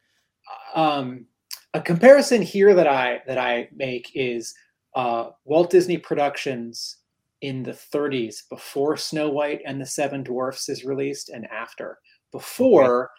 um, 0.76 1.26
a 1.74 1.82
comparison 1.82 2.42
here 2.42 2.74
that 2.74 2.88
I 2.88 3.22
that 3.28 3.38
I 3.38 3.70
make 3.76 4.12
is 4.16 4.54
uh, 4.96 5.30
Walt 5.46 5.70
Disney 5.70 5.98
Productions 5.98 6.98
in 7.42 7.62
the 7.62 7.72
30s 7.72 8.50
before 8.50 8.98
Snow 8.98 9.30
White 9.30 9.62
and 9.66 9.80
the 9.80 9.86
Seven 9.86 10.24
Dwarfs 10.24 10.70
is 10.70 10.84
released 10.84 11.30
and 11.30 11.46
after. 11.46 12.00
Before, 12.32 13.12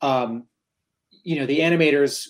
um, 0.00 0.46
you 1.24 1.36
know, 1.36 1.46
the 1.46 1.60
animators 1.60 2.28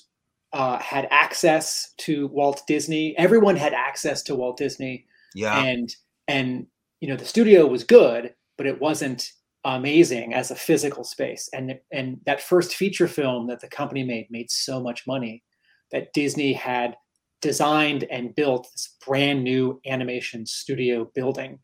uh, 0.53 0.79
had 0.79 1.09
access 1.11 1.93
to 1.99 2.29
Walt 2.29 2.63
Disney. 2.67 3.17
Everyone 3.19 3.57
had 3.57 3.75
access 3.75 4.23
to 4.23 4.35
Walt 4.37 4.57
Disney. 4.57 5.07
Yeah. 5.35 5.63
And 5.63 5.95
and 6.29 6.67
you 7.01 7.09
know 7.09 7.17
the 7.17 7.25
studio 7.25 7.67
was 7.67 7.85
good, 7.85 8.35
but 8.57 8.67
it 8.67 8.81
wasn't 8.81 9.31
amazing 9.65 10.33
as 10.33 10.51
a 10.51 10.57
physical 10.57 11.05
space. 11.05 11.51
And 11.53 11.79
and 11.93 12.21
that 12.25 12.41
first 12.41 12.75
feature 12.75 13.09
film 13.09 13.49
that 13.49 13.61
the 13.61 13.69
company 13.69 14.05
made 14.05 14.29
made 14.31 14.51
so 14.51 14.81
much 14.81 15.07
money 15.07 15.43
that 15.91 16.13
Disney 16.13 16.53
had 16.53 16.97
designed 17.43 18.05
and 18.05 18.35
built 18.35 18.69
this 18.73 18.97
brand 19.05 19.45
new 19.45 19.81
animation 19.87 20.47
studio 20.47 21.11
building. 21.15 21.59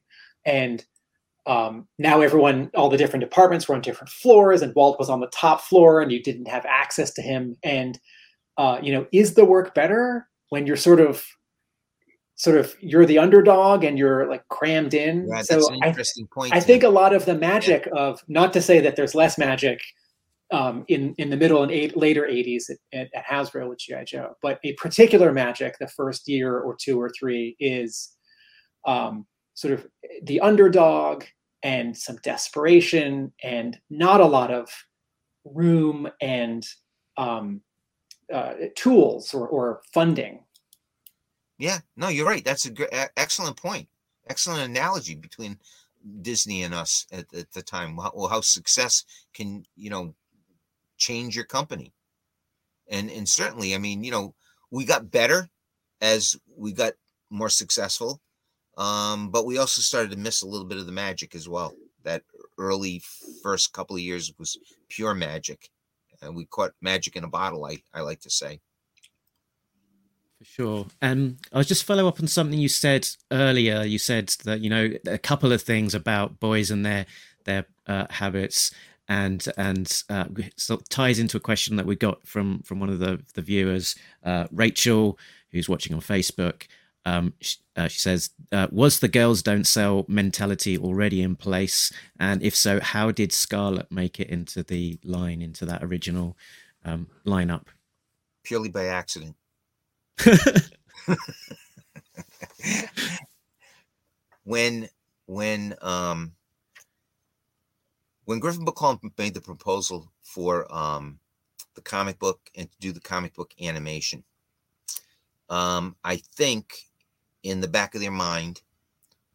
And 0.44 0.84
um, 1.46 1.88
now 1.98 2.20
everyone, 2.20 2.70
all 2.74 2.90
the 2.90 2.96
different 2.96 3.22
departments 3.22 3.68
were 3.68 3.74
on 3.74 3.80
different 3.80 4.10
floors, 4.10 4.62
and 4.62 4.74
Walt 4.74 4.98
was 4.98 5.08
on 5.08 5.20
the 5.20 5.28
top 5.28 5.62
floor, 5.62 6.00
and 6.00 6.12
you 6.12 6.22
didn't 6.22 6.48
have 6.48 6.64
access 6.66 7.12
to 7.14 7.22
him. 7.22 7.56
And 7.62 7.98
uh, 8.58 8.78
you 8.82 8.92
know, 8.92 9.06
is 9.12 9.34
the 9.34 9.44
work 9.44 9.74
better 9.74 10.28
when 10.50 10.66
you're 10.66 10.76
sort 10.76 11.00
of 11.00 11.24
sort 12.34 12.56
of 12.56 12.74
you're 12.80 13.06
the 13.06 13.18
underdog 13.18 13.84
and 13.84 13.98
you're 13.98 14.28
like 14.28 14.46
crammed 14.48 14.94
in. 14.94 15.28
Yeah, 15.28 15.42
so 15.42 15.72
an 15.72 15.80
interesting 15.84 16.26
I, 16.30 16.34
point. 16.34 16.54
I 16.54 16.60
think 16.60 16.82
a 16.82 16.88
lot 16.88 17.14
of 17.14 17.24
the 17.24 17.34
magic 17.34 17.86
yeah. 17.86 18.00
of 18.00 18.22
not 18.28 18.52
to 18.54 18.62
say 18.62 18.80
that 18.80 18.96
there's 18.96 19.14
less 19.14 19.38
magic 19.38 19.80
um, 20.52 20.84
in 20.88 21.14
in 21.18 21.30
the 21.30 21.36
middle 21.36 21.62
and 21.62 21.70
eight, 21.70 21.96
later 21.96 22.22
80s 22.22 22.70
at, 22.92 23.08
at, 23.14 23.24
Hasbro 23.24 23.68
with 23.68 23.78
GI 23.78 24.04
Joe, 24.06 24.36
but 24.42 24.58
a 24.64 24.72
particular 24.74 25.32
magic 25.32 25.76
the 25.78 25.88
first 25.88 26.28
year 26.28 26.58
or 26.58 26.74
two 26.74 27.00
or 27.00 27.10
three 27.10 27.56
is 27.60 28.16
um, 28.86 29.26
sort 29.60 29.74
of 29.74 29.86
the 30.22 30.40
underdog 30.40 31.24
and 31.62 31.96
some 31.96 32.16
desperation 32.22 33.32
and 33.42 33.78
not 33.90 34.20
a 34.20 34.26
lot 34.26 34.50
of 34.50 34.68
room 35.44 36.08
and 36.20 36.66
um, 37.16 37.60
uh, 38.32 38.54
tools 38.76 39.34
or, 39.34 39.46
or 39.48 39.82
funding 39.92 40.40
yeah, 41.60 41.80
no, 41.94 42.08
you're 42.08 42.26
right. 42.26 42.42
That's 42.42 42.64
a 42.64 42.70
good, 42.70 42.88
excellent 43.18 43.58
point. 43.58 43.86
Excellent 44.30 44.62
analogy 44.62 45.14
between 45.14 45.58
Disney 46.22 46.62
and 46.62 46.72
us 46.72 47.06
at, 47.12 47.32
at 47.34 47.52
the 47.52 47.60
time. 47.60 47.96
Well, 47.96 48.28
how 48.28 48.40
success 48.40 49.04
can 49.34 49.64
you 49.76 49.90
know 49.90 50.14
change 50.96 51.36
your 51.36 51.44
company, 51.44 51.92
and 52.88 53.10
and 53.10 53.28
certainly, 53.28 53.74
I 53.74 53.78
mean, 53.78 54.02
you 54.02 54.10
know, 54.10 54.34
we 54.70 54.86
got 54.86 55.10
better 55.10 55.50
as 56.00 56.34
we 56.56 56.72
got 56.72 56.94
more 57.28 57.50
successful, 57.50 58.22
um, 58.80 59.28
but 59.28 59.44
we 59.44 59.58
also 59.58 59.82
started 59.82 60.10
to 60.10 60.16
miss 60.16 60.40
a 60.40 60.48
little 60.48 60.66
bit 60.66 60.78
of 60.78 60.86
the 60.86 60.92
magic 60.92 61.34
as 61.34 61.48
well. 61.48 61.74
That 62.02 62.22
early 62.58 63.02
first 63.42 63.74
couple 63.74 63.94
of 63.94 64.02
years 64.02 64.32
was 64.38 64.58
pure 64.88 65.14
magic, 65.14 65.68
and 66.22 66.34
we 66.34 66.46
caught 66.46 66.72
magic 66.80 67.14
in 67.14 67.24
a 67.24 67.28
bottle. 67.28 67.66
I 67.66 67.82
I 67.92 68.00
like 68.00 68.20
to 68.20 68.30
say. 68.30 68.60
For 70.38 70.44
sure. 70.46 70.86
Um, 71.02 71.36
I'll 71.52 71.62
just 71.62 71.84
follow 71.84 72.08
up 72.08 72.18
on 72.18 72.26
something 72.26 72.58
you 72.58 72.70
said 72.70 73.06
earlier. 73.30 73.82
You 73.82 73.98
said 73.98 74.28
that 74.44 74.60
you 74.60 74.70
know 74.70 74.88
a 75.06 75.18
couple 75.18 75.52
of 75.52 75.60
things 75.60 75.94
about 75.94 76.40
boys 76.40 76.70
and 76.70 76.84
their 76.86 77.04
their 77.44 77.66
uh, 77.86 78.06
habits, 78.08 78.72
and 79.08 79.46
and 79.58 80.02
uh, 80.08 80.24
so 80.56 80.78
ties 80.88 81.18
into 81.18 81.36
a 81.36 81.40
question 81.40 81.76
that 81.76 81.84
we 81.84 81.96
got 81.96 82.26
from 82.26 82.62
from 82.62 82.80
one 82.80 82.88
of 82.88 82.98
the 82.98 83.22
the 83.34 83.42
viewers, 83.42 83.94
uh, 84.24 84.46
Rachel, 84.50 85.18
who's 85.50 85.68
watching 85.68 85.92
on 85.92 86.00
Facebook. 86.00 86.62
Um, 87.04 87.32
she, 87.40 87.56
uh, 87.76 87.88
she 87.88 87.98
says, 87.98 88.30
uh, 88.52 88.68
"Was 88.70 89.00
the 89.00 89.08
girls 89.08 89.42
don't 89.42 89.66
sell 89.66 90.04
mentality 90.08 90.76
already 90.76 91.22
in 91.22 91.34
place? 91.36 91.92
And 92.18 92.42
if 92.42 92.54
so, 92.54 92.80
how 92.80 93.10
did 93.10 93.32
Scarlett 93.32 93.90
make 93.90 94.20
it 94.20 94.28
into 94.28 94.62
the 94.62 94.98
line 95.02 95.40
into 95.40 95.64
that 95.66 95.82
original 95.82 96.36
um, 96.84 97.08
lineup?" 97.26 97.64
Purely 98.42 98.68
by 98.68 98.86
accident. 98.86 99.36
when 104.44 104.88
when 105.26 105.74
um 105.80 106.32
when 108.24 108.38
Griffin 108.40 108.64
Bacal 108.66 109.00
made 109.16 109.34
the 109.34 109.40
proposal 109.40 110.10
for 110.22 110.72
um 110.74 111.18
the 111.74 111.80
comic 111.80 112.18
book 112.18 112.50
and 112.54 112.70
to 112.70 112.78
do 112.78 112.92
the 112.92 113.00
comic 113.00 113.34
book 113.34 113.54
animation, 113.60 114.24
um, 115.48 115.96
I 116.04 116.16
think 116.16 116.89
in 117.42 117.60
the 117.60 117.68
back 117.68 117.94
of 117.94 118.00
their 118.00 118.10
mind 118.10 118.62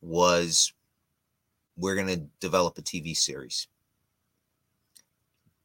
was 0.01 0.73
we're 1.77 1.95
going 1.95 2.07
to 2.07 2.27
develop 2.39 2.77
a 2.77 2.81
TV 2.81 3.15
series. 3.15 3.67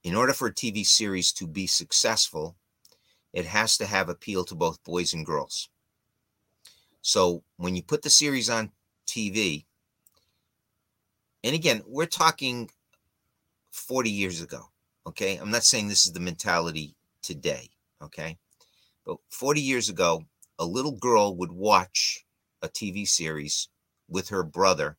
In 0.02 0.14
order 0.14 0.32
for 0.32 0.48
a 0.48 0.54
TV 0.54 0.84
series 0.84 1.32
to 1.32 1.46
be 1.46 1.66
successful, 1.66 2.56
it 3.32 3.44
has 3.44 3.76
to 3.76 3.86
have 3.86 4.08
appeal 4.08 4.44
to 4.44 4.54
both 4.54 4.82
boys 4.82 5.12
and 5.12 5.26
girls. 5.26 5.68
So 7.02 7.42
when 7.56 7.76
you 7.76 7.82
put 7.82 8.02
the 8.02 8.10
series 8.10 8.50
on 8.50 8.72
TV, 9.06 9.64
and 11.44 11.54
again, 11.54 11.82
we're 11.86 12.06
talking 12.06 12.70
40 13.70 14.10
years 14.10 14.42
ago, 14.42 14.70
okay? 15.06 15.36
I'm 15.36 15.50
not 15.50 15.64
saying 15.64 15.88
this 15.88 16.06
is 16.06 16.12
the 16.12 16.20
mentality 16.20 16.94
today, 17.22 17.70
okay? 18.02 18.38
But 19.06 19.18
40 19.30 19.60
years 19.60 19.88
ago, 19.88 20.24
a 20.58 20.64
little 20.64 20.92
girl 20.92 21.34
would 21.36 21.52
watch 21.52 22.24
a 22.62 22.68
TV 22.68 23.06
series 23.06 23.68
with 24.08 24.28
her 24.28 24.42
brother 24.42 24.96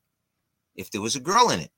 if 0.76 0.90
there 0.92 1.02
was 1.02 1.16
a 1.16 1.20
girl 1.20 1.50
in 1.50 1.60
it. 1.60 1.72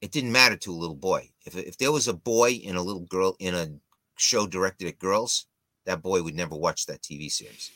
It 0.00 0.10
didn't 0.10 0.32
matter 0.32 0.56
to 0.56 0.70
a 0.70 0.74
little 0.74 0.96
boy. 0.96 1.30
If, 1.46 1.56
if 1.56 1.78
there 1.78 1.92
was 1.92 2.08
a 2.08 2.14
boy 2.14 2.60
and 2.66 2.76
a 2.76 2.82
little 2.82 3.06
girl 3.06 3.36
in 3.38 3.54
a 3.54 3.68
show 4.16 4.46
directed 4.46 4.88
at 4.88 4.98
girls, 4.98 5.46
that 5.86 6.02
boy 6.02 6.22
would 6.22 6.34
never 6.34 6.54
watch 6.54 6.86
that 6.86 7.02
TV 7.02 7.30
series. 7.30 7.70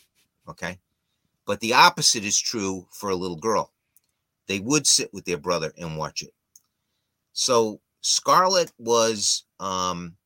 Okay. 0.46 0.78
But 1.46 1.60
the 1.60 1.72
opposite 1.72 2.24
is 2.24 2.38
true 2.38 2.86
for 2.92 3.08
a 3.08 3.16
little 3.16 3.38
girl. 3.38 3.72
They 4.46 4.60
would 4.60 4.86
sit 4.86 5.12
with 5.14 5.24
their 5.24 5.38
brother 5.38 5.72
and 5.78 5.96
watch 5.96 6.22
it. 6.22 6.34
So 7.32 7.80
Scarlett 8.02 8.72
was, 8.78 9.44
um, 9.58 10.17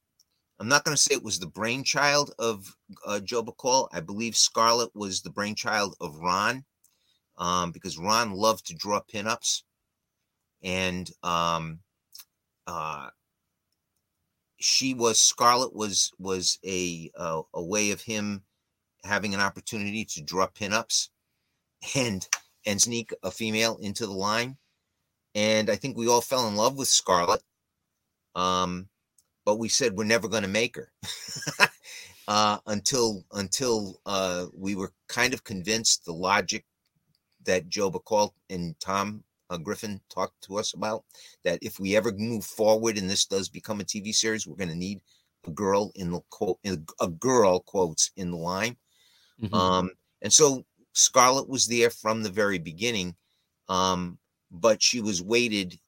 I'm 0.62 0.68
not 0.68 0.84
going 0.84 0.96
to 0.96 1.02
say 1.02 1.16
it 1.16 1.24
was 1.24 1.40
the 1.40 1.48
brainchild 1.48 2.34
of 2.38 2.76
uh, 3.04 3.18
Joe 3.18 3.42
Bacal. 3.42 3.88
I 3.92 3.98
believe 3.98 4.36
Scarlett 4.36 4.94
was 4.94 5.20
the 5.20 5.30
brainchild 5.30 5.96
of 6.00 6.20
Ron 6.20 6.64
um, 7.36 7.72
because 7.72 7.98
Ron 7.98 8.30
loved 8.30 8.68
to 8.68 8.74
draw 8.76 9.00
pinups. 9.00 9.64
And 10.62 11.10
um, 11.24 11.80
uh, 12.68 13.08
she 14.60 14.94
was 14.94 15.18
Scarlett 15.20 15.74
was 15.74 16.12
was 16.20 16.60
a 16.64 17.10
uh, 17.16 17.42
a 17.54 17.62
way 17.64 17.90
of 17.90 18.00
him 18.00 18.44
having 19.02 19.34
an 19.34 19.40
opportunity 19.40 20.04
to 20.04 20.22
draw 20.22 20.46
pinups 20.46 21.08
and 21.96 22.24
and 22.66 22.80
sneak 22.80 23.12
a 23.24 23.32
female 23.32 23.78
into 23.82 24.06
the 24.06 24.12
line. 24.12 24.56
And 25.34 25.68
I 25.68 25.74
think 25.74 25.96
we 25.96 26.06
all 26.06 26.20
fell 26.20 26.46
in 26.46 26.54
love 26.54 26.76
with 26.76 26.86
Scarlett. 26.86 27.42
Um, 28.36 28.88
but 29.44 29.58
we 29.58 29.68
said 29.68 29.94
we're 29.94 30.04
never 30.04 30.28
going 30.28 30.42
to 30.42 30.48
make 30.48 30.76
her 30.76 30.92
uh, 32.28 32.58
until 32.66 33.24
until 33.32 34.00
uh, 34.06 34.46
we 34.56 34.74
were 34.74 34.92
kind 35.08 35.34
of 35.34 35.44
convinced 35.44 36.04
the 36.04 36.12
logic 36.12 36.64
that 37.44 37.68
Joe 37.68 37.90
Bacal 37.90 38.30
and 38.50 38.78
Tom 38.80 39.24
uh, 39.50 39.58
Griffin 39.58 40.00
talked 40.08 40.42
to 40.44 40.58
us 40.58 40.74
about 40.74 41.04
that 41.44 41.58
if 41.62 41.78
we 41.78 41.96
ever 41.96 42.12
move 42.16 42.44
forward 42.44 42.96
and 42.96 43.08
this 43.08 43.26
does 43.26 43.48
become 43.48 43.80
a 43.80 43.84
TV 43.84 44.14
series, 44.14 44.46
we're 44.46 44.56
going 44.56 44.70
to 44.70 44.76
need 44.76 45.00
a 45.46 45.50
girl 45.50 45.92
in 45.94 46.12
the 46.12 46.20
quote, 46.30 46.58
a 47.00 47.08
girl 47.08 47.60
quotes 47.60 48.10
in 48.16 48.30
the 48.30 48.36
line. 48.36 48.76
Mm-hmm. 49.42 49.54
Um, 49.54 49.90
and 50.22 50.32
so 50.32 50.64
Scarlett 50.92 51.48
was 51.48 51.66
there 51.66 51.90
from 51.90 52.22
the 52.22 52.30
very 52.30 52.58
beginning, 52.58 53.16
um, 53.68 54.18
but 54.50 54.82
she 54.82 55.00
was 55.00 55.22
weighted 55.22 55.78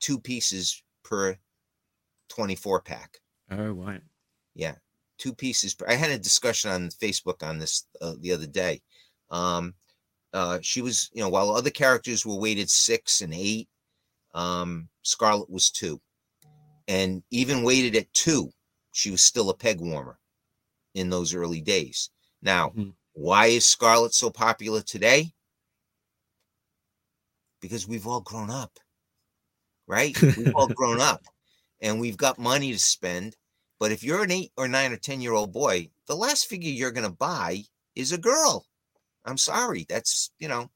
two 0.00 0.18
pieces 0.18 0.82
per 1.04 1.36
24 2.28 2.82
pack. 2.82 3.18
Oh, 3.50 3.70
right. 3.70 4.00
Yeah, 4.54 4.74
two 5.18 5.34
pieces. 5.34 5.76
I 5.86 5.94
had 5.94 6.10
a 6.10 6.18
discussion 6.18 6.70
on 6.70 6.88
Facebook 6.88 7.42
on 7.42 7.58
this 7.58 7.86
uh, 8.00 8.14
the 8.20 8.32
other 8.32 8.46
day. 8.46 8.80
Um, 9.30 9.74
uh, 10.32 10.58
she 10.62 10.82
was, 10.82 11.10
you 11.12 11.22
know, 11.22 11.28
while 11.28 11.50
other 11.50 11.70
characters 11.70 12.26
were 12.26 12.36
weighted 12.38 12.70
six 12.70 13.22
and 13.22 13.34
eight, 13.34 13.68
um, 14.34 14.88
Scarlett 15.02 15.50
was 15.50 15.70
two. 15.70 16.00
And 16.88 17.22
even 17.30 17.62
weighted 17.62 17.96
at 17.96 18.12
two, 18.12 18.50
she 18.92 19.10
was 19.10 19.24
still 19.24 19.50
a 19.50 19.56
peg 19.56 19.80
warmer 19.80 20.18
in 20.94 21.10
those 21.10 21.34
early 21.34 21.60
days. 21.60 22.10
Now, 22.42 22.68
mm-hmm. 22.68 22.90
why 23.14 23.46
is 23.46 23.66
Scarlett 23.66 24.14
so 24.14 24.30
popular 24.30 24.82
today? 24.82 25.32
Because 27.60 27.88
we've 27.88 28.06
all 28.06 28.20
grown 28.20 28.50
up, 28.50 28.78
right? 29.86 30.20
We've 30.20 30.54
all 30.54 30.68
grown 30.74 31.00
up 31.00 31.24
and 31.80 32.00
we've 32.00 32.16
got 32.16 32.38
money 32.38 32.72
to 32.72 32.78
spend. 32.78 33.36
But 33.78 33.92
if 33.92 34.02
you're 34.02 34.22
an 34.22 34.30
eight 34.30 34.52
or 34.56 34.68
nine 34.68 34.92
or 34.92 34.96
10 34.96 35.20
year 35.20 35.32
old 35.32 35.52
boy, 35.52 35.90
the 36.06 36.16
last 36.16 36.46
figure 36.46 36.70
you're 36.70 36.92
going 36.92 37.08
to 37.08 37.12
buy 37.12 37.62
is 37.94 38.12
a 38.12 38.18
girl. 38.18 38.66
I'm 39.24 39.38
sorry. 39.38 39.86
That's, 39.88 40.30
you 40.38 40.48
know, 40.48 40.70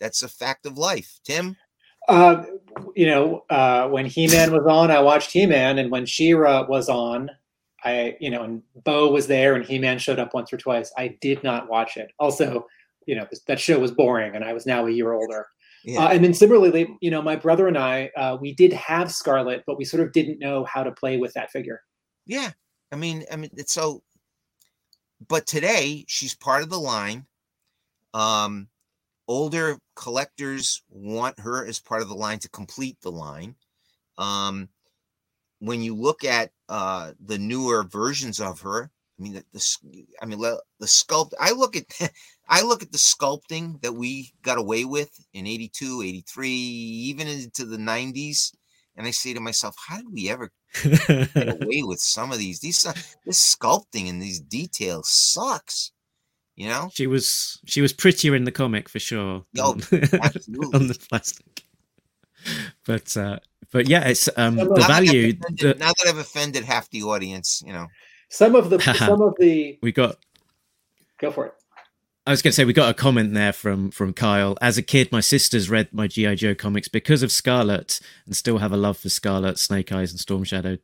that's 0.00 0.22
a 0.22 0.28
fact 0.28 0.66
of 0.66 0.76
life. 0.76 1.20
Tim? 1.24 1.56
Uh, 2.08 2.44
you 2.96 3.06
know, 3.06 3.44
uh, 3.48 3.88
when 3.88 4.06
He 4.06 4.26
Man 4.26 4.52
was 4.52 4.66
on, 4.66 4.90
I 4.90 5.00
watched 5.00 5.30
He 5.30 5.46
Man. 5.46 5.78
And 5.78 5.90
when 5.90 6.04
She 6.04 6.34
Ra 6.34 6.66
was 6.66 6.88
on, 6.88 7.30
I, 7.84 8.16
you 8.20 8.30
know, 8.30 8.42
and 8.42 8.62
Bow 8.84 9.10
was 9.10 9.26
there 9.26 9.54
and 9.54 9.64
He 9.64 9.78
Man 9.78 9.98
showed 9.98 10.18
up 10.18 10.34
once 10.34 10.52
or 10.52 10.56
twice. 10.56 10.92
I 10.98 11.16
did 11.20 11.42
not 11.42 11.70
watch 11.70 11.96
it. 11.96 12.12
Also, 12.18 12.66
you 13.06 13.14
know, 13.14 13.26
that 13.46 13.60
show 13.60 13.78
was 13.78 13.92
boring 13.92 14.34
and 14.34 14.44
I 14.44 14.52
was 14.52 14.66
now 14.66 14.86
a 14.86 14.90
year 14.90 15.12
older. 15.12 15.46
Yeah. 15.84 16.04
Uh, 16.04 16.08
and 16.10 16.24
then 16.24 16.34
similarly, 16.34 16.96
you 17.00 17.10
know, 17.10 17.22
my 17.22 17.36
brother 17.36 17.66
and 17.66 17.76
I, 17.76 18.10
uh, 18.16 18.36
we 18.40 18.54
did 18.54 18.72
have 18.72 19.10
Scarlett, 19.10 19.64
but 19.66 19.78
we 19.78 19.84
sort 19.84 20.02
of 20.02 20.12
didn't 20.12 20.38
know 20.38 20.64
how 20.64 20.82
to 20.82 20.92
play 20.92 21.16
with 21.16 21.32
that 21.34 21.50
figure. 21.50 21.82
Yeah, 22.24 22.50
I 22.92 22.96
mean, 22.96 23.24
I 23.30 23.36
mean, 23.36 23.50
it's 23.56 23.72
so. 23.72 24.02
But 25.28 25.46
today, 25.46 26.04
she's 26.06 26.34
part 26.34 26.62
of 26.62 26.70
the 26.70 26.78
line. 26.78 27.26
Um, 28.14 28.68
older 29.26 29.78
collectors 29.96 30.82
want 30.88 31.40
her 31.40 31.64
as 31.64 31.80
part 31.80 32.02
of 32.02 32.08
the 32.08 32.14
line 32.14 32.38
to 32.40 32.48
complete 32.48 32.98
the 33.00 33.10
line. 33.10 33.56
Um, 34.18 34.68
when 35.58 35.82
you 35.82 35.94
look 35.96 36.24
at 36.24 36.50
uh, 36.68 37.12
the 37.24 37.38
newer 37.38 37.84
versions 37.84 38.40
of 38.40 38.60
her, 38.60 38.90
I 39.18 39.22
mean, 39.22 39.34
the, 39.34 39.44
the 39.52 40.06
I 40.20 40.26
mean, 40.26 40.40
the 40.40 40.60
sculpt. 40.82 41.32
I 41.38 41.52
look 41.52 41.76
at, 41.76 41.84
I 42.48 42.62
look 42.62 42.82
at 42.82 42.92
the 42.92 42.98
sculpting 42.98 43.80
that 43.82 43.92
we 43.92 44.32
got 44.42 44.58
away 44.58 44.84
with 44.84 45.10
in 45.32 45.46
82, 45.46 46.02
83, 46.02 46.48
even 46.50 47.28
into 47.28 47.64
the 47.64 47.76
90s, 47.76 48.52
and 48.96 49.06
I 49.06 49.10
say 49.10 49.34
to 49.34 49.40
myself, 49.40 49.74
how 49.88 49.98
did 49.98 50.12
we 50.12 50.28
ever 50.30 50.50
get 50.82 51.36
away 51.62 51.82
with 51.82 52.00
some 52.00 52.32
of 52.32 52.38
these? 52.38 52.60
These 52.60 52.86
uh, 52.86 52.92
this 53.24 53.56
sculpting 53.56 54.08
and 54.08 54.20
these 54.20 54.40
details 54.40 55.10
sucks. 55.10 55.92
You 56.54 56.68
know, 56.68 56.90
she 56.92 57.06
was 57.06 57.58
she 57.64 57.80
was 57.80 57.92
prettier 57.94 58.34
in 58.34 58.44
the 58.44 58.52
comic 58.52 58.88
for 58.88 58.98
sure. 58.98 59.44
Oh, 59.58 59.74
absolutely. 60.22 60.78
on 60.78 60.86
the 60.86 60.98
plastic. 61.08 61.64
But 62.86 63.16
uh, 63.16 63.38
but 63.70 63.88
yeah, 63.88 64.06
it's 64.08 64.28
um 64.36 64.56
the 64.56 64.84
value. 64.86 65.32
That 65.32 65.78
now 65.78 65.92
that 65.92 66.06
I've 66.06 66.18
offended 66.18 66.64
half 66.64 66.90
the 66.90 67.02
audience, 67.04 67.62
you 67.64 67.72
know. 67.72 67.86
Some 68.32 68.54
of 68.54 68.70
the 68.70 68.80
some 68.98 69.20
of 69.20 69.34
the 69.38 69.78
we 69.82 69.92
got 69.92 70.16
go 71.18 71.30
for 71.30 71.46
it. 71.46 71.54
I 72.26 72.30
was 72.30 72.40
going 72.40 72.52
to 72.52 72.54
say 72.54 72.64
we 72.64 72.72
got 72.72 72.88
a 72.88 72.94
comment 72.94 73.34
there 73.34 73.52
from 73.52 73.90
from 73.90 74.14
Kyle. 74.14 74.56
As 74.62 74.78
a 74.78 74.82
kid, 74.82 75.12
my 75.12 75.20
sisters 75.20 75.68
read 75.68 75.92
my 75.92 76.06
GI 76.06 76.36
Joe 76.36 76.54
comics 76.54 76.88
because 76.88 77.22
of 77.22 77.30
Scarlett, 77.30 78.00
and 78.24 78.34
still 78.34 78.56
have 78.56 78.72
a 78.72 78.76
love 78.78 78.96
for 78.96 79.10
Scarlett, 79.10 79.58
Snake 79.58 79.92
Eyes, 79.92 80.12
and 80.12 80.18
Storm 80.18 80.44
Shadow 80.44 80.78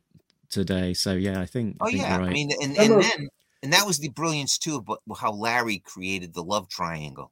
today. 0.51 0.93
So 0.93 1.13
yeah, 1.13 1.41
I 1.41 1.47
think. 1.47 1.77
Oh 1.81 1.87
I 1.87 1.91
think 1.91 2.03
yeah, 2.03 2.17
right. 2.17 2.29
I 2.29 2.33
mean, 2.33 2.51
and, 2.61 2.77
and 2.77 3.01
then 3.01 3.29
and 3.63 3.73
that 3.73 3.87
was 3.87 3.97
the 3.97 4.09
brilliance 4.09 4.59
too 4.59 4.75
about 4.75 5.01
how 5.17 5.31
Larry 5.31 5.79
created 5.79 6.35
the 6.35 6.43
love 6.43 6.69
triangle, 6.69 7.31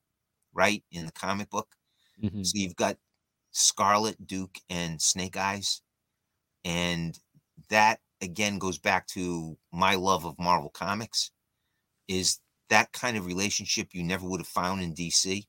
right 0.52 0.84
in 0.92 1.06
the 1.06 1.12
comic 1.12 1.52
book. 1.52 1.76
Mm-hmm. 2.24 2.42
So 2.42 2.54
you've 2.56 2.76
got 2.76 2.98
Scarlett, 3.52 4.26
Duke, 4.26 4.58
and 4.68 5.00
Snake 5.00 5.38
Eyes, 5.38 5.84
and 6.66 7.20
that 7.70 8.00
again 8.22 8.58
goes 8.58 8.78
back 8.78 9.08
to 9.08 9.58
my 9.72 9.96
love 9.96 10.26
of 10.26 10.40
Marvel 10.40 10.70
Comics 10.70 11.32
is 12.08 12.40
that 12.70 12.92
kind 12.92 13.18
of 13.18 13.26
relationship 13.26 13.90
you 13.94 14.04
never 14.04 14.28
would 14.28 14.40
have 14.40 14.48
found 14.48 14.82
in 14.82 14.94
DC. 14.94 15.46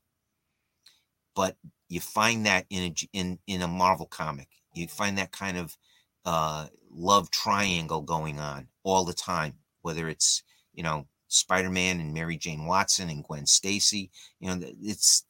But 1.35 1.55
you 1.87 1.99
find 1.99 2.45
that 2.45 2.65
in 2.69 2.91
a, 2.91 3.07
in 3.13 3.39
in 3.47 3.61
a 3.61 3.67
Marvel 3.67 4.05
comic. 4.05 4.47
You 4.73 4.87
find 4.87 5.17
that 5.17 5.31
kind 5.31 5.57
of 5.57 5.77
uh, 6.25 6.67
love 6.91 7.31
triangle 7.31 8.01
going 8.01 8.39
on 8.39 8.67
all 8.83 9.03
the 9.05 9.13
time, 9.13 9.53
whether 9.81 10.07
it's 10.07 10.43
you 10.73 10.83
know 10.83 11.07
Spider-Man 11.27 11.99
and 11.99 12.13
Mary 12.13 12.37
Jane 12.37 12.65
Watson 12.65 13.09
and 13.09 13.23
Gwen 13.23 13.45
Stacy. 13.45 14.11
You 14.39 14.55
know, 14.55 14.67
it's 14.81 15.23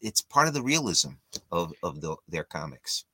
it's 0.00 0.20
part 0.20 0.48
of 0.48 0.54
the 0.54 0.62
realism 0.62 1.10
of 1.52 1.72
of 1.82 2.00
the, 2.00 2.16
their 2.28 2.44
comics. 2.44 3.04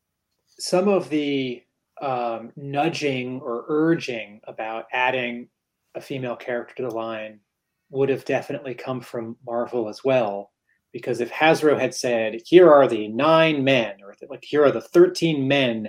Some 0.59 0.89
of 0.89 1.09
the 1.09 1.63
um, 2.03 2.53
nudging 2.57 3.41
or 3.41 3.65
urging 3.69 4.41
about 4.45 4.87
adding 4.93 5.49
a 5.95 6.01
female 6.01 6.37
character 6.37 6.75
to 6.75 6.83
the 6.83 6.95
line 6.95 7.41
would 7.91 8.09
have 8.09 8.25
definitely 8.25 8.75
come 8.75 9.01
from 9.01 9.37
Marvel 9.47 9.89
as 9.89 10.03
well. 10.05 10.51
Because 10.93 11.21
if 11.21 11.31
Hasbro 11.31 11.81
had 11.81 11.95
said, 11.95 12.41
here 12.45 12.71
are 12.71 12.89
the 12.89 13.09
nine 13.09 13.65
men, 13.65 13.95
or 14.03 14.15
like 14.29 14.45
here 14.45 14.65
are 14.65 14.73
the 14.73 14.81
13 14.81 15.47
men 15.47 15.89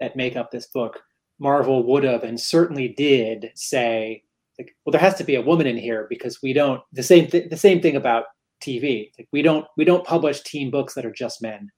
that 0.00 0.16
make 0.16 0.36
up 0.36 0.50
this 0.50 0.66
book, 0.66 1.00
Marvel 1.40 1.84
would 1.86 2.04
have 2.04 2.22
and 2.22 2.38
certainly 2.38 2.88
did 2.88 3.50
say, 3.54 4.22
like, 4.58 4.76
well, 4.84 4.92
there 4.92 5.00
has 5.00 5.14
to 5.16 5.24
be 5.24 5.34
a 5.34 5.42
woman 5.42 5.66
in 5.66 5.76
here 5.76 6.06
because 6.08 6.40
we 6.42 6.52
don't 6.52 6.80
the 6.92 7.02
same 7.02 7.26
th- 7.26 7.50
the 7.50 7.56
same 7.56 7.80
thing 7.80 7.96
about 7.96 8.26
TV. 8.62 9.10
Like 9.18 9.28
we 9.32 9.42
don't 9.42 9.66
we 9.76 9.84
don't 9.84 10.06
publish 10.06 10.42
teen 10.42 10.70
books 10.70 10.94
that 10.94 11.04
are 11.04 11.12
just 11.12 11.42
men. 11.42 11.70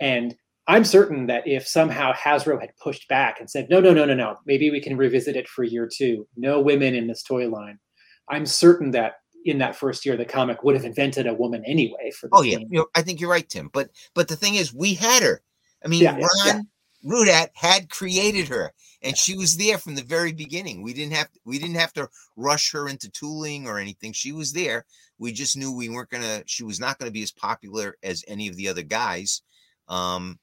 And 0.00 0.34
I'm 0.70 0.84
certain 0.84 1.26
that 1.26 1.48
if 1.48 1.66
somehow 1.66 2.12
Hasbro 2.12 2.60
had 2.60 2.70
pushed 2.80 3.08
back 3.08 3.40
and 3.40 3.50
said, 3.50 3.68
no, 3.68 3.80
no, 3.80 3.92
no, 3.92 4.04
no, 4.04 4.14
no, 4.14 4.36
maybe 4.46 4.70
we 4.70 4.80
can 4.80 4.96
revisit 4.96 5.34
it 5.34 5.48
for 5.48 5.64
year 5.64 5.88
two, 5.92 6.28
no 6.36 6.60
women 6.60 6.94
in 6.94 7.08
this 7.08 7.24
toy 7.24 7.48
line, 7.48 7.80
I'm 8.28 8.46
certain 8.46 8.92
that 8.92 9.14
in 9.44 9.58
that 9.58 9.74
first 9.74 10.06
year, 10.06 10.16
the 10.16 10.24
comic 10.24 10.62
would 10.62 10.76
have 10.76 10.84
invented 10.84 11.26
a 11.26 11.34
woman 11.34 11.64
anyway. 11.66 12.12
For 12.12 12.28
oh 12.32 12.42
yeah, 12.42 12.58
you 12.58 12.68
know, 12.70 12.86
I 12.94 13.02
think 13.02 13.20
you're 13.20 13.30
right, 13.30 13.48
Tim. 13.48 13.68
But 13.72 13.90
but 14.14 14.28
the 14.28 14.36
thing 14.36 14.54
is, 14.54 14.72
we 14.72 14.94
had 14.94 15.24
her. 15.24 15.42
I 15.84 15.88
mean, 15.88 16.02
yeah, 16.02 16.12
Ron, 16.12 16.22
yeah, 16.46 16.60
Rudat 17.04 17.48
had 17.54 17.90
created 17.90 18.46
her, 18.46 18.72
and 19.02 19.16
she 19.16 19.36
was 19.36 19.56
there 19.56 19.78
from 19.78 19.96
the 19.96 20.04
very 20.04 20.32
beginning. 20.32 20.82
We 20.82 20.92
didn't 20.92 21.14
have 21.14 21.30
we 21.44 21.58
didn't 21.58 21.80
have 21.80 21.94
to 21.94 22.08
rush 22.36 22.70
her 22.70 22.88
into 22.88 23.10
tooling 23.10 23.66
or 23.66 23.80
anything. 23.80 24.12
She 24.12 24.30
was 24.30 24.52
there. 24.52 24.84
We 25.18 25.32
just 25.32 25.56
knew 25.56 25.74
we 25.74 25.88
weren't 25.88 26.10
gonna. 26.10 26.44
She 26.46 26.62
was 26.62 26.78
not 26.78 26.98
gonna 26.98 27.10
be 27.10 27.24
as 27.24 27.32
popular 27.32 27.96
as 28.04 28.24
any 28.28 28.46
of 28.46 28.54
the 28.54 28.68
other 28.68 28.84
guys. 28.84 29.42
Um, 29.88 30.38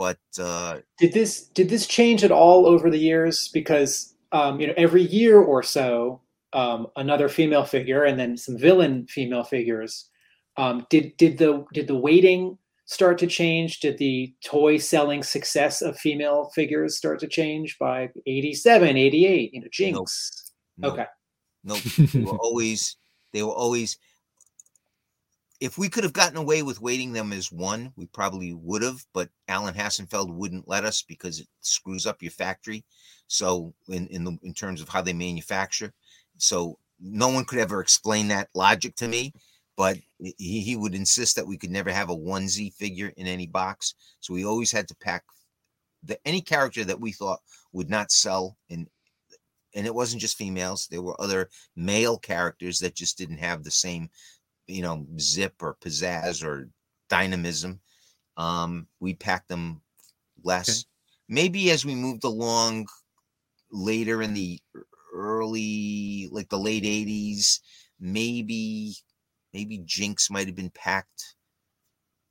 but 0.00 0.18
uh, 0.38 0.78
did 0.96 1.12
this 1.12 1.42
did 1.48 1.68
this 1.68 1.86
change 1.86 2.24
at 2.24 2.32
all 2.32 2.66
over 2.66 2.88
the 2.88 2.98
years? 2.98 3.48
Because 3.48 4.14
um, 4.32 4.58
you 4.58 4.66
know, 4.66 4.72
every 4.78 5.02
year 5.02 5.38
or 5.38 5.62
so, 5.62 6.22
um, 6.54 6.86
another 6.96 7.28
female 7.28 7.66
figure, 7.66 8.04
and 8.04 8.18
then 8.18 8.38
some 8.38 8.56
villain 8.56 9.06
female 9.08 9.44
figures. 9.44 10.08
Um, 10.56 10.86
did 10.88 11.14
did 11.18 11.36
the 11.36 11.66
did 11.74 11.86
the 11.86 11.98
weighting 11.98 12.56
start 12.86 13.18
to 13.18 13.26
change? 13.26 13.80
Did 13.80 13.98
the 13.98 14.34
toy 14.42 14.78
selling 14.78 15.22
success 15.22 15.82
of 15.82 15.98
female 15.98 16.50
figures 16.54 16.96
start 16.96 17.20
to 17.20 17.28
change 17.28 17.78
by 17.78 18.08
87, 18.26 18.96
88? 18.96 19.52
You 19.52 19.60
know, 19.60 19.66
Jinx. 19.70 20.50
Nope. 20.78 20.94
Okay. 20.94 21.06
Nope. 21.62 21.82
they 22.12 22.20
were 22.20 22.38
always 22.38 22.96
they 23.34 23.42
were 23.42 23.52
always 23.52 23.98
if 25.60 25.76
we 25.76 25.88
could 25.88 26.04
have 26.04 26.12
gotten 26.12 26.38
away 26.38 26.62
with 26.62 26.80
weighting 26.80 27.12
them 27.12 27.32
as 27.32 27.52
one, 27.52 27.92
we 27.96 28.06
probably 28.06 28.52
would 28.54 28.82
have, 28.82 29.04
but 29.12 29.28
Alan 29.46 29.74
Hassenfeld 29.74 30.32
wouldn't 30.32 30.68
let 30.68 30.84
us 30.84 31.02
because 31.02 31.38
it 31.38 31.48
screws 31.60 32.06
up 32.06 32.22
your 32.22 32.32
factory. 32.32 32.84
So 33.26 33.74
in 33.88 34.06
in 34.08 34.24
the 34.24 34.38
in 34.42 34.54
terms 34.54 34.80
of 34.80 34.88
how 34.88 35.02
they 35.02 35.12
manufacture. 35.12 35.92
So 36.38 36.78
no 36.98 37.28
one 37.28 37.44
could 37.44 37.58
ever 37.58 37.80
explain 37.80 38.28
that 38.28 38.48
logic 38.54 38.96
to 38.96 39.08
me 39.08 39.32
but 39.80 39.96
he, 40.36 40.60
he 40.60 40.76
would 40.76 40.94
insist 40.94 41.36
that 41.36 41.46
we 41.46 41.56
could 41.56 41.70
never 41.70 41.90
have 41.90 42.10
a 42.10 42.14
onesie 42.14 42.74
figure 42.74 43.14
in 43.16 43.26
any 43.26 43.46
box. 43.46 43.94
So 44.20 44.34
we 44.34 44.44
always 44.44 44.70
had 44.70 44.86
to 44.88 44.94
pack 44.96 45.24
the 46.02 46.18
any 46.28 46.42
character 46.42 46.84
that 46.84 47.00
we 47.00 47.12
thought 47.12 47.40
would 47.72 47.88
not 47.88 48.12
sell 48.12 48.58
in 48.68 48.86
and 49.74 49.86
it 49.86 49.94
wasn't 49.94 50.20
just 50.20 50.36
females 50.36 50.86
there 50.90 51.00
were 51.00 51.18
other 51.18 51.48
male 51.76 52.18
characters 52.18 52.78
that 52.80 52.94
just 52.94 53.16
didn't 53.16 53.38
have 53.38 53.62
the 53.64 53.70
same 53.70 54.10
you 54.70 54.82
know 54.82 55.06
zip 55.18 55.54
or 55.60 55.76
pizzazz 55.82 56.44
or 56.44 56.68
dynamism 57.08 57.80
um 58.36 58.86
we 59.00 59.14
packed 59.14 59.48
them 59.48 59.80
less 60.44 60.68
okay. 60.68 60.86
maybe 61.28 61.70
as 61.70 61.84
we 61.84 61.94
moved 61.94 62.24
along 62.24 62.86
later 63.72 64.22
in 64.22 64.34
the 64.34 64.60
early 65.12 66.28
like 66.30 66.48
the 66.48 66.58
late 66.58 66.84
80s 66.84 67.60
maybe 67.98 68.94
maybe 69.52 69.82
Jinx 69.84 70.30
might 70.30 70.46
have 70.46 70.56
been 70.56 70.70
packed 70.70 71.34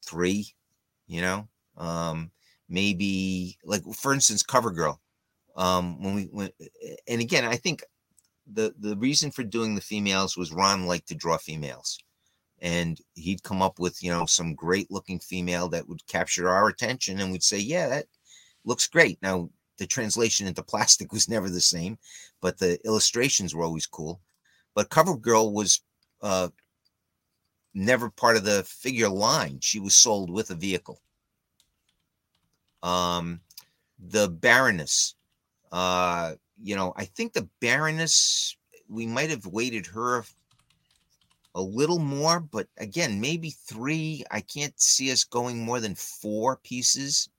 three, 0.05 0.53
you 1.07 1.21
know, 1.21 1.47
um, 1.77 2.31
maybe 2.67 3.57
like 3.63 3.83
for 3.93 4.13
instance, 4.13 4.43
CoverGirl. 4.43 4.97
Um, 5.55 6.01
when 6.01 6.15
we 6.15 6.29
went, 6.31 6.53
and 7.07 7.21
again, 7.21 7.43
I 7.45 7.55
think 7.55 7.83
the 8.51 8.73
the 8.79 8.95
reason 8.97 9.31
for 9.31 9.43
doing 9.43 9.75
the 9.75 9.81
females 9.81 10.37
was 10.37 10.51
Ron 10.51 10.85
liked 10.85 11.07
to 11.09 11.15
draw 11.15 11.37
females, 11.37 11.99
and 12.61 12.99
he'd 13.15 13.43
come 13.43 13.61
up 13.61 13.79
with 13.79 14.01
you 14.03 14.11
know 14.11 14.25
some 14.25 14.55
great 14.55 14.91
looking 14.91 15.19
female 15.19 15.69
that 15.69 15.87
would 15.87 16.05
capture 16.07 16.49
our 16.49 16.67
attention, 16.67 17.19
and 17.19 17.31
we'd 17.31 17.43
say, 17.43 17.57
yeah, 17.57 17.87
that 17.87 18.05
looks 18.65 18.87
great. 18.87 19.17
Now 19.21 19.49
the 19.77 19.87
translation 19.87 20.47
into 20.47 20.63
plastic 20.63 21.11
was 21.13 21.29
never 21.29 21.49
the 21.49 21.61
same, 21.61 21.97
but 22.41 22.57
the 22.57 22.79
illustrations 22.85 23.55
were 23.55 23.63
always 23.63 23.87
cool. 23.87 24.21
But 24.75 24.89
cover 24.89 25.15
girl 25.17 25.51
was 25.53 25.81
uh, 26.21 26.49
never 27.73 28.09
part 28.09 28.35
of 28.35 28.43
the 28.43 28.63
figure 28.63 29.09
line. 29.09 29.59
She 29.61 29.79
was 29.79 29.95
sold 29.95 30.29
with 30.29 30.51
a 30.51 30.55
vehicle. 30.55 31.01
Um, 32.83 33.41
the 33.99 34.29
Baroness, 34.29 35.15
uh, 35.71 36.35
you 36.61 36.75
know, 36.75 36.93
I 36.95 37.05
think 37.05 37.33
the 37.33 37.49
Baroness, 37.59 38.55
we 38.87 39.05
might 39.05 39.29
have 39.29 39.45
weighted 39.45 39.85
her 39.87 40.23
a 41.55 41.61
little 41.61 41.99
more, 41.99 42.39
but 42.39 42.67
again, 42.77 43.19
maybe 43.19 43.51
three. 43.51 44.23
I 44.31 44.41
can't 44.41 44.79
see 44.79 45.11
us 45.11 45.23
going 45.23 45.59
more 45.59 45.79
than 45.79 45.95
four 45.95 46.57
pieces. 46.57 47.29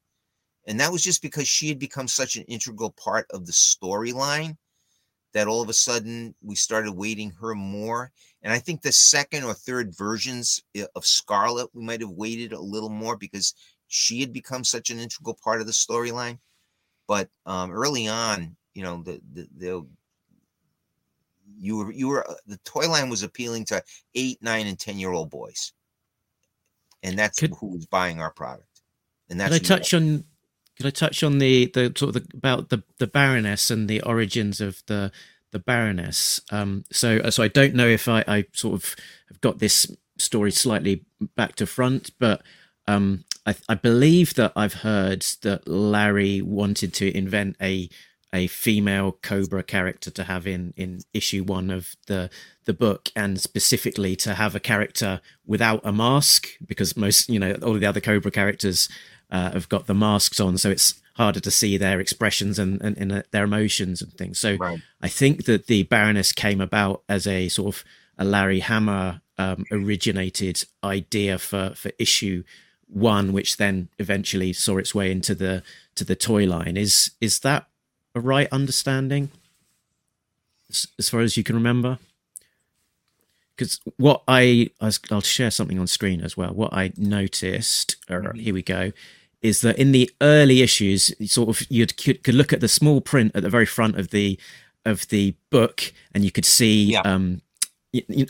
And 0.67 0.79
that 0.81 0.93
was 0.93 1.03
just 1.03 1.23
because 1.23 1.49
she 1.49 1.69
had 1.69 1.79
become 1.79 2.09
such 2.09 2.37
an 2.37 2.45
integral 2.45 2.91
part 2.91 3.27
of 3.31 3.47
the 3.47 3.53
storyline 3.53 4.57
that 5.33 5.47
all 5.47 5.63
of 5.63 5.69
a 5.69 5.75
sudden 5.75 6.35
we 6.43 6.55
started 6.55 6.93
weighting 6.93 7.31
her 7.41 7.55
more. 7.55 8.11
And 8.43 8.53
I 8.53 8.59
think 8.59 8.83
the 8.83 8.93
second 8.93 9.45
or 9.45 9.55
third 9.55 9.97
versions 9.97 10.63
eh, 10.75 10.87
of 10.97 11.07
Scarlett, 11.07 11.69
we 11.73 11.85
might 11.85 12.01
have 12.01 12.11
weighted 12.11 12.53
a 12.53 12.61
little 12.61 12.89
more 12.89 13.17
because 13.17 13.55
she 13.87 14.21
had 14.21 14.33
become 14.33 14.65
such 14.65 14.91
an 14.91 14.99
integral 14.99 15.39
part 15.43 15.61
of 15.61 15.67
the 15.67 15.73
storyline. 15.73 16.39
But 17.07 17.29
um, 17.47 17.71
early 17.71 18.09
on, 18.09 18.57
you 18.75 18.83
know, 18.83 19.03
the, 19.03 19.21
the, 19.33 19.49
the 19.57 19.87
you 21.61 21.77
were 21.77 21.93
you 21.93 22.09
were 22.09 22.29
uh, 22.29 22.35
the 22.47 22.59
toy 22.65 22.89
line 22.89 23.11
was 23.11 23.23
appealing 23.23 23.67
to 23.67 23.83
eight, 24.15 24.39
nine, 24.43 24.67
and 24.67 24.79
ten 24.79 24.99
year 24.99 25.13
old 25.13 25.31
boys, 25.31 25.73
and 27.03 27.19
that's 27.19 27.39
could, 27.39 27.53
who 27.61 27.69
was 27.69 27.87
buying 27.87 28.21
our 28.21 28.33
product. 28.33 28.83
And 29.29 29.39
that's 29.39 29.59
could 29.59 29.71
I 29.71 29.77
touch 29.77 29.95
on 29.95 30.25
could 30.77 30.87
I 30.87 30.91
touch 30.91 31.23
on 31.23 31.39
the 31.39 31.67
the 31.67 31.93
sort 31.97 32.17
of 32.17 32.23
the, 32.23 32.37
about 32.37 32.71
the 32.71 32.83
the 32.99 33.07
Baroness 33.07 33.71
and 33.71 33.89
the 33.89 34.03
origins 34.03 34.61
of 34.61 34.83
the 34.87 35.13
the 35.53 35.59
Baroness? 35.59 36.41
Um, 36.51 36.85
so 36.91 37.19
uh, 37.19 37.31
so 37.31 37.43
I 37.43 37.49
don't 37.49 37.75
know 37.75 37.89
if 37.89 38.09
I, 38.09 38.25
I 38.27 38.47
sort 38.53 38.75
of 38.75 38.97
have 39.29 39.41
got 39.41 39.59
this 39.59 39.87
story 40.19 40.51
slightly 40.51 41.05
back 41.37 41.57
to 41.57 41.67
front, 41.67 42.11
but 42.19 42.43
um, 42.87 43.25
I, 43.47 43.55
I 43.69 43.75
believe 43.75 44.35
that 44.35 44.53
I've 44.57 44.75
heard 44.75 45.23
that 45.43 45.67
Larry 45.69 46.43
wanted 46.43 46.95
to 46.95 47.17
invent 47.17 47.57
a 47.61 47.89
a 48.33 48.47
female 48.47 49.13
Cobra 49.23 49.63
character 49.63 50.11
to 50.11 50.25
have 50.25 50.47
in 50.47 50.73
in 50.77 51.01
issue 51.13 51.43
one 51.45 51.71
of 51.71 51.89
the 52.07 52.31
the 52.65 52.73
book, 52.73 53.11
and 53.17 53.41
specifically 53.41 54.15
to 54.17 54.35
have 54.35 54.55
a 54.55 54.61
character 54.61 55.21
without 55.47 55.81
a 55.85 55.93
mask, 55.93 56.49
because 56.67 56.97
most 56.97 57.29
you 57.29 57.39
know 57.39 57.57
all 57.63 57.75
of 57.75 57.81
the 57.81 57.87
other 57.87 58.01
Cobra 58.01 58.31
characters 58.31 58.89
uh, 59.31 59.53
have 59.53 59.69
got 59.69 59.87
the 59.87 59.95
masks 59.95 60.41
on, 60.41 60.59
so 60.59 60.71
it's 60.71 61.01
harder 61.15 61.41
to 61.41 61.51
see 61.51 61.77
their 61.77 62.01
expressions 62.01 62.59
and, 62.59 62.81
and, 62.81 62.97
and 62.97 63.13
uh, 63.13 63.23
their 63.31 63.45
emotions 63.45 64.01
and 64.01 64.13
things. 64.15 64.39
So 64.39 64.57
right. 64.57 64.81
I 65.03 65.09
think 65.09 65.45
that 65.45 65.67
the 65.67 65.83
Baroness 65.83 66.33
came 66.33 66.61
about 66.61 67.03
as 67.09 67.27
a 67.27 67.49
sort 67.49 67.75
of 67.75 67.85
a 68.17 68.25
Larry 68.25 68.61
Hama 68.61 69.23
um, 69.39 69.65
originated 69.71 70.65
idea 70.85 71.39
for 71.39 71.73
for 71.75 71.91
issue 71.99 72.45
one, 72.87 73.33
which 73.33 73.57
then 73.57 73.89
eventually 73.99 74.53
saw 74.53 74.79
its 74.79 74.95
way 74.95 75.11
into 75.11 75.35
the 75.35 75.63
to 75.95 76.05
the 76.05 76.17
toy 76.17 76.45
line. 76.47 76.77
Is 76.77 77.13
is 77.21 77.41
that 77.41 77.67
a 78.15 78.21
right 78.21 78.49
understanding? 78.53 79.31
As, 80.99 81.09
far 81.09 81.21
as 81.21 81.37
you 81.37 81.43
can 81.43 81.57
remember, 81.57 81.99
because 83.57 83.81
what 83.97 84.23
I 84.29 84.71
I'll 84.81 85.21
share 85.21 85.51
something 85.51 85.81
on 85.81 85.89
screen 85.89 86.21
as 86.21 86.37
well. 86.37 86.55
What 86.55 86.73
I 86.73 86.93
noticed, 86.97 87.97
or 88.09 88.21
mm-hmm. 88.21 88.39
here 88.39 88.55
we 88.55 88.63
go, 88.63 88.93
is 89.43 89.63
that 89.63 89.79
in 89.79 89.91
the 89.93 90.11
early 90.21 90.63
issues, 90.63 91.13
sort 91.31 91.49
of 91.49 91.67
you 91.71 91.87
could 91.87 92.35
look 92.35 92.53
at 92.53 92.61
the 92.61 92.69
small 92.69 93.01
print 93.01 93.33
at 93.35 93.43
the 93.43 93.51
very 93.51 93.67
front 93.67 93.99
of 93.99 94.11
the 94.11 94.39
of 94.85 95.09
the 95.09 95.35
book, 95.51 95.93
and 96.15 96.25
you 96.25 96.31
could 96.31 96.45
see 96.45 96.93
yeah. 96.93 97.01
um, 97.01 97.43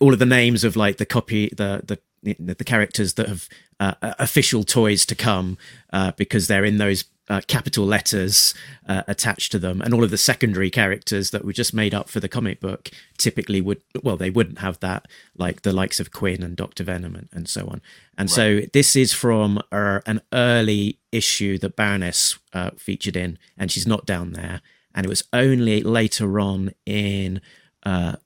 all 0.00 0.12
of 0.12 0.18
the 0.18 0.26
names 0.26 0.64
of 0.64 0.76
like 0.76 0.96
the 0.96 1.06
copy, 1.06 1.48
the 1.56 1.82
the 1.84 1.98
the 2.38 2.64
characters 2.64 3.14
that 3.14 3.28
have 3.28 3.48
uh, 3.78 3.94
official 4.00 4.62
toys 4.64 5.06
to 5.06 5.14
come 5.14 5.56
uh, 5.92 6.12
because 6.16 6.48
they're 6.48 6.64
in 6.64 6.78
those 6.78 7.04
uh, 7.30 7.40
capital 7.46 7.86
letters 7.86 8.52
uh, 8.88 9.04
attached 9.06 9.52
to 9.52 9.58
them, 9.58 9.80
and 9.80 9.94
all 9.94 10.02
of 10.02 10.10
the 10.10 10.18
secondary 10.18 10.68
characters 10.68 11.30
that 11.30 11.44
were 11.44 11.52
just 11.52 11.72
made 11.72 11.94
up 11.94 12.08
for 12.08 12.18
the 12.18 12.28
comic 12.28 12.60
book 12.60 12.90
typically 13.16 13.60
would 13.60 13.80
well 14.02 14.16
they 14.16 14.30
wouldn't 14.30 14.58
have 14.58 14.80
that 14.80 15.06
like 15.36 15.62
the 15.62 15.72
likes 15.72 16.00
of 16.00 16.10
Kwinn 16.10 16.42
and 16.42 16.56
Doctor 16.56 16.82
Venom 16.82 17.14
and, 17.14 17.28
and 17.32 17.48
so 17.48 17.68
on. 17.68 17.80
And 18.18 18.28
right. 18.28 18.30
so 18.30 18.60
this 18.72 18.96
is 18.96 19.12
from 19.12 19.62
uh, 19.70 20.00
an 20.06 20.22
early 20.32 20.98
issue 21.12 21.56
that 21.58 21.76
Baroness 21.76 22.36
uh, 22.52 22.72
featured 22.76 23.16
in, 23.16 23.38
and 23.56 23.70
she's 23.70 23.86
not 23.86 24.04
down 24.04 24.32
there. 24.32 24.60
And 24.92 25.06
it 25.06 25.08
was 25.08 25.22
only 25.32 25.82
later 25.82 26.40
on 26.40 26.72
in 26.84 27.40
uh, 27.84 28.16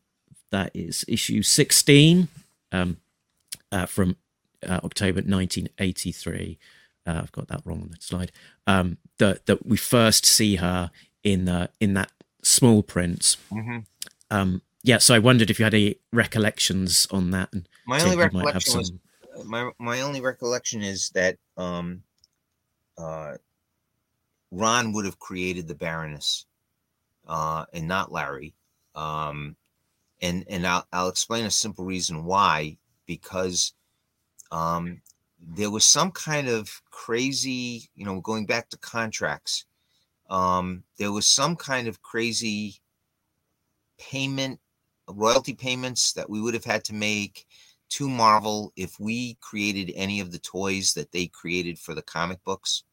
that 0.50 0.70
is 0.74 1.04
issue 1.06 1.42
sixteen 1.42 2.28
um, 2.72 2.96
uh, 3.70 3.84
from 3.84 4.16
October 4.66 5.20
1983 5.20 6.58
uh, 7.06 7.20
I've 7.22 7.32
got 7.32 7.48
that 7.48 7.62
wrong 7.64 7.82
on 7.82 7.90
the 7.90 7.96
slide. 8.00 8.32
Um, 8.66 8.98
that 9.18 9.46
that 9.46 9.66
we 9.66 9.76
first 9.76 10.24
see 10.26 10.56
her 10.56 10.90
in 11.22 11.44
the 11.44 11.70
in 11.80 11.94
that 11.94 12.10
small 12.42 12.82
print. 12.82 13.36
Mm-hmm. 13.52 13.78
Um, 14.30 14.62
yeah, 14.82 14.98
so 14.98 15.14
I 15.14 15.18
wondered 15.18 15.50
if 15.50 15.58
you 15.58 15.64
had 15.64 15.74
any 15.74 15.96
recollections 16.12 17.06
on 17.10 17.30
that. 17.30 17.48
And 17.52 17.68
my 17.86 18.02
only 18.02 18.16
recollection 18.16 18.78
was 18.78 18.92
my 19.44 19.70
my 19.78 20.00
only 20.02 20.20
recollection 20.20 20.82
is 20.82 21.10
that 21.10 21.36
um, 21.56 22.02
uh, 22.98 23.34
Ron 24.50 24.92
would 24.92 25.04
have 25.04 25.18
created 25.18 25.68
the 25.68 25.74
Baroness, 25.74 26.46
uh, 27.26 27.64
and 27.72 27.88
not 27.88 28.12
Larry. 28.12 28.54
Um, 28.94 29.56
and 30.22 30.44
and 30.48 30.66
I'll 30.66 30.86
I'll 30.92 31.08
explain 31.08 31.44
a 31.44 31.50
simple 31.50 31.84
reason 31.84 32.24
why 32.24 32.76
because 33.06 33.72
um, 34.52 35.00
there 35.46 35.70
was 35.70 35.84
some 35.84 36.10
kind 36.10 36.48
of 36.48 36.82
crazy, 36.90 37.90
you 37.94 38.04
know, 38.04 38.20
going 38.20 38.46
back 38.46 38.68
to 38.70 38.78
contracts. 38.78 39.66
um, 40.30 40.82
there 40.98 41.12
was 41.12 41.26
some 41.26 41.56
kind 41.56 41.88
of 41.88 42.02
crazy 42.02 42.76
payment, 43.98 44.60
royalty 45.08 45.52
payments 45.54 46.12
that 46.14 46.28
we 46.30 46.40
would 46.40 46.54
have 46.54 46.64
had 46.64 46.84
to 46.84 46.94
make 46.94 47.46
to 47.90 48.08
Marvel 48.08 48.72
if 48.76 48.98
we 48.98 49.36
created 49.40 49.92
any 49.94 50.20
of 50.20 50.32
the 50.32 50.38
toys 50.38 50.94
that 50.94 51.12
they 51.12 51.26
created 51.26 51.78
for 51.78 51.94
the 51.94 52.02
comic 52.02 52.42
books. 52.44 52.84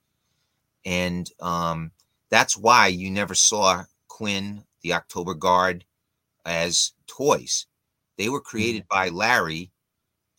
And 0.86 1.30
um, 1.40 1.92
that's 2.30 2.58
why 2.58 2.88
you 2.88 3.10
never 3.10 3.34
saw 3.36 3.84
Kwinn, 4.10 4.64
the 4.82 4.94
Oktober 4.94 5.34
Guard, 5.34 5.86
as 6.46 6.94
toys. 7.08 7.68
They 8.18 8.30
were 8.30 8.42
created 8.42 8.86
by 8.90 9.10
Larry. 9.10 9.72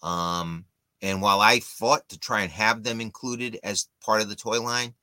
Um, 0.03 0.67
and 1.03 1.21
while 1.21 1.41
I 1.41 1.59
fought 1.61 2.09
to 2.11 2.19
try 2.19 2.43
and 2.43 2.53
have 2.53 2.85
them 2.85 3.01
included 3.01 3.59
as 3.65 3.89
part 4.05 4.23
of 4.23 4.29
the 4.29 4.37
toy 4.37 4.63
line, 4.63 4.95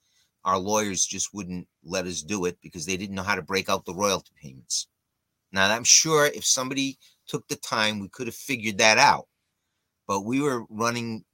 our 0.46 0.58
lawyers 0.58 1.06
just 1.06 1.34
wouldn't 1.34 1.68
let 1.84 2.06
us 2.06 2.24
do 2.24 2.46
it 2.46 2.58
because 2.64 2.86
they 2.86 2.96
didn't 2.96 3.16
know 3.16 3.24
how 3.24 3.36
to 3.36 3.42
break 3.42 3.70
out 3.70 3.86
the 3.86 3.94
royalty 3.94 4.32
payments. 4.42 4.88
Now, 5.52 5.70
I'm 5.70 5.84
sure 5.84 6.28
if 6.28 6.46
somebody 6.46 6.98
took 7.28 7.48
the 7.48 7.58
time, 7.58 8.00
we 8.00 8.08
could 8.08 8.28
have 8.28 8.36
figured 8.36 8.78
that 8.78 8.98
out. 8.98 9.28
But 10.08 10.22
we 10.22 10.42
were 10.42 10.64
running, 10.70 11.26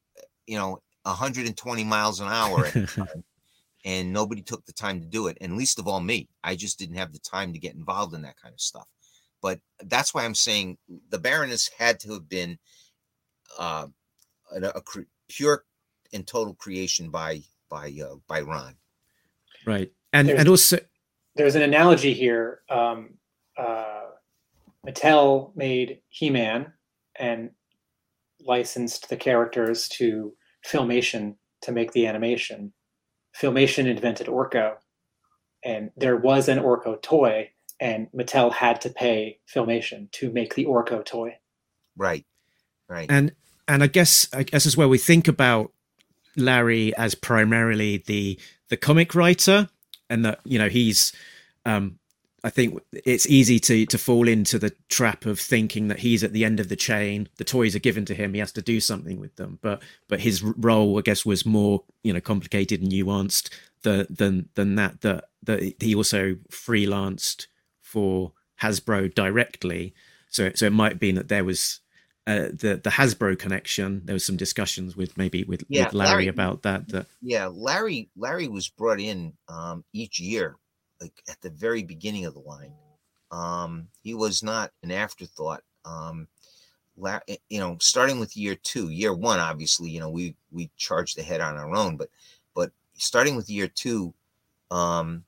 you 0.47 0.57
know, 0.57 0.81
120 1.03 1.83
miles 1.83 2.19
an 2.19 2.27
hour 2.27 2.71
time, 2.71 3.23
and 3.85 4.11
nobody 4.11 4.41
took 4.41 4.65
the 4.65 4.73
time 4.73 4.99
to 4.99 5.05
do 5.05 5.27
it. 5.27 5.37
And 5.39 5.57
least 5.57 5.77
of 5.77 5.87
all 5.87 6.01
me, 6.01 6.27
I 6.43 6.55
just 6.55 6.79
didn't 6.79 6.97
have 6.97 7.13
the 7.13 7.19
time 7.19 7.53
to 7.53 7.59
get 7.59 7.75
involved 7.75 8.15
in 8.15 8.23
that 8.23 8.41
kind 8.41 8.53
of 8.53 8.59
stuff. 8.59 8.87
But 9.41 9.59
that's 9.83 10.13
why 10.13 10.25
I'm 10.25 10.33
saying 10.33 10.79
the 11.09 11.19
Baroness 11.19 11.69
had 11.77 11.99
to 11.99 12.13
have 12.13 12.27
been 12.27 12.57
uh, 13.59 13.87
a, 14.63 14.69
a 14.77 14.81
cre- 14.81 15.01
pure 15.27 15.65
and 16.13 16.25
total 16.25 16.53
creation 16.53 17.09
by 17.09 17.41
by 17.69 17.93
uh, 18.03 18.15
by 18.27 18.41
Ron. 18.41 18.75
Right, 19.65 19.91
and 20.13 20.27
There's- 20.29 20.39
and 20.39 20.49
also 20.49 20.77
There's 21.35 21.55
an 21.55 21.63
analogy 21.63 22.13
here. 22.13 22.61
Um, 22.69 23.15
uh, 23.57 24.01
Mattel 24.87 25.55
made 25.55 26.01
He-Man 26.09 26.71
and 27.17 27.49
licensed 28.39 29.09
the 29.09 29.17
characters 29.17 29.87
to 29.89 30.33
Filmation 30.65 31.35
to 31.61 31.71
make 31.71 31.91
the 31.93 32.05
animation. 32.07 32.73
Filmation 33.39 33.87
invented 33.87 34.27
Orko, 34.27 34.75
and 35.63 35.91
there 35.97 36.15
was 36.17 36.47
an 36.47 36.59
Orko 36.59 37.01
toy, 37.01 37.49
and 37.79 38.07
Mattel 38.15 38.53
had 38.53 38.79
to 38.81 38.89
pay 38.89 39.39
Filmation 39.53 40.11
to 40.11 40.31
make 40.31 40.53
the 40.55 40.65
Orko 40.65 41.03
toy. 41.03 41.37
Right, 41.97 42.25
right. 42.87 43.07
and 43.09 43.31
and 43.67 43.83
I 43.83 43.87
guess 43.87 44.27
I 44.33 44.43
guess 44.43 44.65
as 44.65 44.77
we 44.77 44.97
think 44.97 45.27
about 45.27 45.71
Larry 46.35 46.95
as 46.95 47.15
primarily 47.15 47.97
the 47.97 48.39
the 48.69 48.77
comic 48.77 49.15
writer, 49.15 49.69
and 50.09 50.25
that 50.25 50.39
you 50.43 50.59
know 50.59 50.69
he's. 50.69 51.13
Um, 51.65 51.99
I 52.43 52.51
think 52.51 52.79
it's 52.93 53.25
easy 53.25 53.59
to 53.61 53.87
to 53.87 53.97
fall 53.97 54.27
into 54.27 54.59
the 54.59 54.71
trap 54.87 55.25
of 55.25 55.39
thinking 55.39 55.87
that 55.87 55.99
he's 55.99 56.23
at 56.23 56.31
the 56.31 56.45
end 56.45 56.59
of 56.59 56.69
the 56.69 56.75
chain. 56.75 57.27
The 57.37 57.43
toys 57.43 57.75
are 57.75 57.79
given 57.79 58.05
to 58.05 58.13
him; 58.13 58.35
he 58.35 58.39
has 58.39 58.51
to 58.51 58.61
do 58.61 58.79
something 58.79 59.19
with 59.19 59.35
them. 59.37 59.57
But 59.63 59.81
but 60.07 60.19
his 60.19 60.43
role, 60.43 60.99
I 60.99 61.01
guess, 61.01 61.25
was 61.25 61.43
more 61.43 61.83
you 62.03 62.13
know 62.13 62.21
complicated 62.21 62.83
and 62.83 62.91
nuanced 62.91 63.49
the, 63.81 64.05
than 64.11 64.49
than 64.53 64.75
that. 64.75 65.01
That 65.01 65.29
that 65.41 65.81
he 65.81 65.95
also 65.95 66.35
freelanced 66.51 67.47
for 67.81 68.33
Hasbro 68.61 69.15
directly. 69.15 69.95
So 70.29 70.51
so 70.53 70.67
it 70.67 70.73
might 70.73 70.99
been 70.99 71.15
that 71.15 71.29
there 71.29 71.43
was 71.43 71.79
uh, 72.27 72.47
the 72.53 72.79
the 72.83 72.89
Hasbro 72.89 73.37
connection. 73.37 74.01
There 74.05 74.13
was 74.13 74.25
some 74.25 74.37
discussions 74.37 74.95
with 74.95 75.17
maybe 75.17 75.43
with, 75.43 75.63
Yeah, 75.69 75.85
with 75.85 75.93
Larry, 75.93 76.09
Larry- 76.09 76.27
about 76.27 76.63
that. 76.63 76.87
That 76.89 77.05
Yeah, 77.21 77.47
Larry 77.47 78.09
Larry 78.15 78.47
was 78.47 78.67
brought 78.67 78.99
in 78.99 79.33
um, 79.47 79.83
each 79.93 80.19
year, 80.19 80.57
like 80.99 81.13
at 81.29 81.39
the 81.41 81.49
very 81.51 81.83
beginning 81.83 82.25
of 82.25 82.33
the 82.33 82.39
line. 82.39 82.73
Um, 83.31 83.87
he 84.01 84.13
was 84.13 84.43
not 84.43 84.71
an 84.81 84.91
afterthought. 84.91 85.63
Um, 85.83 86.27
La- 86.97 87.19
eh, 87.27 87.35
you 87.49 87.59
know, 87.59 87.77
starting 87.81 88.19
with 88.19 88.37
year 88.37 88.55
two, 88.55 88.89
year 88.89 89.13
one, 89.13 89.39
obviously, 89.39 89.89
you 89.89 89.99
know, 89.99 90.09
we 90.09 90.35
we 90.51 90.71
charged 90.77 91.19
ahead 91.19 91.41
on 91.41 91.57
our 91.57 91.75
own, 91.75 91.97
but 91.97 92.09
but 92.55 92.71
starting 92.95 93.35
with 93.35 93.49
year 93.49 93.67
two, 93.67 94.13
um, 94.71 95.25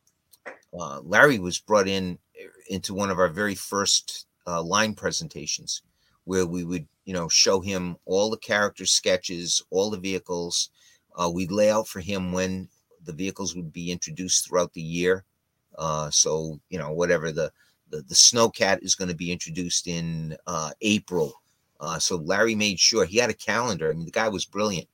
uh, 0.79 1.01
Larry 1.03 1.39
was 1.39 1.59
brought 1.59 1.87
in 1.87 2.17
eh, 2.39 2.45
into 2.69 2.93
one 2.93 3.09
of 3.09 3.19
our 3.19 3.27
very 3.27 3.55
first 3.55 4.25
uh, 4.47 4.61
line 4.63 4.93
presentations, 4.93 5.81
where 6.27 6.45
we 6.45 6.65
would 6.65 6.85
you 7.05 7.13
know 7.13 7.29
show 7.29 7.61
him 7.61 7.95
all 8.05 8.29
the 8.29 8.37
character 8.37 8.85
sketches, 8.85 9.63
all 9.71 9.89
the 9.89 9.97
vehicles. 9.97 10.69
Uh, 11.15 11.31
we'd 11.33 11.51
lay 11.51 11.71
out 11.71 11.87
for 11.87 12.01
him 12.01 12.33
when 12.33 12.67
the 13.05 13.13
vehicles 13.13 13.55
would 13.55 13.71
be 13.71 13.91
introduced 13.91 14.45
throughout 14.45 14.73
the 14.73 14.81
year. 14.81 15.23
Uh, 15.77 16.09
so 16.11 16.59
you 16.69 16.77
know 16.77 16.91
whatever 16.91 17.31
the 17.31 17.49
the, 17.89 18.01
the 18.01 18.13
snowcat 18.13 18.83
is 18.83 18.95
going 18.95 19.07
to 19.07 19.15
be 19.15 19.31
introduced 19.31 19.87
in 19.87 20.35
uh, 20.45 20.71
April. 20.81 21.31
Uh, 21.79 21.97
so 21.97 22.17
Larry 22.17 22.55
made 22.55 22.79
sure 22.79 23.05
he 23.05 23.17
had 23.17 23.29
a 23.29 23.45
calendar. 23.51 23.89
I 23.89 23.93
mean, 23.93 24.05
the 24.05 24.11
guy 24.11 24.27
was 24.27 24.43
brilliant. 24.43 24.89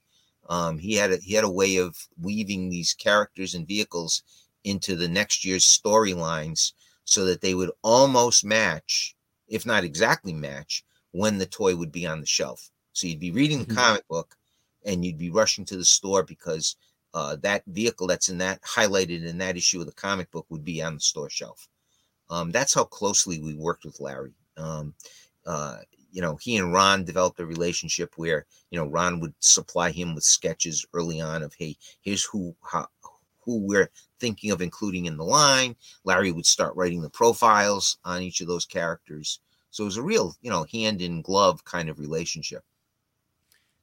Um, 0.50 0.78
he 0.78 0.94
had 0.94 1.12
a, 1.14 1.18
he 1.18 1.34
had 1.34 1.46
a 1.46 1.50
way 1.50 1.78
of 1.78 1.96
weaving 2.22 2.70
these 2.70 2.94
characters 2.94 3.56
and 3.56 3.68
vehicles 3.68 4.22
into 4.64 4.96
the 4.96 5.08
next 5.08 5.44
year's 5.44 5.66
storylines 5.66 6.74
so 7.06 7.26
that 7.26 7.42
they 7.42 7.56
would 7.56 7.72
almost 7.82 8.46
match, 8.46 9.16
if 9.48 9.66
not 9.66 9.84
exactly 9.84 10.34
match, 10.34 10.84
when 11.14 11.40
the 11.40 11.48
toy 11.48 11.76
would 11.78 11.94
be 11.94 12.06
on 12.08 12.22
the 12.22 12.28
shelf. 12.28 12.72
So 12.94 13.08
you'd 13.08 13.20
be 13.22 13.32
reading 13.32 13.62
the 13.62 13.68
Mhm. 13.68 13.74
comic 13.76 14.08
book 14.10 14.38
and 14.86 15.06
you'd 15.06 15.18
be 15.20 15.32
rushing 15.32 15.66
to 15.68 15.78
the 15.78 15.86
store 15.86 16.24
because 16.24 16.78
uh, 17.16 17.38
that 17.38 17.64
vehicle 17.68 18.08
that's 18.08 18.30
in 18.30 18.40
that 18.40 18.62
highlighted 18.64 19.26
in 19.26 19.40
that 19.40 19.58
issue 19.58 19.80
of 19.82 19.88
the 19.88 19.94
comic 19.94 20.32
book 20.32 20.48
would 20.50 20.66
be 20.66 20.84
on 20.84 20.96
the 20.96 21.02
store 21.02 21.30
shelf. 21.30 21.70
Um, 22.30 22.52
that's 22.52 22.74
how 22.74 22.86
closely 22.86 23.40
we 23.40 23.56
worked 23.56 23.86
with 23.86 24.00
Larry. 24.00 24.36
Um, 24.58 24.96
uh, 25.46 25.80
you 26.12 26.22
know, 26.22 26.38
he 26.38 26.58
and 26.58 26.74
Ron 26.74 27.06
developed 27.06 27.40
a 27.40 27.46
relationship 27.46 28.18
where 28.18 28.46
you 28.72 28.80
know 28.80 28.88
Ron 28.88 29.20
would 29.22 29.36
supply 29.40 29.92
him 29.92 30.16
with 30.16 30.24
sketches 30.24 30.86
early 30.94 31.22
on 31.22 31.44
of 31.44 31.54
hey, 31.56 31.78
here's 32.02 32.26
who 32.26 32.56
how, 32.64 32.88
who 33.42 33.60
we're 33.60 33.92
thinking 34.20 34.52
of 34.52 34.62
including 34.62 35.06
in 35.06 35.18
the 35.18 35.26
line. 35.26 35.76
Larry 36.06 36.32
would 36.32 36.46
start 36.46 36.76
writing 36.76 37.02
the 37.02 37.10
profiles 37.10 37.98
on 38.06 38.22
each 38.22 38.42
of 38.42 38.48
those 38.48 38.66
characters. 38.66 39.40
So 39.74 39.84
it 39.84 39.86
was 39.86 39.98
a 39.98 40.04
real, 40.04 40.36
you 40.42 40.52
know, 40.52 40.66
hand 40.72 41.02
in 41.02 41.22
glove 41.22 41.66
kind 41.66 41.90
of 41.90 42.00
relationship. 42.00 42.64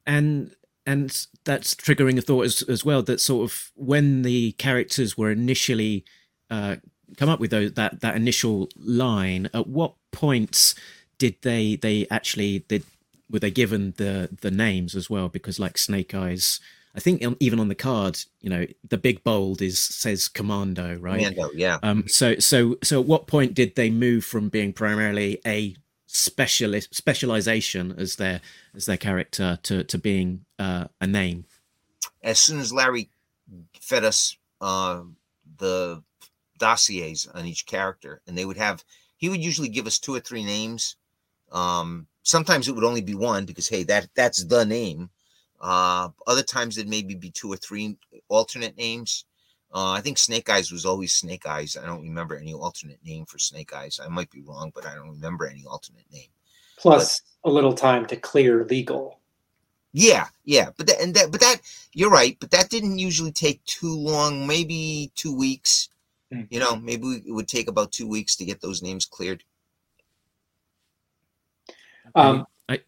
and 0.07 0.55
and 0.85 1.27
that's 1.43 1.75
triggering 1.75 2.17
a 2.17 2.21
thought 2.21 2.45
as 2.45 2.63
as 2.63 2.83
well 2.83 3.03
that 3.03 3.19
sort 3.19 3.43
of 3.49 3.71
when 3.75 4.23
the 4.23 4.53
characters 4.53 5.17
were 5.17 5.31
initially 5.31 6.03
uh, 6.49 6.77
come 7.17 7.29
up 7.29 7.39
with 7.39 7.51
those, 7.51 7.73
that 7.73 8.01
that 8.01 8.15
initial 8.15 8.69
line, 8.75 9.49
at 9.53 9.67
what 9.67 9.93
points 10.11 10.75
did 11.17 11.35
they 11.41 11.75
they 11.75 12.07
actually 12.09 12.59
did 12.59 12.83
were 13.29 13.39
they 13.39 13.51
given 13.51 13.93
the 13.97 14.29
the 14.41 14.51
names 14.51 14.95
as 14.95 15.09
well? 15.09 15.29
Because 15.29 15.59
like 15.59 15.77
Snake 15.77 16.13
Eyes. 16.13 16.59
I 16.93 16.99
think 16.99 17.23
even 17.39 17.61
on 17.61 17.69
the 17.69 17.75
card, 17.75 18.19
you 18.41 18.49
know, 18.49 18.65
the 18.85 18.97
big 18.97 19.23
bold 19.23 19.61
is 19.61 19.81
says 19.81 20.27
Commando, 20.27 20.95
right? 20.95 21.21
Mando, 21.21 21.49
yeah. 21.55 21.77
Um, 21.81 22.03
so, 22.07 22.35
so, 22.39 22.75
so, 22.83 22.99
at 22.99 23.07
what 23.07 23.27
point 23.27 23.53
did 23.53 23.75
they 23.75 23.89
move 23.89 24.25
from 24.25 24.49
being 24.49 24.73
primarily 24.73 25.39
a 25.45 25.77
specialist 26.13 26.93
specialization 26.93 27.93
as 27.97 28.17
their 28.17 28.41
as 28.75 28.85
their 28.85 28.97
character 28.97 29.59
to 29.63 29.83
to 29.83 29.97
being 29.97 30.45
uh, 30.59 30.85
a 30.99 31.07
name? 31.07 31.45
as 32.23 32.39
soon 32.39 32.59
as 32.59 32.73
Larry 32.73 33.09
fed 33.79 34.03
us 34.03 34.37
uh, 34.59 35.01
the 35.57 36.03
dossiers 36.57 37.27
on 37.27 37.45
each 37.45 37.65
character, 37.65 38.21
and 38.27 38.37
they 38.37 38.45
would 38.45 38.57
have, 38.57 38.83
he 39.17 39.29
would 39.29 39.43
usually 39.43 39.69
give 39.69 39.87
us 39.87 39.99
two 39.99 40.13
or 40.13 40.19
three 40.19 40.43
names. 40.43 40.95
Um, 41.51 42.07
sometimes 42.23 42.67
it 42.67 42.75
would 42.75 42.83
only 42.83 43.01
be 43.01 43.15
one 43.15 43.45
because 43.45 43.67
hey, 43.67 43.83
that 43.83 44.09
that's 44.15 44.45
the 44.45 44.65
name. 44.65 45.09
Uh, 45.59 46.09
other 46.25 46.43
times 46.43 46.77
it 46.77 46.87
maybe 46.87 47.15
be 47.15 47.29
two 47.29 47.51
or 47.51 47.57
three 47.57 47.97
alternate 48.29 48.77
names. 48.77 49.25
Uh, 49.73 49.91
I 49.91 50.01
think 50.01 50.17
Snake 50.17 50.49
Eyes 50.49 50.71
was 50.71 50.85
always 50.85 51.13
Snake 51.13 51.45
Eyes. 51.45 51.77
I 51.81 51.85
don't 51.85 52.01
remember 52.01 52.35
any 52.35 52.53
alternate 52.53 52.99
name 53.05 53.25
for 53.25 53.39
Snake 53.39 53.73
Eyes. 53.73 53.99
I 54.03 54.09
might 54.09 54.29
be 54.29 54.41
wrong, 54.41 54.71
but 54.75 54.85
I 54.85 54.95
don't 54.95 55.09
remember 55.09 55.47
any 55.47 55.65
alternate 55.65 56.11
name. 56.11 56.29
Plus 56.77 57.21
a 57.45 57.49
little 57.49 57.73
time 57.73 58.05
to 58.07 58.15
clear 58.17 58.65
legal. 58.65 59.19
Yeah, 59.93 60.27
yeah, 60.45 60.69
but 60.77 60.87
that 60.87 61.01
and 61.01 61.13
that, 61.15 61.31
but 61.31 61.41
that 61.41 61.57
you're 61.93 62.09
right, 62.09 62.37
but 62.39 62.51
that 62.51 62.69
didn't 62.69 62.97
usually 62.97 63.31
take 63.31 63.63
too 63.65 63.93
long. 63.93 64.47
Maybe 64.47 65.11
two 65.15 65.35
weeks. 65.35 65.89
Hmm. 66.31 66.43
You 66.49 66.59
know, 66.59 66.75
maybe 66.77 67.21
it 67.25 67.31
would 67.31 67.47
take 67.47 67.67
about 67.67 67.91
two 67.91 68.07
weeks 68.07 68.35
to 68.37 68.45
get 68.45 68.61
those 68.61 68.81
names 68.81 69.05
cleared. 69.05 69.43
Um, 72.15 72.45
I- 72.69 72.81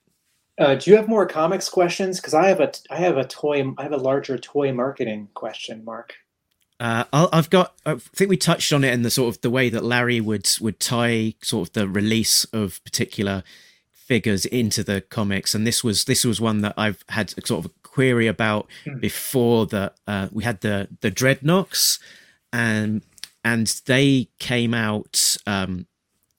uh, 0.57 0.75
do 0.75 0.91
you 0.91 0.97
have 0.97 1.07
more 1.07 1.25
comics 1.25 1.67
questions? 1.69 2.19
Because 2.19 2.33
I 2.33 2.47
have 2.47 2.59
a 2.59 2.71
I 2.89 2.97
have 2.97 3.17
a 3.17 3.25
toy 3.25 3.63
I 3.77 3.83
have 3.83 3.93
a 3.93 3.97
larger 3.97 4.37
toy 4.37 4.71
marketing 4.71 5.29
question, 5.33 5.83
Mark. 5.83 6.13
Uh, 6.79 7.05
I'll- 7.13 7.29
I've 7.31 7.49
got. 7.49 7.73
I 7.85 7.95
think 7.95 8.29
we 8.29 8.37
touched 8.37 8.73
on 8.73 8.83
it 8.83 8.93
in 8.93 9.03
the 9.03 9.11
sort 9.11 9.33
of 9.35 9.41
the 9.41 9.49
way 9.49 9.69
that 9.69 9.83
Larry 9.83 10.19
would 10.19 10.49
would 10.59 10.79
tie 10.79 11.35
sort 11.41 11.69
of 11.69 11.73
the 11.73 11.87
release 11.87 12.45
of 12.45 12.83
particular 12.83 13.43
figures 13.91 14.45
into 14.45 14.83
the 14.83 14.99
comics, 15.01 15.55
and 15.55 15.65
this 15.65 15.83
was 15.83 16.05
this 16.05 16.25
was 16.25 16.41
one 16.41 16.61
that 16.61 16.73
I've 16.77 17.03
had 17.09 17.29
sort 17.45 17.65
of 17.65 17.71
a 17.71 17.87
query 17.87 18.27
about 18.27 18.67
Hmm. 18.85 18.99
before 18.99 19.65
that 19.67 19.95
uh, 20.07 20.27
we 20.31 20.43
had 20.43 20.61
the 20.61 20.89
the 21.01 21.11
dreadnoks, 21.11 21.99
and 22.51 23.01
and 23.43 23.67
they 23.85 24.29
came 24.39 24.73
out. 24.73 25.37
Um, 25.45 25.87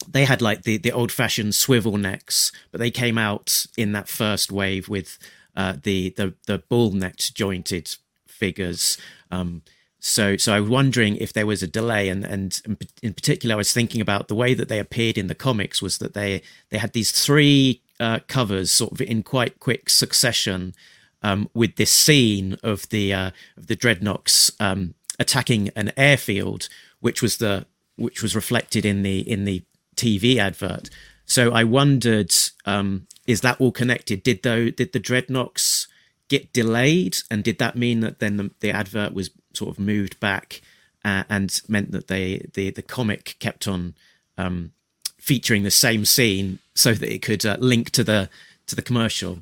they 0.07 0.25
had 0.27 0.43
like 0.43 0.63
the 0.65 0.77
the 0.77 0.93
old 0.93 1.11
fashioned 1.13 1.55
swivel 1.55 1.97
necks, 1.97 2.53
but 2.71 2.79
they 2.81 2.91
came 2.91 3.17
out 3.17 3.67
in 3.79 3.93
that 3.93 4.09
first 4.09 4.53
wave 4.53 4.89
with 4.89 5.19
uh, 5.57 5.77
the 5.83 6.11
the 6.11 6.35
the 6.47 6.59
bull 6.59 6.91
necked 6.91 7.35
jointed 7.35 7.97
figures. 8.27 8.99
Um, 9.31 9.63
so, 10.07 10.37
so 10.37 10.53
I 10.53 10.61
was 10.61 10.69
wondering 10.69 11.17
if 11.17 11.33
there 11.33 11.47
was 11.47 11.63
a 11.63 11.67
delay, 11.67 12.11
and 12.11 12.27
and 12.27 12.85
in 13.03 13.15
particular, 13.15 13.55
I 13.55 13.57
was 13.57 13.73
thinking 13.73 14.03
about 14.03 14.29
the 14.29 14.35
way 14.35 14.53
that 14.53 14.69
they 14.69 14.79
appeared 14.79 15.17
in 15.17 15.29
the 15.29 15.35
comics 15.35 15.81
was 15.81 15.97
that 15.97 16.13
they 16.13 16.43
they 16.69 16.77
had 16.77 16.93
these 16.93 17.11
three 17.11 17.81
uh, 17.99 18.19
covers 18.29 18.71
sort 18.71 18.93
of 18.93 19.01
in 19.01 19.23
quite 19.23 19.61
quick 19.61 19.89
succession, 19.89 20.75
um, 21.23 21.49
with 21.55 21.77
this 21.77 21.91
scene 21.91 22.59
of 22.63 22.87
the 22.91 23.15
uh, 23.15 23.31
of 23.57 23.67
the 23.67 23.77
dreadnoks 23.77 24.51
um, 24.61 24.93
attacking 25.19 25.71
an 25.71 25.91
airfield, 25.97 26.69
which 27.01 27.23
was 27.23 27.39
the 27.39 27.65
which 27.97 28.23
was 28.23 28.37
reflected 28.37 28.85
in 28.85 29.05
the 29.05 29.21
in 29.21 29.47
the 29.47 29.63
TV 29.97 30.37
advert. 30.37 30.91
So 31.25 31.51
I 31.51 31.65
wondered, 31.65 32.35
um, 32.67 33.07
is 33.27 33.41
that 33.41 33.59
all 33.59 33.73
connected? 33.73 34.23
Did 34.23 34.43
though 34.43 34.69
did 34.69 34.93
the 34.93 35.01
dreadnoks 35.01 35.89
get 36.29 36.53
delayed, 36.53 37.17
and 37.31 37.43
did 37.43 37.59
that 37.59 37.75
mean 37.75 38.01
that 38.01 38.19
then 38.19 38.37
the, 38.37 38.51
the 38.61 38.71
advert 38.71 39.15
was 39.15 39.31
sort 39.57 39.71
of 39.71 39.79
moved 39.79 40.19
back 40.21 40.61
uh, 41.05 41.25
and 41.29 41.61
meant 41.69 41.93
that 41.93 42.09
they 42.09 42.47
the 42.55 42.71
the 42.71 42.83
comic 42.83 43.37
kept 43.39 43.69
on 43.69 43.95
um, 44.39 44.73
featuring 45.19 45.63
the 45.63 45.71
same 45.71 46.05
scene 46.05 46.59
so 46.75 46.95
that 46.95 47.13
it 47.13 47.23
could 47.23 47.45
uh, 47.45 47.57
link 47.61 47.91
to 47.91 48.03
the 48.03 48.29
to 48.67 48.75
the 48.75 48.83
commercial. 48.83 49.39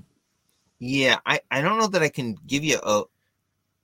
Yeah, 0.79 1.19
I 1.25 1.41
I 1.51 1.61
don't 1.61 1.79
know 1.79 1.87
that 1.89 2.03
I 2.03 2.09
can 2.09 2.37
give 2.47 2.65
you 2.65 2.79
a 2.83 3.05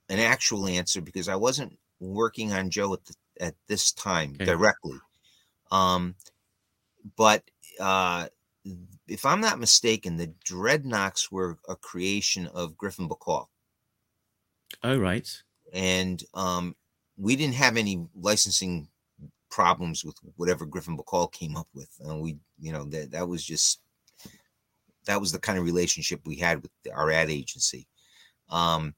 an 0.09 0.19
actual 0.19 0.67
answer 0.67 1.01
because 1.01 1.29
I 1.29 1.35
wasn't 1.35 1.77
working 1.99 2.51
on 2.51 2.69
Joe 2.69 2.93
at 2.93 3.05
the, 3.05 3.15
at 3.39 3.55
this 3.67 3.91
time 3.91 4.33
okay. 4.35 4.45
directly. 4.45 4.97
Um, 5.71 6.15
but 7.15 7.43
uh, 7.79 8.27
if 9.07 9.25
I'm 9.25 9.39
not 9.39 9.59
mistaken, 9.59 10.17
the 10.17 10.33
Dreadnoks 10.45 11.31
were 11.31 11.57
a 11.67 11.75
creation 11.75 12.47
of 12.47 12.75
Griffin 12.75 13.07
Bacal. 13.07 13.47
Oh, 14.83 14.97
right 14.97 15.41
and 15.73 16.23
um, 16.33 16.75
we 17.17 17.35
didn't 17.35 17.55
have 17.55 17.77
any 17.77 18.05
licensing 18.15 18.87
problems 19.49 20.05
with 20.05 20.15
whatever 20.35 20.65
Griffin 20.65 20.97
Bacal 20.97 21.31
came 21.31 21.55
up 21.57 21.67
with. 21.73 21.89
And 22.01 22.21
we, 22.21 22.37
you 22.59 22.71
know, 22.71 22.85
that 22.85 23.11
that 23.11 23.27
was 23.27 23.43
just 23.43 23.79
that 25.05 25.19
was 25.19 25.31
the 25.31 25.39
kind 25.39 25.57
of 25.57 25.65
relationship 25.65 26.21
we 26.25 26.35
had 26.35 26.61
with 26.61 26.71
our 26.93 27.11
ad 27.11 27.29
agency. 27.29 27.87
Um, 28.49 28.93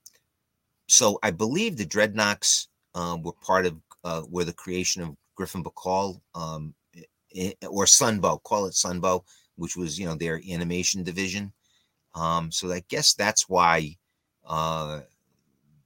so 0.87 1.19
I 1.23 1.31
believe 1.31 1.77
the 1.77 1.85
Dreadnoks 1.85 2.67
uh, 2.95 3.17
were 3.21 3.33
part 3.33 3.65
of 3.65 3.77
uh, 4.03 4.23
were 4.29 4.43
the 4.43 4.53
creation 4.53 5.01
of 5.01 5.15
Griffin 5.35 5.63
Bacal 5.63 6.19
um, 6.35 6.73
or 7.69 7.85
Sunbow, 7.85 8.43
call 8.43 8.65
it 8.65 8.73
Sunbow, 8.73 9.23
which 9.55 9.77
was 9.77 9.99
you 9.99 10.05
know 10.05 10.15
their 10.15 10.41
animation 10.49 11.03
division. 11.03 11.53
Um, 12.13 12.51
so 12.51 12.71
I 12.71 12.83
guess 12.89 13.13
that's 13.13 13.47
why 13.47 13.97
uh, 14.45 15.01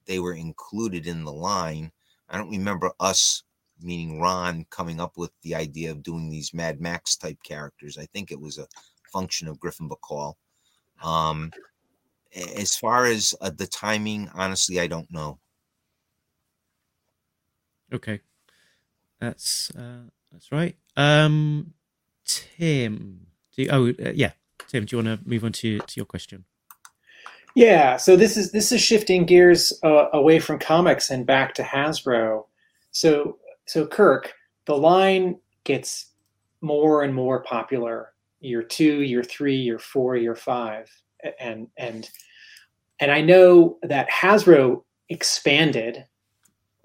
they 0.05 0.19
were 0.19 0.33
included 0.33 1.07
in 1.07 1.23
the 1.23 1.33
line. 1.33 1.91
I 2.29 2.37
don't 2.37 2.49
remember 2.49 2.91
us, 2.99 3.43
meaning 3.81 4.19
Ron, 4.19 4.65
coming 4.69 4.99
up 4.99 5.17
with 5.17 5.31
the 5.41 5.55
idea 5.55 5.91
of 5.91 6.03
doing 6.03 6.29
these 6.29 6.53
Mad 6.53 6.81
Max 6.81 7.15
type 7.15 7.37
characters. 7.43 7.97
I 7.97 8.05
think 8.07 8.31
it 8.31 8.39
was 8.39 8.57
a 8.57 8.67
function 9.11 9.47
of 9.47 9.59
Griffin 9.59 9.89
Bacal. 9.89 10.35
Um, 11.03 11.51
as 12.57 12.75
far 12.75 13.05
as 13.05 13.33
uh, 13.41 13.49
the 13.49 13.67
timing, 13.67 14.29
honestly, 14.33 14.79
I 14.79 14.87
don't 14.87 15.09
know. 15.11 15.39
Okay, 17.93 18.19
that's 19.19 19.71
uh, 19.71 20.09
that's 20.31 20.51
right. 20.51 20.75
Um, 20.97 21.73
Tim, 22.25 23.27
do 23.55 23.61
you, 23.61 23.69
oh 23.71 23.87
uh, 23.89 24.11
yeah, 24.13 24.31
Tim, 24.67 24.85
do 24.85 24.97
you 24.97 25.03
want 25.03 25.21
to 25.21 25.29
move 25.29 25.45
on 25.45 25.51
to 25.53 25.79
to 25.79 25.93
your 25.95 26.05
question? 26.05 26.45
Yeah, 27.55 27.95
so 27.95 28.17
this 28.17 28.35
is 28.35 28.51
this 28.51 28.73
is 28.73 28.81
shifting 28.81 29.25
gears 29.25 29.73
uh, 29.81 30.07
away 30.11 30.39
from 30.39 30.59
comics 30.59 31.09
and 31.09 31.25
back 31.25 31.53
to 31.55 31.63
Hasbro. 31.63 32.45
So 32.91 33.37
so 33.65 33.87
Kirk, 33.87 34.33
the 34.65 34.75
line 34.77 35.39
gets 35.63 36.11
more 36.59 37.03
and 37.03 37.15
more 37.15 37.41
popular 37.43 38.11
year 38.41 38.61
two, 38.61 39.01
year 39.01 39.23
three, 39.23 39.55
year 39.55 39.79
four, 39.79 40.17
year 40.17 40.35
five, 40.35 40.91
and 41.39 41.67
and 41.77 42.09
and 42.99 43.09
I 43.09 43.21
know 43.21 43.77
that 43.83 44.09
Hasbro 44.09 44.83
expanded 45.07 46.05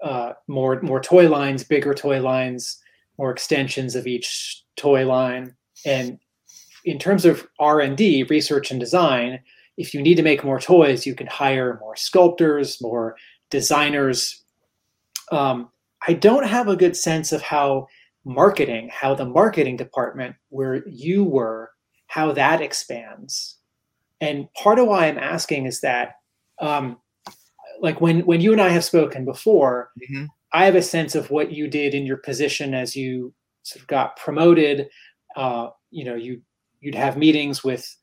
uh, 0.01 0.33
more 0.47 0.81
more 0.81 1.01
toy 1.01 1.27
lines, 1.27 1.65
bigger 1.65 1.93
toy 1.93 2.21
lines, 2.21 2.81
more 3.17 3.31
extensions 3.31 3.93
of 3.97 4.07
each 4.07 4.63
toy 4.77 5.05
line, 5.05 5.53
and 5.85 6.17
in 6.85 6.97
terms 6.97 7.25
of 7.25 7.45
R 7.59 7.81
and 7.81 7.97
D, 7.97 8.23
research 8.23 8.71
and 8.71 8.79
design 8.79 9.41
if 9.77 9.93
you 9.93 10.01
need 10.01 10.15
to 10.15 10.23
make 10.23 10.43
more 10.43 10.59
toys, 10.59 11.05
you 11.05 11.15
can 11.15 11.27
hire 11.27 11.77
more 11.79 11.95
sculptors, 11.95 12.81
more 12.81 13.15
designers. 13.49 14.43
Um, 15.31 15.69
I 16.07 16.13
don't 16.13 16.47
have 16.47 16.67
a 16.67 16.75
good 16.75 16.95
sense 16.95 17.31
of 17.31 17.41
how 17.41 17.87
marketing, 18.25 18.89
how 18.91 19.15
the 19.15 19.25
marketing 19.25 19.77
department 19.77 20.35
where 20.49 20.87
you 20.87 21.23
were, 21.23 21.71
how 22.07 22.31
that 22.33 22.61
expands. 22.61 23.57
And 24.19 24.51
part 24.53 24.79
of 24.79 24.87
why 24.87 25.07
I'm 25.07 25.17
asking 25.17 25.65
is 25.65 25.81
that, 25.81 26.15
um, 26.59 26.97
like 27.79 27.99
when 27.99 28.19
when 28.21 28.41
you 28.41 28.51
and 28.51 28.61
I 28.61 28.69
have 28.69 28.83
spoken 28.83 29.25
before, 29.25 29.89
mm-hmm. 29.99 30.25
I 30.53 30.65
have 30.65 30.75
a 30.75 30.81
sense 30.83 31.15
of 31.15 31.31
what 31.31 31.51
you 31.51 31.67
did 31.67 31.95
in 31.95 32.05
your 32.05 32.17
position 32.17 32.75
as 32.75 32.95
you 32.95 33.33
sort 33.63 33.81
of 33.81 33.87
got 33.87 34.17
promoted. 34.17 34.89
Uh, 35.35 35.69
you 35.89 36.05
know, 36.05 36.15
you 36.15 36.41
you'd 36.81 36.95
have 36.95 37.17
meetings 37.17 37.63
with 37.63 37.97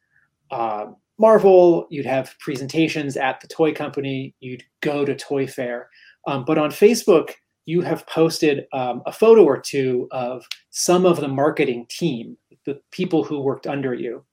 uh, 0.50 0.86
Marvel, 1.18 1.86
you'd 1.90 2.06
have 2.06 2.36
presentations 2.38 3.16
at 3.16 3.40
the 3.40 3.48
toy 3.48 3.72
company, 3.74 4.34
you'd 4.40 4.62
go 4.80 5.04
to 5.04 5.16
Toy 5.16 5.46
Fair. 5.46 5.90
Um, 6.26 6.44
but 6.44 6.58
on 6.58 6.70
Facebook, 6.70 7.30
you 7.66 7.80
have 7.82 8.06
posted 8.06 8.66
um, 8.72 9.02
a 9.04 9.12
photo 9.12 9.44
or 9.44 9.60
two 9.60 10.08
of 10.10 10.46
some 10.70 11.04
of 11.04 11.20
the 11.20 11.28
marketing 11.28 11.86
team, 11.90 12.36
the 12.64 12.80
people 12.92 13.24
who 13.24 13.40
worked 13.40 13.66
under 13.66 13.92
you. 13.94 14.24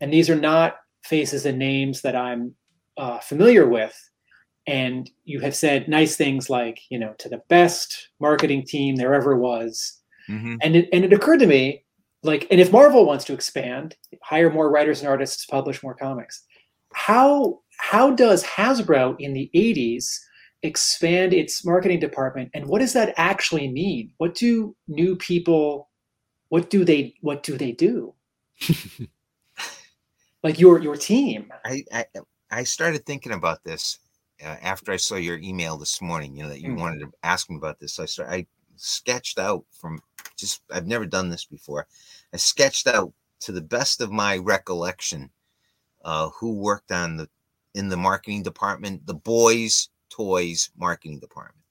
And 0.00 0.12
these 0.12 0.30
are 0.30 0.40
not 0.40 0.76
faces 1.02 1.44
and 1.44 1.58
names 1.58 2.02
that 2.02 2.16
I'm 2.16 2.54
uh, 2.96 3.18
familiar 3.18 3.68
with. 3.68 3.96
And 4.66 5.10
you 5.24 5.40
have 5.40 5.56
said 5.56 5.88
nice 5.88 6.16
things 6.16 6.50
like, 6.50 6.80
you 6.90 6.98
know, 6.98 7.14
to 7.18 7.28
the 7.28 7.42
best 7.48 8.10
marketing 8.20 8.64
team 8.64 8.96
there 8.96 9.14
ever 9.14 9.36
was. 9.36 9.98
Mm-hmm. 10.28 10.56
And, 10.60 10.76
it, 10.76 10.88
and 10.92 11.04
it 11.04 11.12
occurred 11.12 11.40
to 11.40 11.46
me 11.46 11.84
like 12.22 12.46
and 12.50 12.60
if 12.60 12.72
marvel 12.72 13.06
wants 13.06 13.24
to 13.24 13.32
expand 13.32 13.96
hire 14.22 14.50
more 14.50 14.70
writers 14.70 15.00
and 15.00 15.08
artists 15.08 15.46
publish 15.46 15.82
more 15.82 15.94
comics 15.94 16.44
how 16.92 17.60
how 17.78 18.10
does 18.10 18.42
hasbro 18.44 19.16
in 19.18 19.32
the 19.32 19.50
80s 19.54 20.18
expand 20.62 21.32
its 21.32 21.64
marketing 21.64 22.00
department? 22.00 22.50
And 22.54 22.66
what 22.66 22.80
does 22.80 22.92
that 22.92 23.14
actually 23.16 23.68
mean? 23.68 24.12
What 24.18 24.34
do 24.34 24.74
new 24.86 25.16
people 25.16 25.88
what 26.48 26.70
do 26.70 26.84
they 26.84 27.14
what 27.20 27.42
do 27.42 27.56
they 27.56 27.72
do? 27.72 28.14
Like 30.44 30.60
your 30.60 30.80
your 30.80 30.94
team. 30.94 31.52
I, 31.64 31.82
I 31.92 32.04
i 32.50 32.62
started 32.62 33.04
thinking 33.04 33.32
about 33.32 33.64
this 33.64 33.98
uh, 34.40 34.56
after 34.62 34.92
i 34.92 34.96
saw 34.96 35.16
your 35.16 35.36
email 35.38 35.76
this 35.76 36.00
morning 36.00 36.36
you 36.36 36.44
know 36.44 36.48
that 36.48 36.60
you 36.60 36.68
mm-hmm. 36.68 36.80
wanted 36.80 37.00
to 37.00 37.10
ask 37.24 37.50
me 37.50 37.56
about 37.56 37.80
this. 37.80 37.94
So 37.94 38.04
i 38.04 38.06
started 38.06 38.32
i 38.32 38.46
sketched 38.80 39.38
out 39.38 39.64
from 39.70 40.00
just 40.36 40.62
I've 40.70 40.86
never 40.86 41.06
done 41.06 41.30
this 41.30 41.44
before. 41.44 41.86
I 42.32 42.36
sketched 42.36 42.86
out 42.86 43.12
to 43.40 43.52
the 43.52 43.60
best 43.60 44.00
of 44.00 44.10
my 44.10 44.38
recollection 44.38 45.30
uh, 46.04 46.30
who 46.30 46.54
worked 46.54 46.92
on 46.92 47.16
the 47.16 47.28
in 47.74 47.88
the 47.88 47.96
marketing 47.96 48.42
department, 48.42 49.06
the 49.06 49.14
boys' 49.14 49.88
toys 50.08 50.70
marketing 50.76 51.20
department. 51.20 51.64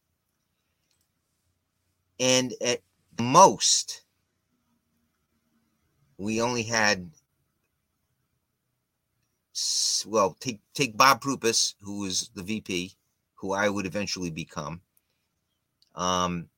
And 2.20 2.54
at 2.62 2.82
most, 3.20 4.04
we 6.18 6.42
only 6.42 6.64
had 6.64 7.10
well, 10.06 10.38
take 10.40 10.62
take 10.74 10.98
Bob 10.98 11.22
Prupis, 11.22 11.76
who 11.82 12.02
was 12.02 12.30
the 12.36 12.44
VP, 12.44 12.94
who 13.36 13.54
I 13.54 13.70
would 13.70 13.86
eventually 13.86 14.30
become. 14.30 14.82
Um, 15.96 16.50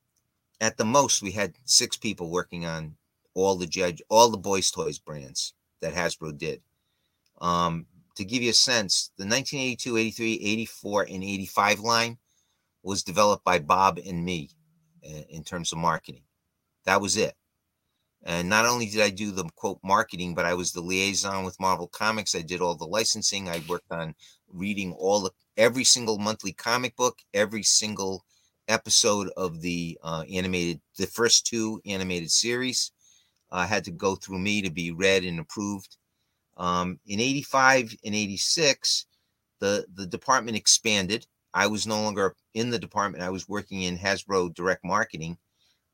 at 0.60 0.76
the 0.76 0.84
most 0.84 1.22
we 1.22 1.32
had 1.32 1.54
six 1.64 1.96
people 1.96 2.30
working 2.30 2.66
on 2.66 2.96
all 3.34 3.56
the 3.56 3.66
judge 3.66 4.02
all 4.08 4.28
the 4.30 4.36
boys 4.36 4.70
toys 4.70 4.98
brands 4.98 5.54
that 5.80 5.94
hasbro 5.94 6.36
did. 6.36 6.60
Um, 7.40 7.86
to 8.16 8.24
give 8.24 8.42
you 8.42 8.50
a 8.50 8.54
sense 8.54 9.10
the 9.16 9.24
1982 9.24 9.96
83 9.96 10.34
84 10.34 11.02
and 11.04 11.24
85 11.24 11.80
line 11.80 12.18
was 12.82 13.02
developed 13.02 13.44
by 13.44 13.58
bob 13.58 13.98
and 13.98 14.24
me 14.24 14.50
uh, 15.04 15.22
in 15.30 15.42
terms 15.42 15.72
of 15.72 15.78
marketing. 15.78 16.22
That 16.84 17.00
was 17.00 17.16
it. 17.16 17.34
And 18.22 18.50
not 18.50 18.66
only 18.66 18.86
did 18.86 19.00
i 19.00 19.08
do 19.10 19.30
the 19.30 19.44
quote 19.56 19.78
marketing 19.82 20.34
but 20.34 20.44
i 20.44 20.52
was 20.52 20.72
the 20.72 20.82
liaison 20.82 21.44
with 21.44 21.60
marvel 21.60 21.88
comics. 21.88 22.34
I 22.34 22.42
did 22.42 22.60
all 22.60 22.74
the 22.74 22.84
licensing. 22.84 23.48
I 23.48 23.62
worked 23.66 23.90
on 23.90 24.14
reading 24.52 24.92
all 24.92 25.20
the 25.20 25.30
every 25.56 25.84
single 25.84 26.18
monthly 26.18 26.52
comic 26.52 26.96
book 26.96 27.20
every 27.32 27.62
single 27.62 28.24
episode 28.70 29.30
of 29.36 29.60
the 29.60 29.98
uh, 30.02 30.24
animated, 30.32 30.80
the 30.96 31.06
first 31.06 31.46
two 31.46 31.80
animated 31.86 32.30
series 32.30 32.92
uh, 33.50 33.66
had 33.66 33.84
to 33.84 33.90
go 33.90 34.14
through 34.14 34.38
me 34.38 34.62
to 34.62 34.70
be 34.70 34.92
read 34.92 35.24
and 35.24 35.40
approved. 35.40 35.96
Um, 36.56 36.98
in 37.06 37.20
85 37.20 37.94
and 38.04 38.14
86, 38.14 39.06
the, 39.60 39.84
the 39.94 40.06
department 40.06 40.56
expanded. 40.56 41.26
I 41.52 41.66
was 41.66 41.86
no 41.86 42.00
longer 42.02 42.36
in 42.54 42.70
the 42.70 42.78
department. 42.78 43.24
I 43.24 43.30
was 43.30 43.48
working 43.48 43.82
in 43.82 43.98
Hasbro 43.98 44.54
direct 44.54 44.84
marketing, 44.84 45.36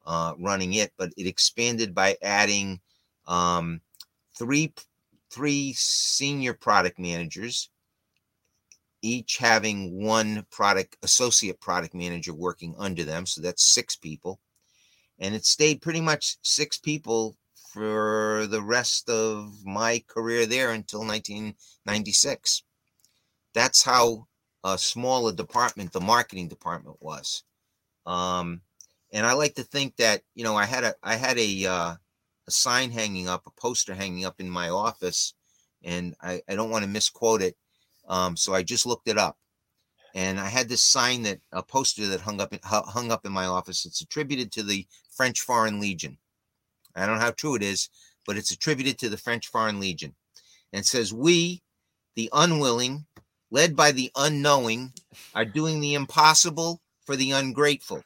uh, 0.06 0.34
running 0.38 0.74
it, 0.74 0.92
but 0.98 1.10
it 1.16 1.26
expanded 1.26 1.94
by 1.94 2.16
adding 2.22 2.80
um, 3.26 3.80
three 4.36 4.72
three 5.30 5.72
senior 5.74 6.54
product 6.54 6.98
managers, 6.98 7.70
each 9.06 9.38
having 9.38 10.04
one 10.04 10.46
product 10.50 10.96
associate 11.02 11.60
product 11.60 11.94
manager 11.94 12.34
working 12.34 12.74
under 12.78 13.04
them. 13.04 13.26
So 13.26 13.40
that's 13.40 13.64
six 13.64 13.96
people. 13.96 14.40
And 15.18 15.34
it 15.34 15.46
stayed 15.46 15.80
pretty 15.80 16.00
much 16.00 16.36
six 16.42 16.78
people 16.78 17.36
for 17.72 18.46
the 18.48 18.62
rest 18.62 19.08
of 19.08 19.64
my 19.64 20.02
career 20.08 20.46
there 20.46 20.70
until 20.72 21.00
1996. 21.00 22.62
That's 23.54 23.84
how 23.84 24.26
uh, 24.64 24.76
a 24.76 25.32
department 25.32 25.92
the 25.92 26.00
marketing 26.00 26.48
department 26.48 26.96
was. 27.00 27.44
Um, 28.04 28.62
and 29.12 29.26
I 29.26 29.32
like 29.34 29.54
to 29.54 29.62
think 29.62 29.96
that 29.96 30.22
you 30.34 30.44
know 30.44 30.56
I 30.56 30.64
had 30.64 30.84
a 30.84 30.94
I 31.02 31.14
had 31.14 31.38
a 31.38 31.66
uh, 31.66 31.94
a 32.46 32.50
sign 32.50 32.90
hanging 32.90 33.28
up, 33.28 33.46
a 33.46 33.60
poster 33.60 33.94
hanging 33.94 34.24
up 34.24 34.40
in 34.40 34.50
my 34.50 34.68
office, 34.68 35.34
and 35.82 36.14
I, 36.20 36.42
I 36.48 36.54
don't 36.54 36.70
want 36.70 36.84
to 36.84 36.90
misquote 36.90 37.42
it. 37.42 37.56
Um, 38.08 38.36
so 38.36 38.54
I 38.54 38.62
just 38.62 38.86
looked 38.86 39.08
it 39.08 39.18
up, 39.18 39.36
and 40.14 40.38
I 40.38 40.48
had 40.48 40.68
this 40.68 40.82
sign 40.82 41.22
that 41.22 41.40
a 41.52 41.62
poster 41.62 42.06
that 42.06 42.20
hung 42.20 42.40
up 42.40 42.54
hung 42.64 43.10
up 43.10 43.26
in 43.26 43.32
my 43.32 43.46
office. 43.46 43.84
It's 43.84 44.00
attributed 44.00 44.52
to 44.52 44.62
the 44.62 44.86
French 45.10 45.40
Foreign 45.40 45.80
Legion. 45.80 46.18
I 46.94 47.06
don't 47.06 47.16
know 47.16 47.20
how 47.20 47.32
true 47.32 47.56
it 47.56 47.62
is, 47.62 47.88
but 48.24 48.36
it's 48.36 48.52
attributed 48.52 48.98
to 48.98 49.08
the 49.08 49.16
French 49.16 49.48
Foreign 49.48 49.80
Legion, 49.80 50.14
and 50.72 50.86
says, 50.86 51.12
"We, 51.12 51.62
the 52.14 52.30
unwilling, 52.32 53.06
led 53.50 53.74
by 53.74 53.92
the 53.92 54.10
unknowing, 54.14 54.92
are 55.34 55.44
doing 55.44 55.80
the 55.80 55.94
impossible 55.94 56.80
for 57.04 57.16
the 57.16 57.32
ungrateful. 57.32 58.04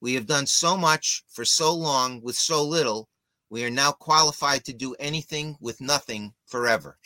We 0.00 0.14
have 0.14 0.26
done 0.26 0.46
so 0.46 0.76
much 0.76 1.24
for 1.28 1.44
so 1.44 1.72
long 1.72 2.20
with 2.22 2.36
so 2.36 2.64
little." 2.64 3.08
We 3.50 3.64
are 3.64 3.70
now 3.70 3.92
qualified 3.92 4.66
to 4.66 4.74
do 4.74 4.94
anything 4.98 5.56
with 5.58 5.80
nothing 5.80 6.34
forever. 6.44 6.98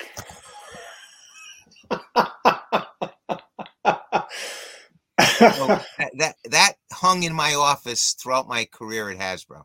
So 5.52 5.68
that 6.18 6.34
that 6.44 6.72
hung 6.92 7.22
in 7.22 7.34
my 7.34 7.54
office 7.54 8.14
throughout 8.20 8.48
my 8.48 8.64
career 8.64 9.10
at 9.10 9.18
Hasbro 9.18 9.62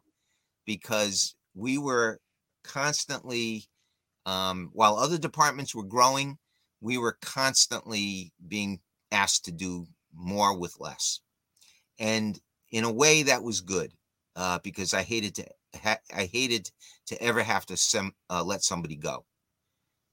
because 0.66 1.36
we 1.56 1.78
were 1.78 2.20
constantly 2.64 3.66
um, 4.26 4.70
while 4.74 4.98
other 4.98 5.18
departments 5.18 5.74
were 5.74 5.84
growing, 5.84 6.38
we 6.82 6.98
were 6.98 7.18
constantly 7.22 8.34
being 8.46 8.82
asked 9.12 9.46
to 9.46 9.54
do 9.54 9.88
more 10.14 10.58
with 10.58 10.76
less. 10.80 11.22
And 11.98 12.38
in 12.70 12.84
a 12.84 12.92
way 12.92 13.24
that 13.24 13.42
was 13.42 13.62
good 13.62 13.94
uh, 14.36 14.60
because 14.64 14.94
I 14.94 15.04
hated 15.04 15.36
to 15.36 15.46
ha- 15.82 16.00
I 16.14 16.26
hated 16.26 16.70
to 17.08 17.22
ever 17.24 17.42
have 17.42 17.66
to 17.68 17.78
sem- 17.78 18.16
uh, 18.30 18.44
let 18.44 18.64
somebody 18.64 18.98
go. 18.98 19.26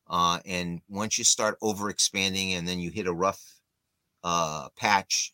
Uh, 0.09 0.39
and 0.45 0.81
once 0.89 1.19
you 1.19 1.25
start 1.25 1.57
over 1.63 1.89
expanding 1.89 2.53
and 2.53 2.69
then 2.69 2.79
you 2.79 2.91
hit 2.91 3.07
a 3.07 3.13
rough 3.13 3.61
uh, 4.23 4.69
patch, 4.77 5.33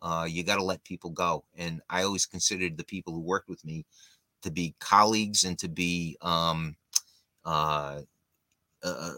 uh, 0.00 0.26
you 0.28 0.42
got 0.42 0.56
to 0.56 0.64
let 0.64 0.84
people 0.84 1.10
go. 1.10 1.44
And 1.56 1.80
I 1.88 2.02
always 2.02 2.26
considered 2.26 2.76
the 2.76 2.84
people 2.84 3.12
who 3.12 3.20
worked 3.20 3.48
with 3.48 3.64
me 3.64 3.84
to 4.42 4.50
be 4.50 4.74
colleagues 4.80 5.44
and 5.44 5.58
to 5.58 5.68
be 5.68 6.16
um, 6.20 6.76
uh, 7.44 8.00
uh, 8.82 9.12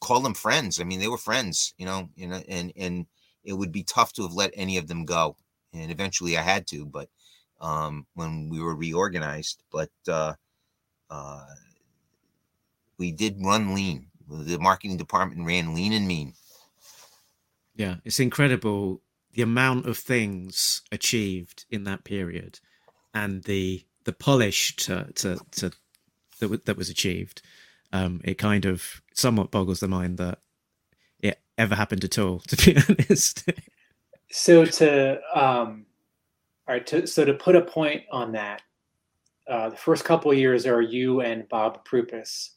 call 0.00 0.20
them 0.20 0.34
friends. 0.34 0.80
I 0.80 0.84
mean, 0.84 1.00
they 1.00 1.08
were 1.08 1.18
friends, 1.18 1.74
you 1.78 1.86
know, 1.86 2.10
you 2.16 2.28
know, 2.28 2.42
and 2.48 2.72
and 2.76 3.06
it 3.42 3.54
would 3.54 3.72
be 3.72 3.82
tough 3.82 4.12
to 4.14 4.22
have 4.22 4.32
let 4.32 4.50
any 4.54 4.76
of 4.76 4.86
them 4.86 5.04
go. 5.04 5.36
And 5.72 5.90
eventually, 5.90 6.36
I 6.36 6.42
had 6.42 6.66
to, 6.68 6.86
but 6.86 7.08
um, 7.60 8.06
when 8.14 8.48
we 8.48 8.60
were 8.60 8.74
reorganized, 8.74 9.62
but 9.72 9.90
uh, 10.08 10.34
uh, 11.10 11.46
we 12.98 13.10
did 13.10 13.42
run 13.42 13.74
lean. 13.74 14.06
The 14.28 14.58
marketing 14.58 14.96
department 14.96 15.46
ran 15.46 15.74
lean 15.74 15.92
and 15.92 16.06
mean. 16.06 16.34
Yeah, 17.76 17.96
it's 18.04 18.20
incredible 18.20 19.02
the 19.32 19.42
amount 19.42 19.86
of 19.86 19.98
things 19.98 20.82
achieved 20.92 21.64
in 21.70 21.84
that 21.84 22.04
period, 22.04 22.60
and 23.12 23.42
the 23.44 23.84
the 24.04 24.12
polish 24.12 24.76
to 24.76 25.12
to, 25.14 25.38
to 25.52 25.72
that 26.40 26.66
that 26.66 26.76
was 26.76 26.88
achieved. 26.88 27.42
Um, 27.92 28.20
it 28.24 28.38
kind 28.38 28.64
of 28.64 29.02
somewhat 29.14 29.50
boggles 29.50 29.80
the 29.80 29.88
mind 29.88 30.18
that 30.18 30.40
it 31.20 31.40
ever 31.56 31.74
happened 31.74 32.04
at 32.04 32.18
all. 32.18 32.40
To 32.48 32.56
be 32.56 32.76
honest. 32.88 33.48
so 34.30 34.64
to 34.64 35.20
um, 35.34 35.86
all 36.66 36.74
right, 36.74 36.86
to, 36.88 37.06
so 37.06 37.24
to 37.24 37.34
put 37.34 37.56
a 37.56 37.60
point 37.60 38.04
on 38.10 38.32
that, 38.32 38.62
uh, 39.46 39.68
the 39.70 39.76
first 39.76 40.04
couple 40.04 40.32
years 40.32 40.66
are 40.66 40.80
you 40.80 41.20
and 41.20 41.48
Bob 41.48 41.84
Prupis, 41.84 42.50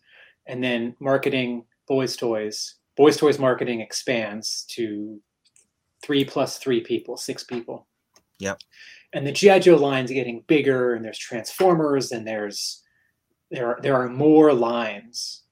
and 0.47 0.63
then 0.63 0.95
marketing 0.99 1.65
Boys 1.87 2.15
Toys. 2.15 2.75
Boys 2.95 3.17
Toys 3.17 3.39
marketing 3.39 3.81
expands 3.81 4.65
to 4.69 5.21
three 6.01 6.25
plus 6.25 6.57
three 6.57 6.81
people, 6.81 7.17
six 7.17 7.43
people. 7.43 7.87
Yep. 8.39 8.59
And 9.13 9.25
the 9.25 9.31
GI 9.31 9.59
Joe 9.61 9.75
line's 9.75 10.11
getting 10.11 10.43
bigger, 10.47 10.93
and 10.93 11.03
there's 11.03 11.17
Transformers, 11.17 12.11
and 12.11 12.27
there's 12.27 12.83
there 13.49 13.67
are, 13.67 13.79
there 13.81 13.95
are 13.95 14.09
more 14.09 14.53
lines, 14.53 15.43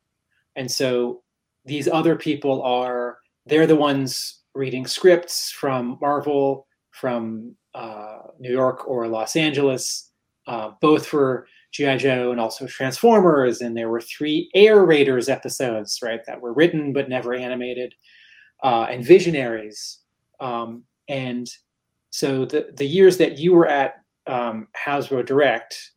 and 0.55 0.69
so 0.69 1.23
these 1.63 1.88
other 1.88 2.15
people 2.15 2.61
are 2.63 3.19
they're 3.45 3.67
the 3.67 3.76
ones 3.76 4.41
reading 4.53 4.85
scripts 4.88 5.51
from 5.51 5.97
Marvel, 6.01 6.67
from 6.91 7.55
uh, 7.73 8.19
New 8.39 8.51
York 8.51 8.88
or 8.88 9.07
Los 9.07 9.35
Angeles, 9.35 10.11
uh, 10.47 10.72
both 10.81 11.05
for 11.05 11.47
GI 11.76 11.97
Joe 11.97 12.31
and 12.31 12.39
also 12.39 12.68
Transformers. 12.68 13.61
And 13.61 13.76
there 13.76 13.89
were 13.89 14.02
three 14.02 14.49
Air 14.56 14.85
Raiders 14.85 15.27
episodes, 15.27 15.99
right, 16.02 16.22
that 16.26 16.41
were 16.41 16.53
written 16.53 16.93
but 16.93 17.10
never 17.10 17.34
animated, 17.34 17.93
uh, 18.64 18.88
and 18.89 19.03
Visionaries. 19.03 19.99
Um, 20.39 20.84
and 21.10 21.49
so 22.10 22.45
the 22.45 22.69
the 22.76 22.88
years 22.88 23.18
that 23.18 23.38
you 23.38 23.53
were 23.53 23.68
at 23.68 23.95
um, 24.27 24.68
Hasbro 24.76 25.26
Direct, 25.26 25.91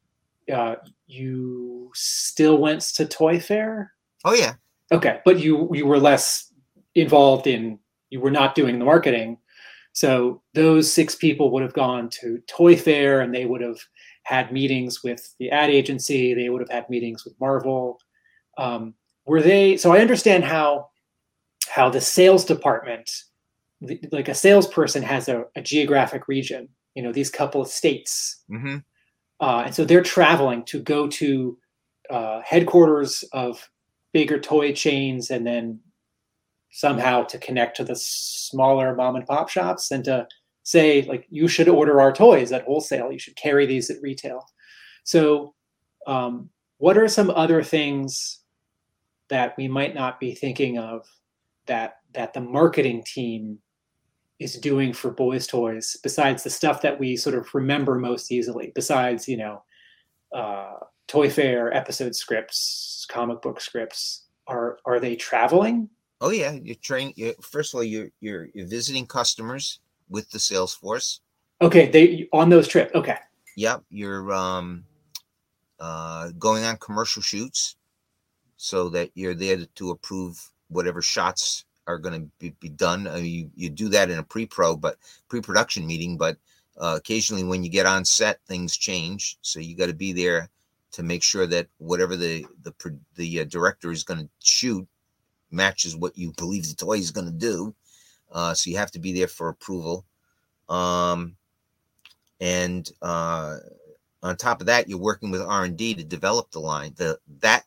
uh, 0.53 0.77
you 1.07 1.91
still 1.95 2.59
went 2.59 2.83
to 2.83 3.07
Toy 3.07 3.39
Fair. 3.39 3.93
Oh 4.25 4.35
yeah. 4.35 4.55
Okay, 4.91 5.21
but 5.25 5.39
you 5.39 5.69
you 5.73 5.87
were 5.87 6.01
less 6.01 6.53
involved 6.95 7.47
in. 7.47 7.79
You 8.11 8.21
were 8.21 8.31
not 8.31 8.55
doing 8.55 8.79
the 8.79 8.87
marketing 8.87 9.39
so 9.99 10.41
those 10.55 10.93
six 10.93 11.17
people 11.17 11.51
would 11.51 11.63
have 11.65 11.73
gone 11.73 12.09
to 12.21 12.39
Toy 12.47 12.77
Fair 12.77 13.21
and 13.21 13.35
they 13.35 13.47
would 13.47 13.61
have 13.61 13.79
had 14.29 14.53
meetings 14.53 15.03
with 15.03 15.35
the 15.39 15.51
ad 15.51 15.71
agency. 15.71 16.35
They 16.35 16.51
would 16.51 16.61
have 16.61 16.69
had 16.69 16.91
meetings 16.91 17.25
with 17.25 17.35
Marvel. 17.41 17.99
Um, 18.59 18.95
were 19.25 19.41
they? 19.41 19.79
So 19.79 19.93
I 19.93 20.01
understand 20.01 20.45
how 20.45 20.91
how 21.69 21.89
the 21.89 22.01
sales 22.01 22.45
department, 22.45 23.11
like 24.13 24.29
a 24.29 24.35
salesperson, 24.35 25.03
has 25.03 25.29
a, 25.29 25.45
a 25.57 25.63
geographic 25.63 26.29
region. 26.29 26.69
You 26.95 27.03
know, 27.03 27.13
these 27.13 27.31
couple 27.31 27.63
of 27.63 27.69
states, 27.69 28.43
mm-hmm. 28.51 28.79
uh, 29.41 29.63
and 29.67 29.75
so 29.75 29.85
they're 29.85 30.03
traveling 30.03 30.65
to 30.65 30.81
go 30.81 31.07
to 31.09 31.57
uh, 32.11 32.41
headquarters 32.45 33.25
of 33.33 33.71
bigger 34.13 34.39
toy 34.39 34.73
chains 34.73 35.31
and 35.31 35.47
then 35.47 35.81
somehow 36.71 37.23
to 37.25 37.39
connect 37.39 37.77
to 37.77 37.85
the 37.85 37.97
smaller 37.97 38.95
mom 38.95 39.17
and 39.17 39.27
pop 39.27 39.49
shops 39.49 39.91
and 39.91 40.05
to 40.05 40.27
say 40.69 41.01
like 41.03 41.27
you 41.31 41.49
should 41.49 41.67
order 41.67 41.99
our 41.99 42.13
toys 42.13 42.53
at 42.53 42.65
wholesale. 42.65 43.11
You 43.11 43.19
should 43.19 43.37
carry 43.37 43.65
these 43.65 43.89
at 43.89 44.03
retail. 44.03 44.45
So 45.03 45.55
um, 46.07 46.51
what 46.77 46.99
are 46.99 47.09
some 47.09 47.31
other 47.31 47.63
things 47.63 48.41
that 49.31 49.55
we 49.57 49.67
might 49.67 49.95
not 49.95 50.21
be 50.21 50.35
thinking 50.35 50.79
of 50.79 51.07
that 51.67 52.01
that 52.13 52.35
the 52.35 52.43
marketing 52.43 53.03
team 53.07 53.59
is 54.39 54.57
doing 54.57 54.93
for 54.93 55.11
boys 55.11 55.47
toys 55.47 55.97
besides 56.03 56.43
the 56.43 56.51
stuff 56.51 56.83
that 56.83 57.01
we 57.01 57.17
sort 57.17 57.35
of 57.35 57.49
remember 57.55 57.97
most 57.97 58.31
easily 58.31 58.71
besides 58.75 59.27
you 59.27 59.37
know 59.37 59.63
uh, 60.35 60.75
toy 61.07 61.31
fair 61.31 61.73
episode 61.75 62.15
scripts 62.15 63.07
comic 63.09 63.41
book 63.41 63.59
scripts? 63.61 64.27
Are 64.47 64.79
are 64.85 65.01
they 65.01 65.17
traveling? 65.17 65.89
Oh 66.21 66.31
yeah, 66.31 66.53
you're 66.53 66.77
training. 66.77 67.15
you 67.17 67.35
first 67.41 67.73
of 67.73 67.79
all, 67.79 67.85
you're 67.85 68.11
you're 68.21 68.49
you're 68.53 68.67
visiting 68.67 69.07
customers 69.07 69.81
with 70.09 70.31
the 70.31 70.39
sales 70.39 70.75
force. 70.75 71.21
Okay, 71.61 71.91
they 71.91 72.29
on 72.33 72.49
those 72.49 72.69
trips. 72.69 72.95
Okay. 72.95 73.17
Yep, 73.57 73.83
you're 73.91 74.33
um, 74.33 74.85
uh, 75.81 76.31
going 76.39 76.65
on 76.65 76.77
commercial 76.77 77.23
shoots, 77.23 77.77
so 78.57 78.89
that 78.91 79.11
you're 79.15 79.35
there 79.35 79.59
to 79.77 79.91
approve 79.91 80.51
whatever 80.69 81.03
shots 81.03 81.65
are 81.87 81.99
going 81.99 82.21
to 82.21 82.29
be, 82.39 82.51
be 82.61 82.69
done. 82.69 83.09
I 83.09 83.17
mean, 83.17 83.25
you, 83.25 83.51
you 83.57 83.71
do 83.71 83.89
that 83.89 84.11
in 84.11 84.19
a 84.19 84.23
pre-pro, 84.23 84.77
but 84.77 84.99
pre-production 85.29 85.87
meeting, 85.87 86.19
but 86.19 86.37
uh, 86.79 86.95
occasionally 86.99 87.45
when 87.45 87.65
you 87.65 87.71
get 87.71 87.87
on 87.87 88.05
set, 88.05 88.41
things 88.47 88.77
change. 88.77 89.39
So 89.41 89.59
you 89.59 89.75
got 89.75 89.87
to 89.87 89.95
be 89.95 90.13
there 90.13 90.51
to 90.93 91.03
make 91.03 91.23
sure 91.23 91.47
that 91.47 91.67
whatever 91.79 92.17
the 92.17 92.47
the 92.63 92.73
the 93.17 93.41
uh, 93.41 93.45
director 93.45 93.91
is 93.91 94.05
going 94.05 94.21
to 94.21 94.29
shoot 94.41 94.87
matches 95.51 95.97
what 95.97 96.17
you 96.17 96.33
believe 96.37 96.69
the 96.69 96.75
toy 96.75 96.99
is 96.99 97.11
going 97.11 97.27
to 97.27 97.33
do. 97.33 97.75
Uh, 98.31 98.55
so 98.55 98.71
you 98.71 98.77
have 98.77 98.91
to 98.93 98.99
be 98.99 99.13
there 99.13 99.29
for 99.29 99.49
approval. 99.49 100.05
Um, 100.69 101.37
and 102.41 102.89
uh, 103.03 103.59
on 104.23 104.37
top 104.37 104.61
of 104.61 104.67
that, 104.67 104.89
you're 104.89 104.99
working 104.99 105.31
with 105.31 105.41
R 105.41 105.65
and 105.65 105.77
D 105.77 105.95
to 105.95 106.05
develop 106.05 106.51
the 106.51 106.61
line. 106.61 106.95
The 106.97 107.19
that 107.41 107.65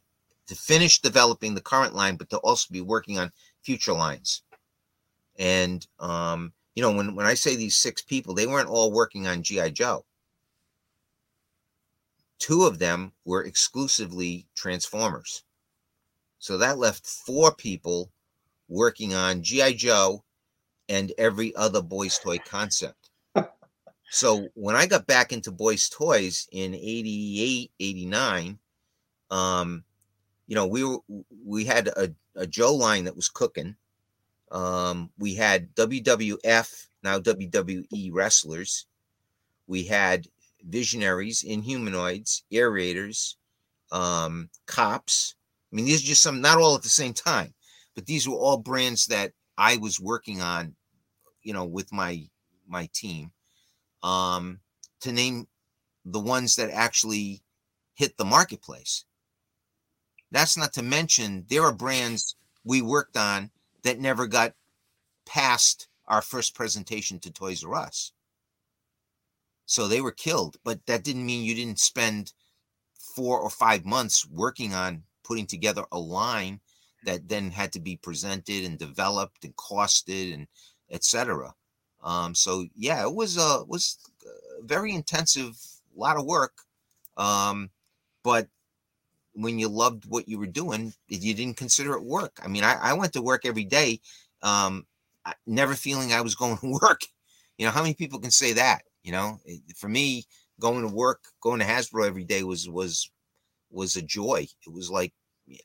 to 0.47 0.55
finish 0.55 0.99
developing 0.99 1.55
the 1.55 1.61
current 1.61 1.95
line, 1.95 2.15
but 2.15 2.29
to 2.29 2.37
also 2.37 2.67
be 2.71 2.81
working 2.81 3.17
on 3.17 3.31
future 3.63 3.93
lines. 3.93 4.43
And 5.37 5.85
um, 5.99 6.53
you 6.75 6.83
know, 6.83 6.91
when 6.91 7.15
when 7.15 7.25
I 7.25 7.33
say 7.33 7.55
these 7.55 7.75
six 7.75 8.01
people, 8.01 8.33
they 8.33 8.47
weren't 8.47 8.69
all 8.69 8.91
working 8.91 9.27
on 9.27 9.43
GI 9.43 9.71
Joe. 9.71 10.05
Two 12.39 12.63
of 12.63 12.79
them 12.79 13.13
were 13.23 13.43
exclusively 13.43 14.47
Transformers. 14.55 15.43
So 16.39 16.57
that 16.57 16.79
left 16.79 17.05
four 17.05 17.53
people 17.53 18.11
working 18.67 19.13
on 19.13 19.43
GI 19.43 19.75
Joe 19.75 20.23
and 20.91 21.13
every 21.17 21.55
other 21.55 21.81
boys 21.81 22.19
toy 22.19 22.37
concept. 22.39 23.09
so 24.09 24.49
when 24.55 24.75
I 24.75 24.85
got 24.85 25.07
back 25.07 25.31
into 25.31 25.49
boys 25.49 25.87
toys 25.87 26.47
in 26.51 26.75
88, 26.75 27.71
89, 27.79 28.59
um, 29.31 29.83
you 30.47 30.55
know, 30.55 30.67
we 30.67 30.83
were 30.83 30.97
we 31.45 31.63
had 31.63 31.87
a, 31.87 32.13
a 32.35 32.45
Joe 32.45 32.75
line 32.75 33.05
that 33.05 33.15
was 33.15 33.29
cooking. 33.29 33.77
Um, 34.51 35.09
we 35.17 35.33
had 35.33 35.73
WWF, 35.75 36.87
now 37.03 37.19
WWE 37.19 38.09
wrestlers. 38.11 38.85
We 39.67 39.83
had 39.85 40.27
visionaries, 40.61 41.41
inhumanoids, 41.47 42.41
Air 42.51 42.69
Raiders, 42.69 43.37
um, 43.93 44.49
cops. 44.65 45.35
I 45.71 45.77
mean, 45.77 45.85
these 45.85 46.03
are 46.03 46.07
just 46.07 46.21
some, 46.21 46.41
not 46.41 46.57
all 46.57 46.75
at 46.75 46.83
the 46.83 46.89
same 46.89 47.13
time, 47.13 47.53
but 47.95 48.05
these 48.05 48.27
were 48.27 48.35
all 48.35 48.57
brands 48.57 49.05
that 49.05 49.31
I 49.57 49.77
was 49.77 50.01
working 50.01 50.41
on, 50.41 50.75
you 51.43 51.53
know, 51.53 51.65
with 51.65 51.91
my 51.91 52.23
my 52.67 52.89
team. 52.93 53.31
Um, 54.03 54.59
to 55.01 55.11
name 55.11 55.47
the 56.05 56.19
ones 56.19 56.55
that 56.55 56.71
actually 56.71 57.41
hit 57.93 58.17
the 58.17 58.25
marketplace. 58.25 59.05
That's 60.31 60.57
not 60.57 60.73
to 60.73 60.81
mention 60.81 61.45
there 61.49 61.63
are 61.63 61.73
brands 61.73 62.35
we 62.63 62.81
worked 62.81 63.17
on 63.17 63.51
that 63.83 63.99
never 63.99 64.27
got 64.27 64.53
past 65.25 65.87
our 66.07 66.21
first 66.21 66.55
presentation 66.55 67.19
to 67.19 67.31
Toys 67.31 67.63
R 67.63 67.75
Us. 67.75 68.11
So 69.65 69.87
they 69.87 70.01
were 70.01 70.11
killed, 70.11 70.57
but 70.63 70.85
that 70.85 71.03
didn't 71.03 71.25
mean 71.25 71.45
you 71.45 71.55
didn't 71.55 71.79
spend 71.79 72.33
four 73.15 73.39
or 73.39 73.49
five 73.49 73.85
months 73.85 74.27
working 74.29 74.73
on 74.73 75.03
putting 75.23 75.45
together 75.45 75.83
a 75.91 75.99
line 75.99 76.59
that 77.05 77.27
then 77.27 77.51
had 77.51 77.71
to 77.73 77.79
be 77.79 77.97
presented 77.97 78.63
and 78.65 78.77
developed 78.77 79.43
and 79.43 79.55
costed 79.55 80.33
and 80.33 80.47
etc. 80.91 81.53
Um, 82.03 82.35
so 82.35 82.65
yeah, 82.75 83.03
it 83.03 83.13
was 83.13 83.37
a 83.37 83.63
was 83.65 83.97
very 84.63 84.93
intensive, 84.93 85.57
a 85.95 85.99
lot 85.99 86.17
of 86.17 86.25
work. 86.25 86.53
Um, 87.17 87.69
but 88.23 88.47
when 89.33 89.59
you 89.59 89.69
loved 89.69 90.05
what 90.05 90.27
you 90.27 90.37
were 90.37 90.47
doing, 90.47 90.93
you 91.07 91.33
didn't 91.33 91.57
consider 91.57 91.93
it 91.93 92.03
work. 92.03 92.39
I 92.43 92.47
mean, 92.47 92.63
I, 92.63 92.73
I 92.75 92.93
went 92.93 93.13
to 93.13 93.21
work 93.21 93.45
every 93.45 93.63
day, 93.63 93.99
um, 94.41 94.85
never 95.45 95.73
feeling 95.73 96.13
I 96.13 96.21
was 96.21 96.35
going 96.35 96.57
to 96.61 96.77
work. 96.81 97.01
You 97.57 97.65
know, 97.65 97.71
how 97.71 97.81
many 97.81 97.93
people 97.93 98.19
can 98.19 98.31
say 98.31 98.53
that? 98.53 98.83
You 99.03 99.11
know, 99.11 99.39
for 99.75 99.89
me, 99.89 100.25
going 100.59 100.87
to 100.87 100.93
work, 100.93 101.21
going 101.41 101.59
to 101.59 101.65
Hasbro 101.65 102.07
every 102.07 102.23
day 102.23 102.43
was 102.43 102.69
was 102.69 103.09
was 103.71 103.95
a 103.95 104.01
joy. 104.01 104.47
It 104.65 104.73
was 104.73 104.89
like 104.91 105.13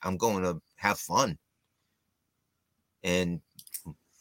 I'm 0.03 0.16
going 0.16 0.43
to 0.43 0.61
have 0.77 0.98
fun. 0.98 1.39
And 3.03 3.40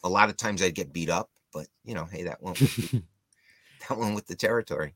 a 0.06 0.10
lot 0.10 0.30
of 0.30 0.38
times 0.38 0.62
I'd 0.62 0.76
get 0.76 0.94
beat 0.94 1.10
up, 1.10 1.30
but 1.52 1.68
you 1.84 1.96
know, 1.96 2.06
hey, 2.06 2.24
that 2.24 2.42
one 2.42 2.54
that 3.90 3.98
one 3.98 4.14
with 4.14 4.28
the 4.28 4.36
territory. 4.36 4.94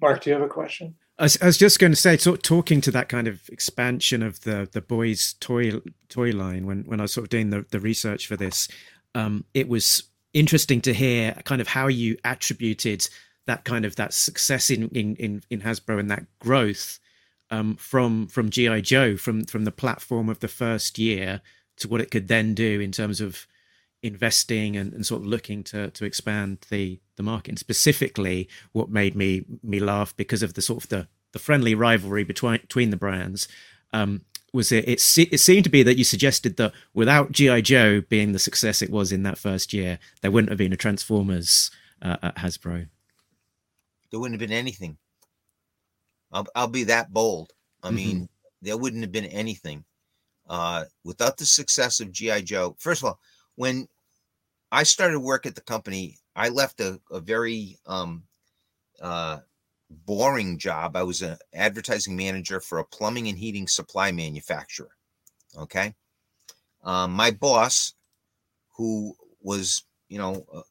Mark, 0.00 0.22
do 0.22 0.30
you 0.30 0.34
have 0.34 0.42
a 0.42 0.48
question? 0.48 0.96
I 1.18 1.24
was, 1.24 1.38
I 1.40 1.46
was 1.46 1.58
just 1.58 1.78
going 1.78 1.92
to 1.92 1.96
say, 1.96 2.16
talk, 2.16 2.42
talking 2.42 2.80
to 2.80 2.90
that 2.90 3.08
kind 3.08 3.28
of 3.28 3.48
expansion 3.50 4.22
of 4.22 4.40
the 4.40 4.68
the 4.72 4.80
boys' 4.80 5.34
toy 5.38 5.72
toy 6.08 6.30
line 6.30 6.66
when 6.66 6.82
when 6.84 6.98
I 6.98 7.04
was 7.04 7.12
sort 7.12 7.26
of 7.26 7.30
doing 7.30 7.50
the, 7.50 7.66
the 7.70 7.78
research 7.78 8.26
for 8.26 8.36
this, 8.36 8.68
um, 9.14 9.44
it 9.54 9.68
was 9.68 10.04
interesting 10.32 10.80
to 10.80 10.94
hear 10.94 11.34
kind 11.44 11.60
of 11.60 11.68
how 11.68 11.86
you 11.88 12.16
attributed 12.24 13.06
that 13.46 13.64
kind 13.64 13.84
of 13.84 13.96
that 13.96 14.14
success 14.14 14.70
in 14.70 14.88
in 14.88 15.14
in, 15.16 15.42
in 15.50 15.60
Hasbro 15.60 16.00
and 16.00 16.10
that 16.10 16.24
growth 16.38 16.98
um, 17.50 17.76
from 17.76 18.26
from 18.28 18.48
GI 18.48 18.80
Joe 18.80 19.18
from 19.18 19.44
from 19.44 19.64
the 19.64 19.70
platform 19.70 20.30
of 20.30 20.40
the 20.40 20.48
first 20.48 20.98
year 20.98 21.42
to 21.76 21.88
what 21.88 22.00
it 22.00 22.10
could 22.10 22.28
then 22.28 22.54
do 22.54 22.80
in 22.80 22.92
terms 22.92 23.20
of 23.20 23.46
investing 24.02 24.76
and, 24.76 24.92
and 24.92 25.06
sort 25.06 25.22
of 25.22 25.26
looking 25.26 25.62
to 25.64 25.90
to 25.90 26.04
expand 26.04 26.66
the 26.70 27.00
the 27.16 27.22
market. 27.22 27.50
And 27.50 27.58
specifically, 27.58 28.48
what 28.72 28.90
made 28.90 29.14
me 29.14 29.44
me 29.62 29.80
laugh 29.80 30.16
because 30.16 30.42
of 30.42 30.54
the 30.54 30.62
sort 30.62 30.84
of 30.84 30.90
the 30.90 31.08
the 31.32 31.38
friendly 31.38 31.74
rivalry 31.74 32.24
between 32.24 32.60
between 32.60 32.90
the 32.90 32.96
brands. 32.96 33.48
Um, 33.92 34.22
was 34.52 34.70
it, 34.70 34.86
it? 34.86 35.02
It 35.32 35.38
seemed 35.38 35.64
to 35.64 35.70
be 35.70 35.82
that 35.82 35.96
you 35.96 36.04
suggested 36.04 36.56
that 36.58 36.72
without 36.92 37.32
GI 37.32 37.62
Joe 37.62 38.02
being 38.02 38.32
the 38.32 38.38
success 38.38 38.82
it 38.82 38.90
was 38.90 39.10
in 39.10 39.22
that 39.22 39.38
first 39.38 39.72
year, 39.72 39.98
there 40.20 40.30
wouldn't 40.30 40.50
have 40.50 40.58
been 40.58 40.74
a 40.74 40.76
Transformers 40.76 41.70
uh, 42.02 42.18
at 42.22 42.36
Hasbro. 42.36 42.88
There 44.10 44.20
wouldn't 44.20 44.38
have 44.38 44.46
been 44.46 44.56
anything. 44.56 44.98
I'll, 46.32 46.46
I'll 46.54 46.68
be 46.68 46.84
that 46.84 47.12
bold. 47.12 47.52
I 47.82 47.86
mm-hmm. 47.88 47.96
mean, 47.96 48.28
there 48.60 48.76
wouldn't 48.76 49.02
have 49.02 49.12
been 49.12 49.24
anything 49.26 49.84
uh, 50.48 50.84
without 51.04 51.38
the 51.38 51.46
success 51.46 52.00
of 52.00 52.12
GI 52.12 52.42
Joe. 52.42 52.76
First 52.78 53.02
of 53.02 53.08
all, 53.08 53.20
when 53.56 53.88
I 54.70 54.82
started 54.84 55.20
work 55.20 55.46
at 55.46 55.54
the 55.54 55.60
company, 55.60 56.18
I 56.34 56.48
left 56.48 56.80
a, 56.80 57.00
a 57.10 57.20
very 57.20 57.78
um, 57.86 58.24
uh, 59.00 59.40
boring 59.90 60.58
job. 60.58 60.96
I 60.96 61.02
was 61.02 61.22
an 61.22 61.36
advertising 61.54 62.16
manager 62.16 62.60
for 62.60 62.78
a 62.78 62.84
plumbing 62.84 63.28
and 63.28 63.38
heating 63.38 63.68
supply 63.68 64.12
manufacturer. 64.12 64.90
Okay. 65.56 65.94
Um, 66.82 67.12
my 67.12 67.30
boss, 67.30 67.94
who 68.76 69.14
was, 69.42 69.84
you 70.08 70.18
know, 70.18 70.46
a, 70.52 70.62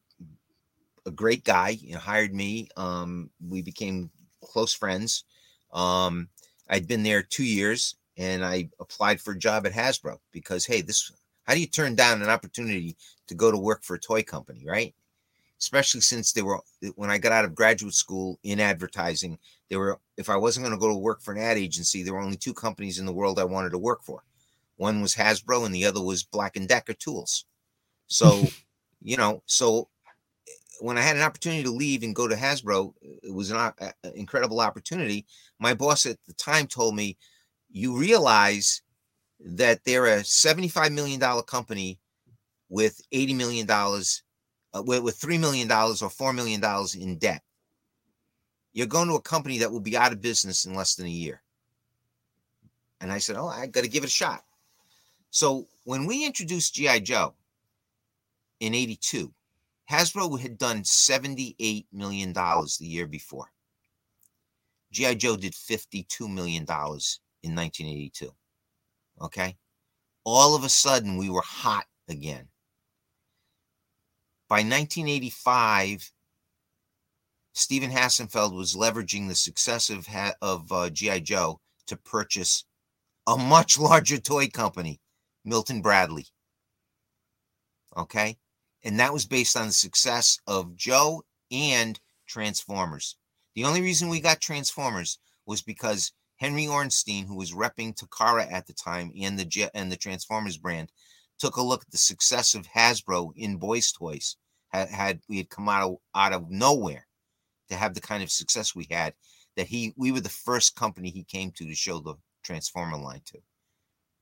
a 1.05 1.11
great 1.11 1.43
guy, 1.43 1.69
you 1.69 1.93
know, 1.93 1.99
hired 1.99 2.33
me. 2.33 2.67
Um, 2.75 3.29
we 3.47 3.61
became 3.61 4.09
close 4.43 4.73
friends. 4.73 5.23
Um, 5.71 6.27
I'd 6.67 6.87
been 6.87 7.03
there 7.03 7.21
two 7.21 7.43
years 7.43 7.95
and 8.17 8.43
I 8.43 8.69
applied 8.79 9.21
for 9.21 9.31
a 9.31 9.37
job 9.37 9.65
at 9.65 9.73
Hasbro 9.73 10.17
because, 10.31 10.65
hey, 10.65 10.81
this 10.81 11.11
how 11.51 11.55
do 11.55 11.59
you 11.59 11.67
turn 11.67 11.95
down 11.95 12.21
an 12.21 12.29
opportunity 12.29 12.95
to 13.27 13.35
go 13.35 13.51
to 13.51 13.57
work 13.57 13.83
for 13.83 13.97
a 13.97 13.99
toy 13.99 14.23
company, 14.23 14.63
right? 14.65 14.95
Especially 15.59 15.99
since 15.99 16.31
they 16.31 16.41
were 16.41 16.61
when 16.95 17.11
I 17.11 17.17
got 17.17 17.33
out 17.33 17.43
of 17.43 17.53
graduate 17.53 17.93
school 17.93 18.39
in 18.43 18.61
advertising, 18.61 19.37
there 19.67 19.77
were 19.77 19.99
if 20.15 20.29
I 20.29 20.37
wasn't 20.37 20.65
going 20.65 20.73
to 20.73 20.79
go 20.79 20.87
to 20.87 20.95
work 20.95 21.21
for 21.21 21.33
an 21.33 21.41
ad 21.41 21.57
agency, 21.57 22.03
there 22.03 22.13
were 22.13 22.21
only 22.21 22.37
two 22.37 22.53
companies 22.53 22.99
in 22.99 23.05
the 23.05 23.11
world 23.11 23.37
I 23.37 23.43
wanted 23.43 23.71
to 23.71 23.77
work 23.77 24.01
for. 24.01 24.23
One 24.77 25.01
was 25.01 25.13
Hasbro 25.13 25.65
and 25.65 25.75
the 25.75 25.83
other 25.83 26.01
was 26.01 26.23
Black 26.23 26.55
and 26.55 26.69
Decker 26.69 26.93
Tools. 26.93 27.43
So, 28.07 28.47
you 29.01 29.17
know, 29.17 29.43
so 29.45 29.89
when 30.79 30.97
I 30.97 31.01
had 31.01 31.17
an 31.17 31.21
opportunity 31.21 31.63
to 31.63 31.71
leave 31.71 32.03
and 32.03 32.15
go 32.15 32.29
to 32.29 32.35
Hasbro, 32.35 32.93
it 33.01 33.33
was 33.33 33.51
an, 33.51 33.57
uh, 33.57 33.71
uh, 33.81 33.91
incredible 34.15 34.61
opportunity. 34.61 35.25
My 35.59 35.73
boss 35.73 36.05
at 36.05 36.17
the 36.25 36.33
time 36.33 36.67
told 36.67 36.95
me, 36.95 37.17
"You 37.69 37.97
realize 37.97 38.83
that 39.43 39.83
they're 39.83 40.05
a 40.05 40.23
seventy-five 40.23 40.91
million 40.91 41.19
dollar 41.19 41.43
company 41.43 41.99
with 42.69 43.01
eighty 43.11 43.33
million 43.33 43.65
dollars, 43.65 44.23
uh, 44.73 44.83
with, 44.83 45.03
with 45.03 45.17
three 45.17 45.37
million 45.37 45.67
dollars 45.67 46.01
or 46.01 46.09
four 46.09 46.33
million 46.33 46.61
dollars 46.61 46.95
in 46.95 47.17
debt. 47.17 47.43
You're 48.73 48.87
going 48.87 49.09
to 49.09 49.15
a 49.15 49.21
company 49.21 49.57
that 49.59 49.71
will 49.71 49.81
be 49.81 49.97
out 49.97 50.13
of 50.13 50.21
business 50.21 50.65
in 50.65 50.73
less 50.73 50.95
than 50.95 51.07
a 51.07 51.09
year." 51.09 51.41
And 52.99 53.11
I 53.11 53.17
said, 53.17 53.35
"Oh, 53.37 53.47
I 53.47 53.67
got 53.67 53.83
to 53.83 53.89
give 53.89 54.03
it 54.03 54.07
a 54.07 54.11
shot." 54.11 54.43
So 55.29 55.67
when 55.85 56.05
we 56.05 56.25
introduced 56.25 56.75
GI 56.75 57.01
Joe 57.01 57.35
in 58.59 58.73
'82 58.75 59.33
Hasbro 59.91 60.39
had 60.39 60.57
done 60.57 60.83
$78 60.83 61.85
million 61.91 62.31
the 62.31 62.75
year 62.79 63.07
before. 63.07 63.51
G.I. 64.93 65.15
Joe 65.15 65.35
did 65.35 65.51
$52 65.51 66.33
million 66.33 66.63
in 66.63 67.55
1982. 67.55 68.33
Okay. 69.21 69.57
All 70.23 70.55
of 70.55 70.63
a 70.63 70.69
sudden, 70.69 71.17
we 71.17 71.29
were 71.29 71.41
hot 71.41 71.85
again. 72.07 72.47
By 74.47 74.57
1985, 74.57 76.11
Stephen 77.53 77.91
Hassenfeld 77.91 78.55
was 78.55 78.75
leveraging 78.75 79.27
the 79.27 79.35
success 79.35 79.89
of, 79.89 80.07
of 80.41 80.71
uh, 80.71 80.89
G.I. 80.89 81.19
Joe 81.19 81.59
to 81.87 81.97
purchase 81.97 82.65
a 83.27 83.37
much 83.37 83.79
larger 83.79 84.17
toy 84.17 84.47
company, 84.47 84.99
Milton 85.43 85.81
Bradley. 85.81 86.25
Okay 87.97 88.37
and 88.83 88.99
that 88.99 89.13
was 89.13 89.25
based 89.25 89.55
on 89.55 89.67
the 89.67 89.73
success 89.73 90.39
of 90.47 90.75
Joe 90.75 91.23
and 91.51 91.99
Transformers. 92.27 93.17
The 93.55 93.65
only 93.65 93.81
reason 93.81 94.09
we 94.09 94.19
got 94.19 94.41
Transformers 94.41 95.19
was 95.45 95.61
because 95.61 96.11
Henry 96.41 96.65
Orenstein, 96.65 97.27
who 97.27 97.35
was 97.35 97.53
repping 97.53 97.95
Takara 97.95 98.51
at 98.51 98.65
the 98.65 98.73
time 98.73 99.11
and 99.21 99.37
the 99.37 99.69
and 99.75 99.91
the 99.91 99.95
Transformers 99.95 100.57
brand, 100.57 100.91
took 101.37 101.55
a 101.55 101.61
look 101.61 101.83
at 101.83 101.91
the 101.91 101.99
success 101.99 102.55
of 102.55 102.65
Hasbro 102.65 103.31
in 103.35 103.57
boys' 103.57 103.91
toys. 103.91 104.37
Had, 104.69 104.89
had 104.89 105.19
we 105.29 105.37
had 105.37 105.51
come 105.51 105.69
out 105.69 105.83
of, 105.83 105.97
out 106.15 106.33
of 106.33 106.49
nowhere 106.49 107.05
to 107.69 107.75
have 107.75 107.93
the 107.93 108.01
kind 108.01 108.23
of 108.23 108.31
success 108.31 108.73
we 108.73 108.87
had, 108.89 109.13
that 109.55 109.67
he 109.67 109.93
we 109.95 110.11
were 110.11 110.19
the 110.19 110.29
first 110.29 110.75
company 110.75 111.11
he 111.11 111.23
came 111.23 111.51
to 111.51 111.65
to 111.67 111.75
show 111.75 111.99
the 111.99 112.15
Transformer 112.41 112.97
line 112.97 113.21
to, 113.25 113.37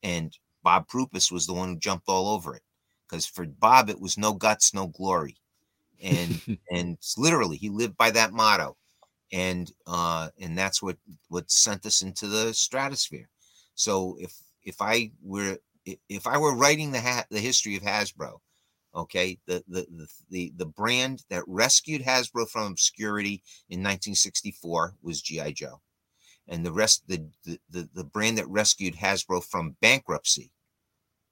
and 0.03 0.37
Bob 0.61 0.89
Prupis 0.89 1.31
was 1.31 1.47
the 1.47 1.53
one 1.53 1.69
who 1.69 1.79
jumped 1.79 2.09
all 2.09 2.27
over 2.35 2.53
it 2.53 2.63
because 3.07 3.25
for 3.25 3.45
Bob 3.45 3.89
it 3.89 4.01
was 4.01 4.17
no 4.17 4.33
guts, 4.33 4.73
no 4.73 4.87
glory, 4.87 5.37
and 6.03 6.41
and 6.69 6.97
literally 7.17 7.55
he 7.55 7.69
lived 7.69 7.95
by 7.95 8.11
that 8.11 8.33
motto, 8.33 8.75
and 9.31 9.71
uh, 9.87 10.29
and 10.39 10.57
that's 10.57 10.81
what 10.81 10.97
what 11.29 11.51
sent 11.51 11.85
us 11.85 12.01
into 12.01 12.27
the 12.27 12.53
stratosphere. 12.53 13.29
So 13.75 14.17
if 14.19 14.35
if 14.63 14.81
I 14.81 15.11
were 15.21 15.57
if 16.07 16.27
I 16.27 16.37
were 16.37 16.55
writing 16.55 16.91
the 16.91 17.01
ha- 17.01 17.25
the 17.29 17.39
history 17.39 17.75
of 17.75 17.83
Hasbro, 17.83 18.39
okay, 18.95 19.39
the, 19.45 19.63
the 19.67 20.07
the 20.29 20.51
the 20.55 20.65
brand 20.65 21.23
that 21.29 21.43
rescued 21.47 22.03
Hasbro 22.03 22.49
from 22.49 22.71
obscurity 22.71 23.43
in 23.69 23.79
1964 23.79 24.95
was 25.01 25.21
GI 25.21 25.53
Joe, 25.53 25.81
and 26.47 26.65
the 26.65 26.71
rest 26.71 27.03
the 27.07 27.25
the, 27.45 27.89
the 27.93 28.03
brand 28.03 28.37
that 28.37 28.47
rescued 28.49 28.95
Hasbro 28.95 29.43
from 29.43 29.75
bankruptcy 29.81 30.51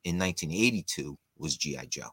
in 0.04 0.18
1982 0.20 1.18
was 1.38 1.58
GI 1.58 1.88
Joe, 1.90 2.12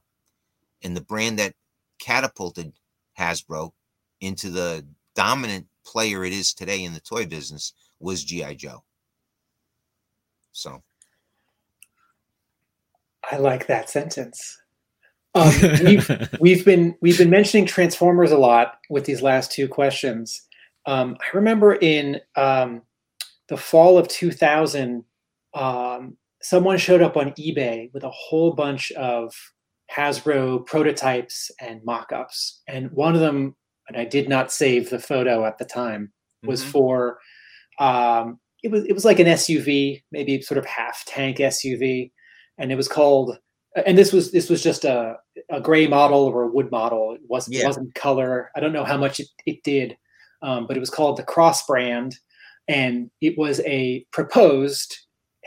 and 0.83 0.97
the 0.97 1.03
brand 1.03 1.39
that 1.39 1.55
catapulted 1.99 2.73
Hasbro 3.19 3.73
into 4.21 4.51
the 4.51 4.85
dominant 5.15 5.69
player 5.85 6.25
it 6.25 6.33
is 6.33 6.55
today 6.55 6.85
in 6.85 6.95
the 6.95 7.01
toy 7.01 7.27
business 7.27 7.73
was 8.01 8.25
GI 8.25 8.57
Joe. 8.57 8.83
So 10.53 10.83
I 13.31 13.39
like 13.39 13.67
that 13.67 13.91
sentence. 13.91 14.59
Um, 15.35 15.53
we've, 15.85 16.11
we've 16.41 16.65
been 16.65 16.97
we've 17.01 17.19
been 17.19 17.31
mentioning 17.31 17.67
Transformers 17.67 18.31
a 18.31 18.39
lot 18.39 18.79
with 18.89 19.05
these 19.05 19.23
last 19.23 19.51
two 19.53 19.69
questions. 19.69 20.43
Um, 20.87 21.17
I 21.21 21.37
remember 21.37 21.75
in 21.75 22.21
um, 22.37 22.83
the 23.49 23.57
fall 23.57 23.99
of 23.99 24.09
2000, 24.09 25.05
um, 25.55 26.17
someone 26.43 26.79
showed 26.79 27.03
up 27.03 27.17
on 27.17 27.33
eBay 27.33 27.93
with 27.93 28.05
a 28.05 28.11
whole 28.11 28.53
bunch 28.53 28.93
of 28.93 29.35
Hasbro 29.91 30.67
prototypes 30.67 31.51
and 31.61 31.85
mock-ups, 31.85 32.63
and 32.69 32.91
one 32.93 33.15
of 33.15 33.21
them, 33.21 33.55
and 33.89 33.97
I 33.97 34.05
did 34.05 34.29
not 34.29 34.53
save 34.53 34.91
the 34.91 34.99
photo 34.99 35.45
at 35.45 35.59
the 35.59 35.65
time, 35.65 36.13
was 36.43 36.63
Mhm. 36.65 36.71
for 36.71 37.19
um, 37.79 38.39
it 38.63 38.71
was 38.71 38.85
it 38.87 38.93
was 38.93 39.05
like 39.05 39.19
an 39.21 39.27
SUV, 39.27 40.03
maybe 40.13 40.41
sort 40.41 40.59
of 40.59 40.65
half 40.67 41.05
tank 41.07 41.39
SUV, 41.39 42.13
and 42.59 42.71
it 42.73 42.77
was 42.77 42.89
called. 42.89 43.39
And 43.87 43.99
this 43.99 44.13
was 44.13 44.31
this 44.31 44.49
was 44.49 44.63
just 44.63 44.85
a, 44.85 45.17
a 45.51 45.61
gray 45.61 45.87
model 45.89 46.21
or 46.27 46.45
a 46.45 46.49
wood 46.49 46.71
model. 46.71 47.15
It 47.15 47.21
wasn't 47.29 47.57
Yeah. 47.57 47.67
wasn't 47.67 47.95
color. 47.95 48.51
I 48.57 48.61
don't 48.61 48.73
know 48.73 48.85
how 48.85 48.97
much 48.97 49.19
it, 49.21 49.27
it 49.47 49.63
did, 49.65 49.97
um, 50.43 50.67
but 50.69 50.77
it 50.77 50.81
was 50.81 50.91
called 50.91 51.17
the 51.17 51.25
Cross 51.25 51.67
brand, 51.67 52.17
and 52.69 53.11
it 53.21 53.37
was 53.37 53.61
a 53.67 54.07
proposed 54.13 54.97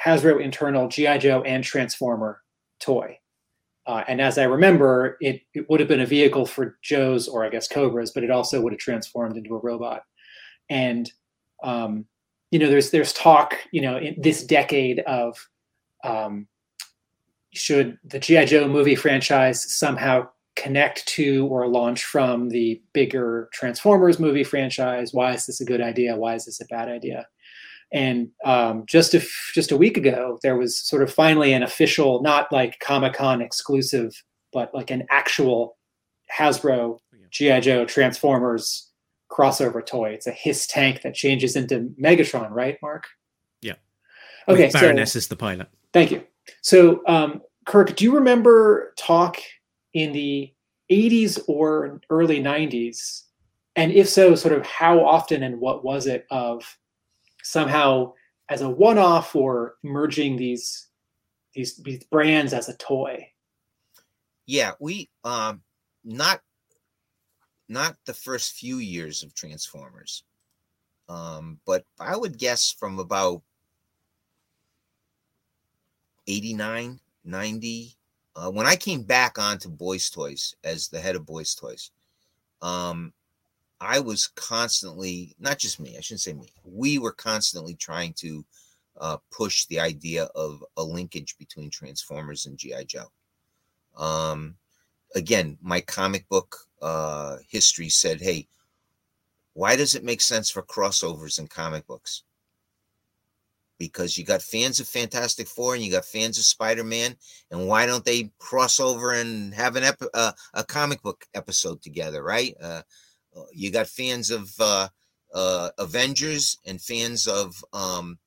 Hasbro 0.06 0.44
internal 0.44 0.90
GI 0.90 1.18
Joe 1.20 1.42
and 1.44 1.64
Transformer 1.64 2.42
toy. 2.82 3.18
Uh, 3.88 4.04
and 4.10 4.20
as 4.20 4.38
I 4.38 4.44
remember, 4.44 5.18
it, 5.22 5.42
it 5.54 5.70
would 5.70 5.80
have 5.80 5.88
been 5.88 6.02
a 6.02 6.06
vehicle 6.06 6.46
for 6.46 6.78
Joe's 6.84 7.28
or 7.28 7.46
I 7.46 7.50
guess 7.50 7.70
Cobra's, 7.70 8.12
but 8.12 8.24
it 8.24 8.30
also 8.30 8.62
would 8.62 8.74
have 8.74 8.80
transformed 8.80 9.38
into 9.38 9.56
a 9.56 9.60
robot. 9.60 10.04
And 10.70 11.10
um, 11.64 12.06
you 12.52 12.60
know, 12.60 12.70
there's 12.70 12.92
there's 12.92 13.14
talk, 13.14 13.56
you 13.72 13.82
know, 13.82 13.98
in 13.98 14.16
this 14.22 14.44
decade 14.44 15.00
of 15.00 15.38
um, 16.04 16.48
should 17.54 17.98
the 18.04 18.20
GI 18.20 18.46
Joe 18.46 18.68
movie 18.68 18.96
franchise 18.96 19.74
somehow 19.74 20.30
connect 20.56 21.06
to 21.08 21.46
or 21.48 21.68
launch 21.68 22.04
from 22.04 22.50
the 22.50 22.82
bigger 22.94 23.50
Transformers 23.54 24.20
movie 24.20 24.44
franchise? 24.44 25.14
Why 25.14 25.34
is 25.34 25.46
this 25.46 25.62
a 25.62 25.66
good 25.66 25.82
idea? 25.82 26.16
Why 26.16 26.36
is 26.36 26.46
this 26.46 26.62
a 26.62 26.66
bad 26.66 26.90
idea? 26.90 27.28
And 27.92 28.30
um, 28.44 28.84
just 28.86 29.14
a 29.14 29.20
f- 29.20 29.52
just 29.54 29.72
a 29.72 29.78
week 29.78 29.98
ago, 29.98 30.40
there 30.44 30.58
was 30.58 30.78
sort 30.78 31.04
of 31.04 31.14
finally 31.14 31.54
an 31.54 31.64
official, 31.64 32.22
not 32.22 32.52
like 32.52 32.80
Comic 32.80 33.14
Con 33.14 33.42
exclusive, 33.42 34.12
but 34.52 34.74
like 34.74 34.92
an 34.92 35.06
actual 35.10 35.78
Hasbro 36.36 37.00
GI 37.32 37.62
Joe 37.62 37.86
Transformers 37.86 38.92
crossover 39.32 39.86
toy. 39.86 40.10
It's 40.10 40.28
a 40.28 40.32
Hiss 40.32 40.68
tank 40.68 41.02
that 41.02 41.14
changes 41.14 41.56
into 41.56 41.94
Megatron, 42.02 42.50
right, 42.52 42.78
Mark? 42.82 43.08
Yeah. 43.62 43.76
Okay, 44.48 44.66
With 44.66 44.72
so 44.74 44.80
Baroness 44.80 45.16
is 45.16 45.28
the 45.28 45.36
pilot. 45.36 45.68
Thank 45.94 46.12
you. 46.12 46.24
So, 46.62 47.02
um, 47.08 47.42
Kirk, 47.66 47.96
do 47.96 48.06
you 48.06 48.16
remember 48.16 48.94
talk 48.98 49.38
in 49.94 50.14
the 50.14 50.54
80s 50.92 51.40
or 51.48 52.00
early 52.10 52.42
90s? 52.42 53.24
And 53.76 53.92
if 53.92 54.08
so, 54.10 54.36
sort 54.36 54.54
of 54.54 54.66
how 54.66 55.04
often 55.04 55.44
and 55.44 55.60
what 55.60 55.84
was 55.84 56.08
it 56.08 56.26
of 56.32 56.64
somehow 57.50 58.14
as 58.50 58.62
a 58.62 58.70
one 58.70 58.98
off 58.98 59.36
or 59.36 59.76
merging 59.84 60.38
these, 60.38 60.88
these, 61.54 61.78
these 61.78 62.04
brands 62.06 62.54
as 62.54 62.70
a 62.70 62.78
toy? 62.78 63.28
yeah, 64.48 64.72
we 64.80 65.10
um 65.24 65.62
not 66.04 66.42
not 67.70 67.98
the 68.06 68.14
first 68.14 68.54
few 68.54 68.78
years 68.78 69.22
of 69.22 69.36
Transformers. 69.36 70.24
Um, 71.10 71.60
but 71.66 71.86
I 72.00 72.18
would 72.18 72.38
guess 72.38 72.72
from 72.72 73.00
about 73.00 73.42
89, 76.28 77.00
90, 77.24 77.98
uh, 78.36 78.52
when 78.52 78.66
I 78.66 78.76
came 78.76 79.04
back 79.04 79.38
onto 79.38 79.70
Boys 79.70 80.10
Toys 80.10 80.56
as 80.66 80.90
the 80.90 81.00
head 81.00 81.16
of 81.16 81.26
Boys 81.26 81.56
Toys, 81.56 81.92
um, 82.62 83.14
I 83.80 84.00
was 84.00 84.28
constantly, 84.36 85.36
not 85.40 85.60
just 85.60 85.80
me, 85.80 85.98
I 85.98 86.02
shouldn't 86.02 86.22
say 86.22 86.34
me, 86.34 86.52
we 86.64 86.98
were 86.98 87.12
constantly 87.12 87.76
trying 87.76 88.14
to 88.14 88.46
uh, 89.00 89.18
push 89.32 89.66
the 89.66 89.80
idea 89.80 90.26
of 90.36 90.64
a 90.78 90.84
linkage 90.84 91.38
between 91.38 91.70
Transformers 91.70 92.46
and 92.48 92.58
G.I. 92.58 92.86
Joe. 92.86 93.12
Um, 93.96 94.56
again, 95.16 95.58
my 95.62 95.82
comic 95.82 96.28
book 96.30 96.56
uh, 96.82 97.38
history 97.48 97.90
said, 97.90 98.20
hey, 98.20 98.48
why 99.54 99.76
does 99.76 99.96
it 99.96 100.04
make 100.04 100.22
sense 100.22 100.50
for 100.50 100.62
crossovers 100.62 101.40
in 101.40 101.48
comic 101.48 101.86
books? 101.88 102.24
Because 103.80 104.18
you 104.18 104.24
got 104.24 104.42
fans 104.42 104.80
of 104.80 104.88
Fantastic 104.88 105.48
Four 105.48 105.76
and 105.76 105.84
you 105.84 105.92
got 105.92 106.06
fans 106.06 106.40
of 106.40 106.44
Spider 106.46 106.84
Man, 106.84 107.16
and 107.52 107.68
why 107.68 107.86
don't 107.86 108.06
they 108.06 108.32
cross 108.40 108.80
over 108.80 109.14
and 109.14 109.54
have 109.54 109.76
an 109.76 109.84
ep- 109.84 110.02
uh, 110.16 110.32
a 110.56 110.64
comic 110.64 111.02
book 111.04 111.26
episode 111.36 111.82
together, 111.84 112.24
right? 112.24 112.56
You 113.54 113.72
got 113.72 113.88
fans 113.88 114.30
of 114.32 114.52
uh, 114.60 114.88
uh, 115.34 115.70
Avengers 115.78 116.58
and 116.66 116.82
fans 116.82 117.28
of 117.28 117.56
um, 117.74 118.18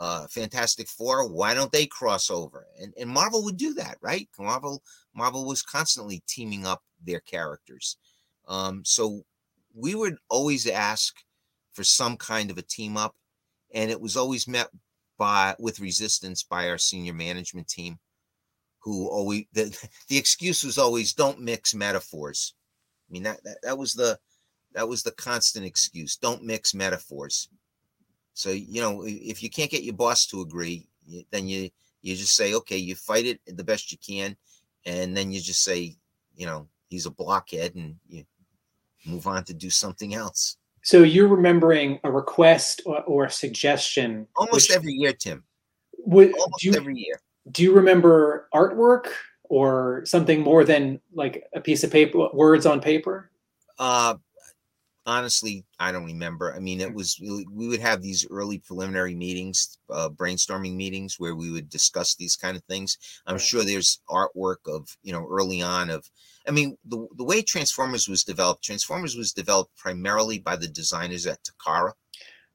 uh, 0.00 0.26
Fantastic 0.28 0.88
Four. 0.88 1.28
Why 1.28 1.54
don't 1.54 1.72
they 1.72 1.86
cross 1.86 2.30
over? 2.30 2.66
And 2.80 2.92
and 2.98 3.08
Marvel 3.08 3.44
would 3.44 3.56
do 3.56 3.74
that, 3.74 3.96
right? 4.00 4.28
Marvel 4.38 4.82
Marvel 5.14 5.46
was 5.46 5.62
constantly 5.62 6.22
teaming 6.26 6.66
up 6.66 6.82
their 7.02 7.20
characters. 7.20 7.96
Um, 8.46 8.82
so 8.84 9.24
we 9.74 9.94
would 9.94 10.16
always 10.28 10.68
ask 10.68 11.16
for 11.72 11.84
some 11.84 12.16
kind 12.16 12.50
of 12.50 12.58
a 12.58 12.62
team 12.62 12.96
up, 12.96 13.14
and 13.74 13.90
it 13.90 14.00
was 14.00 14.16
always 14.16 14.46
met 14.46 14.68
by 15.18 15.54
with 15.58 15.80
resistance 15.80 16.42
by 16.42 16.68
our 16.68 16.78
senior 16.78 17.14
management 17.14 17.68
team, 17.68 17.98
who 18.80 19.08
always 19.08 19.44
the, 19.52 19.76
the 20.08 20.18
excuse 20.18 20.64
was 20.64 20.78
always 20.78 21.12
don't 21.12 21.40
mix 21.40 21.74
metaphors. 21.74 22.54
I 23.08 23.12
mean 23.12 23.22
that, 23.24 23.42
that 23.44 23.58
that 23.62 23.78
was 23.78 23.94
the 23.94 24.18
that 24.74 24.88
was 24.88 25.02
the 25.02 25.12
constant 25.12 25.64
excuse. 25.64 26.16
Don't 26.16 26.44
mix 26.44 26.74
metaphors. 26.74 27.48
So 28.34 28.50
you 28.50 28.80
know 28.80 29.04
if 29.06 29.42
you 29.42 29.50
can't 29.50 29.70
get 29.70 29.84
your 29.84 29.94
boss 29.94 30.26
to 30.26 30.40
agree, 30.40 30.88
then 31.30 31.48
you 31.48 31.70
you 32.02 32.16
just 32.16 32.36
say 32.36 32.54
okay, 32.54 32.76
you 32.76 32.94
fight 32.94 33.26
it 33.26 33.40
the 33.46 33.64
best 33.64 33.92
you 33.92 33.98
can, 33.98 34.36
and 34.84 35.16
then 35.16 35.32
you 35.32 35.40
just 35.40 35.62
say 35.62 35.96
you 36.36 36.46
know 36.46 36.68
he's 36.88 37.06
a 37.06 37.10
blockhead 37.10 37.74
and 37.74 37.96
you 38.08 38.24
move 39.06 39.26
on 39.26 39.44
to 39.44 39.54
do 39.54 39.70
something 39.70 40.14
else. 40.14 40.56
So 40.82 41.02
you're 41.02 41.28
remembering 41.28 41.98
a 42.04 42.12
request 42.12 42.82
or, 42.84 43.02
or 43.04 43.24
a 43.24 43.30
suggestion. 43.30 44.26
Almost 44.36 44.68
which 44.68 44.76
every 44.76 44.92
year, 44.92 45.12
Tim. 45.12 45.42
would, 45.98 46.34
Almost 46.34 46.60
do, 46.60 46.68
you, 46.68 46.74
every 46.76 46.96
year. 46.96 47.20
do 47.50 47.62
you 47.62 47.72
remember 47.72 48.48
artwork 48.54 49.06
or 49.44 50.02
something 50.04 50.42
more 50.42 50.62
than 50.64 51.00
like 51.14 51.44
a 51.54 51.60
piece 51.60 51.84
of 51.84 51.90
paper, 51.90 52.28
words 52.34 52.66
on 52.66 52.80
paper? 52.80 53.30
Uh, 53.78 54.16
honestly, 55.06 55.64
I 55.78 55.92
don't 55.92 56.04
remember. 56.04 56.54
I 56.54 56.58
mean, 56.58 56.80
it 56.80 56.92
was 56.92 57.18
we 57.20 57.68
would 57.68 57.80
have 57.80 58.02
these 58.02 58.26
early 58.30 58.58
preliminary 58.58 59.14
meetings, 59.14 59.78
uh, 59.90 60.08
brainstorming 60.08 60.74
meetings 60.74 61.20
where 61.20 61.34
we 61.34 61.50
would 61.50 61.68
discuss 61.68 62.14
these 62.14 62.36
kind 62.36 62.56
of 62.56 62.64
things. 62.64 62.98
I'm 63.26 63.38
sure 63.38 63.64
there's 63.64 64.00
artwork 64.08 64.66
of 64.66 64.96
you 65.02 65.12
know 65.12 65.26
early 65.28 65.62
on 65.62 65.90
of. 65.90 66.10
I 66.46 66.50
mean, 66.50 66.76
the 66.84 67.06
the 67.16 67.24
way 67.24 67.42
Transformers 67.42 68.08
was 68.08 68.24
developed, 68.24 68.64
Transformers 68.64 69.16
was 69.16 69.32
developed 69.32 69.76
primarily 69.76 70.38
by 70.38 70.56
the 70.56 70.68
designers 70.68 71.26
at 71.26 71.38
Takara. 71.42 71.92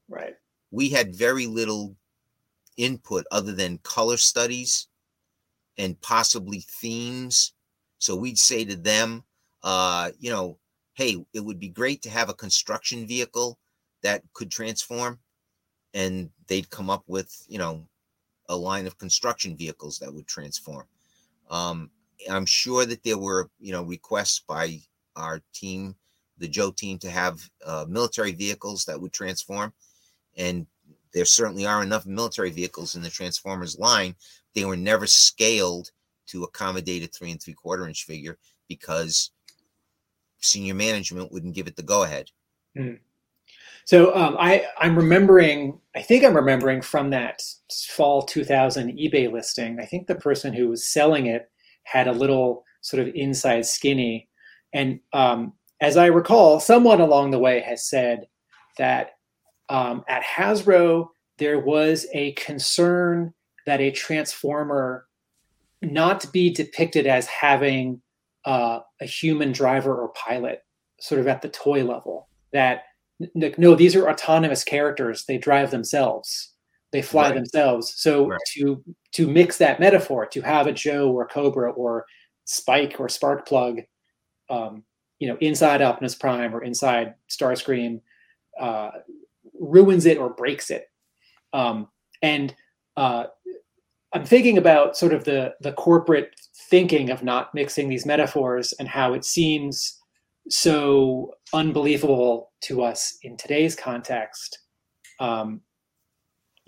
Right. 0.08 0.36
We 0.72 0.90
had 0.90 1.16
very 1.16 1.48
little 1.48 1.96
input 2.78 3.26
other 3.32 3.52
than 3.52 3.80
color 3.80 4.18
studies 4.18 4.88
and 5.78 6.00
possibly 6.02 6.60
themes. 6.60 7.54
So 7.98 8.16
we'd 8.16 8.38
say 8.38 8.64
to 8.66 8.76
them, 8.76 9.24
uh, 9.64 10.12
you 10.20 10.32
know, 10.32 10.58
hey, 11.00 11.16
it 11.34 11.40
would 11.40 11.62
be 11.62 11.70
great 11.70 12.02
to 12.02 12.10
have 12.10 12.28
a 12.28 12.34
construction 12.34 13.08
vehicle 13.08 13.58
that 14.04 14.22
could 14.34 14.52
transform. 14.52 15.18
And 15.94 16.30
they'd 16.48 16.70
come 16.70 16.90
up 16.90 17.04
with, 17.08 17.34
you 17.48 17.58
know, 17.58 17.88
a 18.50 18.56
line 18.58 18.86
of 18.86 18.98
construction 18.98 19.56
vehicles 19.56 19.98
that 20.00 20.14
would 20.14 20.28
transform. 20.28 20.86
Um, 21.50 21.90
I'm 22.30 22.46
sure 22.46 22.86
that 22.86 23.02
there 23.06 23.18
were, 23.18 23.50
you 23.62 23.72
know, 23.72 23.84
requests 23.84 24.42
by 24.46 24.82
our 25.16 25.42
team, 25.54 25.96
the 26.38 26.50
Joe 26.50 26.70
team, 26.70 27.00
to 27.00 27.10
have 27.10 27.50
uh, 27.66 27.86
military 27.88 28.34
vehicles 28.34 28.84
that 28.84 29.00
would 29.00 29.14
transform. 29.14 29.72
And 30.36 30.68
there 31.14 31.24
certainly 31.24 31.66
are 31.66 31.82
enough 31.82 32.06
military 32.06 32.52
vehicles 32.52 32.96
in 32.96 33.02
the 33.02 33.10
Transformers 33.10 33.80
line. 33.80 34.16
They 34.54 34.66
were 34.66 34.76
never 34.76 35.08
scaled 35.08 35.92
to 36.28 36.44
accommodate 36.44 37.06
a 37.06 37.08
three 37.08 37.32
and 37.32 37.42
three 37.42 37.54
quarter 37.54 37.88
inch 37.88 38.04
figure 38.04 38.38
because 38.68 39.32
senior 40.40 40.74
management 40.74 41.32
wouldn't 41.32 41.56
give 41.56 41.68
it 41.68 41.76
the 41.76 41.84
go 41.84 42.04
ahead. 42.04 42.30
So 43.86 44.16
um, 44.16 44.38
I 44.40 44.66
I'm 44.78 44.96
remembering. 44.96 45.80
I 45.96 46.02
think 46.02 46.24
I'm 46.24 46.36
remembering 46.36 46.82
from 46.82 47.10
that 47.10 47.42
fall 47.88 48.22
2000 48.22 48.92
eBay 48.92 49.32
listing. 49.32 49.80
I 49.80 49.86
think 49.86 50.08
the 50.08 50.16
person 50.16 50.54
who 50.54 50.70
was 50.70 50.86
selling 50.86 51.26
it 51.26 51.50
had 51.84 52.08
a 52.08 52.12
little 52.12 52.64
sort 52.82 53.06
of 53.06 53.14
inside 53.16 53.66
skinny, 53.66 54.30
and 54.74 55.00
um, 55.14 55.54
as 55.82 55.98
I 55.98 56.06
recall, 56.08 56.60
someone 56.60 57.02
along 57.02 57.32
the 57.32 57.40
way 57.40 57.62
has 57.62 57.90
said 57.90 58.28
that 58.78 59.12
um, 59.70 60.04
at 60.08 60.24
Hasbro 60.24 61.08
there 61.40 61.60
was 61.60 62.06
a 62.14 62.34
concern 62.34 63.34
that 63.66 63.82
a 63.82 63.92
transformer 63.92 65.08
not 65.82 66.32
be 66.32 66.50
depicted 66.50 67.08
as 67.08 67.26
having 67.28 68.02
uh, 68.46 68.80
a 69.02 69.06
human 69.06 69.52
driver 69.52 69.96
or 69.96 70.10
pilot, 70.10 70.64
sort 71.00 71.22
of 71.22 71.28
at 71.28 71.42
the 71.42 71.50
toy 71.50 71.84
level. 71.84 72.30
That 72.54 72.84
no, 73.36 73.76
these 73.76 73.96
are 73.96 74.10
autonomous 74.10 74.64
characters. 74.64 75.26
They 75.26 75.38
drive 75.38 75.72
themselves. 75.72 76.54
They 76.92 77.02
fly 77.02 77.26
Right. 77.30 77.36
themselves. 77.36 77.94
So 77.98 78.28
Right. 78.30 78.40
to 78.54 78.84
to 79.14 79.28
mix 79.28 79.58
that 79.58 79.80
metaphor, 79.80 80.26
to 80.28 80.42
have 80.42 80.68
a 80.68 80.72
Joe 80.74 81.12
or 81.12 81.28
Cobra 81.28 81.72
or 81.72 82.06
Spike 82.46 82.96
or 83.00 83.08
Sparkplug, 83.08 83.86
um, 84.50 84.84
you 85.20 85.28
know, 85.28 85.38
inside 85.42 85.82
Optimus 85.82 86.16
Prime 86.16 86.56
or 86.56 86.64
inside 86.64 87.16
Starscream, 87.30 88.02
uh, 88.60 88.92
ruins 89.60 90.06
it 90.06 90.18
or 90.18 90.30
breaks 90.30 90.72
it. 90.72 90.86
Um, 91.54 91.90
and 92.22 92.56
uh, 92.98 93.26
I'm 94.14 94.26
thinking 94.26 94.58
about 94.58 94.98
sort 94.98 95.14
of 95.14 95.24
the 95.26 95.54
the 95.62 95.74
corporate 95.74 96.34
thinking 96.70 97.10
of 97.10 97.24
not 97.24 97.54
mixing 97.54 97.90
these 97.90 98.06
metaphors 98.06 98.74
and 98.80 98.88
how 98.88 99.14
it 99.14 99.24
seems 99.26 100.00
so 100.50 101.34
unbelievable 101.54 102.52
to 102.62 102.82
us 102.82 103.18
in 103.24 103.38
today's 103.38 103.76
context. 103.76 104.60
Um, 105.20 105.62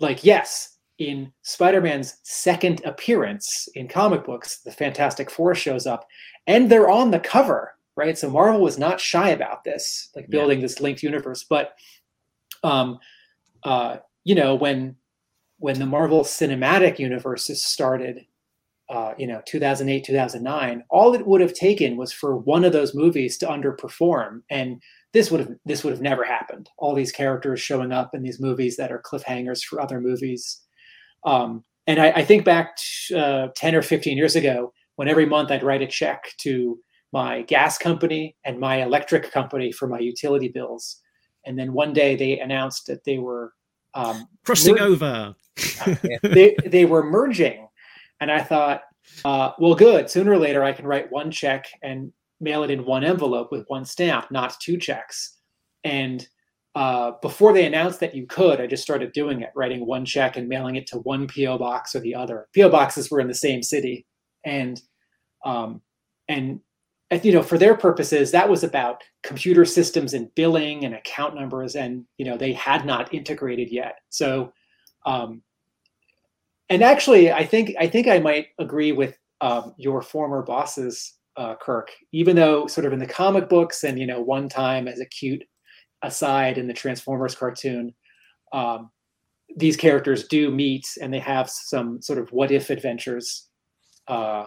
like, 0.00 0.24
yes, 0.24 0.78
in 0.98 1.32
Spider-Man's 1.42 2.18
second 2.22 2.82
appearance 2.84 3.68
in 3.74 3.88
comic 3.88 4.24
books, 4.24 4.60
the 4.60 4.72
Fantastic 4.72 5.30
Four 5.30 5.54
shows 5.54 5.86
up, 5.86 6.06
and 6.46 6.70
they're 6.70 6.90
on 6.90 7.10
the 7.10 7.20
cover, 7.20 7.74
right? 7.96 8.16
So 8.16 8.30
Marvel 8.30 8.60
was 8.60 8.78
not 8.78 9.00
shy 9.00 9.30
about 9.30 9.64
this, 9.64 10.10
like 10.14 10.26
Yeah. 10.26 10.38
building 10.38 10.60
this 10.60 10.80
linked 10.80 11.02
universe. 11.02 11.44
But, 11.44 11.74
um, 12.62 12.98
uh, 13.64 13.98
you 14.24 14.34
know, 14.34 14.54
when 14.54 14.96
when 15.58 15.78
the 15.78 15.86
Marvel 15.86 16.24
Cinematic 16.24 16.98
Universes 16.98 17.62
started, 17.64 18.26
uh, 18.92 19.14
you 19.16 19.26
know, 19.26 19.40
2008, 19.46 20.04
2009, 20.04 20.84
all 20.90 21.14
it 21.14 21.26
would 21.26 21.40
have 21.40 21.54
taken 21.54 21.96
was 21.96 22.12
for 22.12 22.36
one 22.36 22.62
of 22.62 22.74
those 22.74 22.94
movies 22.94 23.38
to 23.38 23.46
underperform, 23.46 24.42
and 24.50 24.82
this 25.14 25.30
would 25.30 25.40
have 25.40 25.50
this 25.64 25.82
would 25.82 25.92
have 25.94 26.02
never 26.02 26.24
happened. 26.24 26.68
All 26.76 26.94
these 26.94 27.10
characters 27.10 27.58
showing 27.58 27.90
up 27.90 28.14
in 28.14 28.22
these 28.22 28.38
movies 28.38 28.76
that 28.76 28.92
are 28.92 29.00
cliffhangers 29.00 29.64
for 29.64 29.80
other 29.80 29.98
movies. 29.98 30.60
Um, 31.24 31.64
and 31.86 31.98
I, 32.00 32.10
I 32.10 32.24
think 32.24 32.44
back 32.44 32.76
to, 33.08 33.18
uh, 33.18 33.48
10 33.56 33.74
or 33.74 33.82
15 33.82 34.16
years 34.16 34.36
ago 34.36 34.74
when 34.96 35.08
every 35.08 35.24
month 35.24 35.50
I'd 35.50 35.62
write 35.62 35.82
a 35.82 35.86
check 35.86 36.24
to 36.38 36.78
my 37.14 37.42
gas 37.42 37.78
company 37.78 38.36
and 38.44 38.60
my 38.60 38.82
electric 38.82 39.32
company 39.32 39.72
for 39.72 39.88
my 39.88 40.00
utility 40.00 40.48
bills. 40.48 41.00
And 41.46 41.58
then 41.58 41.72
one 41.72 41.94
day 41.94 42.14
they 42.14 42.38
announced 42.38 42.86
that 42.88 43.04
they 43.04 43.16
were 43.16 43.54
um, 43.94 44.28
Crossing 44.44 44.74
mer- 44.74 44.82
over. 44.82 45.34
they 46.22 46.56
they 46.66 46.84
were 46.84 47.02
merging, 47.02 47.68
and 48.22 48.30
I 48.30 48.40
thought, 48.40 48.82
uh, 49.24 49.50
well, 49.58 49.74
good. 49.74 50.08
Sooner 50.08 50.30
or 50.30 50.38
later, 50.38 50.62
I 50.62 50.72
can 50.72 50.86
write 50.86 51.10
one 51.10 51.32
check 51.32 51.66
and 51.82 52.12
mail 52.40 52.62
it 52.62 52.70
in 52.70 52.84
one 52.84 53.02
envelope 53.02 53.50
with 53.50 53.64
one 53.66 53.84
stamp, 53.84 54.30
not 54.30 54.54
two 54.60 54.78
checks. 54.78 55.38
And 55.82 56.24
uh, 56.76 57.12
before 57.20 57.52
they 57.52 57.66
announced 57.66 57.98
that 57.98 58.14
you 58.14 58.26
could, 58.26 58.60
I 58.60 58.68
just 58.68 58.84
started 58.84 59.12
doing 59.12 59.42
it, 59.42 59.50
writing 59.56 59.84
one 59.84 60.04
check 60.04 60.36
and 60.36 60.48
mailing 60.48 60.76
it 60.76 60.86
to 60.88 60.98
one 60.98 61.26
PO 61.26 61.58
box 61.58 61.96
or 61.96 62.00
the 62.00 62.14
other. 62.14 62.46
PO 62.56 62.68
boxes 62.68 63.10
were 63.10 63.18
in 63.18 63.26
the 63.26 63.34
same 63.34 63.60
city, 63.60 64.06
and 64.44 64.80
um, 65.44 65.82
and 66.28 66.60
you 67.22 67.32
know 67.32 67.42
for 67.42 67.58
their 67.58 67.76
purposes 67.76 68.30
that 68.30 68.48
was 68.48 68.64
about 68.64 69.02
computer 69.22 69.64
systems 69.64 70.14
and 70.14 70.34
billing 70.34 70.84
and 70.84 70.94
account 70.94 71.34
numbers 71.34 71.74
and 71.74 72.06
you 72.16 72.24
know 72.24 72.38
they 72.38 72.54
had 72.54 72.86
not 72.86 73.12
integrated 73.12 73.70
yet 73.70 73.96
so 74.08 74.50
um, 75.04 75.42
and 76.72 76.82
actually 76.82 77.30
i 77.30 77.44
think 77.44 77.74
i 77.78 77.86
think 77.86 78.08
i 78.08 78.18
might 78.18 78.48
agree 78.58 78.92
with 78.92 79.16
um, 79.40 79.74
your 79.76 80.00
former 80.02 80.42
bosses 80.42 81.14
uh, 81.36 81.54
kirk 81.60 81.90
even 82.12 82.36
though 82.36 82.66
sort 82.66 82.86
of 82.86 82.92
in 82.92 82.98
the 82.98 83.06
comic 83.06 83.48
books 83.48 83.84
and 83.84 83.98
you 83.98 84.06
know 84.06 84.20
one 84.20 84.48
time 84.48 84.86
as 84.88 85.00
a 85.00 85.06
cute 85.06 85.42
aside 86.02 86.58
in 86.58 86.66
the 86.66 86.74
transformers 86.74 87.34
cartoon 87.34 87.92
um, 88.52 88.90
these 89.56 89.76
characters 89.76 90.28
do 90.28 90.50
meet 90.50 90.86
and 91.00 91.12
they 91.12 91.18
have 91.18 91.48
some 91.50 92.00
sort 92.02 92.18
of 92.18 92.30
what 92.32 92.50
if 92.50 92.70
adventures 92.70 93.48
uh, 94.08 94.46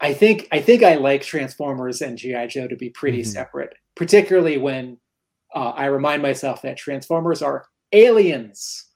I 0.00 0.14
think 0.14 0.48
I 0.50 0.60
think 0.60 0.82
I 0.82 0.94
like 0.94 1.22
Transformers 1.22 2.00
and 2.00 2.16
GI 2.16 2.46
Joe 2.48 2.66
to 2.66 2.74
be 2.76 2.88
pretty 2.90 3.20
Mhm. 3.20 3.26
separate, 3.26 3.74
particularly 3.96 4.56
when 4.56 4.98
uh, 5.54 5.70
I 5.76 5.86
remind 5.86 6.22
myself 6.22 6.62
that 6.62 6.78
Transformers 6.78 7.42
are 7.42 7.66
aliens 7.92 8.89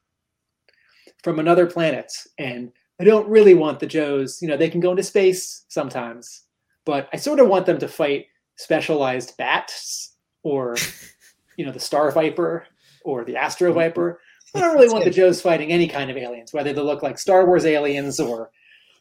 from 1.25 1.39
another 1.41 1.67
planet, 1.67 2.13
and 2.39 2.71
I 3.01 3.05
don't 3.05 3.27
really 3.29 3.55
want 3.55 3.81
the 3.81 3.87
Joes. 3.87 4.39
You 4.43 4.49
know, 4.49 4.59
they 4.59 4.69
can 4.69 4.81
go 4.81 4.91
into 4.91 5.03
space 5.03 5.65
sometimes, 5.69 6.43
but 6.85 7.09
I 7.13 7.17
sort 7.17 7.41
of 7.41 7.49
want 7.49 7.65
them 7.65 7.79
to 7.79 7.89
fight 7.89 8.27
specialized 8.57 9.37
bats 9.39 10.15
or, 10.43 10.77
you 11.57 11.65
know, 11.65 11.73
the 11.73 11.81
Star 11.81 12.11
Viper 12.13 12.67
or 13.05 13.25
the 13.25 13.37
Astro 13.37 13.73
Viper. 13.73 14.21
I 14.55 14.61
don't 14.61 14.75
really 14.75 14.93
want 14.93 15.05
the 15.05 15.11
Joes 15.11 15.41
fighting 15.41 15.73
any 15.73 15.89
kind 15.89 16.11
of 16.11 16.17
aliens, 16.17 16.53
whether 16.53 16.73
they 16.73 16.81
look 16.81 17.03
like 17.03 17.19
Star 17.19 17.45
Wars 17.45 17.65
aliens 17.65 18.21
or 18.21 18.51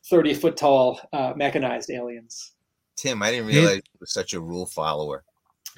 30 0.10 0.34
foot 0.34 0.58
tall 0.58 1.00
uh, 1.12 1.34
mechanized 1.36 1.92
aliens. 1.92 2.54
Tim, 2.96 3.22
I 3.22 3.32
didn't 3.32 3.48
realize 3.48 3.76
you 3.76 4.00
were 4.00 4.08
such 4.08 4.34
a 4.34 4.40
rule 4.40 4.66
follower. 4.66 5.24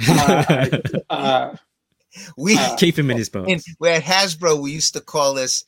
Uh, 0.08 0.68
uh, 1.10 1.56
We 2.38 2.58
Uh, 2.58 2.76
Keep 2.78 2.98
him 2.98 3.12
in 3.12 3.18
his 3.18 3.28
in, 3.28 3.44
box. 3.44 3.66
we're 3.80 3.92
at 3.92 4.04
Hasbro, 4.04 4.62
we 4.62 4.72
used 4.72 4.94
to 4.94 5.02
call 5.02 5.34
this 5.34 5.66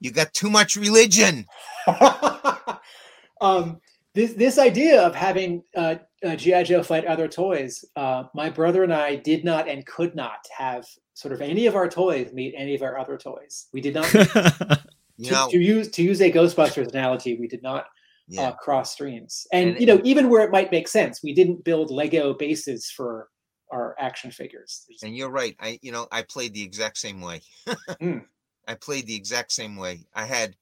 you 0.00 0.10
got 0.10 0.32
too 0.34 0.50
much 0.50 0.76
religion. 0.76 1.46
um, 3.40 3.80
this 4.14 4.32
this 4.34 4.58
idea 4.58 5.02
of 5.02 5.14
having 5.14 5.62
uh, 5.76 5.96
uh, 6.24 6.36
GI 6.36 6.64
Joe 6.64 6.82
fight 6.82 7.04
other 7.04 7.28
toys, 7.28 7.84
uh, 7.96 8.24
my 8.34 8.50
brother 8.50 8.82
and 8.82 8.92
I 8.92 9.16
did 9.16 9.44
not 9.44 9.68
and 9.68 9.86
could 9.86 10.14
not 10.14 10.46
have 10.56 10.84
sort 11.14 11.32
of 11.32 11.40
any 11.40 11.66
of 11.66 11.76
our 11.76 11.88
toys 11.88 12.32
meet 12.32 12.54
any 12.56 12.74
of 12.74 12.82
our 12.82 12.98
other 12.98 13.16
toys. 13.16 13.68
We 13.72 13.80
did 13.80 13.94
not. 13.94 14.80
To, 15.22 15.30
know, 15.32 15.48
to 15.50 15.58
use 15.58 15.90
to 15.90 16.02
use 16.02 16.22
a 16.22 16.32
Ghostbusters 16.32 16.88
analogy, 16.88 17.36
we 17.38 17.46
did 17.46 17.62
not 17.62 17.84
yeah. 18.26 18.42
uh, 18.42 18.52
cross 18.52 18.92
streams. 18.92 19.46
And, 19.52 19.70
And- 19.72 19.80
you 19.80 19.86
know, 19.86 20.00
even 20.02 20.30
where 20.30 20.42
it 20.44 20.50
might 20.50 20.70
make 20.72 20.88
sense, 20.88 21.22
we 21.22 21.34
didn't 21.34 21.62
build 21.64 21.90
Lego 21.90 22.32
bases 22.32 22.90
for 22.90 23.28
our 23.70 23.94
action 23.98 24.30
figures. 24.30 24.84
There's- 24.88 25.02
And 25.02 25.14
you're 25.14 25.30
right. 25.30 25.54
I, 25.60 25.78
you 25.82 25.92
know, 25.92 26.06
I 26.10 26.22
played 26.22 26.54
the 26.54 26.62
exact 26.62 26.96
same 26.98 27.20
way. 27.20 27.42
Mm. 28.00 28.24
I 28.70 28.74
played 28.74 29.08
the 29.08 29.16
exact 29.16 29.50
same 29.50 29.74
way. 29.74 30.04
I 30.14 30.26
had, 30.26 30.54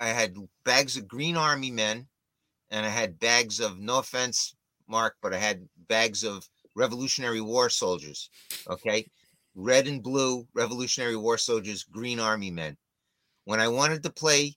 I 0.00 0.08
had 0.08 0.34
bags 0.64 0.96
of 0.96 1.06
Green 1.06 1.36
Army 1.36 1.70
men, 1.70 2.08
and 2.70 2.86
I 2.86 2.88
had 2.88 3.20
bags 3.20 3.60
of 3.60 3.78
no 3.78 3.98
offense, 3.98 4.56
Mark, 4.88 5.16
but 5.20 5.34
I 5.34 5.36
had 5.36 5.68
bags 5.76 6.24
of 6.24 6.48
Revolutionary 6.74 7.42
War 7.42 7.68
soldiers. 7.68 8.30
Okay, 8.66 9.04
red 9.54 9.86
and 9.86 10.02
blue 10.02 10.48
Revolutionary 10.54 11.16
War 11.16 11.36
soldiers, 11.36 11.84
green 11.84 12.18
army 12.18 12.50
men. 12.50 12.78
When 13.44 13.60
I 13.60 13.68
wanted 13.68 14.02
to 14.04 14.10
play, 14.10 14.54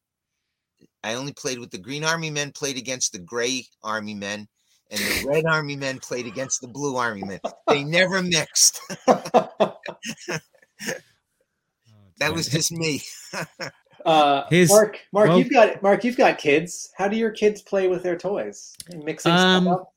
I 1.03 1.15
only 1.15 1.33
played 1.33 1.59
with 1.59 1.71
the 1.71 1.77
green 1.77 2.05
army 2.05 2.29
men, 2.29 2.53
played 2.53 2.77
against 2.77 3.11
the 3.11 3.19
gray 3.19 3.65
army 3.83 4.13
men, 4.13 4.47
and 4.91 5.05
the 5.05 5.21
red 5.25 5.43
army 5.45 5.75
men 5.75 5.99
played 5.99 6.25
against 6.25 6.61
the 6.61 6.69
blue 6.69 6.95
army 6.95 7.23
men. 7.23 7.41
They 7.67 7.83
never 7.83 8.21
mixed. 8.21 8.79
that 12.19 12.33
was 12.33 12.47
just 12.47 12.71
me. 12.71 13.01
Uh, 14.05 14.45
His- 14.49 14.69
Mark, 14.69 14.99
Mark, 15.13 15.29
well- 15.29 15.39
you've 15.39 15.49
got 15.49 15.81
Mark, 15.81 16.03
you've 16.03 16.17
got 16.17 16.37
kids. 16.37 16.89
How 16.97 17.07
do 17.07 17.15
your 17.15 17.31
kids 17.31 17.61
play 17.61 17.87
with 17.87 18.03
their 18.03 18.17
toys? 18.17 18.75
Mixing 18.93 19.31
Um, 19.31 19.63
stuff 19.63 19.73
up. 19.79 19.93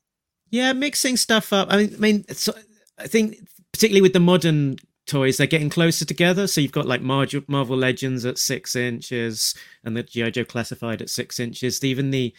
Yeah, 0.49 0.71
mixing 0.71 1.17
stuff 1.17 1.51
up. 1.51 1.67
I 1.69 1.77
mean, 1.77 1.93
I 1.93 1.97
mean, 1.97 2.25
so, 2.29 2.53
I 2.97 3.07
think 3.07 3.37
particularly 3.73 4.01
with 4.01 4.13
the 4.13 4.21
modern 4.21 4.77
toys, 5.07 5.35
they're 5.37 5.47
getting 5.47 5.69
closer 5.69 6.05
together. 6.05 6.47
So 6.47 6.61
you've 6.61 6.71
got 6.71 6.85
like 6.85 7.01
Marvel, 7.01 7.41
Marvel 7.47 7.75
Legends 7.75 8.23
at 8.23 8.37
six 8.37 8.77
inches, 8.77 9.53
and 9.83 9.97
the 9.97 10.03
GI 10.03 10.31
Joe 10.31 10.45
Classified 10.45 11.01
at 11.01 11.09
six 11.09 11.37
inches. 11.37 11.83
Even 11.83 12.11
the 12.11 12.33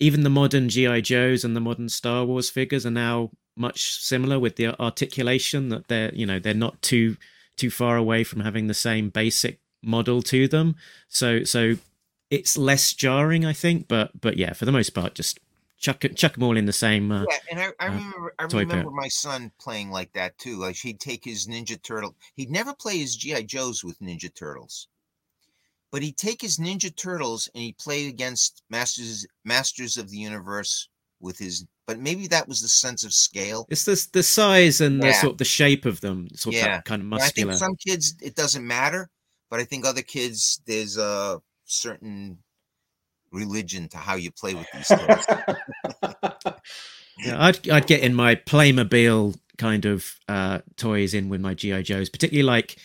even 0.00 0.24
the 0.24 0.30
modern 0.30 0.68
GI 0.68 1.00
Joes 1.02 1.42
and 1.42 1.56
the 1.56 1.60
modern 1.60 1.88
Star 1.88 2.26
Wars 2.26 2.50
figures 2.50 2.84
are 2.84 2.90
now 2.90 3.30
much 3.56 3.94
similar 3.94 4.38
with 4.38 4.56
the 4.56 4.78
articulation 4.78 5.70
that 5.70 5.88
they're 5.88 6.12
you 6.14 6.26
know 6.26 6.38
they're 6.38 6.52
not 6.52 6.82
too 6.82 7.16
too 7.56 7.70
far 7.70 7.96
away 7.96 8.24
from 8.24 8.40
having 8.40 8.66
the 8.66 8.74
same 8.74 9.10
basic 9.10 9.60
model 9.82 10.22
to 10.22 10.48
them. 10.48 10.76
So 11.08 11.44
so 11.44 11.76
it's 12.30 12.56
less 12.56 12.92
jarring, 12.92 13.44
I 13.44 13.52
think. 13.52 13.88
But 13.88 14.20
but 14.20 14.36
yeah, 14.36 14.52
for 14.52 14.64
the 14.64 14.72
most 14.72 14.90
part, 14.90 15.14
just 15.14 15.38
chuck 15.78 16.04
chuck 16.14 16.34
them 16.34 16.42
all 16.42 16.56
in 16.56 16.66
the 16.66 16.72
same. 16.72 17.12
Uh, 17.12 17.24
Yeah, 17.28 17.38
and 17.50 17.60
I, 17.60 17.68
I 17.78 17.88
uh, 17.88 17.92
remember 17.92 18.34
I 18.38 18.44
remember 18.44 18.90
my 18.90 19.08
son 19.08 19.52
playing 19.60 19.90
like 19.90 20.12
that 20.14 20.36
too. 20.38 20.56
Like 20.56 20.76
he'd 20.76 21.00
take 21.00 21.24
his 21.24 21.46
Ninja 21.46 21.80
Turtle. 21.82 22.16
He'd 22.36 22.50
never 22.50 22.74
play 22.74 22.98
his 22.98 23.16
GI 23.16 23.44
Joes 23.44 23.84
with 23.84 23.98
Ninja 24.00 24.34
Turtles, 24.34 24.88
but 25.92 26.02
he'd 26.02 26.16
take 26.16 26.40
his 26.40 26.58
Ninja 26.58 26.94
Turtles 26.94 27.48
and 27.54 27.62
he'd 27.62 27.78
play 27.78 28.08
against 28.08 28.62
Masters 28.70 29.26
Masters 29.44 29.96
of 29.96 30.10
the 30.10 30.18
Universe 30.18 30.88
with 31.20 31.38
his. 31.38 31.66
But 31.86 31.98
maybe 31.98 32.26
that 32.28 32.48
was 32.48 32.62
the 32.62 32.68
sense 32.68 33.04
of 33.04 33.12
scale. 33.12 33.66
It's 33.68 33.84
the 33.84 34.08
the 34.12 34.22
size 34.22 34.80
and 34.80 35.02
the 35.02 35.12
sort 35.12 35.32
of 35.32 35.38
the 35.38 35.44
shape 35.44 35.84
of 35.84 36.00
them, 36.00 36.28
sort 36.34 36.54
of 36.54 36.60
Yeah. 36.60 36.68
that 36.76 36.84
kind 36.86 37.02
of 37.02 37.12
And 37.12 37.22
I 37.22 37.28
think 37.28 37.52
some 37.52 37.76
kids 37.76 38.14
it 38.22 38.34
doesn't 38.34 38.66
matter, 38.66 39.10
but 39.50 39.60
I 39.60 39.64
think 39.64 39.84
other 39.84 40.02
kids 40.02 40.60
there's 40.66 40.96
a 40.96 41.40
certain 41.66 42.38
religion 43.30 43.88
to 43.88 43.98
how 43.98 44.14
you 44.14 44.30
play 44.30 44.54
with 44.54 44.66
these 44.72 44.88
toys. 44.88 45.26
Yeah, 47.18 47.44
I'd 47.44 47.68
I'd 47.70 47.86
get 47.86 48.00
in 48.00 48.14
my 48.14 48.34
Playmobil 48.34 49.38
kind 49.56 49.84
of 49.84 50.16
uh, 50.28 50.60
toys 50.76 51.14
in 51.14 51.28
with 51.28 51.40
my 51.40 51.54
GI 51.54 51.84
Joes, 51.84 52.10
particularly 52.10 52.42
like 52.42 52.76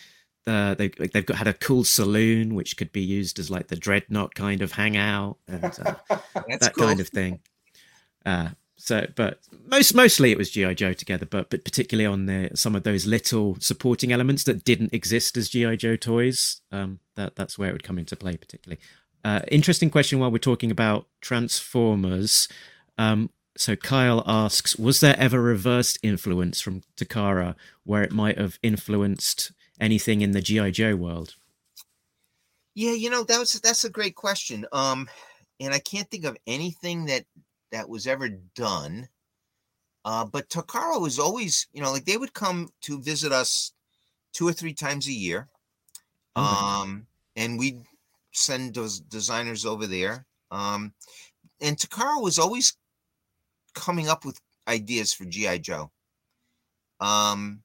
uh, 0.45 0.75
they 0.75 0.89
they've 0.89 1.25
got 1.25 1.37
had 1.37 1.47
a 1.47 1.53
cool 1.53 1.83
saloon 1.83 2.53
which 2.53 2.77
could 2.77 2.91
be 2.91 3.01
used 3.01 3.39
as 3.39 3.49
like 3.49 3.67
the 3.67 3.75
Dreadnok 3.75 4.35
kind 4.35 4.61
of 4.61 4.71
hangout 4.73 5.37
and 5.47 5.63
uh, 5.65 5.95
that 6.59 6.73
cool. 6.75 6.87
kind 6.87 6.99
of 6.99 7.09
thing. 7.09 7.39
Uh, 8.25 8.49
so, 8.79 9.05
but 9.15 9.39
most 9.67 9.93
mostly 9.93 10.31
it 10.31 10.37
was 10.37 10.49
GI 10.49 10.73
Joe 10.75 10.93
together, 10.93 11.25
but 11.25 11.49
but 11.49 11.65
particularly 11.65 12.05
on 12.05 12.27
the 12.27 12.51
some 12.55 12.75
of 12.75 12.83
those 12.83 13.05
little 13.05 13.57
supporting 13.59 14.13
elements 14.13 14.45
that 14.45 14.63
didn't 14.63 14.93
exist 14.93 15.35
as 15.35 15.49
GI 15.49 15.75
Joe 15.77 15.97
toys. 15.97 16.61
Um, 16.71 16.99
that 17.15 17.35
that's 17.35 17.59
where 17.59 17.69
it 17.69 17.73
would 17.73 17.83
come 17.83 17.99
into 17.99 18.15
play, 18.15 18.37
particularly. 18.37 18.79
Uh, 19.25 19.41
interesting 19.49 19.89
question 19.89 20.17
while 20.17 20.31
we're 20.31 20.37
talking 20.37 20.71
about 20.71 21.07
Transformers. 21.19 22.47
Um, 22.97 23.31
so 23.57 23.75
Kyle 23.75 24.23
asks, 24.25 24.77
was 24.77 25.01
there 25.01 25.17
ever 25.19 25.41
reversed 25.41 25.99
influence 26.01 26.61
from 26.61 26.83
Takara 26.95 27.55
where 27.83 28.03
it 28.03 28.13
might 28.13 28.37
have 28.37 28.57
influenced 28.63 29.51
anything 29.81 30.21
in 30.21 30.31
the 30.31 30.41
GI 30.41 30.71
Joe 30.71 30.95
world? 30.95 31.35
Yeah, 32.75 32.93
you 32.93 33.09
know, 33.09 33.25
that 33.25 33.39
was 33.39 33.59
that's 33.59 33.83
a 33.83 33.89
great 33.89 34.15
question. 34.15 34.65
Um, 34.71 35.09
and 35.59 35.73
I 35.73 35.79
can't 35.79 36.09
think 36.09 36.23
of 36.23 36.37
anything 36.47 37.05
that 37.07 37.25
that 37.71 37.89
was 37.89 38.07
ever 38.07 38.29
done. 38.29 39.09
Uh, 40.05 40.25
but 40.25 40.49
Takara 40.49 40.99
was 40.99 41.19
always, 41.19 41.67
you 41.73 41.81
know, 41.81 41.91
like 41.91 42.05
they 42.05 42.17
would 42.17 42.33
come 42.33 42.69
to 42.81 43.01
visit 43.01 43.31
us 43.31 43.73
two 44.33 44.47
or 44.47 44.53
three 44.53 44.73
times 44.73 45.07
a 45.07 45.13
year. 45.13 45.47
Oh, 46.35 46.81
Um, 46.83 47.07
and 47.35 47.59
we'd 47.59 47.83
send 48.31 48.75
those 48.75 48.99
designers 48.99 49.65
over 49.65 49.87
there. 49.87 50.25
Um, 50.51 50.93
and 51.61 51.77
Takara 51.77 52.21
was 52.21 52.39
always 52.39 52.73
coming 53.73 54.07
up 54.07 54.25
with 54.25 54.41
ideas 54.67 55.13
for 55.13 55.25
GI 55.25 55.59
Joe. 55.59 55.91
Um, 56.99 57.63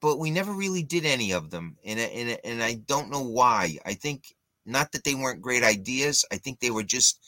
but 0.00 0.18
we 0.18 0.30
never 0.30 0.52
really 0.52 0.82
did 0.82 1.04
any 1.04 1.32
of 1.32 1.50
them, 1.50 1.76
and 1.84 1.98
and 1.98 2.38
and 2.44 2.62
I 2.62 2.74
don't 2.74 3.10
know 3.10 3.22
why. 3.22 3.78
I 3.84 3.94
think 3.94 4.34
not 4.64 4.92
that 4.92 5.02
they 5.02 5.14
weren't 5.14 5.42
great 5.42 5.64
ideas. 5.64 6.24
I 6.30 6.36
think 6.36 6.60
they 6.60 6.70
were 6.70 6.84
just 6.84 7.20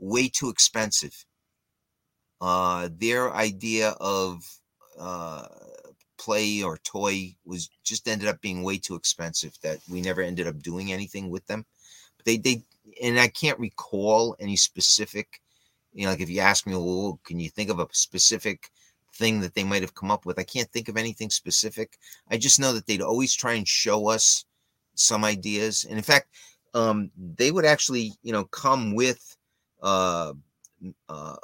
way 0.00 0.28
too 0.28 0.48
expensive. 0.48 1.24
Uh, 2.40 2.88
their 2.98 3.32
idea 3.34 3.90
of 4.00 4.42
uh, 4.98 5.46
play 6.18 6.62
or 6.62 6.78
toy 6.78 7.34
was 7.44 7.70
just 7.84 8.08
ended 8.08 8.28
up 8.28 8.40
being 8.40 8.62
way 8.62 8.78
too 8.78 8.94
expensive 8.94 9.56
that 9.62 9.78
we 9.90 10.00
never 10.00 10.22
ended 10.22 10.46
up 10.46 10.62
doing 10.62 10.90
anything 10.92 11.30
with 11.30 11.46
them. 11.46 11.64
But 12.16 12.26
they 12.26 12.36
they 12.38 12.62
and 13.02 13.20
I 13.20 13.28
can't 13.28 13.58
recall 13.58 14.36
any 14.40 14.56
specific. 14.56 15.40
You 15.92 16.04
know, 16.04 16.10
like 16.10 16.20
if 16.20 16.30
you 16.30 16.40
ask 16.40 16.66
me, 16.66 16.74
well, 16.74 17.20
can 17.24 17.40
you 17.40 17.50
think 17.50 17.70
of 17.70 17.78
a 17.78 17.86
specific 17.92 18.70
thing 19.14 19.40
that 19.40 19.54
they 19.54 19.64
might 19.64 19.82
have 19.82 19.94
come 19.94 20.10
up 20.10 20.24
with? 20.24 20.38
I 20.38 20.44
can't 20.44 20.70
think 20.70 20.88
of 20.88 20.96
anything 20.96 21.30
specific. 21.30 21.98
I 22.30 22.38
just 22.38 22.60
know 22.60 22.72
that 22.72 22.86
they'd 22.86 23.02
always 23.02 23.34
try 23.34 23.54
and 23.54 23.66
show 23.66 24.08
us 24.08 24.44
some 24.94 25.24
ideas, 25.24 25.84
and 25.88 25.98
in 25.98 26.04
fact, 26.04 26.28
um, 26.74 27.10
they 27.16 27.50
would 27.50 27.64
actually, 27.64 28.12
you 28.22 28.32
know, 28.32 28.44
come 28.44 28.94
with 28.94 29.36
uh, 29.82 30.34
uh, 31.08 31.36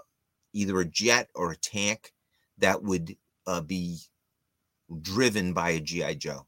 either 0.53 0.81
a 0.81 0.85
jet 0.85 1.29
or 1.35 1.53
a 1.53 1.57
tank 1.57 2.13
that 2.59 2.83
would 2.83 3.17
uh, 3.47 3.61
be 3.61 3.99
driven 5.03 5.53
by 5.53 5.71
a 5.71 5.81
GI 5.81 6.17
Joe. 6.17 6.47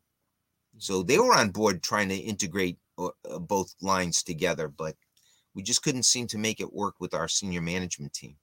So 0.78 1.02
they 1.02 1.18
were 1.18 1.34
on 1.34 1.50
board 1.50 1.82
trying 1.82 2.08
to 2.08 2.16
integrate 2.16 2.78
uh, 2.98 3.08
uh, 3.28 3.38
both 3.38 3.74
lines 3.80 4.22
together, 4.22 4.68
but 4.68 4.96
we 5.54 5.62
just 5.62 5.82
couldn't 5.82 6.04
seem 6.04 6.26
to 6.28 6.38
make 6.38 6.60
it 6.60 6.72
work 6.72 6.94
with 7.00 7.14
our 7.14 7.28
senior 7.28 7.60
management 7.60 8.12
team. 8.14 8.36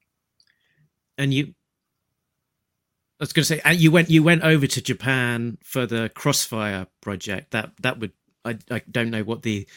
and 1.18 1.34
you 1.34 1.54
I 3.20 3.24
was 3.24 3.34
going 3.34 3.44
to 3.44 3.48
say 3.48 3.62
and 3.64 3.80
you 3.80 3.92
went 3.92 4.10
you 4.10 4.24
went 4.24 4.44
over 4.44 4.68
to 4.68 4.82
Japan 4.82 5.58
for 5.64 5.86
the 5.86 6.12
Crossfire 6.14 6.88
project. 7.02 7.52
That 7.52 7.72
that 7.82 8.00
would 8.00 8.12
I 8.44 8.58
I 8.70 8.82
don't 8.92 9.10
know 9.10 9.24
what 9.24 9.44
the 9.44 9.68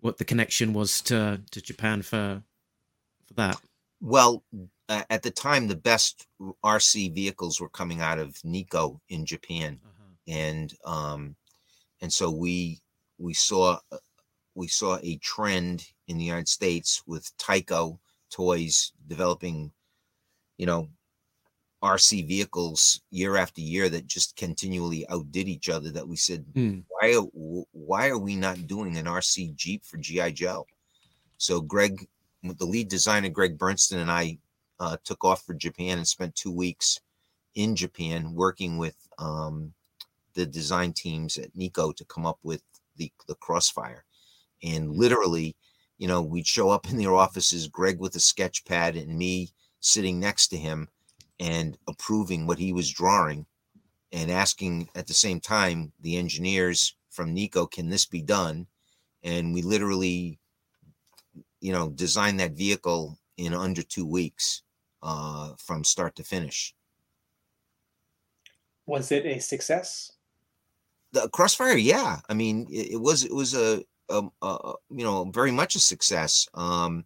what 0.00 0.18
the 0.18 0.24
connection 0.24 0.72
was 0.72 1.00
to 1.02 1.40
to 1.50 1.60
Japan 1.60 2.02
for 2.02 2.42
for 3.28 3.34
that. 3.34 3.60
Well, 4.00 4.42
uh, 4.88 5.02
at 5.10 5.22
the 5.22 5.30
time, 5.30 5.68
the 5.68 5.76
best 5.76 6.26
RC 6.64 7.14
vehicles 7.14 7.60
were 7.60 7.68
coming 7.68 8.00
out 8.00 8.18
of 8.18 8.36
Nikko 8.44 9.00
in 9.08 9.26
Japan, 9.26 9.78
and 10.26 10.74
um, 10.84 11.36
and 12.00 12.12
so 12.12 12.30
we 12.30 12.80
we 13.18 13.34
saw 13.34 13.78
uh, 13.92 13.98
we 14.54 14.66
saw 14.68 14.98
a 15.02 15.16
trend 15.18 15.86
in 16.08 16.18
the 16.18 16.24
United 16.24 16.48
States 16.48 17.02
with 17.06 17.30
Tyco 17.38 17.98
toys 18.30 18.92
developing, 19.06 19.72
you 20.56 20.66
know, 20.66 20.88
RC 21.82 22.26
vehicles 22.26 23.00
year 23.10 23.36
after 23.36 23.60
year 23.60 23.88
that 23.88 24.06
just 24.06 24.36
continually 24.36 25.08
outdid 25.08 25.48
each 25.48 25.68
other. 25.68 25.90
That 25.90 26.08
we 26.08 26.16
said, 26.16 26.44
Hmm. 26.54 26.80
why 26.88 27.14
are, 27.14 27.64
why 27.72 28.08
are 28.08 28.18
we 28.18 28.36
not 28.36 28.66
doing 28.66 28.96
an 28.96 29.06
RC 29.06 29.54
Jeep 29.54 29.84
for 29.84 29.96
GI 29.96 30.32
Joe? 30.32 30.66
So 31.36 31.60
Greg, 31.60 32.08
the 32.42 32.64
lead 32.64 32.88
designer 32.88 33.28
Greg 33.28 33.58
Berndtson 33.58 33.98
and 33.98 34.10
I 34.10 34.38
uh, 34.80 34.96
took 35.04 35.24
off 35.24 35.44
for 35.44 35.54
Japan 35.54 35.98
and 35.98 36.06
spent 36.06 36.34
two 36.34 36.52
weeks 36.52 37.00
in 37.54 37.74
Japan 37.74 38.32
working 38.34 38.78
with 38.78 38.96
um, 39.18 39.72
the 40.34 40.46
design 40.46 40.92
teams 40.92 41.36
at 41.36 41.54
Nikko 41.56 41.92
to 41.92 42.04
come 42.04 42.26
up 42.26 42.38
with 42.42 42.62
the 42.96 43.10
the 43.26 43.34
Crossfire. 43.36 44.04
And 44.62 44.92
literally, 44.92 45.56
you 45.98 46.08
know, 46.08 46.22
we'd 46.22 46.46
show 46.46 46.70
up 46.70 46.88
in 46.88 46.96
their 46.96 47.14
offices, 47.14 47.68
Greg 47.68 47.98
with 47.98 48.14
a 48.16 48.20
sketch 48.20 48.64
pad 48.64 48.96
and 48.96 49.16
me 49.16 49.50
sitting 49.80 50.18
next 50.18 50.48
to 50.48 50.56
him 50.56 50.88
and 51.40 51.78
approving 51.88 52.46
what 52.46 52.58
he 52.58 52.72
was 52.72 52.90
drawing 52.90 53.46
and 54.12 54.30
asking 54.30 54.88
at 54.94 55.06
the 55.06 55.14
same 55.14 55.40
time 55.40 55.92
the 56.00 56.16
engineers 56.16 56.96
from 57.10 57.34
Nikko, 57.34 57.66
can 57.66 57.88
this 57.88 58.06
be 58.06 58.22
done? 58.22 58.66
And 59.22 59.52
we 59.52 59.62
literally, 59.62 60.38
you 61.60 61.72
know, 61.72 61.90
design 61.90 62.36
that 62.38 62.52
vehicle 62.52 63.18
in 63.36 63.54
under 63.54 63.82
two 63.82 64.06
weeks 64.06 64.62
uh, 65.02 65.52
from 65.58 65.84
start 65.84 66.16
to 66.16 66.24
finish. 66.24 66.74
Was 68.86 69.12
it 69.12 69.26
a 69.26 69.38
success? 69.40 70.12
the 71.12 71.28
crossfire 71.30 71.76
yeah 71.76 72.18
i 72.28 72.34
mean 72.34 72.66
it, 72.70 72.92
it 72.92 73.00
was 73.00 73.24
it 73.24 73.32
was 73.32 73.54
a, 73.54 73.82
um, 74.10 74.30
a, 74.42 74.46
a 74.46 74.74
you 74.90 75.04
know 75.04 75.24
very 75.32 75.50
much 75.50 75.74
a 75.74 75.78
success 75.78 76.46
um 76.54 77.04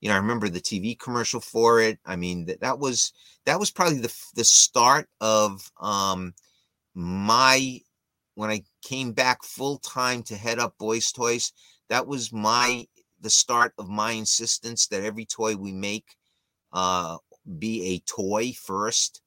You 0.00 0.08
know, 0.08 0.14
I 0.14 0.18
remember 0.18 0.48
the 0.48 0.60
TV 0.60 0.98
commercial 0.98 1.40
for 1.40 1.80
it. 1.80 1.98
I 2.06 2.16
mean, 2.16 2.46
that, 2.46 2.60
that 2.60 2.78
was 2.78 3.12
that 3.44 3.60
was 3.60 3.70
probably 3.70 4.00
the 4.00 4.14
the 4.34 4.44
start 4.44 5.08
of 5.20 5.70
um 5.80 6.32
my 6.94 7.80
when 8.34 8.50
I 8.50 8.64
came 8.82 9.12
back 9.12 9.44
full 9.44 9.78
time 9.78 10.22
to 10.24 10.36
head 10.36 10.58
up 10.58 10.78
Boys 10.78 11.12
Toys. 11.12 11.52
That 11.90 12.06
was 12.06 12.32
my 12.32 12.86
the 13.20 13.30
start 13.30 13.74
of 13.78 13.88
my 13.88 14.12
insistence 14.12 14.86
that 14.88 15.04
every 15.04 15.24
toy 15.26 15.56
we 15.56 15.72
make 15.72 16.16
uh, 16.72 17.18
be 17.58 17.84
a 17.94 18.00
toy 18.00 18.52
first, 18.52 19.22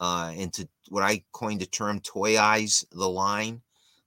uh, 0.00 0.32
and 0.36 0.52
to 0.54 0.68
what 0.88 1.02
I 1.02 1.24
coined 1.32 1.60
the 1.60 1.66
term 1.66 2.00
"toyize" 2.00 2.84
the 2.92 3.08
line. 3.08 3.62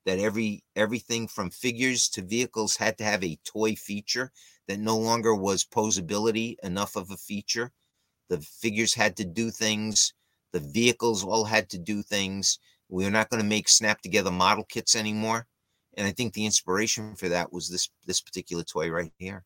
That 0.06 0.20
every 0.20 0.64
everything 0.76 1.28
from 1.30 1.50
figures 1.52 2.10
to 2.10 2.22
vehicles 2.24 2.78
had 2.78 2.98
to 2.98 3.06
have 3.06 3.24
a 3.24 3.40
toy 3.46 3.76
feature 3.76 4.32
that 4.68 4.80
no 4.80 4.98
longer 4.98 5.36
was 5.36 5.66
posability 5.66 6.58
enough 6.64 6.96
of 6.98 7.12
a 7.12 7.18
feature. 7.18 7.72
The 8.30 8.42
figures 8.42 8.96
had 8.96 9.16
to 9.18 9.26
do 9.26 9.52
things. 9.52 10.14
The 10.52 10.60
vehicles 10.60 11.24
all 11.24 11.46
had 11.46 11.70
to 11.72 11.78
do 11.80 12.02
things. 12.04 12.60
We 12.90 13.06
are 13.06 13.12
not 13.12 13.30
going 13.30 13.42
to 13.42 13.48
make 13.48 13.70
snap 13.70 14.02
together 14.02 14.32
model 14.32 14.66
kits 14.66 14.96
anymore. 14.96 15.48
And 15.96 16.08
I 16.08 16.12
think 16.12 16.34
the 16.34 16.46
inspiration 16.46 17.16
for 17.16 17.30
that 17.30 17.52
was 17.54 17.70
this 17.70 17.90
this 18.06 18.22
particular 18.22 18.64
toy 18.64 18.90
right 18.90 19.12
here. 19.18 19.44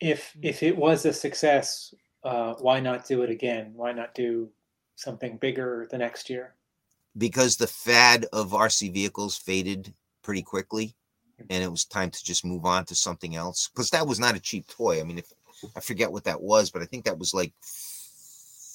If 0.00 0.36
if 0.42 0.62
it 0.62 0.76
was 0.76 1.06
a 1.06 1.12
success, 1.12 1.94
uh, 2.24 2.54
why 2.54 2.80
not 2.80 3.06
do 3.06 3.22
it 3.22 3.30
again? 3.30 3.72
Why 3.74 3.92
not 3.92 4.14
do 4.14 4.50
something 4.96 5.36
bigger 5.36 5.86
the 5.90 5.98
next 5.98 6.28
year? 6.28 6.54
Because 7.16 7.56
the 7.56 7.66
fad 7.66 8.26
of 8.32 8.50
RC 8.50 8.92
vehicles 8.92 9.36
faded 9.36 9.94
pretty 10.22 10.42
quickly 10.42 10.94
and 11.50 11.62
it 11.62 11.70
was 11.70 11.84
time 11.84 12.10
to 12.10 12.24
just 12.24 12.44
move 12.44 12.64
on 12.64 12.84
to 12.86 12.94
something 12.94 13.36
else 13.36 13.68
because 13.68 13.90
that 13.90 14.06
was 14.06 14.18
not 14.18 14.36
a 14.36 14.40
cheap 14.40 14.66
toy. 14.68 15.00
I 15.00 15.04
mean, 15.04 15.18
if 15.18 15.32
I 15.76 15.80
forget 15.80 16.10
what 16.10 16.24
that 16.24 16.40
was, 16.40 16.70
but 16.70 16.82
I 16.82 16.86
think 16.86 17.04
that 17.04 17.18
was 17.18 17.34
like 17.34 17.52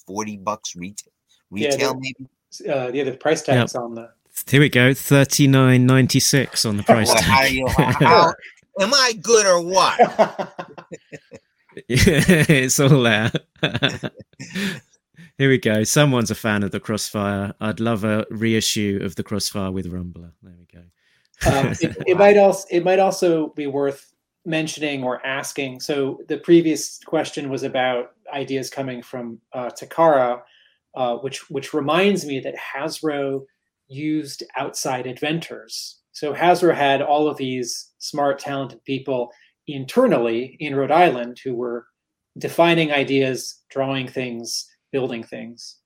forty 0.06 0.38
bucks 0.38 0.76
retail, 0.76 1.12
retail 1.50 1.80
yeah, 1.80 1.88
the, 1.88 1.96
maybe. 1.96 2.30
Uh, 2.70 2.92
yeah, 2.94 3.04
the 3.04 3.14
price 3.14 3.42
tags 3.42 3.74
yep. 3.74 3.84
on 3.84 3.96
the. 3.96 4.12
Here 4.48 4.60
we 4.60 4.70
go, 4.70 4.94
thirty 4.94 5.48
nine 5.48 5.86
ninety 5.86 6.20
six 6.20 6.66
on 6.66 6.78
the 6.78 6.84
price 6.84 7.08
well, 7.08 7.18
tag. 7.18 7.52
You, 7.52 7.68
how, 7.68 8.34
am 8.80 8.94
I 8.94 9.14
good 9.22 9.46
or 9.46 9.62
what? 9.62 10.56
it's 11.88 12.80
all 12.80 13.04
there. 13.04 13.32
Here 15.38 15.50
we 15.50 15.58
go. 15.58 15.84
Someone's 15.84 16.32
a 16.32 16.36
fan 16.36 16.64
of 16.64 16.72
the 16.72 16.80
Crossfire. 16.80 17.54
I'd 17.60 17.80
love 17.80 18.04
a 18.04 18.26
reissue 18.30 19.00
of 19.02 19.16
the 19.16 19.24
Crossfire 19.24 19.72
with 19.72 19.92
Rumbler. 19.92 20.34
There 20.44 20.54
we 20.58 20.68
go. 20.72 20.84
Um, 21.50 21.72
it, 21.82 21.98
it, 22.08 22.18
might 22.18 22.38
also 22.38 22.68
it 22.70 22.84
might 22.84 23.00
also 23.00 23.48
be 23.50 23.68
worth 23.68 24.14
mentioning 24.46 25.04
or 25.04 25.26
asking. 25.26 25.80
So 25.80 26.20
the 26.28 26.38
previous 26.38 27.00
question 27.00 27.50
was 27.50 27.64
about 27.64 28.12
ideas 28.34 28.70
coming 28.70 29.02
from 29.02 29.40
uh, 29.54 29.70
Takara, 29.70 30.42
uh, 30.96 31.16
which 31.18 31.50
which 31.50 31.74
reminds 31.74 32.26
me 32.26 32.40
that 32.42 32.56
Hasbro 32.56 33.46
used 33.92 34.44
outside 34.58 35.06
inventors. 35.06 36.00
So 36.14 36.34
Hasbro 36.34 36.76
had 36.76 37.02
all 37.02 37.28
of 37.28 37.38
these 37.38 37.92
smart, 38.00 38.40
talented 38.40 38.84
people 38.86 39.32
internally 39.68 40.58
in 40.60 40.76
Rhode 40.76 40.92
Island 40.92 41.40
who 41.44 41.56
were 41.56 41.86
defining 42.38 42.92
ideas, 42.92 43.62
drawing 43.70 44.08
things, 44.08 44.68
building 44.92 45.24
things. 45.24 45.78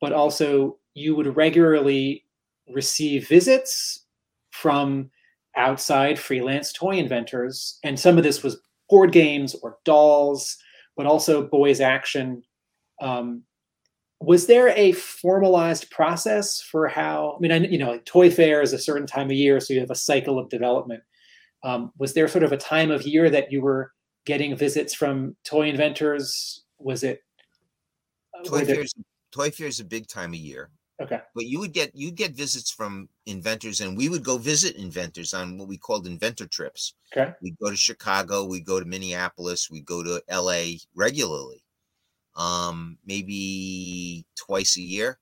But 0.00 0.12
also, 0.12 0.78
you 0.94 1.14
would 1.14 1.36
regularly 1.36 2.24
receive 2.68 3.28
visits 3.28 4.06
from 4.50 5.10
outside 5.56 6.18
freelance 6.18 6.72
toy 6.72 6.96
inventors. 6.96 7.78
And 7.84 7.98
some 7.98 8.18
of 8.18 8.24
this 8.24 8.42
was 8.42 8.60
board 8.90 9.12
games 9.12 9.54
or 9.62 9.78
dolls, 9.84 10.56
but 10.96 11.06
also 11.06 11.46
boys 11.46 11.80
action. 11.80 12.42
Um, 13.00 13.42
was 14.24 14.46
there 14.46 14.68
a 14.68 14.92
formalized 14.92 15.90
process 15.90 16.60
for 16.60 16.88
how? 16.88 17.34
I 17.36 17.40
mean, 17.40 17.52
I, 17.52 17.56
you 17.56 17.78
know, 17.78 17.90
like 17.90 18.04
Toy 18.04 18.30
Fair 18.30 18.62
is 18.62 18.72
a 18.72 18.78
certain 18.78 19.06
time 19.06 19.26
of 19.26 19.36
year, 19.36 19.60
so 19.60 19.74
you 19.74 19.80
have 19.80 19.90
a 19.90 19.96
cycle 19.96 20.38
of 20.38 20.48
development. 20.48 21.02
Um, 21.64 21.92
was 21.98 22.14
there 22.14 22.28
sort 22.28 22.44
of 22.44 22.52
a 22.52 22.56
time 22.56 22.90
of 22.90 23.02
year 23.02 23.30
that 23.30 23.52
you 23.52 23.60
were 23.60 23.92
getting 24.24 24.56
visits 24.56 24.94
from 24.94 25.36
toy 25.44 25.68
inventors? 25.68 26.64
Was 26.78 27.02
it? 27.02 27.20
Uh, 28.36 28.42
toy 28.44 28.64
Fair, 28.64 28.84
Toy 29.32 29.50
Fair 29.50 29.68
is 29.68 29.80
a 29.80 29.84
big 29.84 30.08
time 30.08 30.32
of 30.32 30.38
year. 30.38 30.70
Okay. 31.00 31.20
But 31.34 31.46
you 31.46 31.58
would 31.58 31.72
get 31.72 31.90
you'd 31.94 32.16
get 32.16 32.32
visits 32.32 32.70
from 32.70 33.08
inventors, 33.26 33.80
and 33.80 33.96
we 33.96 34.08
would 34.08 34.22
go 34.22 34.38
visit 34.38 34.76
inventors 34.76 35.34
on 35.34 35.58
what 35.58 35.68
we 35.68 35.76
called 35.76 36.06
inventor 36.06 36.46
trips. 36.46 36.94
Okay. 37.16 37.32
We'd 37.42 37.58
go 37.58 37.70
to 37.70 37.76
Chicago, 37.76 38.44
we'd 38.44 38.66
go 38.66 38.78
to 38.78 38.86
Minneapolis, 38.86 39.70
we'd 39.70 39.86
go 39.86 40.02
to 40.02 40.22
LA 40.30 40.78
regularly. 40.94 41.64
Um, 42.36 42.98
maybe 43.04 44.24
twice 44.36 44.76
a 44.76 44.82
year. 44.82 45.18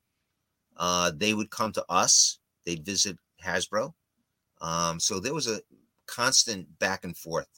Uh, 0.77 1.11
they 1.15 1.35
would 1.35 1.51
come 1.51 1.73
to 1.73 1.85
us, 1.89 2.39
they'd 2.65 2.85
visit 2.85 3.19
Hasbro. 3.45 3.93
Um, 4.61 5.01
so 5.01 5.21
there 5.21 5.35
was 5.35 5.47
a 5.47 5.61
constant 6.07 6.79
back 6.79 7.05
and 7.05 7.17
forth. 7.17 7.49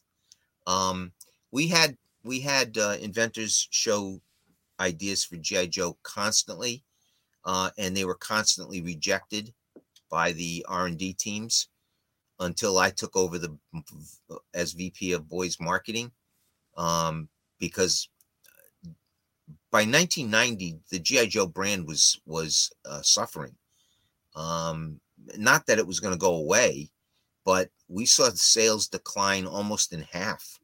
Um, 0.66 1.12
we 1.50 1.68
had 1.68 1.96
we 2.24 2.40
had 2.40 2.78
uh, 2.78 2.96
inventors 3.00 3.68
show 3.70 4.20
ideas 4.80 5.24
for 5.24 5.36
GI 5.36 5.68
Joe 5.68 5.96
constantly 6.02 6.84
uh, 7.44 7.70
and 7.78 7.96
they 7.96 8.04
were 8.04 8.14
constantly 8.14 8.80
rejected 8.80 9.52
by 10.10 10.32
the 10.32 10.64
R&D 10.68 11.14
teams 11.14 11.68
until 12.40 12.78
I 12.78 12.90
took 12.90 13.16
over 13.16 13.38
the 13.38 13.56
as 14.54 14.72
VP 14.72 15.12
of 15.12 15.28
Boys 15.28 15.58
Marketing 15.60 16.10
um, 16.76 17.28
because 17.58 18.08
by 19.72 19.80
1990 19.80 20.78
the 20.90 20.98
GI 21.00 21.28
Joe 21.28 21.46
brand 21.46 21.88
was 21.88 22.20
was 22.26 22.70
uh, 22.84 23.02
suffering. 23.02 23.56
Um, 24.36 25.00
not 25.36 25.66
that 25.66 25.78
it 25.78 25.86
was 25.86 25.98
going 25.98 26.12
to 26.12 26.18
go 26.18 26.36
away, 26.36 26.90
but 27.44 27.70
we 27.88 28.06
saw 28.06 28.30
the 28.30 28.36
sales 28.36 28.86
decline 28.86 29.46
almost 29.46 29.92
in 29.92 30.02
half. 30.02 30.60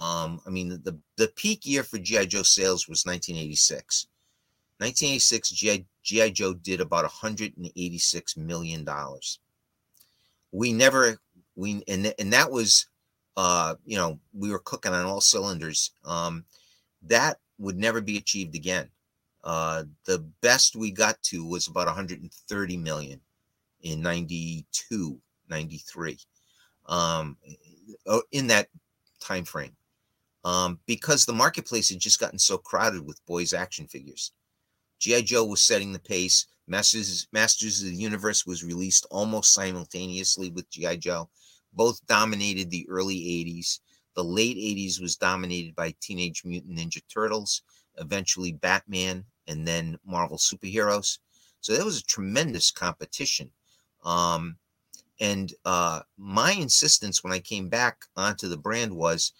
Um, 0.00 0.40
I 0.46 0.50
mean, 0.50 0.68
the 0.68 0.96
the 1.16 1.28
peak 1.34 1.66
year 1.66 1.82
for 1.82 1.98
GI 1.98 2.26
Joe 2.26 2.42
sales 2.42 2.86
was 2.86 3.04
1986. 3.04 4.06
1986, 4.78 5.84
G.I. 6.04 6.30
Joe 6.30 6.54
did 6.54 6.80
about 6.80 7.02
186 7.02 8.36
million 8.36 8.84
dollars. 8.84 9.40
We 10.52 10.72
never 10.72 11.18
we 11.56 11.82
and 11.88 12.14
and 12.18 12.32
that 12.32 12.50
was 12.50 12.86
uh 13.36 13.74
you 13.84 13.96
know 13.96 14.20
we 14.32 14.50
were 14.50 14.60
cooking 14.60 14.92
on 14.92 15.06
all 15.06 15.20
cylinders. 15.20 15.92
Um, 16.04 16.44
that 17.02 17.38
would 17.58 17.76
never 17.76 18.00
be 18.00 18.16
achieved 18.16 18.54
again. 18.54 18.88
Uh, 19.44 19.84
the 20.04 20.18
best 20.40 20.76
we 20.76 20.90
got 20.90 21.20
to 21.22 21.44
was 21.44 21.68
about 21.68 21.86
130 21.86 22.76
million 22.76 23.20
in 23.82 24.02
92, 24.02 25.20
93. 25.48 26.18
Um, 26.86 27.36
oh, 28.06 28.22
in 28.32 28.46
that 28.48 28.68
time 29.20 29.44
frame. 29.44 29.76
Um, 30.44 30.78
because 30.86 31.24
the 31.24 31.32
marketplace 31.32 31.90
had 31.90 31.98
just 31.98 32.20
gotten 32.20 32.38
so 32.38 32.58
crowded 32.58 33.06
with 33.06 33.24
boys 33.26 33.52
action 33.52 33.86
figures. 33.86 34.32
G.I. 34.98 35.22
Joe 35.22 35.44
was 35.44 35.62
setting 35.62 35.92
the 35.92 35.98
pace. 35.98 36.46
Masters, 36.66 37.28
Masters 37.32 37.82
of 37.82 37.88
the 37.88 37.94
Universe 37.94 38.46
was 38.46 38.64
released 38.64 39.06
almost 39.10 39.54
simultaneously 39.54 40.50
with 40.50 40.70
G.I. 40.70 40.96
Joe. 40.96 41.28
Both 41.72 42.06
dominated 42.06 42.70
the 42.70 42.86
early 42.88 43.16
80s. 43.16 43.80
The 44.18 44.24
late 44.24 44.56
80s 44.56 45.00
was 45.00 45.14
dominated 45.14 45.76
by 45.76 45.94
Teenage 46.00 46.44
Mutant 46.44 46.76
Ninja 46.76 47.00
Turtles, 47.08 47.62
eventually 47.98 48.50
Batman, 48.50 49.24
and 49.46 49.64
then 49.64 49.96
Marvel 50.04 50.38
superheroes. 50.38 51.18
So 51.60 51.72
there 51.72 51.84
was 51.84 52.00
a 52.00 52.04
tremendous 52.04 52.72
competition. 52.72 53.52
Um, 54.02 54.56
and 55.20 55.54
uh, 55.64 56.00
my 56.16 56.50
insistence 56.50 57.22
when 57.22 57.32
I 57.32 57.38
came 57.38 57.68
back 57.68 58.06
onto 58.16 58.48
the 58.48 58.56
brand 58.56 58.92
was 58.92 59.34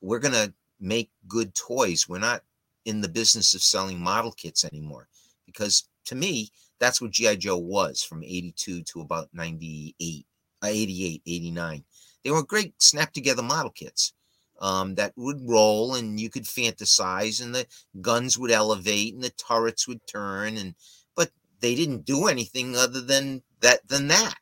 we're 0.00 0.18
going 0.18 0.34
to 0.34 0.52
make 0.80 1.12
good 1.28 1.54
toys. 1.54 2.08
We're 2.08 2.18
not 2.18 2.42
in 2.84 3.02
the 3.02 3.08
business 3.08 3.54
of 3.54 3.62
selling 3.62 4.00
model 4.00 4.32
kits 4.32 4.64
anymore 4.64 5.06
because 5.44 5.88
to 6.06 6.16
me 6.16 6.50
that's 6.80 7.00
what 7.00 7.12
gi 7.12 7.36
joe 7.36 7.56
was 7.56 8.02
from 8.02 8.24
82 8.24 8.82
to 8.82 9.00
about 9.02 9.28
98 9.32 10.26
uh, 10.62 10.66
88 10.66 11.22
89 11.26 11.84
they 12.22 12.30
were 12.30 12.44
great 12.44 12.80
snap 12.80 13.12
together 13.12 13.42
model 13.42 13.72
kits 13.72 14.12
um, 14.60 14.94
that 14.96 15.12
would 15.16 15.40
roll 15.48 15.94
and 15.94 16.20
you 16.20 16.30
could 16.30 16.44
fantasize 16.44 17.42
and 17.42 17.54
the 17.54 17.66
guns 18.00 18.38
would 18.38 18.50
elevate 18.50 19.14
and 19.14 19.22
the 19.22 19.30
turrets 19.30 19.86
would 19.88 20.06
turn 20.06 20.56
and 20.56 20.74
but 21.14 21.30
they 21.60 21.74
didn't 21.74 22.04
do 22.04 22.26
anything 22.26 22.76
other 22.76 23.00
than 23.00 23.42
that 23.60 23.86
than 23.88 24.08
that 24.08 24.34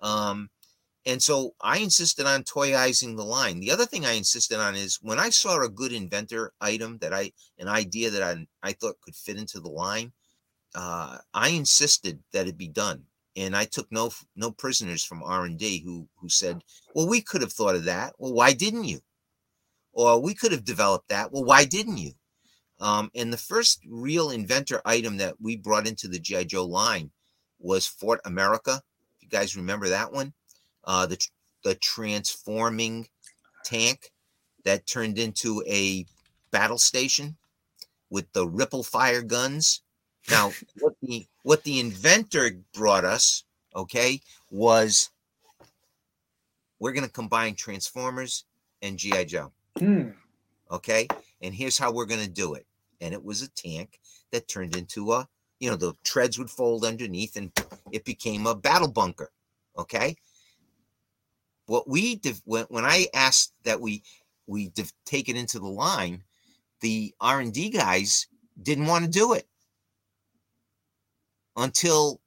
um, 0.00 0.50
and 1.06 1.22
so 1.22 1.54
I 1.60 1.78
insisted 1.78 2.26
on 2.26 2.42
toyizing 2.42 3.16
the 3.16 3.24
line. 3.24 3.60
The 3.60 3.70
other 3.70 3.86
thing 3.86 4.04
I 4.04 4.12
insisted 4.12 4.58
on 4.60 4.76
is 4.76 4.98
when 5.00 5.18
I 5.18 5.30
saw 5.30 5.62
a 5.62 5.68
good 5.68 5.92
inventor 5.92 6.52
item 6.60 6.98
that 6.98 7.14
I, 7.14 7.32
an 7.58 7.68
idea 7.68 8.10
that 8.10 8.22
I, 8.22 8.46
I 8.62 8.72
thought 8.72 9.00
could 9.00 9.16
fit 9.16 9.38
into 9.38 9.60
the 9.60 9.70
line, 9.70 10.12
uh, 10.74 11.18
I 11.34 11.50
insisted 11.50 12.22
that 12.32 12.48
it 12.48 12.58
be 12.58 12.68
done. 12.68 13.04
And 13.36 13.56
I 13.56 13.66
took 13.66 13.90
no 13.92 14.10
no 14.36 14.50
prisoners 14.50 15.04
from 15.04 15.22
R 15.22 15.44
and 15.44 15.58
D 15.58 15.80
who 15.80 16.08
who 16.16 16.28
said, 16.28 16.64
"Well, 16.94 17.08
we 17.08 17.22
could 17.22 17.40
have 17.40 17.52
thought 17.52 17.76
of 17.76 17.84
that. 17.84 18.14
Well, 18.18 18.32
why 18.32 18.52
didn't 18.52 18.84
you?" 18.84 19.00
Or 19.98 20.22
we 20.22 20.32
could 20.32 20.52
have 20.52 20.64
developed 20.64 21.08
that. 21.08 21.32
Well, 21.32 21.42
why 21.42 21.64
didn't 21.64 21.96
you? 21.96 22.12
Um, 22.78 23.10
and 23.16 23.32
the 23.32 23.36
first 23.36 23.80
real 23.84 24.30
inventor 24.30 24.80
item 24.84 25.16
that 25.16 25.40
we 25.40 25.56
brought 25.56 25.88
into 25.88 26.06
the 26.06 26.20
GI 26.20 26.44
Joe 26.44 26.64
line 26.64 27.10
was 27.58 27.88
Fort 27.88 28.20
America. 28.24 28.80
If 29.16 29.24
you 29.24 29.28
guys 29.28 29.56
remember 29.56 29.88
that 29.88 30.12
one, 30.12 30.34
uh, 30.84 31.06
the 31.06 31.18
the 31.64 31.74
transforming 31.74 33.08
tank 33.64 34.12
that 34.64 34.86
turned 34.86 35.18
into 35.18 35.64
a 35.66 36.06
battle 36.52 36.78
station 36.78 37.36
with 38.08 38.32
the 38.34 38.46
ripple 38.46 38.84
fire 38.84 39.22
guns. 39.22 39.82
Now, 40.30 40.52
what 40.78 40.94
the 41.02 41.26
what 41.42 41.64
the 41.64 41.80
inventor 41.80 42.52
brought 42.72 43.04
us, 43.04 43.42
okay, 43.74 44.20
was 44.48 45.10
we're 46.78 46.92
going 46.92 47.04
to 47.04 47.12
combine 47.12 47.56
Transformers 47.56 48.44
and 48.80 48.96
GI 48.96 49.24
Joe. 49.24 49.50
Hmm. 49.78 50.10
Okay, 50.70 51.08
and 51.40 51.54
here's 51.54 51.78
how 51.78 51.92
we're 51.92 52.06
going 52.06 52.24
to 52.24 52.30
do 52.30 52.54
it. 52.54 52.66
And 53.00 53.14
it 53.14 53.24
was 53.24 53.42
a 53.42 53.48
tank 53.48 54.00
that 54.32 54.48
turned 54.48 54.76
into 54.76 55.12
a, 55.12 55.28
you 55.60 55.70
know, 55.70 55.76
the 55.76 55.94
treads 56.04 56.38
would 56.38 56.50
fold 56.50 56.84
underneath, 56.84 57.36
and 57.36 57.52
it 57.92 58.04
became 58.04 58.46
a 58.46 58.54
battle 58.54 58.90
bunker. 58.90 59.30
Okay. 59.78 60.16
What 61.66 61.88
we 61.88 62.16
did 62.16 62.40
when, 62.44 62.64
when 62.68 62.84
I 62.84 63.06
asked 63.14 63.52
that 63.64 63.80
we 63.80 64.02
we 64.46 64.72
take 65.04 65.28
it 65.28 65.36
into 65.36 65.58
the 65.58 65.68
line, 65.68 66.24
the 66.80 67.14
R 67.20 67.40
and 67.40 67.52
D 67.52 67.70
guys 67.70 68.26
didn't 68.60 68.86
want 68.86 69.04
to 69.04 69.10
do 69.10 69.34
it 69.34 69.46
until 71.56 72.20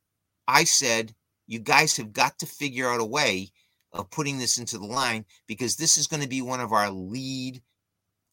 I 0.48 0.64
said, 0.64 1.14
"You 1.48 1.60
guys 1.60 1.98
have 1.98 2.14
got 2.14 2.40
to 2.40 2.45
figure 2.45 2.88
out 2.88 3.02
a 3.02 3.06
way 3.06 3.52
of 3.93 4.09
putting 4.09 4.38
this 4.39 4.57
into 4.57 4.77
the 4.77 4.85
line 4.85 5.26
because 5.47 5.76
this 5.76 5.97
is 5.97 6.07
going 6.07 6.23
to 6.23 6.30
be 6.30 6.41
one 6.41 6.59
of 6.59 6.72
our 6.72 6.89
lead 6.89 7.61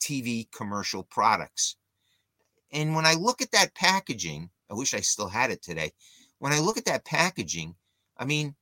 TV 0.01 0.51
commercial 0.52 1.02
products." 1.02 1.76
And 2.72 2.94
when 2.94 3.06
I 3.06 3.14
look 3.14 3.40
at 3.40 3.52
that 3.52 3.74
packaging, 3.74 4.51
I 4.70 4.74
wish 4.74 4.94
I 4.94 5.01
still 5.01 5.28
had 5.28 5.51
it 5.51 5.62
today. 5.62 5.93
When 6.39 6.52
I 6.52 6.60
look 6.60 6.76
at 6.76 6.85
that 6.85 7.05
packaging, 7.05 7.74
I 8.16 8.24
mean, 8.24 8.55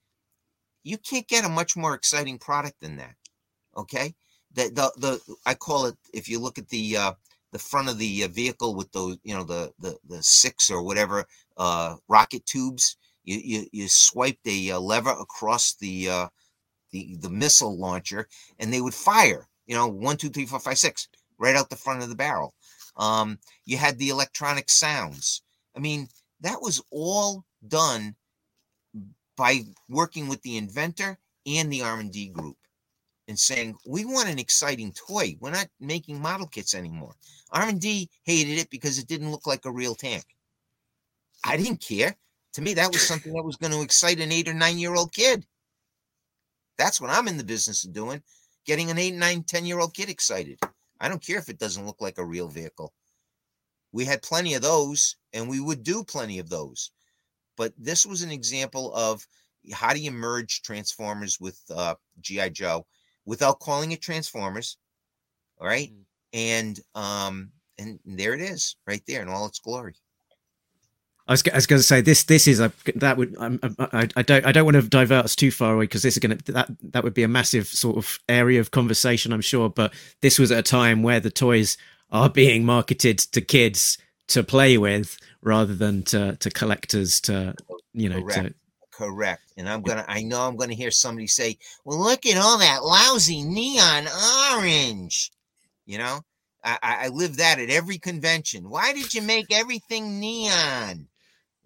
you 0.85 0.99
can't 0.99 1.27
get 1.27 1.45
a 1.45 1.49
much 1.49 1.77
more 1.77 1.95
exciting 1.95 2.39
product 2.39 2.81
than 2.81 2.97
that. 2.97 3.17
Okay, 3.77 4.15
the 4.55 4.71
the, 4.71 4.93
the 4.97 5.37
I 5.45 5.55
call 5.55 5.87
it 5.87 5.97
if 6.15 6.29
you 6.29 6.39
look 6.39 6.59
at 6.59 6.69
the 6.69 6.97
uh, 6.97 7.13
the 7.53 7.59
front 7.59 7.89
of 7.89 7.99
the 7.99 8.25
uh, 8.25 8.29
vehicle 8.29 8.75
with 8.75 8.91
those 8.93 9.19
you 9.25 9.35
know 9.35 9.45
the 9.45 9.73
the 9.79 9.99
the 10.09 10.23
six 10.23 10.71
or 10.71 10.83
whatever 10.83 11.27
uh, 11.57 11.97
rocket 12.09 12.47
tubes, 12.47 12.97
you 13.25 13.39
you, 13.43 13.67
you 13.73 13.89
swiped 13.89 14.47
a 14.47 14.71
uh, 14.71 14.81
lever 14.81 15.11
across 15.11 15.75
the 15.75 16.09
uh, 16.09 16.29
the 16.97 17.17
the 17.21 17.31
missile 17.31 17.77
launcher 17.77 18.29
and 18.59 18.73
they 18.73 18.81
would 18.81 18.95
fire. 18.95 19.49
You 19.67 19.75
know, 19.75 19.89
one, 19.89 20.17
two, 20.17 20.31
three, 20.31 20.47
four, 20.47 20.61
five, 20.61 20.79
six, 20.79 21.09
right 21.39 21.57
out 21.57 21.71
the 21.71 21.77
front 21.77 22.03
of 22.03 22.09
the 22.09 22.15
barrel. 22.15 22.55
Um, 22.97 23.39
you 23.65 23.77
had 23.77 23.99
the 23.99 24.11
electronic 24.11 24.71
sounds. 24.71 25.43
I 25.77 25.81
mean, 25.81 26.09
that 26.41 26.63
was 26.63 26.83
all 26.91 27.45
done 27.67 28.15
by 29.37 29.63
working 29.89 30.29
with 30.29 30.41
the 30.43 30.57
inventor 30.57 31.19
and 31.47 31.71
the 31.71 31.83
R&D 31.83 32.29
group 32.29 32.57
and 33.29 33.39
saying, 33.39 33.77
we 33.87 34.05
want 34.05 34.29
an 34.29 34.39
exciting 34.39 34.93
toy. 34.93 35.37
We're 35.41 35.51
not 35.51 35.69
making 35.81 36.21
model 36.21 36.47
kits 36.47 36.75
anymore. 36.75 37.15
R&D 37.53 38.09
hated 38.25 38.59
it 38.59 38.71
because 38.71 38.99
it 38.99 39.09
didn't 39.09 39.31
look 39.31 39.47
like 39.47 39.65
a 39.65 39.71
real 39.71 39.95
tank. 39.95 40.25
I 41.45 41.57
didn't 41.57 41.81
care. 41.81 42.17
To 42.55 42.63
me, 42.63 42.73
that 42.75 42.91
was 42.91 43.03
something 43.03 43.33
that 43.35 43.45
was 43.45 43.57
going 43.57 43.73
to 43.73 43.83
excite 43.83 44.21
an 44.21 44.33
eight 44.33 44.49
or 44.49 44.55
nine 44.55 44.79
year 44.79 44.95
old 44.95 45.13
kid. 45.13 45.45
That's 46.79 47.01
what 47.01 47.11
I'm 47.11 47.29
in 47.29 47.37
the 47.37 47.45
business 47.45 47.85
of 47.85 47.93
doing, 47.93 48.23
getting 48.67 48.91
an 48.91 48.99
eight, 48.99 49.15
nine, 49.15 49.43
10 49.43 49.67
year 49.67 49.79
old 49.79 49.95
kid 49.95 50.09
excited. 50.09 50.59
I 51.01 51.09
don't 51.09 51.25
care 51.25 51.39
if 51.39 51.49
it 51.49 51.59
doesn't 51.59 51.87
look 51.87 52.01
like 52.01 52.19
a 52.19 52.25
real 52.25 52.49
vehicle. 52.49 52.93
We 53.93 54.05
had 54.05 54.23
plenty 54.23 54.55
of 54.55 54.63
those, 54.63 55.17
and 55.33 55.49
we 55.49 55.61
would 55.61 55.83
do 55.83 56.05
plenty 56.05 56.39
of 56.39 56.51
those. 56.51 56.91
But 57.57 57.73
this 57.79 58.05
was 58.05 58.23
an 58.23 58.31
example 58.31 58.95
of 58.95 59.27
how 59.73 59.93
do 59.93 60.01
you 60.01 60.11
merge 60.11 60.63
Transformers 60.63 61.41
with 61.41 61.61
uh, 61.75 61.95
GI 62.21 62.51
Joe 62.51 62.87
without 63.25 63.61
calling 63.61 63.93
it 63.93 64.03
Transformers, 64.03 64.79
all 65.59 65.67
right? 65.67 65.91
Mm. 65.91 66.05
And 66.33 66.81
um, 66.95 67.53
and 67.79 67.99
there 68.05 68.35
it 68.35 68.41
is, 68.41 68.77
right 68.87 69.03
there 69.07 69.23
in 69.23 69.29
all 69.29 69.47
its 69.47 69.59
glory. 69.59 69.95
I 71.29 71.33
was, 71.33 71.43
I 71.53 71.57
was 71.57 71.67
going 71.67 71.81
to 71.81 71.87
say 71.87 72.01
this. 72.01 72.25
This 72.25 72.47
is 72.47 72.61
a 72.61 72.73
that 72.95 73.17
would 73.17 73.37
I'm- 73.39 73.59
I'm- 73.63 73.77
I, 73.79 74.09
I 74.17 74.23
don't 74.23 74.47
I 74.47 74.53
don't 74.53 74.65
want 74.65 74.77
to 74.77 74.83
divert 74.83 75.25
us 75.25 75.35
too 75.35 75.51
far 75.51 75.75
away 75.75 75.85
because 75.85 76.03
this 76.03 76.15
is 76.17 76.21
going 76.21 76.39
to 76.39 76.53
that 76.53 76.71
that 76.93 77.03
would 77.05 77.15
be 77.15 77.25
a 77.25 77.29
massive 77.29 77.67
sort 77.67 77.97
of 77.97 78.19
area 78.29 78.61
of 78.61 78.71
conversation 78.71 79.33
I'm 79.33 79.41
sure. 79.41 79.69
But 79.69 79.93
this 80.21 80.39
was 80.39 80.53
at 80.53 80.59
a 80.59 80.63
time 80.63 81.03
where 81.03 81.19
the 81.21 81.31
toys 81.31 81.77
are 82.13 82.29
being 82.31 82.65
marketed 82.65 83.19
to 83.19 83.41
kids 83.41 83.99
to 84.29 84.43
play 84.45 84.79
with 84.79 85.19
rather 85.43 85.75
than 85.75 86.03
to 86.05 86.37
to 86.37 86.51
collectors 86.51 87.21
to 87.23 87.55
you 87.93 88.09
know 88.09 88.17
to 88.17 88.23
Correct. 88.23 88.55
Correct. 88.93 89.43
And 89.57 89.69
I'm 89.69 89.83
gonna 89.83 90.05
I 90.09 90.23
know 90.23 90.41
I'm 90.47 90.57
gonna 90.57 90.75
hear 90.75 90.91
somebody 90.93 91.27
say, 91.27 91.59
Well, 91.85 91.99
look 91.99 92.25
at 92.25 92.39
all 92.39 92.59
that 92.59 92.85
lousy 92.85 93.43
neon 93.43 94.07
orange. 94.55 95.31
You 95.87 95.99
know, 95.99 96.21
I, 96.65 96.79
I 96.83 97.05
I 97.05 97.09
live 97.09 97.37
that 97.39 97.59
at 97.59 97.69
every 97.69 97.99
convention. 97.99 98.71
Why 98.71 98.93
did 98.93 99.13
you 99.13 99.23
make 99.23 99.53
everything 99.53 100.19
neon? 100.21 101.09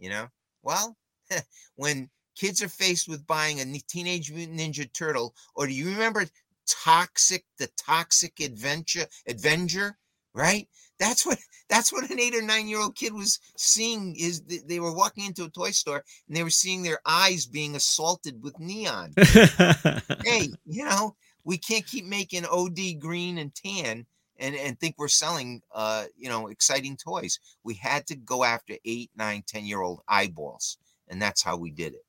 You 0.01 0.10
know, 0.10 0.28
well, 0.62 0.97
when 1.77 2.10
kids 2.35 2.62
are 2.62 2.68
faced 2.68 3.09
with 3.09 3.27
buying 3.27 3.60
a 3.60 3.78
Teenage 3.86 4.32
Mutant 4.32 4.59
Ninja 4.59 4.90
Turtle, 4.93 5.35
or 5.55 5.66
do 5.66 5.72
you 5.72 5.90
remember 5.90 6.24
Toxic, 6.66 7.44
the 7.59 7.68
Toxic 7.77 8.40
Adventure, 8.40 9.06
Avenger, 9.28 9.98
right? 10.35 10.68
That's 10.98 11.27
what 11.27 11.39
that's 11.68 11.93
what 11.93 12.10
an 12.10 12.18
eight 12.18 12.35
or 12.35 12.43
nine 12.43 12.66
year 12.66 12.81
old 12.81 12.97
kid 12.97 13.12
was 13.12 13.39
seeing. 13.56 14.16
Is 14.16 14.40
th- 14.40 14.62
they 14.66 14.81
were 14.81 14.94
walking 14.94 15.27
into 15.27 15.44
a 15.44 15.51
toy 15.51 15.70
store 15.70 16.02
and 16.28 16.36
they 16.36 16.43
were 16.43 16.51
seeing 16.51 16.82
their 16.82 17.01
eyes 17.05 17.47
being 17.47 17.77
assaulted 17.77 18.43
with 18.43 18.59
neon. 18.59 19.12
hey, 19.16 20.48
you 20.66 20.85
know, 20.85 21.16
we 21.44 21.59
can't 21.59 21.86
keep 21.86 22.05
making 22.05 22.47
OD 22.47 23.01
green 23.01 23.39
and 23.39 23.55
tan 23.55 24.06
and, 24.41 24.57
and 24.57 24.81
think 24.81 24.97
we're 24.99 25.09
selling 25.09 25.62
uh, 25.75 26.05
you 26.17 26.29
know, 26.29 26.49
exciting 26.49 26.97
toys. 26.97 27.39
We 27.62 27.75
had 27.75 28.07
to 28.09 28.17
go 28.17 28.43
after 28.43 28.75
eight, 28.85 29.11
nine, 29.17 29.45
ten 29.47 29.65
year 29.67 29.83
old 29.83 30.01
eyeballs. 30.09 30.79
And 31.09 31.21
that's 31.23 31.43
how 31.43 31.57
we 31.57 31.71
did 31.71 31.95
it. 31.95 32.05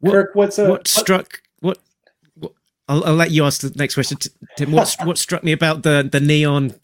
What- 0.00 0.12
Kirk, 0.12 0.30
what's 0.34 0.58
a 0.58 0.62
what 0.64 0.70
what- 0.70 0.88
struck 0.88 1.40
what, 1.60 1.78
what 2.34 2.52
I'll, 2.88 3.04
I'll 3.04 3.14
let 3.14 3.30
you 3.30 3.44
ask 3.44 3.60
the 3.62 3.72
next 3.76 3.94
question 3.94 4.18
tim 4.56 4.70
what, 4.72 4.94
what 5.04 5.18
struck 5.18 5.42
me 5.42 5.52
about 5.52 5.82
the 5.82 6.08
the 6.10 6.20
neon 6.20 6.74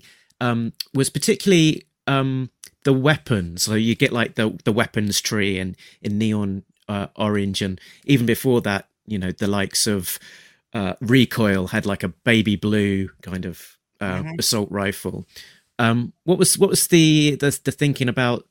um 0.40 0.72
was 0.94 1.10
particularly 1.10 1.84
um 2.06 2.50
the 2.84 2.92
weapons 2.94 3.62
so 3.62 3.74
you 3.74 3.94
get 3.94 4.12
like 4.12 4.34
the 4.36 4.58
the 4.64 4.72
weapons 4.72 5.20
tree 5.20 5.58
and 5.58 5.76
in 6.00 6.18
neon 6.18 6.64
uh, 6.88 7.06
orange 7.16 7.60
and 7.62 7.78
even 8.06 8.24
before 8.26 8.62
that 8.62 8.88
you 9.06 9.18
know 9.18 9.30
the 9.30 9.46
likes 9.46 9.86
of 9.86 10.18
uh 10.72 10.94
recoil 11.02 11.68
had 11.68 11.84
like 11.86 12.02
a 12.02 12.08
baby 12.08 12.56
blue 12.56 13.08
kind 13.20 13.44
of 13.44 13.76
uh, 14.02 14.22
Mhm. 14.22 14.38
assault 14.38 14.70
rifle 14.70 15.24
um 15.78 16.12
what 16.24 16.38
was 16.38 16.58
what 16.58 16.70
was 16.70 16.88
the 16.88 17.36
the, 17.42 17.50
the 17.64 17.72
thinking 17.72 18.08
about 18.08 18.46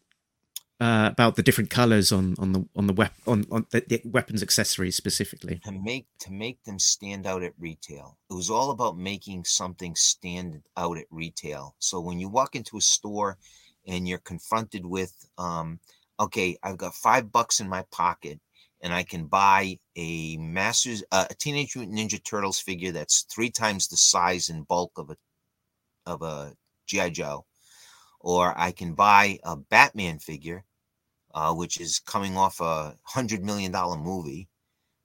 uh, 0.80 1.10
about 1.12 1.36
the 1.36 1.44
different 1.44 1.70
colors 1.70 2.12
on 2.12 2.36
on 2.40 2.54
the 2.54 2.66
on 2.76 2.88
the 2.88 2.94
wep- 2.94 3.14
on, 3.28 3.46
on 3.52 3.68
the, 3.70 3.82
the 3.88 4.02
weapons 4.06 4.42
accessories 4.42 4.96
specifically. 4.96 5.60
to 5.64 5.72
make 5.72 6.08
to 6.20 6.32
make 6.32 6.64
them 6.64 6.80
stand 6.80 7.28
out 7.28 7.44
at 7.44 7.54
retail. 7.60 8.18
It 8.32 8.34
was 8.34 8.50
all 8.50 8.72
about 8.72 8.98
making 8.98 9.46
something 9.46 9.96
stand 9.96 10.64
out 10.76 10.98
at 10.98 11.06
retail. 11.12 11.76
So 11.78 12.00
when 12.02 12.20
you 12.20 12.30
walk 12.30 12.56
into 12.56 12.78
a 12.78 12.82
store 12.82 13.38
and 13.86 14.08
you're 14.08 14.18
confronted 14.34 14.84
with, 14.84 15.14
um, 15.38 15.80
okay, 16.20 16.58
I've 16.64 16.78
got 16.78 16.96
five 16.96 17.32
bucks 17.32 17.60
in 17.60 17.70
my 17.70 17.84
pocket 17.92 18.40
and 18.82 18.92
I 18.92 19.04
can 19.04 19.28
buy 19.28 19.78
a 19.96 20.38
Masters, 20.38 21.04
uh, 21.12 21.28
a 21.30 21.36
Teenage 21.36 21.76
Mutant 21.76 21.98
Ninja 22.00 22.24
Turtles 22.24 22.60
figure 22.60 22.92
that's 22.92 23.22
three 23.34 23.52
times 23.52 23.88
the 23.88 23.98
size 23.98 24.50
and 24.50 24.68
bulk 24.68 24.94
of 24.98 25.12
a 25.12 25.18
of 26.06 26.22
a 26.22 26.56
GI 26.88 27.12
Joe, 27.12 27.46
or 28.20 28.54
I 28.58 28.72
can 28.72 28.94
buy 28.94 29.40
a 29.44 29.56
Batman 29.56 30.20
figure, 30.20 30.66
uh, 31.34 31.54
which 31.54 31.80
is 31.80 32.00
coming 32.00 32.38
off 32.38 32.60
a 32.62 32.96
hundred 33.04 33.44
million 33.44 33.72
dollar 33.72 33.98
movie 33.98 34.50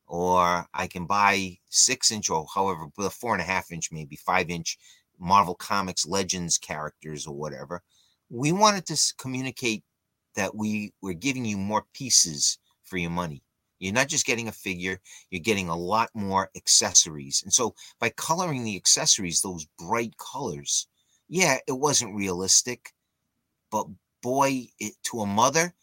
or 0.06 0.66
I 0.72 0.86
can 0.86 1.06
buy 1.06 1.58
six 1.68 2.10
inch 2.10 2.30
or 2.30 2.46
however, 2.54 2.86
a 2.98 3.10
four 3.10 3.32
and 3.32 3.42
a 3.42 3.44
half 3.44 3.72
inch, 3.72 3.90
maybe 3.92 4.16
five 4.16 4.50
inch 4.50 4.78
Marvel 5.18 5.54
Comics 5.54 6.06
Legends 6.06 6.58
characters 6.58 7.26
or 7.26 7.34
whatever. 7.34 7.82
We 8.30 8.52
wanted 8.52 8.86
to 8.86 9.14
communicate 9.18 9.84
that 10.34 10.54
we 10.54 10.92
were 11.00 11.14
giving 11.14 11.44
you 11.44 11.56
more 11.56 11.84
pieces 11.92 12.58
for 12.84 12.98
your 12.98 13.10
money. 13.10 13.42
You're 13.78 13.92
not 13.92 14.08
just 14.08 14.26
getting 14.26 14.48
a 14.48 14.52
figure, 14.52 15.00
you're 15.30 15.42
getting 15.42 15.68
a 15.68 15.76
lot 15.76 16.10
more 16.14 16.50
accessories. 16.56 17.42
And 17.42 17.52
so 17.52 17.74
by 18.00 18.10
coloring 18.10 18.64
the 18.64 18.76
accessories, 18.76 19.40
those 19.40 19.66
bright 19.78 20.14
colors, 20.18 20.86
yeah, 21.28 21.58
it 21.66 21.72
wasn't 21.72 22.16
realistic, 22.16 22.92
but 23.70 23.86
boy, 24.22 24.66
it 24.78 24.94
to 25.04 25.20
a 25.20 25.26
mother, 25.26 25.74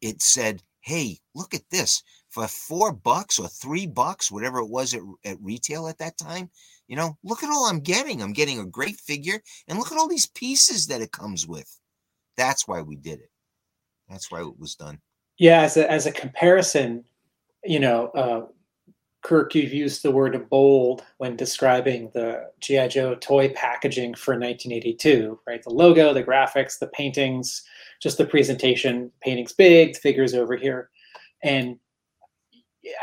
it 0.00 0.22
said, 0.22 0.62
Hey, 0.82 1.18
look 1.34 1.52
at 1.52 1.68
this 1.70 2.02
for 2.30 2.46
four 2.48 2.92
bucks 2.92 3.38
or 3.38 3.48
three 3.48 3.86
bucks, 3.86 4.30
whatever 4.30 4.58
it 4.58 4.70
was 4.70 4.94
at, 4.94 5.02
at 5.24 5.40
retail 5.40 5.88
at 5.88 5.98
that 5.98 6.16
time. 6.16 6.50
You 6.88 6.96
know, 6.96 7.18
look 7.22 7.42
at 7.42 7.50
all 7.50 7.66
I'm 7.66 7.80
getting. 7.80 8.22
I'm 8.22 8.32
getting 8.32 8.58
a 8.58 8.66
great 8.66 8.96
figure, 8.96 9.40
and 9.68 9.78
look 9.78 9.92
at 9.92 9.98
all 9.98 10.08
these 10.08 10.26
pieces 10.28 10.86
that 10.86 11.02
it 11.02 11.12
comes 11.12 11.46
with. 11.46 11.78
That's 12.36 12.66
why 12.66 12.80
we 12.82 12.96
did 12.96 13.20
it. 13.20 13.30
That's 14.08 14.30
why 14.30 14.40
it 14.40 14.58
was 14.58 14.74
done. 14.74 15.00
Yeah, 15.38 15.62
as 15.62 15.76
a, 15.76 15.90
as 15.90 16.06
a 16.06 16.12
comparison, 16.12 17.04
you 17.64 17.80
know, 17.80 18.08
uh, 18.08 18.46
Kirk, 19.22 19.54
you've 19.54 19.72
used 19.72 20.02
the 20.02 20.10
word 20.10 20.48
bold 20.48 21.04
when 21.18 21.36
describing 21.36 22.10
the 22.14 22.50
G.I. 22.60 22.88
Joe 22.88 23.14
toy 23.16 23.50
packaging 23.50 24.14
for 24.14 24.32
1982, 24.32 25.38
right? 25.46 25.62
The 25.62 25.70
logo, 25.70 26.14
the 26.14 26.24
graphics, 26.24 26.78
the 26.78 26.86
paintings, 26.88 27.62
just 28.00 28.16
the 28.16 28.24
presentation. 28.24 29.12
Painting's 29.20 29.52
big, 29.52 29.92
the 29.92 30.00
figures 30.00 30.32
over 30.32 30.56
here. 30.56 30.88
And 31.42 31.78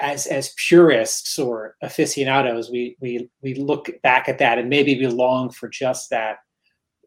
as 0.02 0.26
as 0.26 0.56
purists 0.68 1.38
or 1.38 1.76
aficionados, 1.84 2.72
we 2.72 2.98
we 3.00 3.30
we 3.44 3.54
look 3.54 3.90
back 4.02 4.28
at 4.28 4.40
that 4.40 4.58
and 4.58 4.70
maybe 4.70 4.98
we 4.98 5.06
long 5.08 5.52
for 5.52 5.70
just 5.70 6.10
that. 6.10 6.38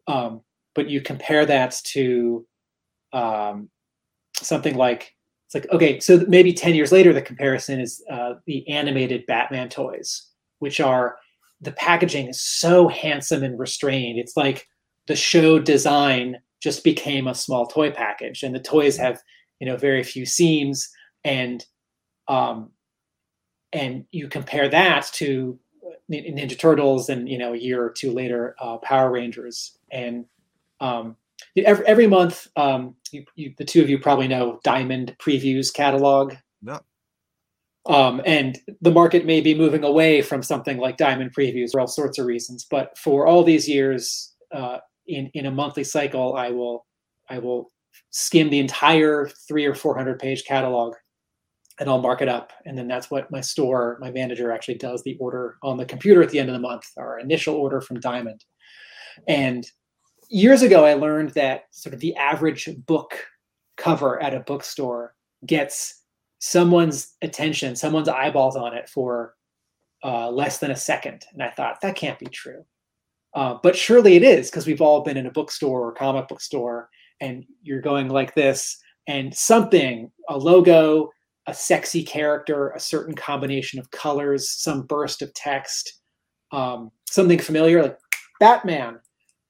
Um, 0.07 0.41
but 0.73 0.89
you 0.89 1.01
compare 1.01 1.45
that 1.45 1.79
to 1.83 2.47
um, 3.11 3.69
something 4.41 4.75
like 4.75 5.13
it's 5.51 5.55
like 5.55 5.71
okay 5.71 5.99
so 5.99 6.23
maybe 6.27 6.53
10 6.53 6.75
years 6.75 6.91
later 6.91 7.13
the 7.13 7.21
comparison 7.21 7.79
is 7.79 8.03
uh, 8.09 8.33
the 8.45 8.67
animated 8.69 9.25
batman 9.25 9.69
toys 9.69 10.27
which 10.59 10.79
are 10.79 11.17
the 11.61 11.71
packaging 11.71 12.27
is 12.27 12.41
so 12.41 12.87
handsome 12.87 13.43
and 13.43 13.57
restrained. 13.57 14.19
It's 14.19 14.35
like 14.35 14.67
the 15.07 15.15
show 15.15 15.59
design 15.59 16.37
just 16.61 16.83
became 16.83 17.27
a 17.27 17.35
small 17.35 17.67
toy 17.67 17.91
package 17.91 18.43
and 18.43 18.53
the 18.53 18.59
toys 18.59 18.97
have 18.97 19.21
you 19.59 19.67
know 19.67 19.77
very 19.77 20.03
few 20.03 20.25
seams 20.25 20.89
and 21.23 21.65
um 22.27 22.71
and 23.73 24.05
you 24.11 24.27
compare 24.27 24.69
that 24.69 25.09
to 25.13 25.59
ninja 26.11 26.57
turtles 26.57 27.09
and 27.09 27.27
you 27.27 27.37
know 27.37 27.53
a 27.53 27.57
year 27.57 27.83
or 27.83 27.89
two 27.89 28.11
later 28.11 28.55
uh, 28.59 28.77
power 28.77 29.11
rangers 29.11 29.77
and 29.91 30.25
um 30.81 31.15
every, 31.57 31.85
every 31.85 32.07
month, 32.07 32.47
um, 32.55 32.95
you, 33.11 33.25
you, 33.35 33.53
the 33.57 33.65
two 33.65 33.81
of 33.81 33.89
you 33.89 33.99
probably 33.99 34.27
know 34.27 34.59
Diamond 34.63 35.15
Previews 35.19 35.73
catalog. 35.73 36.35
No. 36.61 36.79
Um, 37.87 38.21
and 38.25 38.59
the 38.81 38.91
market 38.91 39.25
may 39.25 39.41
be 39.41 39.55
moving 39.55 39.83
away 39.83 40.21
from 40.21 40.43
something 40.43 40.77
like 40.77 40.97
Diamond 40.97 41.33
Previews 41.35 41.71
for 41.71 41.79
all 41.79 41.87
sorts 41.87 42.19
of 42.19 42.25
reasons. 42.25 42.67
But 42.69 42.97
for 42.97 43.25
all 43.25 43.43
these 43.43 43.67
years, 43.67 44.35
uh, 44.53 44.77
in 45.07 45.31
in 45.33 45.47
a 45.47 45.51
monthly 45.51 45.83
cycle, 45.83 46.35
I 46.35 46.49
will 46.51 46.85
I 47.29 47.39
will 47.39 47.71
skim 48.11 48.49
the 48.49 48.59
entire 48.59 49.29
three 49.47 49.65
or 49.65 49.73
four 49.73 49.97
hundred 49.97 50.19
page 50.19 50.45
catalog, 50.45 50.93
and 51.79 51.89
I'll 51.89 52.01
mark 52.01 52.21
it 52.21 52.29
up. 52.29 52.53
And 52.65 52.77
then 52.77 52.87
that's 52.87 53.09
what 53.09 53.31
my 53.31 53.41
store, 53.41 53.97
my 53.99 54.11
manager 54.11 54.51
actually 54.51 54.77
does 54.77 55.01
the 55.03 55.17
order 55.19 55.57
on 55.63 55.77
the 55.77 55.85
computer 55.85 56.21
at 56.21 56.29
the 56.29 56.39
end 56.39 56.49
of 56.49 56.53
the 56.53 56.59
month, 56.59 56.83
our 56.97 57.19
initial 57.19 57.55
order 57.55 57.81
from 57.81 57.99
Diamond. 57.99 58.45
And 59.27 59.65
years 60.31 60.61
ago, 60.61 60.85
I 60.85 60.93
learned 60.93 61.31
that 61.31 61.65
sort 61.71 61.93
of 61.93 61.99
the 61.99 62.15
average 62.15 62.69
book 62.85 63.13
cover 63.77 64.21
at 64.21 64.33
a 64.33 64.39
bookstore 64.39 65.13
gets 65.45 66.03
someone's 66.39 67.15
attention, 67.21 67.75
someone's 67.75 68.07
eyeballs 68.07 68.55
on 68.55 68.73
it 68.73 68.89
for 68.89 69.35
uh, 70.03 70.29
less 70.31 70.57
than 70.57 70.71
a 70.71 70.75
second. 70.75 71.25
And 71.33 71.43
I 71.43 71.49
thought, 71.49 71.81
that 71.81 71.95
can't 71.95 72.17
be 72.17 72.27
true. 72.27 72.65
Uh, 73.33 73.57
but 73.61 73.75
surely 73.75 74.15
it 74.15 74.23
is 74.23 74.49
because 74.49 74.65
we've 74.65 74.81
all 74.81 75.01
been 75.01 75.17
in 75.17 75.27
a 75.27 75.31
bookstore 75.31 75.87
or 75.87 75.91
comic 75.93 76.27
book 76.27 76.41
store 76.41 76.89
and 77.19 77.45
you're 77.61 77.81
going 77.81 78.09
like 78.09 78.33
this 78.33 78.77
and 79.07 79.33
something, 79.35 80.11
a 80.29 80.37
logo, 80.37 81.09
a 81.47 81.53
sexy 81.53 82.03
character, 82.03 82.71
a 82.71 82.79
certain 82.79 83.15
combination 83.15 83.79
of 83.79 83.91
colors, 83.91 84.51
some 84.51 84.83
burst 84.83 85.21
of 85.21 85.33
text, 85.33 86.01
um, 86.51 86.91
something 87.09 87.39
familiar 87.39 87.83
like 87.83 87.99
Batman, 88.39 88.99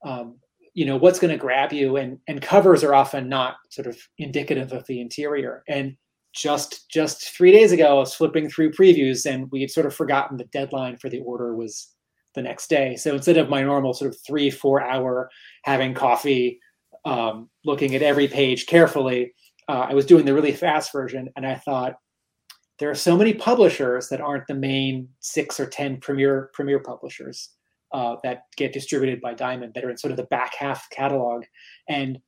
um, 0.06 0.36
you 0.74 0.86
know 0.86 0.98
what's 0.98 1.20
going 1.20 1.32
to 1.32 1.38
grab 1.38 1.74
you 1.74 1.98
and 1.98 2.18
and 2.28 2.42
covers 2.42 2.84
are 2.84 2.94
often 2.94 3.28
not 3.28 3.56
sort 3.70 3.88
of 3.88 3.98
indicative 4.18 4.72
of 4.72 4.86
the 4.88 5.02
interior. 5.02 5.64
And 5.68 5.96
just 6.34 6.90
just 6.90 7.36
three 7.36 7.52
days 7.52 7.74
ago 7.74 7.98
i 7.98 8.00
was 8.00 8.14
flipping 8.14 8.50
through 8.50 8.72
previews 8.72 9.30
and 9.30 9.52
we 9.52 9.60
had 9.60 9.70
sort 9.70 9.86
of 9.86 9.94
forgotten 9.94 10.38
the 10.38 10.46
deadline 10.46 10.96
for 10.96 11.10
the 11.10 11.20
order 11.20 11.54
was 11.58 11.90
the 12.36 12.42
next 12.42 12.70
day. 12.70 12.96
So 12.96 13.14
instead 13.14 13.36
of 13.36 13.50
my 13.50 13.62
normal 13.62 13.94
sort 13.94 14.14
of 14.14 14.20
three 14.26 14.50
four 14.50 14.82
hour 14.82 15.30
having 15.64 15.94
coffee 15.94 16.60
um, 17.04 17.50
looking 17.66 17.96
at 17.96 18.02
every 18.02 18.28
page 18.28 18.68
carefully 18.68 19.34
uh, 19.68 19.88
i 19.90 19.94
was 19.94 20.06
doing 20.06 20.26
the 20.26 20.34
really 20.34 20.52
fast 20.52 20.92
version 20.92 21.30
and 21.36 21.46
i 21.46 21.56
thought 21.56 21.96
there 22.80 22.90
are 22.90 22.96
so 22.96 23.18
many 23.18 23.34
publishers 23.34 24.10
that 24.10 24.22
aren't 24.22 24.48
the 24.48 24.54
main 24.54 25.08
six 25.20 25.60
or 25.60 25.66
ten 25.66 25.98
premier 25.98 26.50
premier 26.54 26.80
publishers 26.80 27.50
uh, 27.94 28.16
that 28.24 28.44
get 28.58 28.74
distributed 28.74 29.22
by 29.22 29.34
Diamond 29.34 29.74
that 29.74 29.84
are 29.84 29.90
in 29.90 29.98
sort 29.98 30.12
of 30.12 30.18
the 30.18 30.24
back 30.24 30.56
half 30.56 30.90
catalog. 30.90 31.44
And 31.90 32.20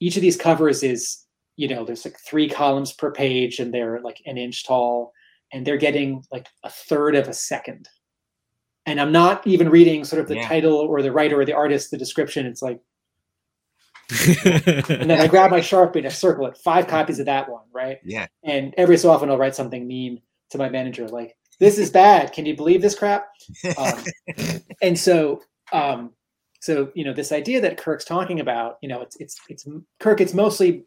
each 0.00 0.16
of 0.16 0.22
these 0.22 0.36
covers 0.36 0.82
is, 0.82 1.24
you 1.56 1.68
know, 1.68 1.84
there's 1.84 2.04
like 2.04 2.18
three 2.20 2.48
columns 2.48 2.92
per 2.92 3.10
page 3.10 3.58
and 3.58 3.72
they're 3.74 4.00
like 4.00 4.22
an 4.26 4.38
inch 4.38 4.64
tall 4.64 5.12
and 5.52 5.66
they're 5.66 5.76
getting 5.76 6.22
like 6.30 6.46
a 6.62 6.70
third 6.70 7.16
of 7.16 7.28
a 7.28 7.34
second. 7.34 7.88
And 8.86 9.00
I'm 9.00 9.12
not 9.12 9.46
even 9.46 9.68
reading 9.68 10.04
sort 10.04 10.22
of 10.22 10.28
the 10.28 10.36
yeah. 10.36 10.48
title 10.48 10.74
or 10.74 11.02
the 11.02 11.12
writer 11.12 11.40
or 11.40 11.44
the 11.44 11.52
artist, 11.52 11.90
the 11.90 11.98
description. 11.98 12.46
It's 12.46 12.62
like, 12.62 12.80
and 14.46 15.10
then 15.10 15.20
I 15.20 15.26
grab 15.26 15.50
my 15.50 15.60
Sharpie 15.60 15.96
and 15.96 16.06
I 16.06 16.10
circle 16.10 16.46
it, 16.46 16.56
five 16.56 16.86
copies 16.86 17.18
of 17.18 17.26
that 17.26 17.50
one, 17.50 17.64
right? 17.72 17.98
Yeah. 18.02 18.26
And 18.42 18.72
every 18.78 18.96
so 18.96 19.10
often 19.10 19.28
I'll 19.28 19.36
write 19.36 19.54
something 19.54 19.86
mean 19.86 20.22
to 20.50 20.58
my 20.58 20.70
manager, 20.70 21.06
like, 21.08 21.36
this 21.60 21.78
is 21.78 21.90
bad. 21.90 22.32
Can 22.32 22.46
you 22.46 22.56
believe 22.56 22.82
this 22.82 22.94
crap? 22.94 23.28
Um, 23.76 24.04
and 24.82 24.98
so, 24.98 25.42
um, 25.72 26.12
so 26.60 26.90
you 26.94 27.04
know, 27.04 27.12
this 27.12 27.32
idea 27.32 27.60
that 27.60 27.76
Kirk's 27.76 28.04
talking 28.04 28.40
about, 28.40 28.78
you 28.82 28.88
know, 28.88 29.00
it's 29.00 29.16
it's 29.16 29.38
it's 29.48 29.66
Kirk. 30.00 30.20
It's 30.20 30.34
mostly 30.34 30.84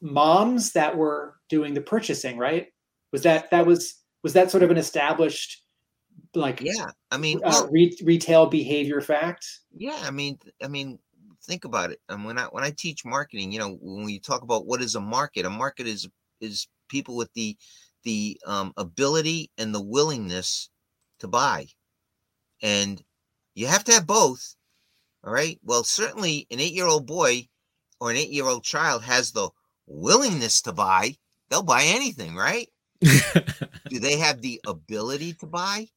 moms 0.00 0.72
that 0.72 0.96
were 0.96 1.34
doing 1.48 1.74
the 1.74 1.80
purchasing, 1.80 2.38
right? 2.38 2.68
Was 3.12 3.22
that 3.22 3.50
that 3.50 3.66
was 3.66 4.02
was 4.22 4.32
that 4.32 4.50
sort 4.50 4.62
of 4.62 4.70
an 4.70 4.76
established 4.76 5.62
like 6.34 6.60
yeah 6.60 6.86
i 7.10 7.16
mean 7.16 7.38
uh, 7.44 7.50
well, 7.50 7.68
re- 7.70 7.96
retail 8.02 8.46
behavior 8.46 9.00
fact 9.00 9.46
yeah 9.76 9.98
i 10.02 10.10
mean 10.10 10.38
i 10.62 10.68
mean 10.68 10.98
think 11.44 11.64
about 11.64 11.90
it 11.90 12.00
and 12.08 12.24
when 12.24 12.38
i 12.38 12.44
when 12.46 12.64
i 12.64 12.70
teach 12.76 13.04
marketing 13.04 13.52
you 13.52 13.58
know 13.58 13.78
when 13.80 14.08
you 14.08 14.20
talk 14.20 14.42
about 14.42 14.66
what 14.66 14.82
is 14.82 14.94
a 14.94 15.00
market 15.00 15.46
a 15.46 15.50
market 15.50 15.86
is 15.86 16.08
is 16.40 16.66
people 16.88 17.16
with 17.16 17.32
the 17.34 17.56
the 18.04 18.40
um, 18.46 18.72
ability 18.76 19.50
and 19.58 19.74
the 19.74 19.82
willingness 19.82 20.70
to 21.20 21.28
buy. 21.28 21.66
And 22.62 23.02
you 23.54 23.66
have 23.66 23.84
to 23.84 23.92
have 23.92 24.06
both. 24.06 24.54
All 25.24 25.32
right. 25.32 25.58
Well, 25.62 25.84
certainly 25.84 26.46
an 26.50 26.60
eight 26.60 26.72
year 26.72 26.86
old 26.86 27.06
boy 27.06 27.48
or 28.00 28.10
an 28.10 28.16
eight 28.16 28.30
year 28.30 28.46
old 28.46 28.64
child 28.64 29.02
has 29.02 29.32
the 29.32 29.50
willingness 29.86 30.62
to 30.62 30.72
buy. 30.72 31.16
They'll 31.48 31.62
buy 31.62 31.84
anything, 31.84 32.34
right? 32.36 32.68
Do 33.00 33.98
they 33.98 34.18
have 34.18 34.40
the 34.40 34.60
ability 34.66 35.34
to 35.34 35.46
buy? 35.46 35.88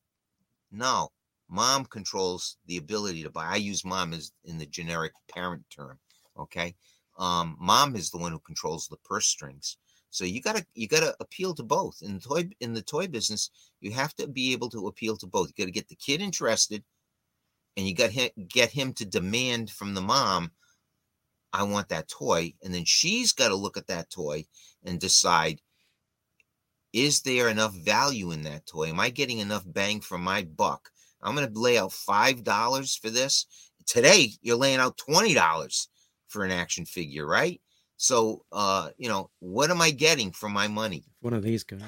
No. 0.72 1.10
Mom 1.50 1.86
controls 1.86 2.58
the 2.68 2.78
ability 2.78 3.24
to 3.24 3.30
buy. 3.30 3.46
I 3.46 3.56
use 3.56 3.84
mom 3.84 4.14
as 4.14 4.32
in 4.46 4.58
the 4.60 4.68
generic 4.68 5.14
parent 5.28 5.64
term. 5.70 6.00
Okay. 6.38 6.76
Um, 7.18 7.58
mom 7.60 7.96
is 7.96 8.12
the 8.12 8.18
one 8.18 8.32
who 8.32 8.40
controls 8.40 8.88
the 8.88 8.98
purse 8.98 9.26
strings. 9.26 9.78
So 10.10 10.26
you 10.26 10.42
gotta 10.42 10.66
you 10.76 10.88
gotta 10.88 11.16
appeal 11.20 11.54
to 11.56 11.64
both. 11.64 12.02
In 12.02 12.16
the 12.16 12.20
toy 12.20 12.50
in 12.60 12.74
the 12.74 12.82
toy 12.82 13.08
business, 13.08 13.52
you 13.82 13.92
have 13.92 14.16
to 14.16 14.28
be 14.28 14.54
able 14.54 14.70
to 14.70 14.88
appeal 14.88 15.18
to 15.18 15.28
both. 15.28 15.50
You 15.50 15.66
gotta 15.66 15.72
get 15.72 15.88
the 15.90 15.96
kid 15.96 16.22
interested, 16.22 16.84
and 17.78 17.88
you 17.88 17.96
got 17.96 18.12
him 18.12 18.30
get 18.48 18.72
him 18.72 18.94
to 18.94 19.06
demand 19.06 19.70
from 19.70 19.94
the 19.94 20.02
mom, 20.02 20.52
I 21.54 21.64
want 21.64 21.90
that 21.90 22.10
toy, 22.10 22.54
and 22.64 22.74
then 22.74 22.86
she's 22.86 23.34
got 23.34 23.50
to 23.50 23.56
look 23.56 23.78
at 23.78 23.88
that 23.88 24.10
toy 24.12 24.46
and 24.84 25.00
decide, 25.00 25.62
is 26.94 27.22
there 27.22 27.50
enough 27.50 27.74
value 27.74 28.32
in 28.32 28.44
that 28.44 28.66
toy? 28.66 28.90
Am 28.90 29.00
I 29.00 29.10
getting 29.10 29.40
enough 29.40 29.64
bang 29.66 30.02
for 30.02 30.18
my 30.18 30.44
buck? 30.44 30.90
I'm 31.22 31.36
gonna 31.36 31.52
lay 31.54 31.78
out 31.78 31.94
five 31.94 32.44
dollars 32.44 32.96
for 32.96 33.10
this. 33.10 33.46
Today, 33.86 34.32
you're 34.42 34.56
laying 34.58 34.80
out 34.80 34.98
twenty 34.98 35.34
dollars 35.34 35.90
for 36.28 36.44
an 36.44 36.52
action 36.52 36.86
figure, 36.86 37.26
right? 37.26 37.62
So, 38.02 38.46
uh, 38.54 38.92
you 38.98 39.10
know, 39.10 39.30
what 39.40 39.70
am 39.70 39.82
I 39.82 39.92
getting 39.92 40.32
for 40.32 40.48
my 40.48 40.70
money? 40.70 41.04
One 41.20 41.34
of 41.34 41.44
these 41.44 41.66
guys. 41.66 41.82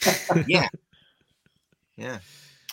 yeah. 0.46 0.66
Yeah. 1.94 2.20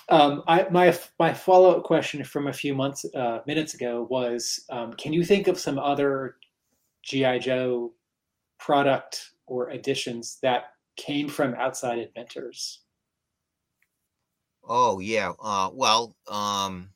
Um, 0.07 0.43
I, 0.47 0.65
my 0.71 0.97
my 1.19 1.33
follow 1.33 1.75
up 1.75 1.83
question 1.83 2.23
from 2.23 2.47
a 2.47 2.53
few 2.53 2.73
months 2.73 3.05
uh, 3.13 3.39
minutes 3.45 3.73
ago 3.73 4.07
was, 4.09 4.63
um, 4.69 4.93
can 4.93 5.11
you 5.11 5.25
think 5.25 5.49
of 5.49 5.59
some 5.59 5.77
other 5.77 6.37
GI 7.03 7.39
Joe 7.39 7.91
product 8.59 9.31
or 9.45 9.71
additions 9.71 10.37
that 10.41 10.71
came 10.95 11.27
from 11.27 11.53
outside 11.55 11.99
inventors? 11.99 12.83
Oh 14.63 14.99
yeah. 14.99 15.33
Uh, 15.43 15.69
well, 15.73 16.15
um, 16.29 16.91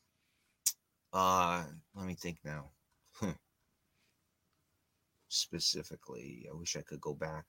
uh, 1.12 1.62
let 1.94 2.06
me 2.06 2.14
think 2.14 2.38
now 2.42 2.70
specifically? 5.30 6.46
I 6.50 6.54
wish 6.54 6.76
I 6.76 6.82
could 6.82 7.00
go 7.00 7.14
back. 7.14 7.44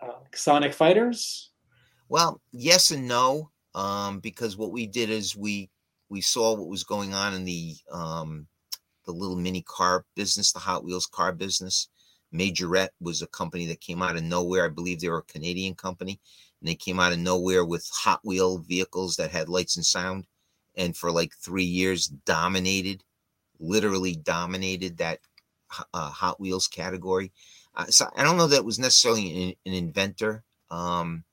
Uh, 0.00 0.12
Sonic 0.34 0.72
Fighters. 0.72 1.50
Well, 2.08 2.40
yes 2.52 2.90
and 2.90 3.08
no, 3.08 3.50
um, 3.74 4.20
because 4.20 4.56
what 4.56 4.72
we 4.72 4.86
did 4.86 5.10
is 5.10 5.36
we 5.36 5.70
we 6.08 6.20
saw 6.20 6.54
what 6.54 6.68
was 6.68 6.84
going 6.84 7.14
on 7.14 7.34
in 7.34 7.44
the 7.44 7.74
um, 7.90 8.46
the 9.04 9.12
little 9.12 9.36
mini 9.36 9.62
car 9.62 10.04
business, 10.14 10.52
the 10.52 10.58
Hot 10.58 10.84
Wheels 10.84 11.06
car 11.06 11.32
business. 11.32 11.88
Majorette 12.32 12.90
was 13.00 13.22
a 13.22 13.28
company 13.28 13.66
that 13.66 13.80
came 13.80 14.02
out 14.02 14.16
of 14.16 14.22
nowhere. 14.22 14.64
I 14.64 14.68
believe 14.68 15.00
they 15.00 15.08
were 15.08 15.18
a 15.18 15.32
Canadian 15.32 15.74
company, 15.74 16.20
and 16.60 16.68
they 16.68 16.74
came 16.74 16.98
out 16.98 17.12
of 17.12 17.18
nowhere 17.18 17.64
with 17.64 17.88
Hot 17.92 18.20
Wheel 18.24 18.58
vehicles 18.58 19.16
that 19.16 19.30
had 19.30 19.48
lights 19.48 19.76
and 19.76 19.86
sound, 19.86 20.26
and 20.76 20.96
for 20.96 21.10
like 21.10 21.32
three 21.34 21.64
years 21.64 22.08
dominated, 22.08 23.02
literally 23.60 24.16
dominated 24.16 24.98
that 24.98 25.20
uh, 25.92 26.10
Hot 26.10 26.40
Wheels 26.40 26.68
category. 26.68 27.32
Uh, 27.74 27.86
so 27.86 28.08
I 28.16 28.22
don't 28.22 28.36
know 28.36 28.46
that 28.46 28.64
was 28.64 28.78
necessarily 28.78 29.48
an, 29.48 29.54
an 29.66 29.72
inventor. 29.72 30.44
Um, 30.70 31.24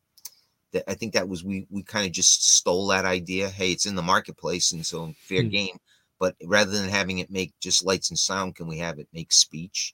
that 0.71 0.89
I 0.89 0.93
think 0.93 1.13
that 1.13 1.27
was 1.27 1.43
we 1.43 1.67
we 1.69 1.83
kind 1.83 2.05
of 2.05 2.11
just 2.11 2.49
stole 2.49 2.87
that 2.87 3.05
idea. 3.05 3.49
Hey, 3.49 3.71
it's 3.71 3.85
in 3.85 3.95
the 3.95 4.01
marketplace, 4.01 4.71
and 4.71 4.85
so 4.85 5.13
fair 5.19 5.43
mm. 5.43 5.51
game. 5.51 5.77
But 6.19 6.35
rather 6.43 6.71
than 6.71 6.89
having 6.89 7.19
it 7.19 7.31
make 7.31 7.53
just 7.59 7.83
lights 7.83 8.09
and 8.09 8.19
sound, 8.19 8.55
can 8.55 8.67
we 8.67 8.77
have 8.77 8.99
it 8.99 9.07
make 9.11 9.31
speech 9.31 9.93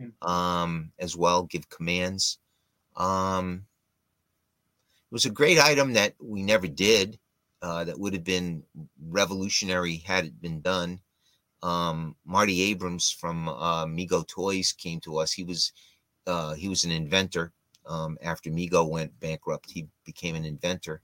mm. 0.00 0.12
um, 0.26 0.92
as 0.98 1.16
well? 1.16 1.44
Give 1.44 1.68
commands. 1.68 2.38
Um, 2.96 3.66
it 5.10 5.14
was 5.14 5.26
a 5.26 5.30
great 5.30 5.58
item 5.58 5.94
that 5.94 6.14
we 6.20 6.42
never 6.42 6.66
did. 6.66 7.18
Uh, 7.60 7.82
that 7.84 7.98
would 7.98 8.12
have 8.12 8.24
been 8.24 8.62
revolutionary 9.08 9.96
had 9.96 10.26
it 10.26 10.42
been 10.42 10.60
done. 10.60 11.00
Um, 11.64 12.14
Marty 12.24 12.62
Abrams 12.62 13.10
from 13.10 13.48
uh, 13.48 13.86
Mego 13.86 14.26
Toys 14.26 14.72
came 14.72 15.00
to 15.00 15.18
us. 15.18 15.32
He 15.32 15.44
was 15.44 15.72
uh, 16.26 16.54
he 16.54 16.68
was 16.68 16.84
an 16.84 16.90
inventor 16.90 17.52
um, 17.86 18.18
after 18.22 18.50
Mego 18.50 18.88
went 18.88 19.18
bankrupt, 19.20 19.70
he 19.70 19.88
became 20.04 20.34
an 20.34 20.44
inventor. 20.44 21.00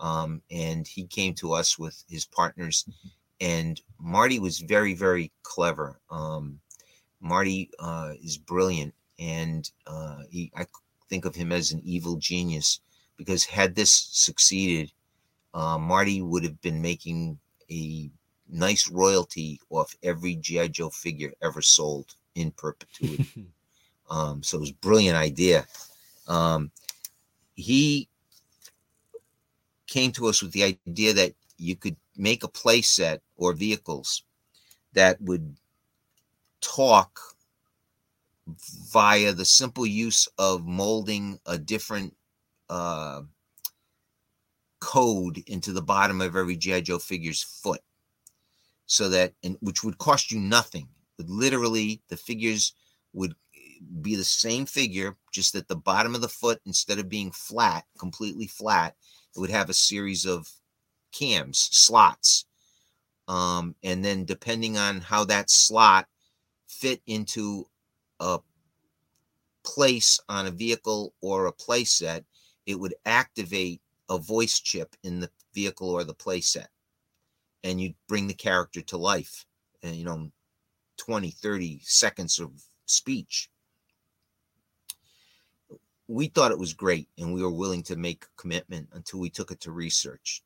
Um, 0.00 0.42
and 0.50 0.86
he 0.86 1.06
came 1.06 1.34
to 1.34 1.52
us 1.52 1.78
with 1.78 2.02
his 2.08 2.24
partners. 2.24 2.84
And 3.40 3.80
Marty 3.98 4.38
was 4.38 4.58
very, 4.60 4.94
very 4.94 5.32
clever. 5.42 6.00
Um, 6.10 6.60
Marty 7.20 7.70
uh, 7.78 8.12
is 8.22 8.38
brilliant. 8.38 8.94
And 9.18 9.68
uh, 9.86 10.22
he, 10.30 10.50
I 10.56 10.66
think 11.08 11.24
of 11.24 11.34
him 11.34 11.52
as 11.52 11.72
an 11.72 11.82
evil 11.84 12.16
genius 12.16 12.80
because 13.16 13.44
had 13.44 13.74
this 13.74 13.92
succeeded, 13.92 14.92
uh, 15.54 15.78
Marty 15.78 16.22
would 16.22 16.44
have 16.44 16.60
been 16.62 16.80
making 16.80 17.38
a 17.70 18.10
nice 18.52 18.88
royalty 18.90 19.60
off 19.70 19.96
every 20.02 20.36
G.I. 20.36 20.68
Joe 20.68 20.90
figure 20.90 21.32
ever 21.42 21.62
sold 21.62 22.14
in 22.34 22.50
perpetuity. 22.52 23.48
um, 24.10 24.42
so 24.42 24.58
it 24.58 24.60
was 24.60 24.70
a 24.70 24.74
brilliant 24.74 25.16
idea. 25.16 25.66
Um, 26.28 26.70
he 27.54 28.08
came 29.86 30.12
to 30.12 30.26
us 30.26 30.42
with 30.42 30.52
the 30.52 30.78
idea 30.86 31.12
that 31.14 31.34
you 31.58 31.76
could 31.76 31.96
make 32.16 32.44
a 32.44 32.48
play 32.48 32.82
set 32.82 33.22
or 33.36 33.52
vehicles 33.52 34.22
that 34.92 35.20
would 35.20 35.56
talk 36.60 37.18
via 38.90 39.32
the 39.32 39.44
simple 39.44 39.86
use 39.86 40.28
of 40.38 40.66
molding 40.66 41.38
a 41.46 41.56
different 41.56 42.14
uh, 42.68 43.22
code 44.80 45.42
into 45.46 45.72
the 45.72 45.82
bottom 45.82 46.20
of 46.20 46.36
every 46.36 46.56
GI 46.56 46.82
Joe 46.82 46.98
figure's 46.98 47.42
foot, 47.42 47.80
so 48.92 49.08
that 49.08 49.32
and 49.42 49.56
which 49.62 49.82
would 49.82 49.96
cost 49.96 50.30
you 50.30 50.38
nothing. 50.38 50.86
Literally, 51.18 52.02
the 52.10 52.16
figures 52.16 52.74
would 53.14 53.34
be 54.02 54.16
the 54.16 54.24
same 54.24 54.66
figure, 54.66 55.16
just 55.32 55.54
at 55.54 55.66
the 55.66 55.76
bottom 55.76 56.14
of 56.14 56.20
the 56.20 56.28
foot, 56.28 56.60
instead 56.66 56.98
of 56.98 57.08
being 57.08 57.30
flat, 57.30 57.86
completely 57.98 58.46
flat, 58.46 58.94
it 59.34 59.40
would 59.40 59.48
have 59.48 59.70
a 59.70 59.74
series 59.74 60.26
of 60.26 60.46
cams, 61.10 61.70
slots. 61.72 62.44
Um, 63.28 63.74
and 63.82 64.04
then 64.04 64.26
depending 64.26 64.76
on 64.76 65.00
how 65.00 65.24
that 65.24 65.48
slot 65.48 66.06
fit 66.68 67.00
into 67.06 67.66
a 68.20 68.40
place 69.64 70.20
on 70.28 70.46
a 70.46 70.50
vehicle 70.50 71.14
or 71.22 71.46
a 71.46 71.52
playset, 71.52 72.24
it 72.66 72.78
would 72.78 72.94
activate 73.06 73.80
a 74.10 74.18
voice 74.18 74.60
chip 74.60 74.94
in 75.02 75.20
the 75.20 75.30
vehicle 75.54 75.88
or 75.88 76.04
the 76.04 76.12
play 76.12 76.42
set. 76.42 76.68
And 77.64 77.80
you 77.80 77.94
bring 78.08 78.26
the 78.26 78.34
character 78.34 78.80
to 78.82 78.96
life. 78.96 79.44
And, 79.82 79.94
you 79.96 80.04
know, 80.04 80.30
20, 80.98 81.30
30 81.30 81.80
seconds 81.82 82.38
of 82.38 82.50
speech. 82.86 83.50
We 86.08 86.26
thought 86.26 86.52
it 86.52 86.58
was 86.58 86.74
great 86.74 87.08
and 87.18 87.32
we 87.32 87.42
were 87.42 87.50
willing 87.50 87.82
to 87.84 87.96
make 87.96 88.24
a 88.24 88.40
commitment 88.40 88.88
until 88.92 89.20
we 89.20 89.30
took 89.30 89.50
it 89.50 89.60
to 89.60 89.72
research 89.72 90.42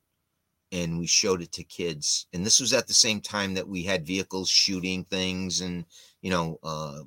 and 0.73 0.99
we 0.99 1.07
showed 1.07 1.43
it 1.43 1.53
to 1.53 1.65
kids. 1.65 2.27
And 2.33 2.45
this 2.45 2.61
was 2.61 2.73
at 2.73 2.87
the 2.87 2.95
same 2.95 3.21
time 3.21 3.55
that 3.55 3.69
we 3.69 3.83
had 3.83 4.07
vehicles 4.07 4.49
shooting 4.49 5.05
things 5.05 5.61
and 5.61 5.85
you 6.23 6.31
know 6.31 6.59
uh, 6.63 7.03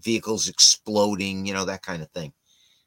vehicles 0.00 0.48
exploding 0.48 1.46
you 1.46 1.54
know 1.54 1.64
that 1.64 1.82
kind 1.82 2.02
of 2.02 2.10
thing. 2.10 2.32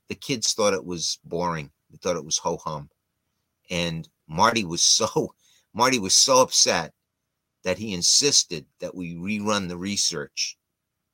The 0.08 0.16
kids 0.16 0.54
thought 0.54 0.74
it 0.74 0.86
was 0.86 1.20
boring. 1.24 1.72
They 1.90 1.98
thought 1.98 2.16
it 2.16 2.26
was 2.26 2.38
ho-hum. 2.38 2.90
And 3.70 4.08
marty 4.30 4.64
was 4.64 4.82
so 4.82 5.34
marty 5.74 6.00
was 6.00 6.16
so 6.16 6.42
upset 6.42 6.94
that 7.64 7.78
he 7.78 7.94
insisted 7.94 8.66
that 8.80 8.96
we 8.96 9.16
rerun 9.16 9.68
the 9.68 9.78
research 9.78 10.58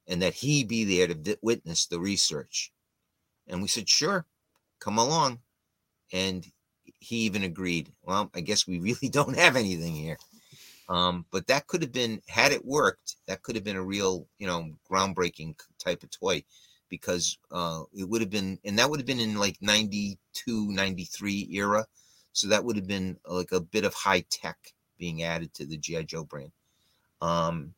and 0.07 0.21
that 0.21 0.33
he 0.33 0.63
be 0.63 0.83
there 0.83 1.07
to 1.07 1.39
witness 1.41 1.87
the 1.87 1.99
research. 1.99 2.71
And 3.47 3.61
we 3.61 3.67
said, 3.67 3.89
sure, 3.89 4.25
come 4.79 4.97
along. 4.97 5.39
And 6.13 6.45
he 6.99 7.17
even 7.17 7.43
agreed. 7.43 7.91
Well, 8.03 8.29
I 8.35 8.41
guess 8.41 8.67
we 8.67 8.79
really 8.79 9.09
don't 9.11 9.37
have 9.37 9.55
anything 9.55 9.95
here. 9.95 10.17
Um, 10.87 11.25
but 11.31 11.47
that 11.47 11.65
could 11.65 11.81
have 11.81 11.91
been, 11.91 12.21
had 12.27 12.51
it 12.51 12.63
worked, 12.63 13.15
that 13.27 13.41
could 13.41 13.55
have 13.55 13.63
been 13.63 13.75
a 13.75 13.83
real, 13.83 14.27
you 14.37 14.45
know, 14.45 14.69
groundbreaking 14.89 15.55
type 15.79 16.03
of 16.03 16.11
toy 16.11 16.43
because 16.89 17.39
uh, 17.51 17.81
it 17.91 18.07
would 18.07 18.21
have 18.21 18.29
been, 18.29 18.59
and 18.63 18.77
that 18.77 18.87
would 18.87 18.99
have 18.99 19.07
been 19.07 19.19
in 19.19 19.35
like 19.35 19.57
92, 19.61 20.71
93 20.71 21.49
era. 21.51 21.85
So 22.35 22.49
that 22.49 22.65
would 22.65 22.75
have 22.75 22.85
been 22.85 23.17
like 23.25 23.53
a 23.53 23.61
bit 23.61 23.85
of 23.85 23.93
high 23.93 24.25
tech 24.29 24.57
being 24.97 25.23
added 25.23 25.53
to 25.53 25.65
the 25.65 25.77
G.I. 25.77 26.03
Joe 26.03 26.25
brand. 26.25 26.51
Um, 27.21 27.73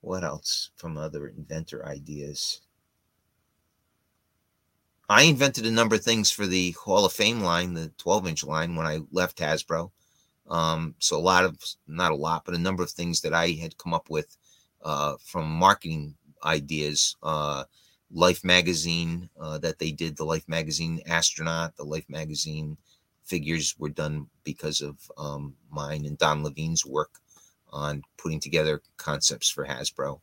what 0.00 0.24
else 0.24 0.70
from 0.74 0.98
other 0.98 1.28
inventor 1.28 1.86
ideas? 1.86 2.60
I 5.08 5.22
invented 5.22 5.64
a 5.64 5.70
number 5.70 5.94
of 5.94 6.02
things 6.02 6.32
for 6.32 6.44
the 6.44 6.72
Hall 6.72 7.04
of 7.04 7.12
Fame 7.12 7.40
line, 7.40 7.74
the 7.74 7.92
12 7.98 8.26
inch 8.26 8.44
line, 8.44 8.74
when 8.74 8.86
I 8.86 8.98
left 9.12 9.38
Hasbro. 9.38 9.92
Um, 10.48 10.96
so 10.98 11.16
a 11.16 11.20
lot 11.20 11.44
of, 11.44 11.56
not 11.86 12.10
a 12.10 12.16
lot, 12.16 12.44
but 12.44 12.56
a 12.56 12.58
number 12.58 12.82
of 12.82 12.90
things 12.90 13.20
that 13.20 13.32
I 13.32 13.50
had 13.50 13.78
come 13.78 13.94
up 13.94 14.10
with 14.10 14.36
uh, 14.82 15.14
from 15.24 15.48
marketing 15.48 16.16
ideas. 16.44 17.16
Uh, 17.22 17.62
Life 18.12 18.44
magazine 18.44 19.28
uh, 19.40 19.58
that 19.58 19.78
they 19.78 19.90
did, 19.90 20.16
the 20.16 20.24
Life 20.24 20.48
magazine 20.48 21.00
astronaut, 21.06 21.76
the 21.76 21.84
Life 21.84 22.08
magazine 22.08 22.76
figures 23.24 23.74
were 23.78 23.88
done 23.88 24.26
because 24.44 24.80
of 24.80 24.98
um, 25.16 25.54
mine 25.70 26.04
and 26.04 26.18
Don 26.18 26.42
Levine's 26.42 26.84
work 26.84 27.20
on 27.70 28.02
putting 28.16 28.40
together 28.40 28.82
concepts 28.96 29.50
for 29.50 29.66
Hasbro. 29.66 30.20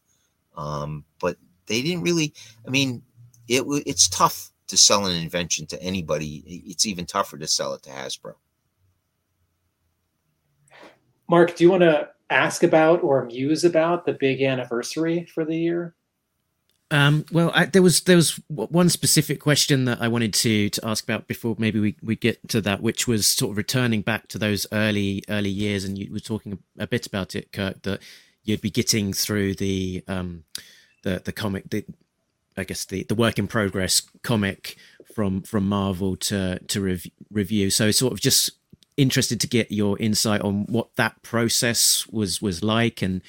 Um, 0.56 1.06
but 1.20 1.38
they 1.68 1.82
didn't 1.82 2.04
really. 2.04 2.34
I 2.66 2.70
mean, 2.70 3.02
it 3.48 3.64
it's 3.86 4.08
tough 4.08 4.52
to 4.68 4.78
sell 4.78 5.06
an 5.06 5.16
invention 5.16 5.66
to 5.68 5.82
anybody. 5.82 6.44
It's 6.46 6.86
even 6.86 7.06
tougher 7.06 7.38
to 7.38 7.48
sell 7.48 7.74
it 7.74 7.84
to 7.84 7.90
Hasbro. 7.90 8.34
Mark, 11.28 11.56
do 11.56 11.64
you 11.64 11.72
want 11.72 11.82
to 11.82 12.10
ask 12.30 12.64
about 12.64 13.04
or 13.04 13.26
muse 13.26 13.64
about 13.64 14.06
the 14.06 14.14
big 14.14 14.42
anniversary 14.42 15.26
for 15.34 15.46
the 15.46 15.56
year? 15.56 15.96
Um, 16.92 17.26
well, 17.32 17.52
I, 17.56 17.66
there 17.66 17.82
was 17.82 18.02
there 18.02 18.18
was 18.18 18.40
one 18.50 18.90
specific 18.90 19.40
question 19.40 19.86
that 19.86 20.02
I 20.02 20.10
wanted 20.10 20.34
to 20.36 20.70
to 20.70 20.86
ask 20.86 21.06
about 21.06 21.26
before 21.26 21.56
maybe 21.58 21.80
we, 21.80 21.96
we 22.04 22.18
get 22.18 22.50
to 22.50 22.60
that, 22.62 22.82
which 22.82 23.08
was 23.08 23.26
sort 23.26 23.52
of 23.52 23.58
returning 23.58 24.02
back 24.02 24.28
to 24.30 24.38
those 24.38 24.68
early 24.74 25.24
early 25.30 25.50
years, 25.50 25.86
and 25.86 25.98
you 25.98 26.12
were 26.12 26.20
talking 26.20 26.60
a, 26.78 26.86
bit 26.86 27.08
about 27.08 27.34
it, 27.34 27.54
Kirk, 27.54 27.82
that 27.84 28.02
you'd 28.44 28.60
be 28.60 28.70
getting 28.70 29.14
through 29.14 29.56
the 29.56 30.04
um, 30.10 30.44
the 31.04 31.22
the 31.24 31.32
comic, 31.32 31.70
the 31.70 31.86
I 32.58 32.66
guess 32.66 32.84
the 32.84 33.04
the 33.04 33.16
work 33.16 33.40
in 33.40 33.48
progress 33.48 34.02
comic 34.22 34.76
from 35.16 35.44
from 35.44 35.70
Marvel 35.70 36.18
to 36.18 36.60
to 36.60 36.82
rev- 36.82 37.08
review. 37.32 37.70
So 37.70 37.90
sort 37.92 38.12
of 38.12 38.20
just 38.20 38.52
interested 38.98 39.40
to 39.40 39.48
get 39.48 39.72
your 39.72 39.98
insight 39.98 40.42
on 40.42 40.66
what 40.66 40.94
that 40.98 41.22
process 41.24 42.06
was 42.08 42.42
was 42.42 42.66
like, 42.66 43.02
and 43.02 43.22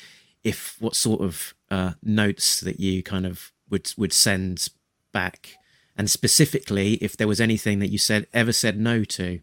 if 0.42 0.76
what 0.80 0.96
sort 0.96 1.20
of 1.20 1.54
uh, 1.72 1.92
notes 2.02 2.60
that 2.60 2.78
you 2.78 3.02
kind 3.02 3.24
of 3.24 3.50
would 3.70 3.90
would 3.96 4.12
send 4.12 4.68
back, 5.10 5.56
and 5.96 6.10
specifically 6.10 6.94
if 6.94 7.16
there 7.16 7.26
was 7.26 7.40
anything 7.40 7.78
that 7.78 7.90
you 7.90 7.96
said 7.96 8.26
ever 8.34 8.52
said 8.52 8.78
no 8.78 9.04
to. 9.04 9.40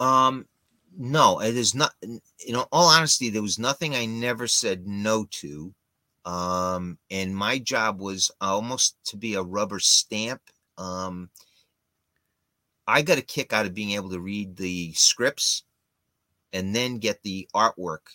Um, 0.00 0.46
no, 0.96 1.40
it 1.40 1.54
is 1.54 1.74
not. 1.74 1.92
You 2.00 2.52
know, 2.54 2.66
all 2.72 2.88
honesty, 2.88 3.28
there 3.28 3.42
was 3.42 3.58
nothing 3.58 3.94
I 3.94 4.06
never 4.06 4.46
said 4.46 4.86
no 4.86 5.26
to. 5.32 5.74
Um, 6.24 6.96
and 7.10 7.36
my 7.36 7.58
job 7.58 8.00
was 8.00 8.30
almost 8.40 8.96
to 9.08 9.18
be 9.18 9.34
a 9.34 9.42
rubber 9.42 9.80
stamp. 9.80 10.40
Um, 10.78 11.28
I 12.86 13.02
got 13.02 13.18
a 13.18 13.22
kick 13.22 13.52
out 13.52 13.66
of 13.66 13.74
being 13.74 13.90
able 13.90 14.08
to 14.10 14.20
read 14.20 14.56
the 14.56 14.94
scripts 14.94 15.64
and 16.54 16.74
then 16.74 16.96
get 16.96 17.22
the 17.22 17.46
artwork 17.54 18.06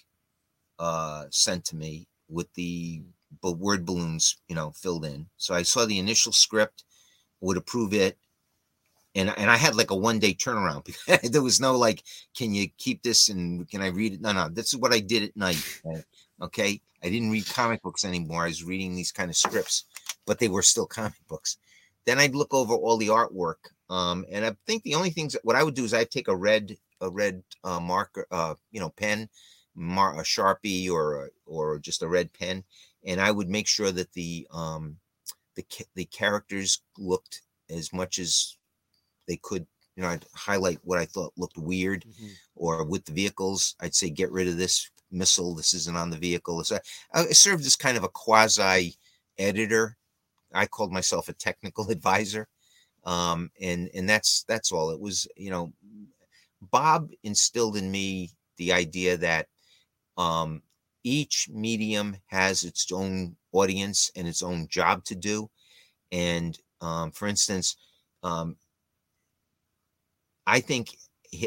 uh, 0.79 1.25
sent 1.29 1.65
to 1.65 1.75
me 1.75 2.07
with 2.29 2.51
the 2.53 3.01
b- 3.43 3.53
word 3.53 3.85
balloons, 3.85 4.37
you 4.47 4.55
know, 4.55 4.71
filled 4.71 5.05
in. 5.05 5.27
So 5.37 5.53
I 5.53 5.63
saw 5.63 5.85
the 5.85 5.99
initial 5.99 6.31
script, 6.31 6.83
would 7.41 7.57
approve 7.57 7.93
it, 7.93 8.17
and 9.15 9.33
and 9.37 9.49
I 9.49 9.57
had 9.57 9.75
like 9.75 9.91
a 9.91 9.95
one 9.95 10.19
day 10.19 10.33
turnaround. 10.33 10.85
there 11.31 11.41
was 11.41 11.59
no 11.59 11.77
like, 11.77 12.03
can 12.35 12.53
you 12.53 12.67
keep 12.77 13.03
this 13.03 13.29
and 13.29 13.69
can 13.69 13.81
I 13.81 13.87
read 13.87 14.13
it? 14.13 14.21
No, 14.21 14.31
no, 14.31 14.49
this 14.49 14.73
is 14.73 14.79
what 14.79 14.93
I 14.93 14.99
did 14.99 15.23
at 15.23 15.37
night. 15.37 15.81
Okay, 16.41 16.79
I 17.03 17.09
didn't 17.09 17.31
read 17.31 17.49
comic 17.49 17.81
books 17.81 18.05
anymore. 18.05 18.45
I 18.45 18.47
was 18.47 18.63
reading 18.63 18.95
these 18.95 19.11
kind 19.11 19.29
of 19.29 19.35
scripts, 19.35 19.83
but 20.25 20.39
they 20.39 20.47
were 20.47 20.61
still 20.61 20.85
comic 20.99 21.19
books. 21.27 21.57
Then 22.05 22.17
I'd 22.17 22.33
look 22.33 22.53
over 22.53 22.73
all 22.73 22.95
the 22.95 23.09
artwork, 23.09 23.55
um, 23.89 24.25
and 24.31 24.45
I 24.45 24.55
think 24.65 24.83
the 24.83 24.95
only 24.95 25.09
things 25.09 25.35
what 25.43 25.57
I 25.57 25.63
would 25.63 25.73
do 25.73 25.83
is 25.83 25.93
I'd 25.93 26.11
take 26.11 26.29
a 26.29 26.35
red 26.35 26.77
a 27.01 27.09
red 27.09 27.43
uh, 27.65 27.81
marker, 27.81 28.25
uh, 28.31 28.55
you 28.71 28.79
know, 28.79 28.89
pen, 28.89 29.27
mar- 29.79 30.19
a 30.19 30.23
sharpie 30.23 30.89
or 30.89 31.25
a, 31.25 31.29
or 31.45 31.79
just 31.79 32.03
a 32.03 32.07
red 32.07 32.31
pen, 32.33 32.63
and 33.05 33.19
I 33.19 33.31
would 33.31 33.49
make 33.49 33.67
sure 33.67 33.91
that 33.91 34.11
the 34.13 34.47
um, 34.51 34.97
the 35.55 35.65
the 35.95 36.05
characters 36.05 36.81
looked 36.97 37.41
as 37.69 37.93
much 37.93 38.19
as 38.19 38.57
they 39.27 39.37
could. 39.41 39.65
You 39.95 40.03
know, 40.03 40.09
I'd 40.09 40.25
highlight 40.33 40.79
what 40.83 40.99
I 40.99 41.05
thought 41.05 41.33
looked 41.37 41.57
weird, 41.57 42.05
or 42.55 42.83
with 42.85 43.05
the 43.05 43.11
vehicles, 43.11 43.75
I'd 43.81 43.95
say 43.95 44.09
get 44.09 44.31
rid 44.31 44.47
of 44.47 44.57
this 44.57 44.89
missile. 45.11 45.55
This 45.55 45.73
isn't 45.73 45.97
on 45.97 46.09
the 46.09 46.17
vehicle. 46.17 46.63
So 46.63 46.77
I, 47.13 47.21
I 47.21 47.31
served 47.31 47.65
as 47.65 47.75
kind 47.75 47.97
of 47.97 48.03
a 48.03 48.09
quasi 48.09 48.95
editor. 49.37 49.97
I 50.53 50.65
called 50.65 50.91
myself 50.91 51.29
a 51.29 51.33
technical 51.33 51.89
advisor, 51.91 52.47
um, 53.05 53.51
and 53.61 53.89
and 53.93 54.09
that's 54.09 54.43
that's 54.47 54.71
all. 54.71 54.91
It 54.91 54.99
was 54.99 55.27
you 55.35 55.51
know, 55.51 55.73
Bob 56.61 57.11
instilled 57.23 57.77
in 57.77 57.91
me 57.91 58.31
the 58.57 58.73
idea 58.73 59.17
that 59.17 59.47
um, 60.19 60.61
each 61.03 61.47
medium 61.49 62.17
has 62.27 62.63
its 62.63 62.91
own 62.91 63.35
audience 63.53 64.11
and 64.15 64.27
its 64.27 64.43
own 64.43 64.67
job 64.67 65.03
to 65.05 65.15
do. 65.15 65.49
And 66.11 66.59
um, 66.81 67.11
for 67.11 67.27
instance, 67.27 67.77
um, 68.21 68.57
I 70.45 70.59
think 70.59 70.97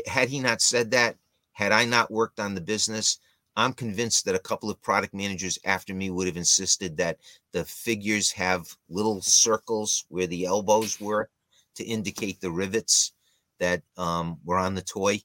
had 0.06 0.28
he 0.28 0.40
not 0.40 0.62
said 0.62 0.90
that, 0.92 1.16
had 1.52 1.70
I 1.70 1.84
not 1.84 2.10
worked 2.10 2.40
on 2.40 2.54
the 2.54 2.60
business, 2.60 3.18
I'm 3.56 3.74
convinced 3.74 4.24
that 4.24 4.34
a 4.34 4.40
couple 4.40 4.70
of 4.70 4.80
product 4.80 5.12
managers 5.12 5.58
after 5.66 5.92
me 5.92 6.08
would 6.10 6.26
have 6.26 6.38
insisted 6.38 6.96
that 6.96 7.18
the 7.52 7.64
figures 7.64 8.32
have 8.32 8.74
little 8.88 9.20
circles 9.20 10.06
where 10.08 10.26
the 10.26 10.46
elbows 10.46 10.98
were 10.98 11.28
to 11.74 11.84
indicate 11.84 12.40
the 12.40 12.50
rivets 12.50 13.12
that 13.60 13.82
um, 13.98 14.38
were 14.44 14.58
on 14.58 14.74
the 14.74 14.82
toy. 14.82 15.20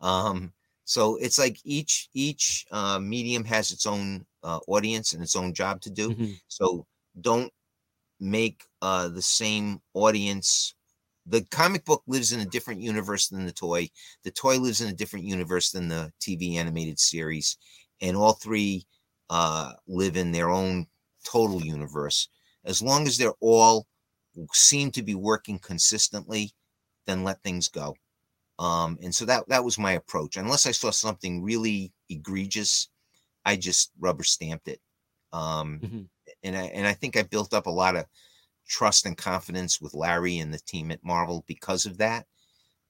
Um, 0.00 0.52
so 0.86 1.16
it's 1.18 1.38
like 1.38 1.58
each 1.64 2.10
each 2.14 2.66
uh, 2.72 3.00
medium 3.00 3.44
has 3.46 3.72
its 3.72 3.86
own 3.86 4.26
uh, 4.44 4.60
audience 4.68 5.14
and 5.14 5.22
its 5.22 5.36
own 5.36 5.54
job 5.54 5.82
to 5.82 5.90
do. 5.90 6.12
Mhm. 6.12 6.40
So 6.48 6.86
don't 7.20 7.52
make 8.20 8.64
uh, 8.82 9.08
the 9.08 9.22
same 9.22 9.80
audience. 9.94 10.74
The 11.26 11.44
comic 11.44 11.84
book 11.84 12.02
lives 12.06 12.32
in 12.32 12.40
a 12.40 12.44
different 12.46 12.80
universe 12.82 13.28
than 13.28 13.46
the 13.46 13.52
toy. 13.52 13.90
The 14.24 14.30
toy 14.30 14.58
lives 14.58 14.80
in 14.80 14.88
a 14.88 14.94
different 14.94 15.26
universe 15.26 15.72
than 15.72 15.88
the 15.88 16.12
TV 16.20 16.56
animated 16.58 16.98
series, 17.00 17.58
and 18.00 18.16
all 18.16 18.34
three 18.34 18.86
uh, 19.30 19.74
live 19.88 20.16
in 20.16 20.32
their 20.32 20.50
own 20.50 20.86
total 21.24 21.62
universe. 21.64 22.28
As 22.64 22.82
long 22.82 23.06
as 23.06 23.18
they're 23.18 23.34
all 23.40 23.86
seem 24.52 24.90
to 24.92 25.02
be 25.02 25.14
working 25.14 25.58
consistently, 25.58 26.52
then 27.06 27.24
let 27.24 27.42
things 27.42 27.68
go. 27.68 27.96
Um, 28.58 28.98
and 29.02 29.14
so 29.14 29.24
that 29.26 29.48
that 29.48 29.64
was 29.64 29.78
my 29.78 29.92
approach. 29.92 30.36
Unless 30.36 30.66
I 30.66 30.70
saw 30.72 30.90
something 30.90 31.42
really 31.42 31.92
egregious, 32.08 32.88
I 33.44 33.56
just 33.56 33.92
rubber 33.98 34.24
stamped 34.24 34.68
it. 34.68 34.80
Um, 35.32 35.84
Mhm. 35.84 36.08
and 36.42 36.56
I 36.56 36.64
and 36.66 36.86
I 36.86 36.94
think 36.94 37.16
I 37.16 37.22
built 37.22 37.54
up 37.54 37.66
a 37.66 37.70
lot 37.70 37.96
of 37.96 38.06
trust 38.66 39.06
and 39.06 39.16
confidence 39.16 39.80
with 39.80 39.94
Larry 39.94 40.38
and 40.38 40.52
the 40.52 40.58
team 40.58 40.90
at 40.90 41.04
Marvel 41.04 41.44
because 41.46 41.86
of 41.86 41.98
that. 41.98 42.26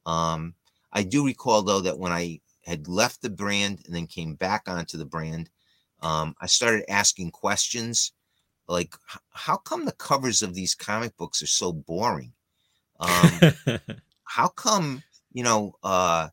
Um, 0.07 0.55
I 0.93 1.03
do 1.03 1.27
recall 1.27 1.63
though 1.63 1.81
that 1.83 1.99
when 1.99 2.13
I 2.13 2.41
had 2.65 2.89
left 2.89 3.23
the 3.23 3.31
brand 3.31 3.83
and 3.87 3.95
then 3.95 4.07
came 4.07 4.35
back 4.35 4.69
onto 4.69 4.99
the 4.99 5.05
brand, 5.05 5.51
um, 6.01 6.35
I 6.41 6.47
started 6.47 6.91
asking 6.91 7.31
questions 7.33 8.13
like, 8.69 8.95
"How 9.31 9.57
come 9.57 9.85
the 9.87 9.93
covers 9.93 10.43
of 10.43 10.55
these 10.55 10.75
comic 10.75 11.17
books 11.17 11.43
are 11.43 11.47
so 11.49 11.73
boring? 11.73 12.35
Um, 13.01 13.47
how 14.25 14.49
come 14.49 15.05
you 15.37 15.43
know 15.43 15.75
uh 15.85 16.29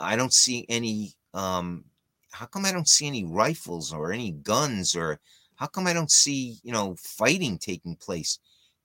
i 0.00 0.14
don't 0.14 0.32
see 0.32 0.64
any 0.68 1.12
um 1.34 1.84
how 2.30 2.46
come 2.46 2.64
i 2.64 2.70
don't 2.70 2.88
see 2.88 3.08
any 3.08 3.24
rifles 3.24 3.92
or 3.92 4.12
any 4.12 4.30
guns 4.30 4.94
or 4.94 5.18
how 5.56 5.66
come 5.66 5.88
i 5.88 5.92
don't 5.92 6.10
see 6.12 6.58
you 6.62 6.72
know 6.72 6.94
fighting 6.96 7.58
taking 7.58 7.96
place? 7.96 8.38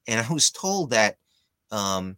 And 0.08 0.20
i 0.20 0.34
was 0.34 0.50
told 0.50 0.90
that 0.90 1.18
um 1.70 2.18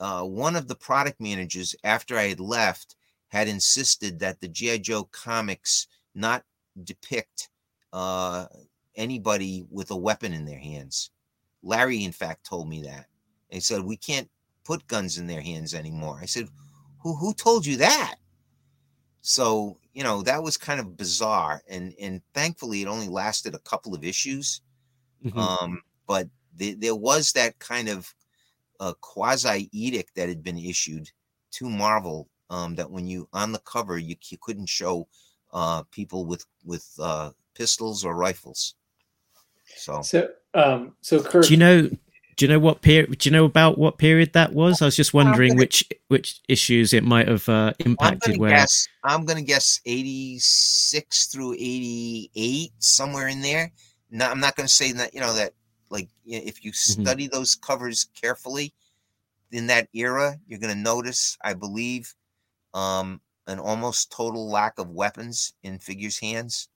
uh 0.00 0.22
one 0.22 0.56
of 0.56 0.68
the 0.68 0.74
product 0.74 1.20
managers 1.20 1.74
after 1.84 2.16
i 2.16 2.28
had 2.28 2.40
left 2.40 2.96
had 3.28 3.46
insisted 3.46 4.18
that 4.20 4.40
the 4.40 4.48
gi 4.48 4.78
joe 4.78 5.04
comics 5.12 5.86
not 6.14 6.44
depict 6.82 7.50
uh 7.92 8.46
anybody 8.96 9.66
with 9.70 9.90
a 9.90 9.96
weapon 9.96 10.32
in 10.32 10.46
their 10.46 10.58
hands. 10.58 11.10
Larry 11.62 12.04
in 12.04 12.12
fact 12.12 12.46
told 12.46 12.70
me 12.70 12.82
that. 12.84 13.06
He 13.50 13.60
said 13.60 13.82
we 13.82 13.98
can't 13.98 14.30
put 14.66 14.86
guns 14.88 15.16
in 15.16 15.26
their 15.28 15.40
hands 15.40 15.72
anymore. 15.74 16.18
I 16.20 16.26
said, 16.26 16.48
"Who 17.02 17.14
who 17.14 17.32
told 17.32 17.64
you 17.64 17.76
that?" 17.76 18.16
So 19.20 19.78
you 19.94 20.02
know 20.02 20.22
that 20.22 20.42
was 20.42 20.56
kind 20.56 20.80
of 20.80 20.96
bizarre, 20.96 21.62
and 21.68 21.94
and 22.00 22.20
thankfully 22.34 22.82
it 22.82 22.88
only 22.88 23.08
lasted 23.08 23.54
a 23.54 23.60
couple 23.70 23.94
of 23.94 24.04
issues. 24.04 24.60
Mhm. 25.24 25.38
Um, 25.38 25.82
but 26.06 26.28
the, 26.56 26.74
there 26.74 26.94
was 26.94 27.32
that 27.32 27.58
kind 27.58 27.88
of 27.88 28.14
uh, 28.80 28.94
quasi 29.00 29.68
edict 29.72 30.14
that 30.16 30.28
had 30.28 30.42
been 30.42 30.58
issued 30.58 31.10
to 31.52 31.68
Marvel 31.68 32.28
um, 32.50 32.74
that 32.76 32.90
when 32.90 33.06
you 33.06 33.28
on 33.32 33.52
the 33.52 33.58
cover 33.60 33.98
you, 33.98 34.16
c- 34.20 34.38
couldn't 34.40 34.68
show 34.68 35.08
uh, 35.52 35.82
people 35.90 36.26
with 36.26 36.44
with 36.64 36.88
uh, 37.00 37.30
pistols 37.54 38.04
or 38.04 38.14
rifles. 38.14 38.74
So 39.76 40.02
So, 40.02 40.28
um, 40.54 40.96
so 41.00 41.22
Kirk, 41.22 41.46
do 41.46 41.50
you 41.50 41.56
know? 41.56 41.90
Do 42.36 42.44
you 42.44 42.52
know 42.52 42.58
what 42.58 42.82
period? 42.82 43.16
Do 43.18 43.28
you 43.28 43.32
know 43.32 43.46
about 43.46 43.78
what 43.78 43.96
period 43.96 44.34
that 44.34 44.52
was? 44.52 44.82
I 44.82 44.84
was 44.84 44.94
just 44.96 45.14
wondering 45.14 45.50
gonna- 45.52 45.60
which 45.60 45.84
which 46.08 46.40
issues 46.48 46.92
it 46.92 47.02
might 47.02 47.28
have 47.28 47.48
uh, 47.48 47.72
I'm 47.80 47.86
impacted. 47.92 48.32
gonna 48.32 48.38
Where 48.38 48.50
guess. 48.50 48.86
I'm 49.04 49.24
gonna 49.24 49.40
guess 49.42 49.80
86 49.86 51.26
through 51.28 51.54
88, 51.54 52.72
somewhere 52.78 53.28
in 53.28 53.40
there. 53.40 53.72
No, 54.10 54.28
I'm 54.30 54.40
not 54.40 54.54
gonna 54.54 54.68
say 54.68 54.92
that. 54.92 55.14
You 55.14 55.20
know 55.20 55.32
that, 55.34 55.52
like, 55.90 56.08
if 56.26 56.62
you 56.64 56.72
Mm-hmm. 56.72 57.02
study 57.02 57.26
those 57.26 57.54
covers 57.54 58.04
carefully, 58.20 58.74
in 59.50 59.66
that 59.68 59.88
era, 59.94 60.36
you're 60.46 60.58
gonna 60.58 60.74
notice, 60.74 61.38
I 61.42 61.54
believe, 61.54 62.14
um, 62.74 63.20
an 63.46 63.58
almost 63.58 64.10
total 64.12 64.50
lack 64.50 64.78
of 64.78 64.90
weapons 64.90 65.54
in 65.62 65.78
figures' 65.78 66.18
hands. 66.18 66.68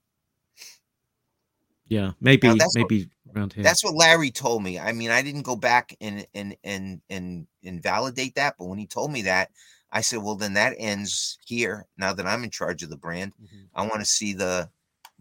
Yeah, 1.91 2.13
maybe 2.21 2.49
Now, 2.49 2.55
that's 2.55 2.75
what- 2.77 2.91
maybe 2.91 3.11
around 3.37 3.53
here. 3.53 3.63
That's 3.63 3.85
what 3.85 3.95
Larry 3.95 4.31
told 4.31 4.63
me. 4.63 4.79
I 4.79 4.93
mean, 4.93 5.11
I 5.11 5.21
didn't 5.23 5.43
go 5.43 5.57
back 5.57 5.95
and 6.01 6.27
and 6.35 6.57
and 6.65 7.03
and 7.11 7.47
and 7.63 7.83
validate 7.83 8.37
that, 8.37 8.55
but 8.59 8.65
when 8.67 8.79
he 8.79 8.87
told 8.87 9.13
me 9.13 9.23
that, 9.23 9.51
I 9.93 10.01
said, 10.01 10.21
"Well, 10.23 10.37
then 10.37 10.55
that 10.55 10.75
ends 10.79 11.39
here. 11.45 11.87
Now 11.99 12.13
that 12.15 12.27
I'm 12.27 12.45
in 12.45 12.51
charge 12.51 12.83
of 12.83 12.91
the 12.91 12.97
brand, 12.97 13.35
Mhm. 13.43 13.69
I 13.75 13.83
want 13.83 14.01
to 14.01 14.07
see 14.07 14.33
the 14.33 14.71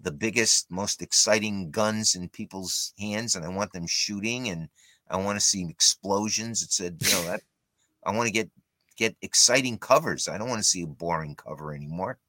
the 0.01 0.11
biggest, 0.13 0.71
most 0.71 1.01
exciting 1.01 1.71
guns 1.71 2.15
in 2.15 2.29
people's 2.29 2.93
hands, 2.97 3.35
and 3.35 3.43
I 3.43 3.49
want 3.49 3.73
them 3.73 3.85
shooting, 3.85 4.47
and 4.47 4.69
I 5.09 5.17
want 5.17 5.37
to 5.39 5.45
see 5.45 5.67
explosions." 5.69 6.63
It 6.63 6.71
said, 6.71 6.97
"You 7.01 7.11
know 7.11 7.23
that 7.25 7.41
I 8.03 8.11
want 8.15 8.27
to 8.27 8.31
get 8.33 8.49
get 8.95 9.15
exciting 9.21 9.77
covers. 9.79 10.27
I 10.27 10.37
don't 10.37 10.49
want 10.49 10.61
to 10.61 10.67
see 10.69 10.83
a 10.83 10.87
boring 10.87 11.35
cover 11.35 11.73
anymore." 11.73 12.19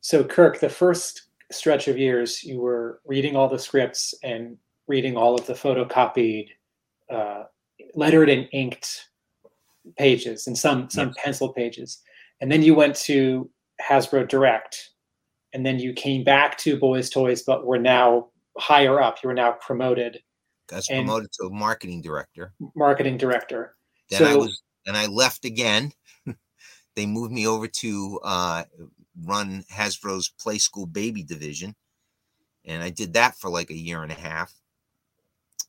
so 0.00 0.22
Kirk, 0.24 0.60
the 0.60 0.68
first 0.68 1.25
stretch 1.50 1.88
of 1.88 1.98
years, 1.98 2.42
you 2.42 2.60
were 2.60 3.00
reading 3.04 3.36
all 3.36 3.48
the 3.48 3.58
scripts 3.58 4.14
and 4.22 4.56
reading 4.88 5.16
all 5.16 5.34
of 5.34 5.46
the 5.46 5.52
photocopied, 5.52 6.48
uh, 7.10 7.44
lettered 7.94 8.28
and 8.28 8.48
inked 8.52 9.08
pages, 9.96 10.46
and 10.46 10.56
some 10.56 10.90
some 10.90 11.12
pencil 11.14 11.52
pages, 11.52 12.02
and 12.40 12.50
then 12.50 12.62
you 12.62 12.74
went 12.74 12.96
to 12.96 13.50
Hasbro 13.80 14.28
Direct, 14.28 14.90
and 15.52 15.64
then 15.64 15.78
you 15.78 15.92
came 15.92 16.24
back 16.24 16.58
to 16.58 16.78
Boys 16.78 17.10
Toys, 17.10 17.42
but 17.42 17.66
were 17.66 17.78
now 17.78 18.28
higher 18.58 19.00
up. 19.00 19.18
You 19.22 19.28
were 19.28 19.34
now 19.34 19.52
promoted 19.52 20.20
Got 20.68 20.84
promoted 20.86 21.30
to 21.40 21.50
marketing 21.50 22.02
director. 22.02 22.52
marketing 22.74 23.18
director. 23.18 23.76
Then 24.10 24.24
I 24.24 24.36
was 24.36 24.62
and 24.86 24.96
I 24.96 25.06
left 25.06 25.44
again. 25.44 25.92
they 26.96 27.06
moved 27.06 27.32
me 27.32 27.46
over 27.46 27.68
to 27.68 28.20
uh, 28.24 28.64
run 29.24 29.64
Hasbro's 29.72 30.30
Playskool 30.40 30.92
Baby 30.92 31.22
division, 31.22 31.74
and 32.64 32.82
I 32.82 32.90
did 32.90 33.14
that 33.14 33.36
for 33.36 33.50
like 33.50 33.70
a 33.70 33.76
year 33.76 34.02
and 34.02 34.12
a 34.12 34.16
half, 34.16 34.52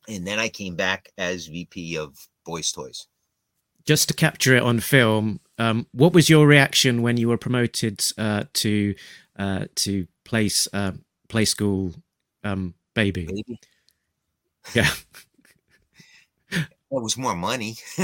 and 0.08 0.26
then 0.26 0.38
I 0.38 0.48
came 0.48 0.76
back 0.76 1.10
as 1.18 1.46
VP 1.46 1.96
of 1.96 2.16
Boys 2.44 2.72
Toys. 2.72 3.06
Just 3.84 4.08
to 4.08 4.14
capture 4.14 4.54
it 4.54 4.62
on 4.62 4.80
film, 4.80 5.40
um, 5.58 5.86
what 5.92 6.12
was 6.12 6.28
your 6.28 6.46
reaction 6.46 7.02
when 7.02 7.16
you 7.16 7.28
were 7.28 7.38
promoted 7.38 8.04
uh, 8.18 8.44
to 8.54 8.94
uh, 9.38 9.64
to 9.76 10.06
place 10.24 10.68
uh, 10.72 10.92
Playskool 11.28 11.94
um, 12.44 12.74
baby? 12.94 13.26
Baby. 13.26 13.60
Yeah. 14.74 14.90
It 16.90 17.02
was 17.02 17.18
more 17.18 17.34
money. 17.34 17.76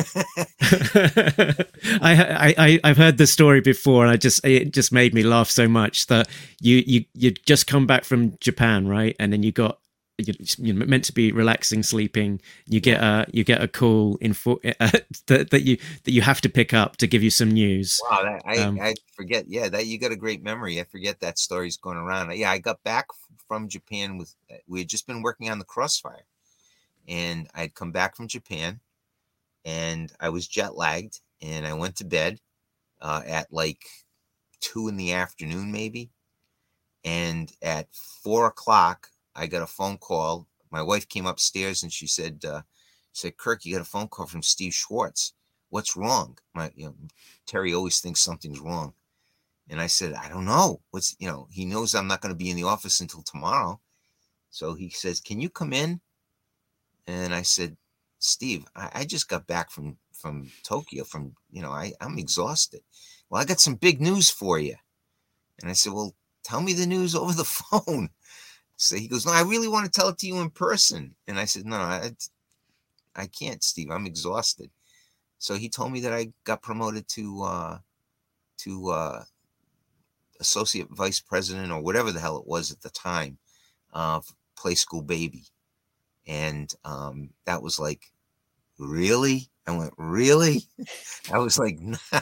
I, 2.02 2.54
I 2.58 2.80
I 2.84 2.88
have 2.88 2.96
heard 2.98 3.16
the 3.16 3.26
story 3.26 3.60
before, 3.60 4.04
and 4.04 4.12
I 4.12 4.16
just 4.16 4.44
it 4.44 4.72
just 4.72 4.92
made 4.92 5.14
me 5.14 5.22
laugh 5.22 5.50
so 5.50 5.66
much 5.66 6.06
that 6.08 6.28
you 6.60 6.82
you 6.86 7.04
you 7.14 7.30
just 7.30 7.66
come 7.66 7.86
back 7.86 8.04
from 8.04 8.36
Japan, 8.40 8.86
right? 8.86 9.16
And 9.18 9.32
then 9.32 9.42
you 9.42 9.52
got 9.52 9.78
you're 10.18 10.74
meant 10.74 11.04
to 11.04 11.12
be 11.12 11.32
relaxing, 11.32 11.82
sleeping. 11.82 12.40
You 12.66 12.80
get 12.80 13.02
a 13.02 13.26
you 13.32 13.42
get 13.42 13.62
a 13.62 13.68
call 13.68 14.16
in 14.20 14.32
for, 14.32 14.58
uh, 14.64 14.90
that 15.26 15.50
that 15.50 15.62
you 15.62 15.76
that 16.04 16.12
you 16.12 16.22
have 16.22 16.40
to 16.42 16.48
pick 16.48 16.72
up 16.72 16.96
to 16.98 17.06
give 17.06 17.22
you 17.22 17.30
some 17.30 17.50
news. 17.50 18.00
Wow, 18.08 18.22
that, 18.22 18.42
I 18.46 18.58
Um, 18.62 18.78
I 18.80 18.94
forget. 19.16 19.46
Yeah, 19.48 19.68
that 19.70 19.86
you 19.86 19.98
got 19.98 20.12
a 20.12 20.16
great 20.16 20.42
memory. 20.42 20.80
I 20.80 20.84
forget 20.84 21.20
that 21.20 21.38
story's 21.38 21.76
going 21.76 21.96
around. 21.96 22.36
Yeah, 22.36 22.50
I 22.50 22.58
got 22.58 22.82
back 22.84 23.06
from 23.48 23.68
Japan 23.68 24.18
with 24.18 24.34
we 24.68 24.80
had 24.80 24.88
just 24.88 25.06
been 25.06 25.22
working 25.22 25.50
on 25.50 25.58
the 25.58 25.64
Crossfire, 25.64 26.24
and 27.08 27.48
I'd 27.54 27.74
come 27.74 27.92
back 27.92 28.16
from 28.16 28.28
Japan, 28.28 28.80
and 29.64 30.12
I 30.20 30.28
was 30.30 30.48
jet 30.48 30.76
lagged, 30.76 31.20
and 31.42 31.66
I 31.66 31.74
went 31.74 31.96
to 31.96 32.04
bed 32.04 32.40
uh, 33.00 33.22
at 33.26 33.52
like 33.52 33.84
two 34.60 34.88
in 34.88 34.96
the 34.96 35.12
afternoon, 35.12 35.70
maybe, 35.72 36.10
and 37.04 37.52
at 37.62 37.88
four 37.92 38.46
o'clock 38.46 39.08
I 39.34 39.46
got 39.46 39.62
a 39.62 39.66
phone 39.66 39.98
call. 39.98 40.46
My 40.70 40.82
wife 40.82 41.08
came 41.08 41.26
upstairs 41.26 41.82
and 41.82 41.92
she 41.92 42.06
said, 42.06 42.44
uh, 42.44 42.62
she 43.12 43.28
said, 43.28 43.36
Kirk, 43.36 43.64
you 43.64 43.74
got 43.74 43.82
a 43.82 43.84
phone 43.88 44.08
call 44.08 44.26
from 44.26 44.42
Steve 44.42 44.74
Schwartz. 44.74 45.32
What's 45.70 45.96
wrong? 45.96 46.38
My, 46.54 46.70
you 46.74 46.86
know, 46.86 46.94
Terry 47.46 47.74
always 47.74 48.00
thinks 48.00 48.20
something's 48.20 48.60
wrong. 48.60 48.94
And 49.68 49.80
I 49.80 49.86
said, 49.86 50.14
I 50.14 50.28
don't 50.28 50.44
know. 50.44 50.80
What's, 50.90 51.16
you 51.18 51.26
know, 51.26 51.48
he 51.50 51.64
knows 51.64 51.94
I'm 51.94 52.06
not 52.06 52.20
going 52.20 52.32
to 52.34 52.38
be 52.38 52.50
in 52.50 52.56
the 52.56 52.64
office 52.64 53.00
until 53.00 53.22
tomorrow. 53.22 53.80
So 54.50 54.74
he 54.74 54.90
says, 54.90 55.20
Can 55.20 55.40
you 55.40 55.48
come 55.48 55.72
in? 55.72 56.00
And 57.06 57.34
I 57.34 57.42
said, 57.42 57.76
Steve, 58.18 58.64
I, 58.74 58.90
I 58.94 59.04
just 59.04 59.28
got 59.28 59.46
back 59.46 59.70
from 59.70 59.98
from 60.12 60.50
Tokyo 60.62 61.04
from, 61.04 61.34
you 61.50 61.60
know, 61.60 61.70
I, 61.70 61.92
I'm 62.00 62.18
exhausted. 62.18 62.80
Well, 63.28 63.42
I 63.42 63.44
got 63.44 63.60
some 63.60 63.74
big 63.74 64.00
news 64.00 64.30
for 64.30 64.58
you. 64.58 64.76
And 65.60 65.70
I 65.70 65.74
said, 65.74 65.92
Well, 65.92 66.14
tell 66.44 66.60
me 66.60 66.72
the 66.72 66.86
news 66.86 67.14
over 67.14 67.32
the 67.32 67.44
phone. 67.44 68.10
So 68.76 68.96
he 68.96 69.08
goes, 69.08 69.26
No, 69.26 69.32
I 69.32 69.42
really 69.42 69.68
want 69.68 69.84
to 69.84 69.90
tell 69.90 70.08
it 70.08 70.18
to 70.18 70.26
you 70.26 70.38
in 70.40 70.50
person. 70.50 71.14
And 71.26 71.38
I 71.38 71.44
said, 71.44 71.66
No, 71.66 71.76
I, 71.76 72.12
I 73.14 73.26
can't, 73.26 73.62
Steve. 73.62 73.90
I'm 73.90 74.06
exhausted. 74.06 74.70
So 75.38 75.54
he 75.54 75.68
told 75.68 75.92
me 75.92 76.00
that 76.00 76.12
I 76.12 76.32
got 76.44 76.62
promoted 76.62 77.06
to 77.08 77.42
uh, 77.42 77.78
to 78.58 78.90
uh, 78.90 79.24
associate 80.40 80.88
vice 80.90 81.20
president 81.20 81.70
or 81.70 81.82
whatever 81.82 82.12
the 82.12 82.20
hell 82.20 82.38
it 82.38 82.46
was 82.46 82.70
at 82.70 82.80
the 82.80 82.90
time 82.90 83.38
of 83.92 84.26
Playskool 84.58 85.06
Baby, 85.06 85.44
and 86.26 86.72
um, 86.84 87.30
that 87.46 87.62
was 87.62 87.78
like, 87.78 88.12
really? 88.78 89.48
I 89.66 89.76
went, 89.76 89.94
really? 89.96 90.62
I 91.32 91.38
was 91.38 91.58
like. 91.58 91.78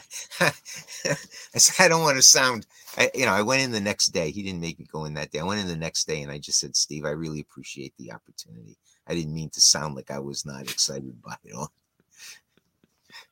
I 1.55 1.59
said, 1.59 1.85
I 1.85 1.89
don't 1.89 2.03
want 2.03 2.17
to 2.17 2.23
sound, 2.23 2.67
I, 2.97 3.11
you 3.15 3.27
know, 3.27 3.33
I 3.33 3.43
went 3.43 3.63
in 3.63 3.73
the 3.73 3.81
next 3.81 4.09
day. 4.09 4.31
He 4.31 4.43
didn't 4.43 4.61
make 4.61 4.79
me 4.79 4.87
go 4.91 5.05
in 5.05 5.15
that 5.15 5.31
day. 5.31 5.41
I 5.41 5.45
went 5.45 5.61
in 5.61 5.67
the 5.67 5.77
next 5.77 6.07
day 6.07 6.23
and 6.23 6.31
I 6.31 6.39
just 6.39 6.61
said, 6.61 6.77
Steve, 6.77 7.05
I 7.05 7.11
really 7.11 7.41
appreciate 7.41 7.93
the 7.99 8.13
opportunity. 8.13 8.77
I 9.07 9.15
didn't 9.15 9.35
mean 9.35 9.51
to 9.51 9.61
sound 9.61 9.95
like 9.95 10.11
I 10.11 10.19
was 10.19 10.47
not 10.47 10.63
excited 10.63 11.21
by 11.25 11.37
it 11.45 11.55
all. 11.55 11.73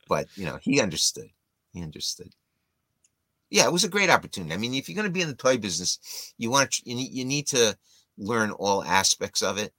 But, 0.08 0.26
you 0.34 0.44
know, 0.44 0.58
he 0.60 0.80
understood. 0.80 1.30
He 1.72 1.82
understood. 1.82 2.34
Yeah, 3.48 3.66
it 3.66 3.72
was 3.72 3.84
a 3.84 3.88
great 3.88 4.10
opportunity. 4.10 4.52
I 4.52 4.58
mean, 4.58 4.74
if 4.74 4.88
you're 4.88 4.96
going 4.96 5.08
to 5.08 5.12
be 5.12 5.22
in 5.22 5.28
the 5.28 5.34
toy 5.34 5.56
business, 5.56 6.34
you 6.36 6.50
want 6.50 6.72
to, 6.72 6.82
you 6.84 6.94
need, 6.94 7.12
you 7.12 7.24
need 7.24 7.46
to 7.48 7.76
learn 8.18 8.50
all 8.50 8.84
aspects 8.84 9.42
of 9.42 9.58
it 9.58 9.72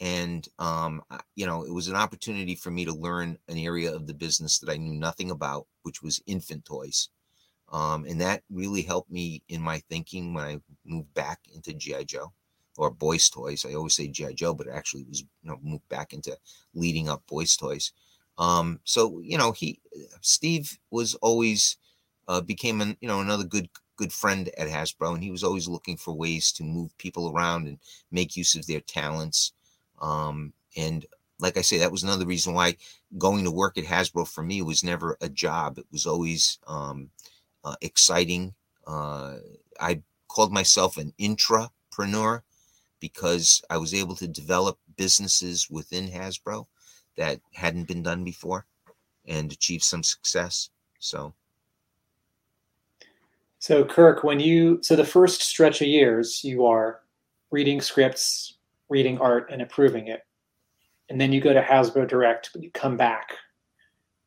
and 0.00 0.48
um, 0.58 1.02
you 1.36 1.46
know 1.46 1.64
it 1.64 1.72
was 1.72 1.88
an 1.88 1.96
opportunity 1.96 2.54
for 2.54 2.70
me 2.70 2.84
to 2.84 2.94
learn 2.94 3.38
an 3.48 3.58
area 3.58 3.92
of 3.94 4.06
the 4.06 4.14
business 4.14 4.58
that 4.58 4.70
i 4.70 4.76
knew 4.76 4.94
nothing 4.94 5.30
about 5.30 5.66
which 5.82 6.02
was 6.02 6.22
infant 6.26 6.64
toys 6.64 7.08
um, 7.72 8.04
and 8.04 8.20
that 8.20 8.42
really 8.50 8.82
helped 8.82 9.10
me 9.10 9.42
in 9.48 9.60
my 9.60 9.78
thinking 9.88 10.34
when 10.34 10.44
i 10.44 10.60
moved 10.84 11.12
back 11.14 11.40
into 11.54 11.72
gi 11.72 12.04
joe 12.04 12.32
or 12.76 12.90
boys 12.90 13.28
toys. 13.28 13.64
I 13.64 13.74
always 13.74 13.94
say 13.94 14.08
gi 14.08 14.34
joe 14.34 14.54
but 14.54 14.66
it 14.66 14.74
actually 14.74 15.04
was 15.04 15.20
you 15.20 15.50
know 15.50 15.58
moved 15.62 15.88
back 15.88 16.12
into 16.12 16.36
leading 16.74 17.08
up 17.08 17.26
boys 17.26 17.56
toys. 17.56 17.92
Um, 18.36 18.80
so 18.84 19.20
you 19.20 19.38
know 19.38 19.52
he 19.52 19.80
steve 20.20 20.76
was 20.90 21.14
always 21.16 21.76
uh, 22.26 22.40
became 22.40 22.80
an 22.80 22.96
you 23.00 23.08
know 23.08 23.20
another 23.20 23.44
good 23.44 23.68
good 23.96 24.12
friend 24.12 24.50
at 24.58 24.66
hasbro 24.66 25.14
and 25.14 25.22
he 25.22 25.30
was 25.30 25.44
always 25.44 25.68
looking 25.68 25.96
for 25.96 26.12
ways 26.12 26.50
to 26.52 26.64
move 26.64 26.96
people 26.98 27.30
around 27.30 27.68
and 27.68 27.78
make 28.10 28.36
use 28.36 28.56
of 28.56 28.66
their 28.66 28.80
talents 28.80 29.52
um, 30.04 30.52
and 30.76 31.06
like 31.40 31.56
I 31.56 31.62
say, 31.62 31.78
that 31.78 31.90
was 31.90 32.02
another 32.02 32.26
reason 32.26 32.54
why 32.54 32.76
going 33.18 33.44
to 33.44 33.50
work 33.50 33.78
at 33.78 33.84
Hasbro 33.84 34.28
for 34.28 34.42
me 34.42 34.62
was 34.62 34.84
never 34.84 35.16
a 35.20 35.28
job. 35.28 35.78
It 35.78 35.86
was 35.90 36.06
always 36.06 36.58
um, 36.66 37.10
uh, 37.64 37.76
exciting. 37.80 38.54
Uh, 38.86 39.36
I 39.80 40.02
called 40.28 40.52
myself 40.52 40.96
an 40.96 41.12
intrapreneur 41.18 42.42
because 43.00 43.62
I 43.70 43.78
was 43.78 43.94
able 43.94 44.14
to 44.16 44.28
develop 44.28 44.78
businesses 44.96 45.68
within 45.70 46.08
Hasbro 46.08 46.66
that 47.16 47.40
hadn't 47.54 47.88
been 47.88 48.02
done 48.02 48.24
before 48.24 48.66
and 49.26 49.50
achieve 49.50 49.82
some 49.82 50.02
success. 50.02 50.68
So 50.98 51.34
So, 53.58 53.84
Kirk, 53.84 54.22
when 54.22 54.40
you 54.40 54.80
so 54.82 54.96
the 54.96 55.04
first 55.04 55.40
stretch 55.40 55.80
of 55.80 55.88
years, 55.88 56.44
you 56.44 56.66
are 56.66 57.00
reading 57.50 57.80
scripts, 57.80 58.53
reading 58.94 59.18
art, 59.18 59.50
and 59.50 59.60
approving 59.60 60.06
it, 60.06 60.20
and 61.08 61.20
then 61.20 61.32
you 61.32 61.40
go 61.40 61.52
to 61.52 61.60
Hasbro 61.60 62.06
Direct, 62.06 62.50
but 62.52 62.62
you 62.62 62.70
come 62.70 62.96
back. 62.96 63.34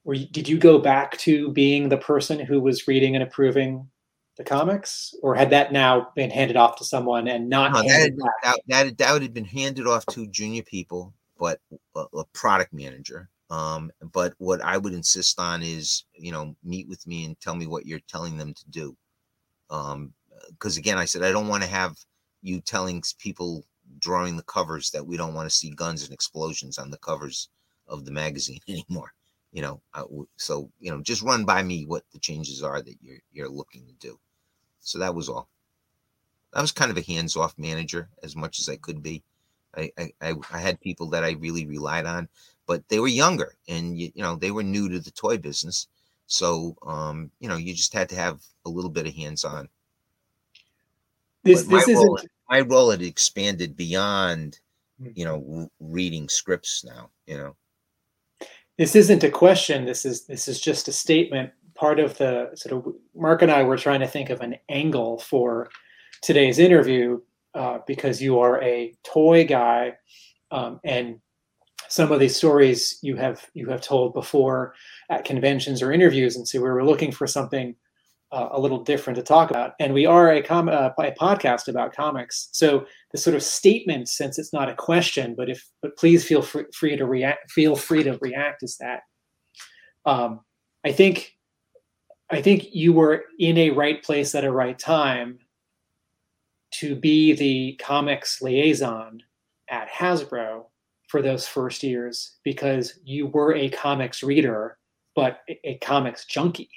Were 0.04 0.14
you, 0.14 0.28
did 0.28 0.50
you 0.50 0.58
go 0.58 0.78
back 0.78 1.18
to 1.20 1.52
being 1.54 1.88
the 1.88 1.98
person 1.98 2.38
who 2.38 2.60
was 2.60 2.86
reading 2.86 3.16
and 3.16 3.24
approving 3.24 3.88
the 4.36 4.44
comics, 4.44 5.16
or 5.24 5.36
had 5.36 5.50
that 5.52 5.72
now 5.72 6.12
been 6.16 6.30
handed 6.30 6.58
off 6.58 6.76
to 6.80 6.84
someone 6.84 7.30
and 7.30 7.48
not 7.50 7.72
No, 7.72 7.82
that, 7.82 8.02
had, 8.02 8.18
that, 8.44 8.60
that, 8.68 8.98
that 8.98 9.14
would 9.14 9.22
have 9.24 9.34
been 9.34 9.46
handed 9.46 9.88
off 9.88 10.06
to 10.08 10.28
junior 10.28 10.64
people, 10.64 11.14
but 11.40 11.62
a, 11.96 12.04
a 12.14 12.26
product 12.34 12.74
manager. 12.74 13.30
Um, 13.50 13.90
but 14.12 14.34
what 14.38 14.62
I 14.62 14.78
would 14.78 14.94
insist 14.94 15.40
on 15.40 15.64
is, 15.64 16.04
you 16.14 16.34
know, 16.34 16.56
meet 16.62 16.90
with 16.90 17.08
me 17.08 17.24
and 17.24 17.40
tell 17.40 17.56
me 17.56 17.68
what 17.68 17.86
you're 17.86 18.02
telling 18.10 18.38
them 18.38 18.54
to 18.54 18.70
do. 18.70 18.98
Um, 19.70 20.14
because 20.52 20.78
again, 20.78 20.98
I 20.98 21.06
said 21.06 21.24
I 21.24 21.32
don't 21.32 21.48
want 21.48 21.64
to 21.64 21.70
have 21.70 21.96
you 22.42 22.62
telling 22.62 23.04
people 23.20 23.66
drawing 24.00 24.38
the 24.38 24.44
covers 24.44 24.92
that 24.92 25.06
we 25.06 25.18
don't 25.18 25.34
want 25.34 25.50
to 25.50 25.56
see 25.56 25.70
guns 25.72 26.04
and 26.04 26.14
explosions 26.14 26.78
on 26.78 26.90
the 26.90 26.98
covers 26.98 27.50
of 27.88 28.06
the 28.06 28.12
magazine 28.12 28.60
anymore. 28.68 29.14
You 29.54 29.62
know, 29.62 29.82
w 29.96 30.28
so 30.38 30.70
you 30.80 30.92
know, 30.92 31.02
just 31.02 31.22
run 31.22 31.46
by 31.46 31.64
me 31.64 31.86
what 31.86 32.04
the 32.12 32.20
changes 32.20 32.62
are 32.62 32.82
that 32.82 32.96
you're 33.02 33.20
you're 33.32 33.50
looking 33.50 33.86
to 33.88 33.94
do. 33.94 34.20
So 34.82 35.00
that 35.00 35.16
was 35.16 35.30
all. 35.30 35.50
I 36.54 36.62
was 36.62 36.72
kind 36.72 36.92
of 36.92 36.98
a 36.98 37.02
hands-off 37.02 37.54
manager 37.58 38.10
as 38.24 38.36
much 38.36 38.60
as 38.60 38.70
I 38.70 38.78
could 38.78 39.02
be. 39.02 39.24
I, 39.76 39.92
I, 39.98 40.12
I 40.22 40.34
I 40.52 40.60
had 40.60 40.80
people 40.82 41.10
that 41.10 41.24
I 41.24 41.32
really 41.32 41.66
relied 41.66 42.06
on, 42.06 42.28
but 42.66 42.88
they 42.90 43.00
were 43.00 43.08
younger 43.08 43.56
and 43.68 43.98
you, 43.98 44.12
you 44.16 44.22
know 44.22 44.36
they 44.36 44.52
were 44.52 44.64
new 44.64 44.90
to 44.90 45.00
the 45.00 45.12
toy 45.12 45.38
business. 45.38 45.88
So 46.28 46.76
um, 46.86 47.32
you 47.40 47.48
know 47.48 47.58
you 47.58 47.74
just 47.74 47.94
had 47.94 48.10
to 48.10 48.16
have 48.16 48.42
a 48.66 48.70
little 48.70 48.92
bit 48.92 49.08
of 49.08 49.14
hands-on. 49.16 49.70
This 51.44 51.64
But 51.64 51.72
this 51.72 51.88
isn't 51.88 52.28
my 52.50 52.62
role 52.62 52.92
had 52.92 53.02
expanded 53.02 53.76
beyond 53.76 54.60
Hmm. 55.02 55.10
you 55.16 55.26
know 55.26 55.70
reading 55.80 56.30
scripts 56.30 56.84
now. 56.84 57.10
You 57.26 57.38
know. 57.38 57.56
this 58.78 58.96
isn't 58.96 59.24
a 59.24 59.30
question. 59.30 59.86
This 59.86 60.06
is 60.06 60.26
this 60.26 60.48
is 60.48 60.60
just 60.60 60.88
a 60.88 60.92
statement. 60.92 61.52
Part 61.76 62.00
of 62.00 62.18
the 62.18 62.50
sort 62.56 62.74
of 62.74 62.94
Mark 63.16 63.44
and 63.44 63.52
I 63.52 63.64
were 63.64 63.78
trying 63.78 64.00
to 64.00 64.08
think 64.08 64.30
of 64.30 64.42
an 64.42 64.56
angle 64.70 65.20
for 65.20 65.70
today's 66.24 66.58
interview 66.58 67.22
uh, 67.54 67.80
because 67.86 68.22
you 68.22 68.40
are 68.40 68.62
a 68.64 68.96
toy 69.04 69.46
guy, 69.46 69.94
um, 70.50 70.80
and 70.84 71.20
some 71.90 72.12
of 72.12 72.20
these 72.20 72.36
stories 72.36 72.98
you 73.04 73.16
have 73.16 73.46
you 73.54 73.70
have 73.70 73.82
told 73.82 74.14
before 74.14 74.74
at 75.10 75.26
conventions 75.26 75.84
or 75.84 75.92
interviews, 75.92 76.36
and 76.36 76.48
so 76.48 76.60
we 76.60 76.70
were 76.70 76.86
looking 76.86 77.12
for 77.12 77.28
something 77.28 77.76
uh, 78.32 78.50
a 78.52 78.60
little 78.60 78.84
different 78.84 79.16
to 79.18 79.24
talk 79.24 79.50
about. 79.50 79.74
And 79.80 79.94
we 79.94 80.06
are 80.06 80.32
a 80.32 80.42
com- 80.42 80.70
uh, 80.70 80.90
a 80.98 81.12
podcast 81.12 81.68
about 81.68 81.96
comics, 81.96 82.50
so 82.52 82.86
the 83.12 83.18
sort 83.18 83.36
of 83.36 83.44
statement, 83.44 84.10
since 84.10 84.38
it's 84.38 84.54
not 84.54 84.70
a 84.70 84.76
question, 84.76 85.34
but 85.36 85.50
if 85.50 85.66
but 85.82 85.98
please 85.98 86.26
feel 86.26 86.42
free, 86.42 86.66
free 86.74 86.96
to 86.98 87.06
react. 87.06 87.52
Feel 87.52 87.76
free 87.76 88.04
to 88.04 88.18
react. 88.22 88.64
Is 88.64 88.78
that 88.78 89.02
um, 90.06 90.42
I 90.86 90.92
think 90.92 91.38
I 92.30 92.42
think 92.42 92.74
you 92.74 92.94
were 92.94 93.24
in 93.40 93.58
a 93.58 93.70
right 93.72 94.04
place 94.04 94.36
at 94.36 94.44
a 94.44 94.52
right 94.52 94.78
time 94.78 95.40
to 96.72 96.96
be 96.96 97.34
the 97.34 97.80
comics 97.82 98.42
liaison 98.42 99.24
at 99.70 99.90
Hasbro 99.90 100.66
for 101.08 101.22
those 101.22 101.48
first 101.48 101.84
years 101.84 102.38
because 102.44 103.00
you 103.04 103.28
were 103.28 103.54
a 103.56 103.70
comics 103.70 104.22
reader, 104.22 104.78
but 105.16 105.40
a, 105.64 105.78
comics 105.78 106.26
junkie. 106.26 106.70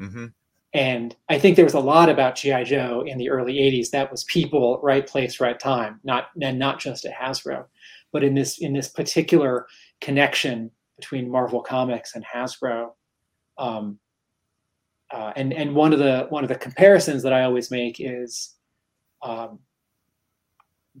Mm-hmm. 0.00 0.26
And 0.74 1.14
I 1.28 1.38
think 1.38 1.56
there 1.56 1.66
was 1.66 1.74
a 1.74 1.80
lot 1.80 2.08
about 2.08 2.34
GI 2.34 2.64
Joe 2.64 3.04
in 3.06 3.18
the 3.18 3.28
early 3.28 3.54
'80s 3.54 3.90
that 3.90 4.10
was 4.10 4.24
people, 4.24 4.80
right 4.82 5.06
place, 5.06 5.40
right 5.40 5.58
time, 5.58 6.00
not 6.02 6.28
and 6.40 6.58
not 6.58 6.80
just 6.80 7.04
at 7.04 7.14
Hasbro, 7.14 7.66
but 8.10 8.24
in 8.24 8.34
this 8.34 8.58
in 8.58 8.72
this 8.72 8.88
particular 8.88 9.66
connection 10.00 10.70
between 10.96 11.30
Marvel 11.30 11.60
Comics 11.60 12.14
and 12.14 12.24
Hasbro. 12.24 12.92
Um, 13.58 13.98
uh, 15.10 15.32
and 15.36 15.52
and 15.52 15.74
one 15.74 15.92
of 15.92 15.98
the 15.98 16.26
one 16.30 16.42
of 16.42 16.48
the 16.48 16.54
comparisons 16.54 17.22
that 17.22 17.34
I 17.34 17.44
always 17.44 17.70
make 17.70 17.96
is 18.00 18.54
um, 19.22 19.58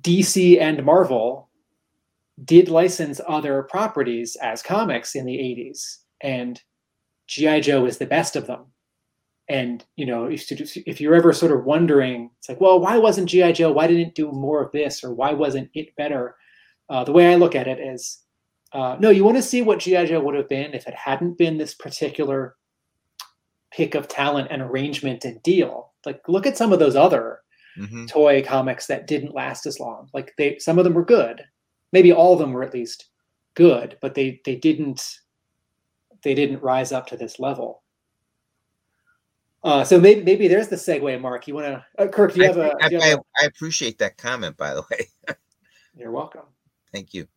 DC 0.00 0.60
and 0.60 0.84
Marvel 0.84 1.48
did 2.44 2.68
license 2.68 3.20
other 3.28 3.62
properties 3.64 4.36
as 4.36 4.62
comics 4.62 5.14
in 5.14 5.26
the 5.26 5.36
80s, 5.36 5.98
and 6.20 6.60
G.I. 7.26 7.60
Joe 7.60 7.84
is 7.84 7.98
the 7.98 8.06
best 8.06 8.36
of 8.36 8.46
them. 8.46 8.71
And 9.52 9.84
you 9.96 10.06
know, 10.06 10.24
if, 10.24 10.50
if 10.50 11.00
you're 11.00 11.14
ever 11.14 11.32
sort 11.32 11.52
of 11.52 11.64
wondering, 11.64 12.30
it's 12.38 12.48
like, 12.48 12.60
well, 12.60 12.80
why 12.80 12.96
wasn't 12.98 13.28
G.I. 13.28 13.52
Joe? 13.52 13.72
Why 13.72 13.86
didn't 13.86 14.08
it 14.08 14.14
do 14.14 14.32
more 14.32 14.62
of 14.62 14.72
this, 14.72 15.04
or 15.04 15.12
why 15.12 15.32
wasn't 15.32 15.70
it 15.74 15.94
better? 15.96 16.36
Uh, 16.88 17.04
the 17.04 17.12
way 17.12 17.30
I 17.30 17.36
look 17.36 17.54
at 17.54 17.68
it 17.68 17.78
is, 17.78 18.22
uh, 18.72 18.96
no, 18.98 19.10
you 19.10 19.24
want 19.24 19.36
to 19.36 19.42
see 19.42 19.62
what 19.62 19.80
G.I. 19.80 20.06
Joe 20.06 20.20
would 20.20 20.34
have 20.34 20.48
been 20.48 20.74
if 20.74 20.86
it 20.86 20.94
hadn't 20.94 21.38
been 21.38 21.58
this 21.58 21.74
particular 21.74 22.56
pick 23.72 23.94
of 23.94 24.08
talent 24.08 24.48
and 24.50 24.62
arrangement 24.62 25.24
and 25.24 25.42
deal. 25.42 25.92
Like, 26.04 26.20
look 26.28 26.46
at 26.46 26.56
some 26.56 26.72
of 26.72 26.78
those 26.78 26.96
other 26.96 27.40
mm-hmm. 27.78 28.06
toy 28.06 28.42
comics 28.42 28.86
that 28.86 29.06
didn't 29.06 29.34
last 29.34 29.66
as 29.66 29.80
long. 29.80 30.08
Like 30.12 30.32
they, 30.38 30.58
some 30.58 30.78
of 30.78 30.84
them 30.84 30.94
were 30.94 31.04
good, 31.04 31.42
maybe 31.92 32.12
all 32.12 32.32
of 32.32 32.38
them 32.38 32.52
were 32.52 32.62
at 32.62 32.74
least 32.74 33.08
good, 33.54 33.98
but 34.00 34.14
they 34.14 34.40
they 34.44 34.56
didn't 34.56 35.18
they 36.22 36.34
didn't 36.34 36.62
rise 36.62 36.92
up 36.92 37.06
to 37.08 37.16
this 37.16 37.38
level. 37.38 37.81
Uh, 39.64 39.84
so 39.84 40.00
maybe 40.00 40.22
maybe 40.22 40.48
there's 40.48 40.68
the 40.68 40.76
segue, 40.76 41.20
Mark. 41.20 41.46
You 41.46 41.54
want 41.54 41.66
to, 41.66 41.84
uh, 41.98 42.08
Kirk? 42.08 42.34
Do 42.34 42.40
you 42.40 42.46
have 42.46 42.56
a? 42.56 42.74
I, 42.80 42.88
you 42.88 43.00
have 43.00 43.20
I, 43.40 43.46
appreciate 43.46 43.98
that 43.98 44.18
comment, 44.18 44.56
by 44.56 44.74
the 44.74 44.82
way. 44.90 45.06
you're 45.96 46.10
welcome. 46.10 46.46
Thank 46.92 47.14
you. 47.14 47.28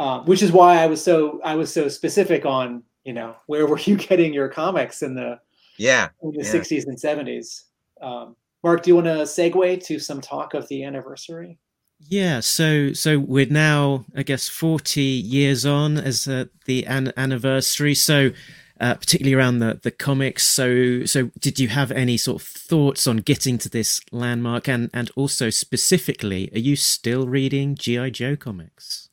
Um, 0.00 0.24
which 0.26 0.42
is 0.42 0.52
why 0.52 0.82
I 0.82 0.86
was 0.86 1.02
so 1.02 1.40
I 1.44 1.54
was 1.54 1.72
so 1.72 1.88
specific 1.88 2.44
on 2.44 2.82
you 3.04 3.12
know 3.12 3.36
where 3.46 3.66
were 3.66 3.78
you 3.78 3.96
getting 4.08 4.34
your 4.34 4.48
comics 4.48 5.02
in 5.02 5.14
the 5.14 5.38
yeah 5.76 6.08
in 6.22 6.32
the 6.32 6.44
yeah. 6.44 6.52
60s 6.52 6.86
and 6.86 6.96
70s. 6.96 7.64
Um, 8.00 8.36
Mark, 8.64 8.82
do 8.82 8.90
you 8.90 8.96
want 8.96 9.06
to 9.06 9.22
segue 9.22 9.84
to 9.84 9.98
some 10.00 10.20
talk 10.20 10.54
of 10.54 10.66
the 10.68 10.84
anniversary? 10.84 11.58
Yeah, 12.00 12.40
so 12.40 12.92
so 12.92 13.18
we're 13.18 13.46
now, 13.46 14.04
I 14.14 14.22
guess, 14.22 14.48
forty 14.48 15.02
years 15.02 15.66
on 15.66 15.98
as 15.98 16.28
uh, 16.28 16.44
the 16.64 16.86
an- 16.86 17.12
anniversary. 17.16 17.94
So, 17.94 18.30
uh, 18.80 18.94
particularly 18.94 19.34
around 19.34 19.58
the 19.58 19.80
the 19.82 19.90
comics. 19.90 20.46
So, 20.46 21.04
so 21.04 21.30
did 21.38 21.58
you 21.58 21.68
have 21.68 21.90
any 21.90 22.16
sort 22.16 22.42
of 22.42 22.48
thoughts 22.48 23.06
on 23.06 23.18
getting 23.18 23.58
to 23.58 23.68
this 23.68 24.00
landmark, 24.12 24.68
and 24.68 24.90
and 24.94 25.10
also 25.16 25.50
specifically, 25.50 26.50
are 26.54 26.58
you 26.58 26.76
still 26.76 27.26
reading 27.26 27.74
GI 27.74 28.12
Joe 28.12 28.36
comics? 28.36 29.08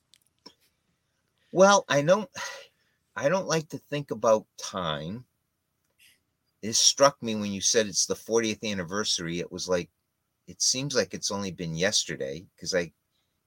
Well, 1.52 1.86
I 1.88 2.02
don't, 2.02 2.30
I 3.16 3.30
don't 3.30 3.48
like 3.48 3.70
to 3.70 3.78
think 3.78 4.12
about 4.12 4.46
time. 4.58 5.26
It 6.62 6.74
struck 6.74 7.22
me 7.22 7.36
when 7.36 7.52
you 7.52 7.62
said 7.62 7.86
it's 7.88 8.06
the 8.06 8.16
40th 8.16 8.70
anniversary. 8.70 9.40
It 9.40 9.52
was 9.52 9.70
like 9.70 9.90
it 10.48 10.62
seems 10.62 10.96
like 10.96 11.14
it's 11.14 11.32
only 11.32 11.52
been 11.52 11.76
yesterday 11.76 12.46
because 12.56 12.76
I 12.76 12.92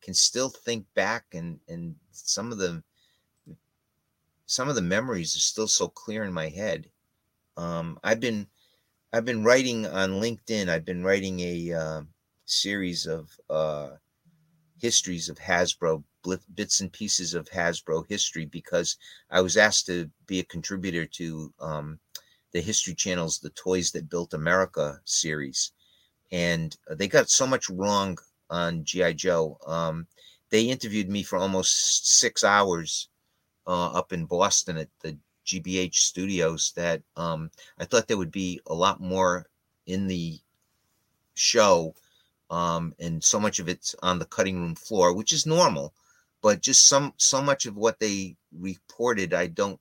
can 0.02 0.14
still 0.14 0.48
think 0.48 0.86
back 0.94 1.26
and 1.32 1.60
and 1.68 1.94
some 2.12 2.52
of 2.52 2.58
the 2.58 2.82
some 4.48 4.70
of 4.70 4.74
the 4.74 4.82
memories 4.82 5.36
are 5.36 5.40
still 5.40 5.68
so 5.68 5.88
clear 5.88 6.24
in 6.24 6.32
my 6.32 6.48
head. 6.48 6.90
Um, 7.58 8.00
I've 8.02 8.18
been 8.18 8.48
I've 9.12 9.26
been 9.26 9.44
writing 9.44 9.86
on 9.86 10.20
LinkedIn. 10.22 10.68
I've 10.68 10.86
been 10.86 11.04
writing 11.04 11.40
a 11.40 11.72
uh, 11.72 12.02
series 12.46 13.06
of 13.06 13.30
uh, 13.50 13.90
histories 14.80 15.28
of 15.28 15.38
Hasbro 15.38 16.02
bits 16.54 16.80
and 16.80 16.90
pieces 16.92 17.34
of 17.34 17.48
Hasbro 17.50 18.08
history 18.08 18.46
because 18.46 18.96
I 19.30 19.42
was 19.42 19.56
asked 19.58 19.86
to 19.86 20.10
be 20.26 20.40
a 20.40 20.44
contributor 20.44 21.04
to 21.06 21.52
um, 21.60 22.00
the 22.52 22.62
History 22.62 22.94
Channel's 22.94 23.38
"The 23.38 23.50
Toys 23.50 23.92
That 23.92 24.08
Built 24.08 24.32
America" 24.32 25.00
series 25.04 25.72
and 26.32 26.74
they 26.90 27.08
got 27.08 27.28
so 27.28 27.46
much 27.46 27.68
wrong 27.68 28.18
on 28.48 28.84
GI 28.84 29.14
Joe. 29.14 29.58
Um, 29.66 30.06
they 30.50 30.64
interviewed 30.64 31.10
me 31.10 31.22
for 31.22 31.36
almost 31.38 32.18
six 32.18 32.44
hours 32.44 33.08
uh, 33.68 33.92
up 33.92 34.12
in 34.12 34.24
Boston 34.24 34.76
at 34.78 34.88
the 35.02 35.16
GBH 35.46 35.94
studios. 35.94 36.72
That 36.74 37.02
um, 37.16 37.50
I 37.78 37.84
thought 37.84 38.08
there 38.08 38.18
would 38.18 38.32
be 38.32 38.60
a 38.66 38.74
lot 38.74 39.00
more 39.00 39.46
in 39.86 40.08
the 40.08 40.40
show, 41.34 41.94
um, 42.50 42.94
and 42.98 43.22
so 43.22 43.38
much 43.38 43.60
of 43.60 43.68
it's 43.68 43.94
on 44.02 44.18
the 44.18 44.26
cutting 44.26 44.60
room 44.60 44.74
floor, 44.74 45.14
which 45.14 45.32
is 45.32 45.46
normal. 45.46 45.94
But 46.42 46.62
just 46.62 46.88
some 46.88 47.14
so 47.18 47.40
much 47.40 47.66
of 47.66 47.76
what 47.76 48.00
they 48.00 48.36
reported, 48.52 49.32
I 49.34 49.46
don't. 49.46 49.78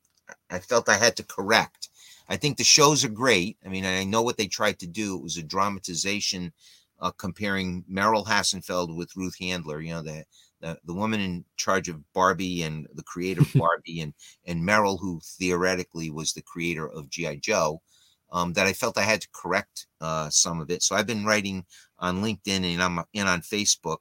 I 0.51 0.59
felt 0.59 0.89
I 0.89 0.97
had 0.97 1.15
to 1.15 1.23
correct 1.23 1.87
I 2.29 2.37
think 2.37 2.57
the 2.57 2.63
shows 2.63 3.05
are 3.05 3.09
great. 3.09 3.57
I 3.65 3.69
mean, 3.69 3.85
I 3.85 4.03
know 4.03 4.21
what 4.21 4.37
they 4.37 4.47
tried 4.47 4.79
to 4.79 4.87
do. 4.87 5.15
It 5.15 5.23
was 5.23 5.37
a 5.37 5.43
dramatization 5.43 6.51
uh, 6.99 7.11
comparing 7.11 7.85
Merrill 7.87 8.25
Hassenfeld 8.25 8.95
with 8.95 9.15
Ruth 9.15 9.37
Handler. 9.39 9.79
You 9.79 9.95
know, 9.95 10.01
the, 10.01 10.25
the 10.61 10.77
the 10.85 10.93
woman 10.93 11.19
in 11.19 11.45
charge 11.55 11.89
of 11.89 12.01
Barbie 12.13 12.63
and 12.63 12.87
the 12.93 13.03
creator 13.03 13.41
of 13.41 13.53
Barbie, 13.55 14.01
and 14.01 14.13
and 14.45 14.65
Merrill, 14.65 14.97
who 14.97 15.19
theoretically 15.23 16.09
was 16.09 16.33
the 16.33 16.41
creator 16.41 16.87
of 16.87 17.09
GI 17.09 17.37
Joe. 17.37 17.81
Um, 18.29 18.51
that 18.53 18.67
I 18.67 18.73
felt 18.73 18.97
I 18.97 19.03
had 19.03 19.21
to 19.21 19.29
correct 19.31 19.87
uh, 20.01 20.29
some 20.29 20.59
of 20.59 20.69
it. 20.69 20.83
So 20.83 20.97
I've 20.97 21.07
been 21.07 21.25
writing 21.25 21.65
on 21.97 22.21
LinkedIn 22.21 22.73
and 22.73 22.83
I'm 22.83 22.99
and 23.15 23.29
on 23.29 23.39
Facebook 23.39 23.99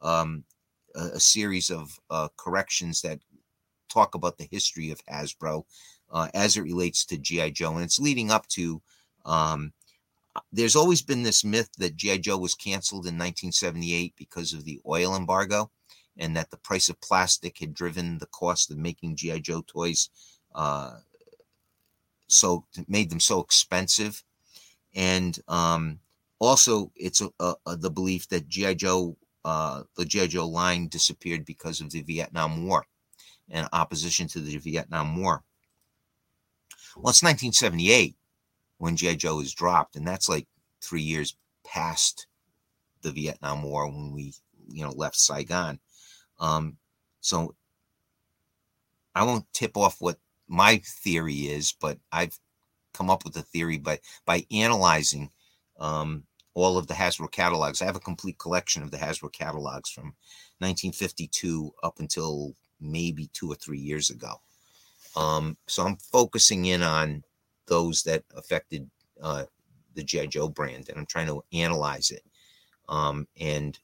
um, 0.00 0.44
a, 0.94 1.00
a, 1.14 1.20
series 1.20 1.68
of 1.68 1.90
uh, 2.08 2.28
corrections 2.38 3.02
that 3.02 3.18
talk 3.90 4.14
about 4.14 4.38
the 4.38 4.48
history 4.50 4.90
of 4.90 5.04
Hasbro 5.04 5.64
uh, 6.10 6.28
as 6.32 6.56
it 6.56 6.62
relates 6.62 7.04
to 7.06 7.18
GI 7.18 7.50
Joe, 7.52 7.74
and 7.74 7.84
it's 7.84 7.98
leading 7.98 8.30
up 8.30 8.46
to. 8.48 8.80
Um, 9.24 9.72
there's 10.52 10.76
always 10.76 11.00
been 11.00 11.22
this 11.22 11.44
myth 11.44 11.70
that 11.78 11.96
GI 11.96 12.18
Joe 12.18 12.36
was 12.36 12.54
canceled 12.54 13.06
in 13.06 13.14
1978 13.14 14.14
because 14.16 14.52
of 14.52 14.64
the 14.64 14.80
oil 14.86 15.16
embargo, 15.16 15.70
and 16.18 16.36
that 16.36 16.50
the 16.50 16.56
price 16.56 16.88
of 16.88 17.00
plastic 17.00 17.58
had 17.58 17.74
driven 17.74 18.18
the 18.18 18.26
cost 18.26 18.70
of 18.70 18.78
making 18.78 19.16
GI 19.16 19.40
Joe 19.40 19.62
toys, 19.66 20.10
uh, 20.54 20.98
so 22.28 22.64
made 22.88 23.10
them 23.10 23.20
so 23.20 23.40
expensive, 23.40 24.22
and 24.94 25.38
um, 25.48 26.00
also 26.38 26.90
it's 26.96 27.20
a, 27.20 27.28
a, 27.40 27.54
a, 27.66 27.76
the 27.76 27.90
belief 27.90 28.28
that 28.28 28.48
GI 28.48 28.76
Joe, 28.76 29.16
uh, 29.44 29.82
the 29.96 30.04
GI 30.04 30.28
Joe 30.28 30.48
line 30.48 30.88
disappeared 30.88 31.44
because 31.44 31.80
of 31.80 31.90
the 31.90 32.02
Vietnam 32.02 32.66
War 32.66 32.86
and 33.50 33.68
opposition 33.72 34.26
to 34.28 34.40
the 34.40 34.56
Vietnam 34.58 35.20
War. 35.20 35.42
Well, 36.96 37.10
it's 37.10 37.22
1978 37.22 38.16
when 38.78 38.96
G.I. 38.96 39.14
Joe 39.16 39.36
was 39.36 39.54
dropped, 39.54 39.96
and 39.96 40.06
that's 40.06 40.28
like 40.28 40.46
three 40.80 41.02
years 41.02 41.36
past 41.64 42.26
the 43.02 43.10
Vietnam 43.10 43.62
War 43.62 43.86
when 43.86 44.12
we, 44.12 44.32
you 44.68 44.82
know, 44.82 44.92
left 44.92 45.16
Saigon. 45.16 45.78
Um, 46.38 46.76
so 47.20 47.54
I 49.14 49.24
won't 49.24 49.46
tip 49.52 49.76
off 49.76 49.96
what 50.00 50.18
my 50.48 50.78
theory 50.84 51.48
is, 51.48 51.72
but 51.80 51.98
I've 52.12 52.38
come 52.92 53.10
up 53.10 53.24
with 53.24 53.36
a 53.36 53.42
theory 53.42 53.78
by 53.78 54.00
by 54.24 54.46
analyzing 54.50 55.30
um, 55.78 56.24
all 56.54 56.78
of 56.78 56.86
the 56.86 56.94
Hasbro 56.94 57.30
catalogs. 57.30 57.82
I 57.82 57.86
have 57.86 57.96
a 57.96 58.00
complete 58.00 58.38
collection 58.38 58.82
of 58.82 58.90
the 58.90 58.96
Hasbro 58.96 59.32
catalogs 59.32 59.90
from 59.90 60.14
1952 60.58 61.72
up 61.82 61.98
until 61.98 62.54
maybe 62.80 63.28
two 63.32 63.50
or 63.50 63.54
three 63.54 63.78
years 63.78 64.10
ago. 64.10 64.40
Um, 65.16 65.56
so 65.66 65.84
I'm 65.84 65.96
focusing 65.96 66.66
in 66.66 66.82
on 66.82 67.22
those 67.66 68.02
that 68.04 68.24
affected 68.34 68.90
uh, 69.22 69.44
the 69.94 70.04
GI 70.04 70.28
Joe 70.28 70.48
brand, 70.48 70.88
and 70.88 70.98
I'm 70.98 71.06
trying 71.06 71.26
to 71.26 71.42
analyze 71.52 72.10
it. 72.10 72.22
Um, 72.88 73.26
and 73.40 73.78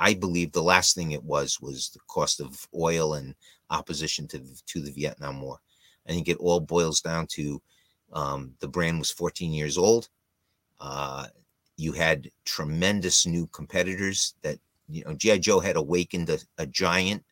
I 0.00 0.14
believe 0.14 0.52
the 0.52 0.62
last 0.62 0.94
thing 0.94 1.12
it 1.12 1.22
was 1.22 1.60
was 1.60 1.90
the 1.90 2.00
cost 2.08 2.40
of 2.40 2.66
oil 2.74 3.14
and 3.14 3.34
opposition 3.68 4.26
to 4.28 4.40
to 4.66 4.80
the 4.80 4.90
Vietnam 4.90 5.42
War. 5.42 5.58
I 6.08 6.12
think 6.12 6.26
it 6.26 6.38
all 6.38 6.58
boils 6.58 7.02
down 7.02 7.26
to 7.32 7.60
um, 8.14 8.54
the 8.60 8.66
brand 8.66 8.98
was 8.98 9.10
14 9.10 9.52
years 9.52 9.76
old. 9.76 10.08
Uh, 10.80 11.26
you 11.76 11.92
had 11.92 12.30
tremendous 12.46 13.26
new 13.26 13.46
competitors 13.48 14.34
that 14.40 14.58
you 14.88 15.04
know 15.04 15.12
GI 15.12 15.40
Joe 15.40 15.60
had 15.60 15.76
awakened 15.76 16.30
a, 16.30 16.38
a 16.56 16.66
giant 16.66 17.22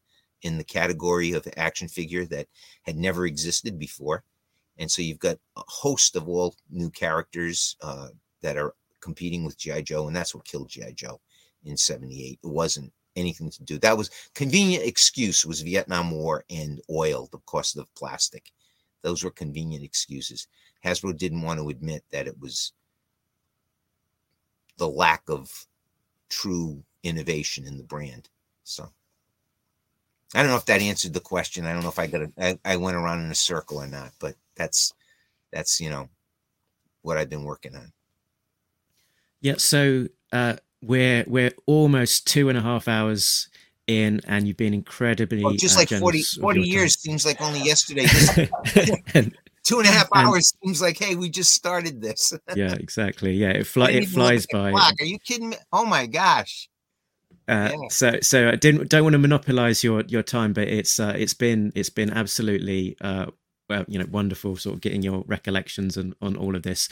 in 0.42 0.58
the 0.58 0.64
category 0.64 1.32
of 1.32 1.48
action 1.56 1.88
figure 1.88 2.26
that 2.26 2.46
had 2.82 2.96
never 2.96 3.26
existed 3.26 3.78
before. 3.78 4.22
And 4.76 4.90
so 4.90 5.00
you've 5.00 5.18
got 5.18 5.38
a 5.56 5.62
host 5.66 6.16
of 6.16 6.28
all 6.28 6.54
new 6.70 6.90
characters 6.90 7.76
uh, 7.80 8.08
that 8.42 8.58
are 8.58 8.74
competing 9.00 9.44
with 9.44 9.58
GI 9.58 9.82
Joe, 9.82 10.06
and 10.06 10.14
that's 10.14 10.34
what 10.34 10.44
killed 10.44 10.68
GI 10.68 10.92
Joe 10.92 11.18
in 11.68 11.76
'78. 11.76 12.40
It 12.42 12.46
wasn't 12.46 12.92
anything 13.16 13.50
to 13.50 13.62
do. 13.64 13.78
That 13.78 13.98
was 13.98 14.10
convenient 14.34 14.84
excuse 14.84 15.44
was 15.44 15.60
Vietnam 15.60 16.10
War 16.10 16.44
and 16.50 16.80
oil, 16.90 17.28
the 17.30 17.38
cost 17.38 17.76
of 17.76 17.92
plastic. 17.94 18.50
Those 19.02 19.22
were 19.22 19.30
convenient 19.30 19.84
excuses. 19.84 20.48
Hasbro 20.84 21.16
didn't 21.16 21.42
want 21.42 21.60
to 21.60 21.68
admit 21.68 22.04
that 22.10 22.26
it 22.26 22.38
was 22.38 22.72
the 24.76 24.88
lack 24.88 25.22
of 25.28 25.66
true 26.28 26.82
innovation 27.02 27.66
in 27.66 27.76
the 27.76 27.84
brand. 27.84 28.28
So 28.64 28.88
I 30.34 30.42
don't 30.42 30.50
know 30.50 30.56
if 30.56 30.66
that 30.66 30.82
answered 30.82 31.14
the 31.14 31.20
question. 31.20 31.64
I 31.64 31.72
don't 31.72 31.82
know 31.82 31.88
if 31.88 31.98
I 31.98 32.06
got 32.06 32.22
a, 32.22 32.32
I, 32.38 32.58
I 32.64 32.76
went 32.76 32.96
around 32.96 33.24
in 33.24 33.30
a 33.30 33.36
circle 33.36 33.78
or 33.78 33.86
not, 33.86 34.12
but 34.18 34.34
that's 34.56 34.92
that's 35.52 35.80
you 35.80 35.90
know 35.90 36.08
what 37.02 37.16
I've 37.16 37.30
been 37.30 37.44
working 37.44 37.74
on. 37.74 37.92
Yeah, 39.40 39.54
so 39.56 40.08
uh, 40.32 40.56
we're 40.82 41.24
we're 41.26 41.52
almost 41.66 42.26
two 42.26 42.48
and 42.48 42.58
a 42.58 42.60
half 42.60 42.88
hours 42.88 43.48
in, 43.86 44.20
and 44.26 44.46
you've 44.46 44.56
been 44.56 44.74
incredibly 44.74 45.42
well, 45.42 45.54
just 45.54 45.76
uh, 45.76 45.80
like 45.80 45.88
40, 45.88 46.22
40 46.22 46.60
years 46.60 46.96
time. 46.96 47.10
seems 47.10 47.26
like 47.26 47.40
only 47.40 47.60
yesterday. 47.60 48.06
and, 49.14 49.36
two 49.64 49.78
and 49.78 49.88
a 49.88 49.90
half 49.90 50.08
hours 50.14 50.54
and, 50.62 50.68
seems 50.68 50.82
like 50.82 50.98
hey, 50.98 51.14
we 51.14 51.28
just 51.28 51.52
started 51.52 52.00
this. 52.00 52.32
yeah, 52.54 52.74
exactly. 52.74 53.32
Yeah, 53.32 53.50
it, 53.50 53.66
fly, 53.66 53.90
it 53.90 54.06
flies 54.06 54.46
by. 54.52 54.72
Are 54.72 54.92
you 55.00 55.18
kidding 55.18 55.50
me? 55.50 55.56
Oh 55.72 55.84
my 55.84 56.06
gosh! 56.06 56.68
Uh, 57.48 57.70
yeah. 57.72 57.88
So, 57.90 58.18
so 58.20 58.48
I 58.48 58.56
didn't 58.56 58.88
don't 58.88 59.02
want 59.02 59.14
to 59.14 59.18
monopolize 59.18 59.82
your 59.82 60.02
your 60.06 60.22
time, 60.22 60.52
but 60.52 60.68
it's 60.68 61.00
uh, 61.00 61.14
it's 61.16 61.34
been 61.34 61.72
it's 61.74 61.90
been 61.90 62.10
absolutely 62.10 62.96
uh, 63.00 63.26
well, 63.68 63.84
you 63.88 63.98
know, 63.98 64.06
wonderful, 64.10 64.56
sort 64.56 64.74
of 64.74 64.80
getting 64.80 65.02
your 65.02 65.24
recollections 65.26 65.96
and 65.96 66.14
on 66.20 66.36
all 66.36 66.56
of 66.56 66.62
this. 66.62 66.88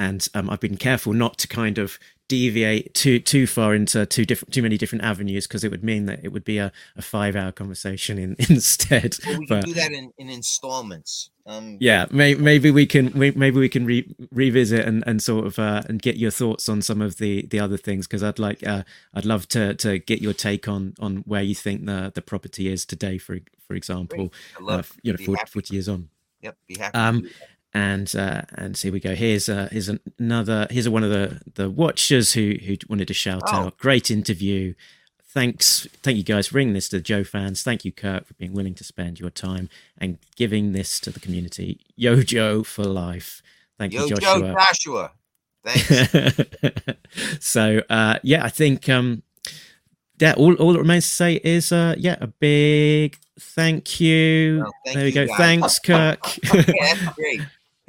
And 0.00 0.26
um, 0.34 0.50
I've 0.50 0.60
been 0.60 0.78
careful 0.78 1.12
not 1.12 1.38
to 1.38 1.46
kind 1.46 1.78
of 1.78 1.98
deviate 2.26 2.94
too 2.94 3.18
too 3.18 3.44
far 3.44 3.74
into 3.74 4.06
too 4.06 4.24
different 4.24 4.54
too 4.54 4.62
many 4.62 4.78
different 4.78 5.02
avenues 5.02 5.48
because 5.48 5.64
it 5.64 5.70
would 5.72 5.82
mean 5.82 6.06
that 6.06 6.20
it 6.22 6.28
would 6.28 6.44
be 6.44 6.58
a, 6.58 6.70
a 6.96 7.02
five 7.02 7.34
hour 7.34 7.50
conversation 7.50 8.18
in, 8.18 8.36
instead. 8.48 9.16
Well, 9.26 9.40
we 9.40 9.46
but, 9.46 9.64
can 9.64 9.74
do 9.74 9.80
that 9.80 9.92
in, 9.92 10.12
in 10.16 10.30
installments. 10.30 11.30
Um, 11.44 11.76
yeah, 11.80 12.06
may, 12.12 12.36
maybe 12.36 12.70
we 12.70 12.86
can 12.86 13.10
maybe 13.14 13.58
we 13.58 13.68
can 13.68 13.84
re- 13.84 14.14
revisit 14.30 14.86
and, 14.86 15.02
and 15.06 15.20
sort 15.20 15.46
of 15.46 15.58
uh, 15.58 15.82
and 15.88 16.00
get 16.00 16.16
your 16.16 16.30
thoughts 16.30 16.68
on 16.68 16.80
some 16.80 17.02
of 17.02 17.18
the, 17.18 17.46
the 17.46 17.58
other 17.58 17.76
things 17.76 18.06
because 18.06 18.22
I'd 18.22 18.38
like 18.38 18.66
uh, 18.66 18.84
I'd 19.12 19.24
love 19.26 19.48
to 19.48 19.74
to 19.74 19.98
get 19.98 20.22
your 20.22 20.32
take 20.32 20.68
on 20.68 20.94
on 21.00 21.24
where 21.26 21.42
you 21.42 21.56
think 21.56 21.84
the 21.86 22.12
the 22.14 22.22
property 22.22 22.72
is 22.72 22.86
today 22.86 23.18
for 23.18 23.38
for 23.66 23.74
example, 23.74 24.32
uh, 24.68 24.82
you 25.02 25.12
know 25.12 25.18
40, 25.24 25.46
40 25.46 25.74
years 25.74 25.88
on. 25.88 26.08
Yep, 26.42 26.56
be 26.68 26.78
happy. 26.78 26.96
Um, 26.96 27.28
and 27.72 28.14
uh, 28.16 28.42
and 28.54 28.76
here 28.76 28.92
we 28.92 29.00
go. 29.00 29.14
Here's 29.14 29.48
uh, 29.48 29.68
here's 29.70 29.90
another 30.18 30.66
here's 30.70 30.88
one 30.88 31.04
of 31.04 31.10
the 31.10 31.40
the 31.54 31.70
watchers 31.70 32.32
who 32.32 32.56
who 32.64 32.76
wanted 32.88 33.08
to 33.08 33.14
shout 33.14 33.42
oh. 33.46 33.56
out. 33.56 33.78
Great 33.78 34.10
interview. 34.10 34.74
Thanks, 35.32 35.86
thank 36.02 36.16
you 36.16 36.24
guys 36.24 36.48
for 36.48 36.54
bringing 36.54 36.74
this 36.74 36.88
to 36.88 36.96
the 36.96 37.02
Joe 37.02 37.22
fans. 37.22 37.62
Thank 37.62 37.84
you, 37.84 37.92
Kirk, 37.92 38.26
for 38.26 38.34
being 38.34 38.52
willing 38.52 38.74
to 38.74 38.82
spend 38.82 39.20
your 39.20 39.30
time 39.30 39.68
and 39.96 40.18
giving 40.34 40.72
this 40.72 40.98
to 40.98 41.10
the 41.10 41.20
community. 41.20 41.78
Yo, 41.94 42.24
Joe 42.24 42.64
for 42.64 42.82
life. 42.82 43.40
Thank 43.78 43.92
Yo, 43.92 44.06
you, 44.06 44.16
Joshua. 44.16 44.40
Joe 44.40 44.54
Joshua. 44.54 45.12
Thanks. 45.64 46.48
so 47.40 47.82
uh, 47.88 48.18
yeah, 48.24 48.44
I 48.44 48.48
think 48.48 48.88
um, 48.88 49.22
yeah, 50.18 50.34
all, 50.36 50.54
all 50.56 50.72
that 50.72 50.80
remains 50.80 51.04
to 51.04 51.14
say 51.14 51.40
is 51.44 51.70
uh, 51.70 51.94
yeah, 51.96 52.16
a 52.20 52.26
big 52.26 53.16
thank 53.38 54.00
you. 54.00 54.64
Oh, 54.66 54.72
thank 54.84 54.96
there 54.96 55.04
we 55.04 55.12
go. 55.12 55.26
Guys. 55.28 55.36
Thanks, 55.36 55.78
Kirk. 55.84 56.20
great. 57.14 57.40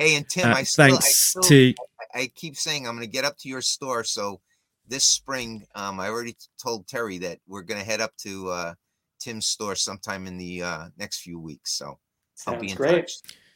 Hey, 0.01 0.15
and 0.15 0.27
Tim, 0.27 0.49
uh, 0.49 0.55
I 0.55 0.63
still, 0.63 0.87
thanks 0.87 1.05
I 1.05 1.09
still, 1.09 1.43
to. 1.43 1.73
I 2.15 2.31
keep 2.33 2.55
saying 2.55 2.87
I'm 2.87 2.95
going 2.95 3.07
to 3.07 3.11
get 3.11 3.23
up 3.23 3.37
to 3.39 3.49
your 3.49 3.61
store. 3.61 4.03
So 4.03 4.41
this 4.87 5.03
spring, 5.03 5.63
um, 5.75 5.99
I 5.99 6.09
already 6.09 6.35
told 6.61 6.87
Terry 6.87 7.19
that 7.19 7.37
we're 7.47 7.61
going 7.61 7.79
to 7.79 7.85
head 7.85 8.01
up 8.01 8.17
to 8.23 8.49
uh, 8.49 8.73
Tim's 9.19 9.45
store 9.45 9.75
sometime 9.75 10.25
in 10.25 10.37
the 10.37 10.63
uh, 10.63 10.85
next 10.97 11.21
few 11.21 11.39
weeks. 11.39 11.77
So 11.77 11.99
Sounds 12.33 12.55
I'll 12.55 12.61
be 12.61 12.71
in 12.71 12.75
great. 12.75 12.95
touch. 12.95 13.11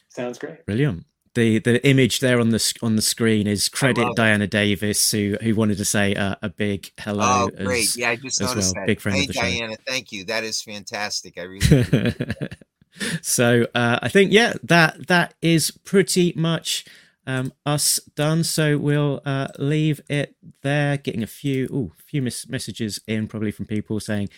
Sounds 0.08 0.38
great. 0.38 0.64
Brilliant 0.66 1.04
the 1.34 1.58
the 1.58 1.86
image 1.86 2.20
there 2.20 2.40
on 2.40 2.48
the 2.48 2.78
on 2.82 2.96
the 2.96 3.02
screen 3.02 3.46
is 3.46 3.68
credit 3.68 4.08
Diana 4.16 4.46
Davis 4.46 5.10
who 5.10 5.36
who 5.42 5.54
wanted 5.54 5.76
to 5.76 5.84
say 5.84 6.14
a, 6.14 6.38
a 6.40 6.48
big 6.48 6.90
hello. 6.98 7.50
Oh, 7.52 7.64
great! 7.64 7.88
As, 7.88 7.96
yeah, 7.98 8.10
I 8.10 8.16
just 8.16 8.40
noticed 8.40 8.74
well. 8.74 8.82
that. 8.82 8.86
Big 8.86 9.00
friend 9.00 9.18
hey, 9.18 9.24
of 9.24 9.28
the 9.28 9.32
Diana, 9.34 9.72
show. 9.74 9.82
thank 9.86 10.12
you. 10.12 10.24
That 10.24 10.44
is 10.44 10.62
fantastic. 10.62 11.36
I 11.36 11.42
really. 11.42 12.14
so 13.22 13.66
uh, 13.74 13.98
I 14.02 14.08
think 14.08 14.32
yeah, 14.32 14.54
that 14.62 15.08
that 15.08 15.34
is 15.42 15.70
pretty 15.70 16.32
much 16.36 16.84
um, 17.26 17.52
us 17.64 17.98
done. 18.14 18.44
So 18.44 18.78
we'll 18.78 19.20
uh, 19.24 19.48
leave 19.58 20.00
it 20.08 20.36
there. 20.62 20.96
Getting 20.96 21.22
a 21.22 21.26
few 21.26 21.64
ooh, 21.66 21.92
few 22.04 22.22
mis- 22.22 22.48
messages 22.48 23.00
in 23.06 23.26
probably 23.28 23.50
from 23.50 23.66
people 23.66 24.00
saying 24.00 24.28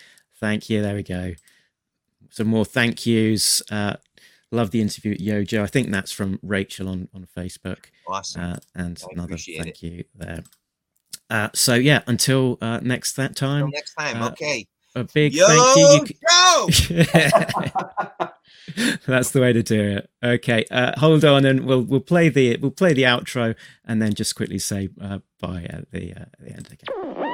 thank 0.40 0.70
you. 0.70 0.82
There 0.82 0.94
we 0.94 1.02
go. 1.02 1.34
Some 2.30 2.48
more 2.48 2.64
thank 2.64 3.06
yous. 3.06 3.62
Uh, 3.70 3.96
Love 4.50 4.70
the 4.70 4.80
interview 4.80 5.12
at 5.12 5.18
Yojo. 5.18 5.62
I 5.62 5.66
think 5.66 5.90
that's 5.90 6.10
from 6.10 6.38
Rachel 6.42 6.88
on, 6.88 7.08
on 7.12 7.28
Facebook. 7.36 7.84
Awesome. 8.08 8.42
Uh, 8.42 8.56
and 8.74 9.02
I 9.04 9.12
another 9.12 9.36
thank 9.36 9.68
it. 9.68 9.82
you 9.82 10.04
there. 10.14 10.42
Uh, 11.28 11.48
so 11.54 11.74
yeah, 11.74 12.00
until 12.06 12.56
uh, 12.62 12.80
next 12.82 13.12
that 13.16 13.36
time. 13.36 13.66
Until 13.66 13.76
next 13.76 13.94
time. 13.94 14.22
Uh, 14.22 14.28
okay. 14.30 14.66
A 14.94 15.04
big 15.04 15.34
Yo, 15.34 15.46
thank 15.46 16.08
you. 16.88 16.96
you 16.96 17.06
That's 19.06 19.30
the 19.30 19.40
way 19.40 19.52
to 19.52 19.62
do 19.62 19.98
it. 19.98 20.10
Okay, 20.22 20.64
uh, 20.70 20.98
hold 20.98 21.24
on, 21.24 21.44
and 21.44 21.64
we'll 21.64 21.82
we'll 21.82 22.00
play 22.00 22.28
the 22.28 22.56
we'll 22.58 22.70
play 22.70 22.92
the 22.92 23.02
outro, 23.02 23.54
and 23.84 24.00
then 24.02 24.14
just 24.14 24.34
quickly 24.34 24.58
say 24.58 24.88
uh, 25.00 25.18
bye 25.40 25.66
at 25.68 25.90
the 25.90 26.12
uh, 26.14 26.20
at 26.20 26.40
the 26.40 26.50
end 26.50 26.68
again. 26.72 27.27